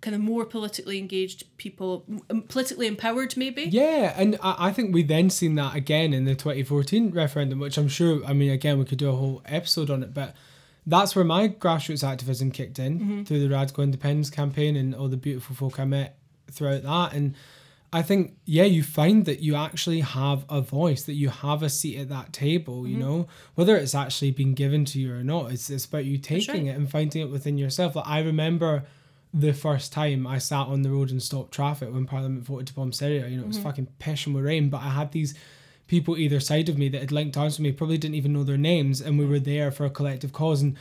kind 0.00 0.14
of 0.14 0.20
more 0.20 0.44
politically 0.44 0.98
engaged 0.98 1.44
people, 1.56 2.04
politically 2.48 2.86
empowered 2.86 3.36
maybe. 3.38 3.62
Yeah, 3.62 4.12
and 4.16 4.36
I, 4.42 4.68
I 4.68 4.72
think 4.72 4.92
we 4.92 5.02
then 5.02 5.30
seen 5.30 5.54
that 5.54 5.74
again 5.74 6.12
in 6.12 6.26
the 6.26 6.34
2014 6.34 7.10
referendum, 7.10 7.58
which 7.58 7.78
I'm 7.78 7.88
sure, 7.88 8.22
I 8.26 8.34
mean, 8.34 8.50
again, 8.50 8.78
we 8.78 8.84
could 8.84 8.98
do 8.98 9.08
a 9.08 9.16
whole 9.16 9.40
episode 9.46 9.88
on 9.88 10.02
it, 10.02 10.12
but 10.12 10.34
that's 10.86 11.16
where 11.16 11.24
my 11.24 11.48
grassroots 11.48 12.06
activism 12.06 12.50
kicked 12.50 12.78
in 12.78 13.00
Mm-hmm. 13.00 13.22
through 13.24 13.40
the 13.40 13.48
Radical 13.48 13.82
Independence 13.82 14.28
campaign 14.28 14.76
and 14.76 14.94
all 14.94 15.08
the 15.08 15.16
beautiful 15.16 15.56
folk 15.56 15.80
I 15.80 15.86
met 15.86 16.18
throughout 16.50 16.82
that. 16.82 17.14
And 17.14 17.34
I 17.94 18.02
think 18.02 18.36
yeah, 18.44 18.64
you 18.64 18.82
find 18.82 19.24
that 19.26 19.38
you 19.38 19.54
actually 19.54 20.00
have 20.00 20.44
a 20.48 20.60
voice, 20.60 21.04
that 21.04 21.14
you 21.14 21.28
have 21.28 21.62
a 21.62 21.70
seat 21.70 21.96
at 22.00 22.08
that 22.08 22.32
table. 22.32 22.82
Mm-hmm. 22.82 22.92
You 22.92 22.98
know, 22.98 23.26
whether 23.54 23.76
it's 23.76 23.94
actually 23.94 24.32
been 24.32 24.52
given 24.52 24.84
to 24.86 24.98
you 24.98 25.14
or 25.14 25.22
not, 25.22 25.52
it's 25.52 25.70
it's 25.70 25.84
about 25.84 26.04
you 26.04 26.18
taking 26.18 26.66
it 26.66 26.76
and 26.76 26.90
finding 26.90 27.22
it 27.22 27.30
within 27.30 27.56
yourself. 27.56 27.94
Like 27.94 28.08
I 28.08 28.18
remember 28.18 28.84
the 29.32 29.52
first 29.52 29.92
time 29.92 30.26
I 30.26 30.38
sat 30.38 30.66
on 30.66 30.82
the 30.82 30.90
road 30.90 31.12
and 31.12 31.22
stopped 31.22 31.52
traffic 31.52 31.92
when 31.92 32.04
Parliament 32.04 32.42
voted 32.42 32.66
to 32.66 32.74
bomb 32.74 32.92
Syria. 32.92 33.28
You 33.28 33.36
know, 33.36 33.44
it 33.44 33.48
was 33.48 33.58
fucking 33.58 33.86
pissing 34.00 34.34
with 34.34 34.44
rain, 34.44 34.70
but 34.70 34.78
I 34.78 34.88
had 34.88 35.12
these 35.12 35.34
people 35.86 36.16
either 36.18 36.40
side 36.40 36.68
of 36.68 36.76
me 36.76 36.88
that 36.88 37.00
had 37.00 37.12
linked 37.12 37.36
arms 37.36 37.58
with 37.58 37.64
me, 37.64 37.70
probably 37.70 37.98
didn't 37.98 38.16
even 38.16 38.32
know 38.32 38.42
their 38.42 38.58
names, 38.58 39.00
and 39.00 39.20
we 39.20 39.26
were 39.26 39.38
there 39.38 39.70
for 39.70 39.84
a 39.84 39.90
collective 39.90 40.32
cause. 40.32 40.62
And 40.62 40.76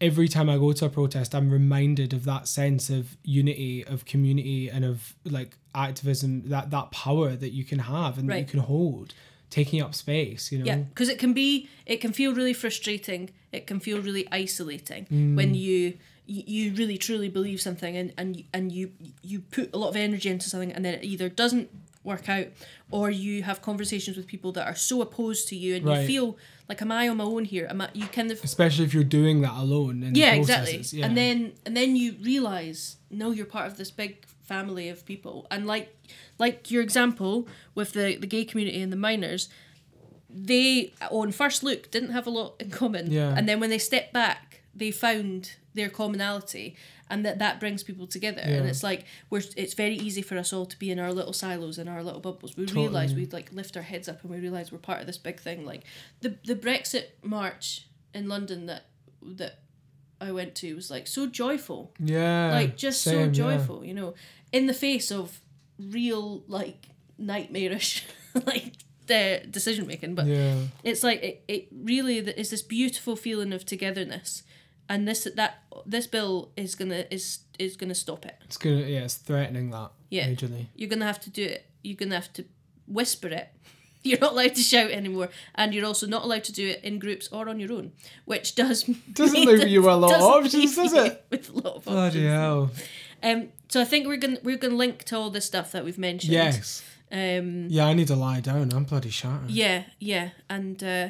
every 0.00 0.28
time 0.28 0.48
I 0.50 0.56
go 0.58 0.72
to 0.72 0.86
a 0.86 0.88
protest, 0.88 1.34
I'm 1.34 1.50
reminded 1.50 2.12
of 2.12 2.24
that 2.24 2.48
sense 2.48 2.90
of 2.90 3.16
unity, 3.22 3.84
of 3.84 4.04
community, 4.04 4.68
and 4.68 4.84
of 4.84 5.14
like 5.24 5.56
activism, 5.74 6.48
that 6.48 6.70
that 6.70 6.90
power 6.90 7.36
that 7.36 7.50
you 7.52 7.64
can 7.64 7.78
have 7.80 8.18
and 8.18 8.28
that 8.28 8.38
you 8.40 8.44
can 8.46 8.60
hold, 8.60 9.14
taking 9.50 9.80
up 9.80 9.94
space. 9.94 10.50
You 10.52 10.58
know, 10.60 10.64
Yeah, 10.66 10.76
because 10.78 11.08
it 11.08 11.18
can 11.18 11.32
be, 11.32 11.68
it 11.86 12.00
can 12.00 12.12
feel 12.12 12.34
really 12.34 12.52
frustrating. 12.54 13.30
It 13.52 13.66
can 13.66 13.80
feel 13.80 14.00
really 14.00 14.26
isolating 14.32 15.06
Mm. 15.06 15.36
when 15.36 15.54
you 15.54 15.94
you 16.26 16.42
you 16.46 16.72
really 16.74 16.96
truly 16.96 17.28
believe 17.28 17.60
something 17.60 17.96
and 17.96 18.12
and 18.16 18.44
and 18.52 18.72
you 18.72 18.92
you 19.22 19.40
put 19.40 19.72
a 19.74 19.78
lot 19.78 19.88
of 19.90 19.96
energy 19.96 20.28
into 20.30 20.48
something 20.48 20.72
and 20.72 20.82
then 20.84 20.94
it 20.94 21.04
either 21.04 21.28
doesn't 21.28 21.68
work 22.02 22.28
out 22.28 22.46
or 22.90 23.10
you 23.10 23.42
have 23.42 23.60
conversations 23.62 24.16
with 24.16 24.26
people 24.26 24.50
that 24.52 24.66
are 24.66 24.74
so 24.74 25.00
opposed 25.02 25.48
to 25.48 25.56
you 25.56 25.76
and 25.76 25.84
Right. 25.84 26.00
you 26.00 26.06
feel 26.06 26.36
like 26.68 26.80
am 26.82 26.90
I 26.92 27.08
on 27.08 27.16
my 27.18 27.24
own 27.24 27.44
here? 27.44 27.66
Am 27.70 27.80
I, 27.80 27.88
you 27.92 28.06
kind 28.06 28.30
of 28.30 28.42
especially 28.42 28.84
if 28.84 28.94
you're 28.94 29.04
doing 29.20 29.40
that 29.42 29.52
alone. 29.52 30.12
Yeah 30.14 30.34
exactly 30.34 30.82
Yeah. 30.92 31.06
and 31.06 31.16
then 31.16 31.52
and 31.66 31.76
then 31.76 31.96
you 31.96 32.16
realize 32.22 32.96
no 33.10 33.30
you're 33.30 33.46
part 33.46 33.66
of 33.66 33.76
this 33.76 33.90
big 33.90 34.24
family 34.42 34.88
of 34.88 35.04
people 35.06 35.46
and 35.50 35.66
like 35.66 35.88
like 36.38 36.70
your 36.70 36.82
example 36.82 37.46
with 37.74 37.92
the 37.92 38.16
the 38.16 38.26
gay 38.26 38.44
community 38.44 38.80
and 38.82 38.92
the 38.92 38.96
miners 38.96 39.48
they 40.28 40.92
on 41.10 41.30
first 41.32 41.62
look 41.62 41.90
didn't 41.90 42.10
have 42.10 42.26
a 42.26 42.30
lot 42.30 42.54
in 42.60 42.70
common 42.70 43.10
Yeah. 43.10 43.34
and 43.36 43.48
then 43.48 43.60
when 43.60 43.70
they 43.70 43.78
stepped 43.78 44.12
back 44.12 44.62
they 44.74 44.90
found 44.90 45.52
their 45.74 45.88
commonality 45.88 46.76
and 47.14 47.24
that 47.24 47.38
that 47.38 47.60
brings 47.60 47.82
people 47.82 48.06
together. 48.06 48.42
And 48.42 48.66
it's 48.68 48.82
like 48.82 49.04
we're 49.30 49.42
it's 49.56 49.74
very 49.74 49.94
easy 49.94 50.22
for 50.22 50.36
us 50.36 50.52
all 50.52 50.66
to 50.66 50.78
be 50.78 50.90
in 50.90 50.98
our 50.98 51.12
little 51.12 51.32
silos 51.32 51.78
and 51.78 51.88
our 51.88 52.02
little 52.02 52.20
bubbles. 52.20 52.56
We 52.56 52.66
Totally. 52.66 52.86
realize 52.86 53.14
we'd 53.14 53.32
like 53.32 53.52
lift 53.52 53.76
our 53.76 53.82
heads 53.82 54.08
up 54.08 54.22
and 54.22 54.30
we 54.30 54.38
realize 54.38 54.72
we're 54.72 54.78
part 54.78 55.00
of 55.00 55.06
this 55.06 55.18
big 55.18 55.38
thing. 55.40 55.64
Like 55.64 55.82
the 56.20 56.30
the 56.44 56.56
brexit 56.56 57.06
march 57.22 57.86
in 58.12 58.28
london 58.28 58.66
that 58.66 58.84
that 59.22 59.54
i 60.20 60.30
went 60.30 60.54
to 60.56 60.74
was 60.74 60.90
like 60.90 61.06
so 61.06 61.26
joyful. 61.26 61.92
Yeah, 61.98 62.52
like 62.52 62.76
just 62.76 63.02
so 63.02 63.10
same, 63.10 63.26
yeah. 63.26 63.32
joyful 63.42 63.84
you 63.84 63.94
know 63.94 64.14
in 64.52 64.66
the 64.66 64.74
face 64.74 65.10
of 65.10 65.40
real 65.78 66.42
like 66.48 66.88
nightmarish 67.18 68.04
like 68.46 68.72
the 69.06 69.42
decision 69.50 69.86
making 69.86 70.14
but 70.14 70.26
Yeah. 70.26 70.56
it's 70.82 71.02
like 71.02 71.22
it, 71.22 71.44
it 71.48 71.68
really 71.72 72.18
is 72.18 72.50
this 72.50 72.62
beautiful 72.62 73.16
feeling 73.16 73.52
of 73.52 73.64
togetherness 73.66 74.42
and 74.88 75.06
this 75.08 75.26
that 75.36 75.62
this 75.86 76.06
bill 76.06 76.50
is 76.56 76.74
gonna 76.74 77.04
is 77.10 77.40
is 77.58 77.76
gonna 77.76 77.94
stop 77.94 78.24
it 78.26 78.36
It's 78.44 78.56
gonna 78.56 78.76
yeah, 78.82 79.04
it's 79.04 79.14
threatening 79.16 79.70
that 79.70 79.90
Yeah. 80.10 80.28
majorly. 80.28 80.66
you're 80.74 80.88
gonna 80.90 81.06
have 81.06 81.20
to 81.20 81.30
do 81.30 81.42
it 81.44 81.66
you're 81.82 81.96
gonna 81.96 82.14
have 82.16 82.32
to 82.34 82.44
whisper 82.86 83.28
it 83.28 83.48
you're 84.02 84.18
not 84.18 84.32
allowed 84.32 84.54
to 84.54 84.60
shout 84.60 84.90
anymore 84.90 85.30
and 85.54 85.72
you're 85.74 85.86
also 85.86 86.06
not 86.06 86.24
allowed 86.24 86.44
to 86.44 86.52
do 86.52 86.68
it 86.68 86.84
in 86.84 86.98
groups 86.98 87.28
or 87.32 87.48
on 87.48 87.58
your 87.60 87.72
own 87.72 87.92
which 88.26 88.54
does 88.54 88.82
Doesn't 89.12 89.44
leave 89.44 89.68
you 89.68 89.88
a 89.88 89.92
lot 89.92 90.10
of 90.12 90.18
doesn't 90.20 90.30
options, 90.32 90.54
leave 90.54 90.74
does 90.74 90.92
you 90.94 91.00
it? 91.02 91.24
with 91.30 91.48
a 91.50 91.52
lot 91.52 91.76
of 91.76 91.84
Bloody 91.84 92.28
options 92.28 92.28
hell. 92.28 92.70
um 93.22 93.48
so 93.68 93.80
i 93.80 93.84
think 93.84 94.06
we're 94.06 94.16
gonna 94.18 94.38
we're 94.42 94.58
gonna 94.58 94.76
link 94.76 95.04
to 95.04 95.16
all 95.16 95.30
this 95.30 95.46
stuff 95.46 95.72
that 95.72 95.84
we've 95.84 95.98
mentioned 95.98 96.32
Yes. 96.34 96.82
um 97.12 97.68
Yeah, 97.70 97.86
I 97.86 97.94
need 97.94 98.08
to 98.08 98.16
lie 98.16 98.40
down. 98.40 98.72
I'm 98.72 98.84
bloody 98.84 99.10
shattered. 99.10 99.50
yeah 99.50 99.84
yeah 99.98 100.30
and 100.50 100.82
uh 100.82 101.08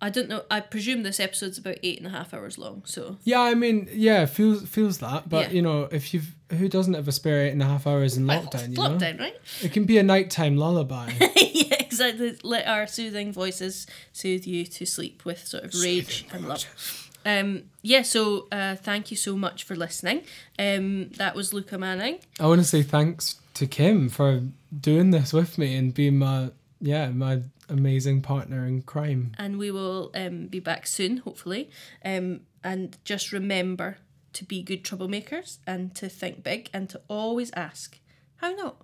I 0.00 0.10
don't 0.10 0.28
know. 0.28 0.42
I 0.50 0.60
presume 0.60 1.02
this 1.02 1.18
episode's 1.18 1.56
about 1.58 1.78
eight 1.82 1.98
and 1.98 2.06
a 2.06 2.10
half 2.10 2.34
hours 2.34 2.58
long. 2.58 2.82
So 2.84 3.16
Yeah, 3.24 3.40
I 3.40 3.54
mean, 3.54 3.88
yeah, 3.92 4.26
feels 4.26 4.62
feels 4.68 4.98
that. 4.98 5.28
But 5.28 5.48
Yeah. 5.48 5.56
you 5.56 5.62
know, 5.62 5.88
if 5.90 6.12
you've 6.12 6.34
who 6.50 6.68
doesn't 6.68 6.94
have 6.94 7.08
a 7.08 7.12
spare 7.12 7.46
eight 7.46 7.50
and 7.52 7.62
a 7.62 7.66
half 7.66 7.86
hours 7.86 8.16
in 8.16 8.24
lockdown, 8.24 8.68
you 8.70 8.76
know? 8.76 9.24
right? 9.24 9.34
It 9.62 9.72
can 9.72 9.84
be 9.84 9.98
a 9.98 10.02
nighttime 10.02 10.56
lullaby. 10.56 11.10
yeah, 11.36 11.76
exactly. 11.80 12.36
Let 12.42 12.66
our 12.68 12.86
soothing 12.86 13.32
voices 13.32 13.86
soothe 14.12 14.46
you 14.46 14.64
to 14.66 14.86
sleep 14.86 15.24
with 15.24 15.46
sort 15.46 15.64
of 15.64 15.74
rage 15.82 16.26
and 16.32 16.46
love. 16.46 17.10
Um, 17.24 17.64
yeah, 17.82 18.02
so 18.02 18.46
uh, 18.52 18.76
thank 18.76 19.10
you 19.10 19.16
so 19.16 19.34
much 19.36 19.64
for 19.64 19.74
listening. 19.74 20.22
Um, 20.60 21.08
that 21.16 21.34
was 21.34 21.52
Luca 21.52 21.76
Manning. 21.76 22.20
I 22.38 22.46
want 22.46 22.60
to 22.60 22.66
say 22.66 22.82
thanks 22.82 23.40
to 23.54 23.66
Kim 23.66 24.08
for 24.08 24.42
doing 24.78 25.10
this 25.10 25.32
with 25.32 25.58
me 25.58 25.74
and 25.74 25.92
being 25.92 26.18
my 26.18 26.50
yeah 26.80 27.08
my 27.08 27.40
amazing 27.68 28.22
partner 28.22 28.66
in 28.66 28.82
crime. 28.82 29.32
and 29.38 29.58
we 29.58 29.70
will 29.70 30.10
um, 30.14 30.46
be 30.46 30.60
back 30.60 30.86
soon, 30.86 31.18
hopefully. 31.18 31.70
Um, 32.04 32.42
and 32.62 32.96
just 33.04 33.32
remember 33.32 33.98
to 34.34 34.44
be 34.44 34.62
good 34.62 34.84
troublemakers 34.84 35.58
and 35.66 35.94
to 35.94 36.08
think 36.08 36.42
big 36.42 36.68
and 36.72 36.88
to 36.90 37.00
always 37.08 37.50
ask, 37.52 37.98
how 38.36 38.52
not? 38.52 38.76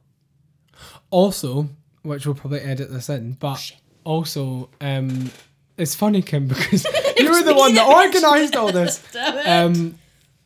Also, 1.11 1.69
which 2.03 2.27
we'll 2.27 2.35
probably 2.35 2.61
edit 2.61 2.91
this 2.91 3.09
in, 3.09 3.33
but 3.33 3.73
also 4.05 4.71
um, 4.81 5.31
it's 5.77 5.95
funny 5.95 6.23
Kim 6.23 6.47
because 6.49 6.85
you 7.19 7.31
were 7.31 7.43
the 7.43 7.55
one 7.55 7.75
that 7.75 7.87
organised 8.15 8.57
all 8.57 8.73
this. 8.73 9.05
Damn 9.13 9.39
it. 9.39 9.47
Um, 9.47 9.99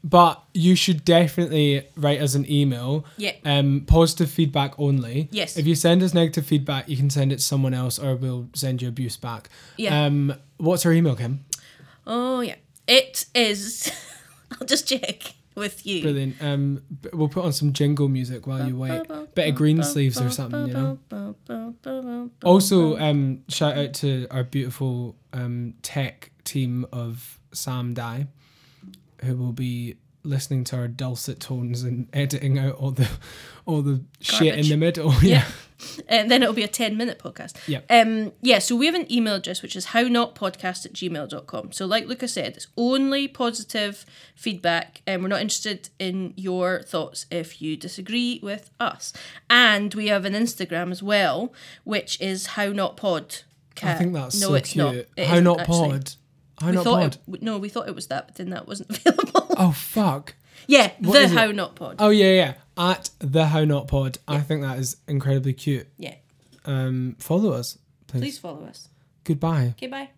but 0.06 0.40
you 0.54 0.76
should 0.76 1.04
definitely 1.04 1.84
write 1.96 2.20
us 2.20 2.36
an 2.36 2.48
email. 2.48 3.04
Yeah. 3.16 3.32
Um, 3.44 3.82
positive 3.88 4.30
feedback 4.30 4.78
only. 4.78 5.28
Yes. 5.32 5.56
If 5.56 5.66
you 5.66 5.74
send 5.74 6.00
us 6.04 6.14
negative 6.14 6.46
feedback, 6.46 6.88
you 6.88 6.96
can 6.96 7.10
send 7.10 7.32
it 7.32 7.36
to 7.36 7.42
someone 7.42 7.74
else, 7.74 7.98
or 7.98 8.14
we'll 8.14 8.48
send 8.54 8.80
you 8.80 8.88
abuse 8.88 9.16
back. 9.16 9.48
Yeah. 9.76 10.04
Um, 10.04 10.34
what's 10.58 10.86
our 10.86 10.92
email, 10.92 11.16
Kim? 11.16 11.44
Oh, 12.06 12.40
yeah. 12.40 12.54
It 12.86 13.26
is. 13.34 13.90
I'll 14.60 14.66
just 14.66 14.88
check 14.88 15.34
with 15.56 15.84
you. 15.84 16.02
Brilliant. 16.02 16.36
Um, 16.40 16.82
we'll 17.12 17.28
put 17.28 17.44
on 17.44 17.52
some 17.52 17.72
jingle 17.72 18.08
music 18.08 18.46
while 18.46 18.64
you 18.64 18.76
wait. 18.76 19.02
Bit 19.34 19.48
of 19.48 19.54
green 19.56 19.82
sleeves 19.82 20.20
or 20.20 20.30
something, 20.30 20.68
you 20.68 20.72
know. 20.72 22.30
Also, 22.44 22.96
um, 22.98 23.42
shout 23.48 23.76
out 23.76 23.92
to 23.94 24.28
our 24.30 24.44
beautiful 24.44 25.16
um, 25.32 25.74
tech 25.82 26.30
team 26.44 26.86
of 26.92 27.40
Sam 27.52 27.92
Dye, 27.92 28.28
who 29.22 29.36
will 29.36 29.52
be 29.52 29.96
listening 30.26 30.64
to 30.64 30.76
our 30.76 30.88
dulcet 30.88 31.40
tones 31.40 31.82
and 31.82 32.08
editing 32.12 32.58
out 32.58 32.74
all 32.74 32.90
the 32.90 33.08
all 33.64 33.80
the 33.80 34.02
shit 34.20 34.58
in 34.58 34.68
the 34.68 34.76
middle. 34.76 35.14
Yeah. 35.22 35.44
And 36.08 36.30
then 36.30 36.42
it'll 36.42 36.54
be 36.54 36.62
a 36.62 36.68
10 36.68 36.96
minute 36.96 37.18
podcast. 37.18 37.54
Yeah. 37.68 37.80
Um, 37.90 38.32
yeah, 38.40 38.60
so 38.60 38.74
we 38.74 38.86
have 38.86 38.94
an 38.94 39.10
email 39.12 39.34
address 39.34 39.60
which 39.60 39.76
is 39.76 39.86
hownotpodcast 39.86 40.86
at 40.86 40.92
gmail.com. 40.94 41.72
So, 41.72 41.84
like 41.84 42.06
Luca 42.06 42.28
said, 42.28 42.56
it's 42.56 42.68
only 42.78 43.28
positive 43.28 44.06
feedback, 44.34 45.02
and 45.06 45.22
we're 45.22 45.28
not 45.28 45.42
interested 45.42 45.90
in 45.98 46.32
your 46.34 46.80
thoughts 46.82 47.26
if 47.30 47.60
you 47.60 47.76
disagree 47.76 48.40
with 48.42 48.70
us. 48.80 49.12
And 49.50 49.92
we 49.92 50.06
have 50.06 50.24
an 50.24 50.32
Instagram 50.32 50.92
as 50.92 51.02
well, 51.02 51.52
which 51.84 52.18
is 52.22 52.48
hownotpod. 52.48 53.42
I 53.82 53.94
think 53.94 54.14
that's 54.14 54.40
no, 54.40 54.48
so 54.48 54.54
it's 54.54 54.72
cute. 54.72 54.84
not. 54.84 54.94
It 54.94 55.26
How 55.26 55.40
not 55.40 55.60
actually. 55.60 56.00
How 56.60 56.68
We 56.68 56.72
not 56.72 56.84
thought 56.84 57.00
pod? 57.00 57.18
it, 57.34 57.42
no, 57.42 57.58
we 57.58 57.68
thought 57.68 57.88
it 57.88 57.94
was 57.94 58.06
that, 58.08 58.26
but 58.28 58.36
then 58.36 58.50
that 58.50 58.66
wasn't 58.66 58.90
available. 59.06 59.46
Oh 59.58 59.72
fuck. 59.72 60.34
yeah, 60.66 60.92
What 61.00 61.12
the 61.14 61.20
is 61.20 61.32
it? 61.32 61.36
How 61.38 61.46
Not 61.50 61.74
Pod. 61.76 61.96
Oh 61.98 62.10
yeah, 62.10 62.32
yeah. 62.32 62.54
At 62.78 63.10
the 63.18 63.46
How 63.46 63.64
Not 63.64 63.88
Pod. 63.88 64.18
I 64.26 64.40
think 64.40 64.62
that 64.62 64.78
is 64.78 64.96
incredibly 65.06 65.52
cute. 65.52 65.86
Yeah, 65.98 66.14
Um, 66.64 67.16
follow 67.18 67.52
us, 67.52 67.78
please. 68.06 68.20
please 68.20 68.38
follow 68.38 68.64
us. 68.64 68.88
Goodbye. 69.24 69.74
Okay, 69.76 69.86
bye. 69.88 70.08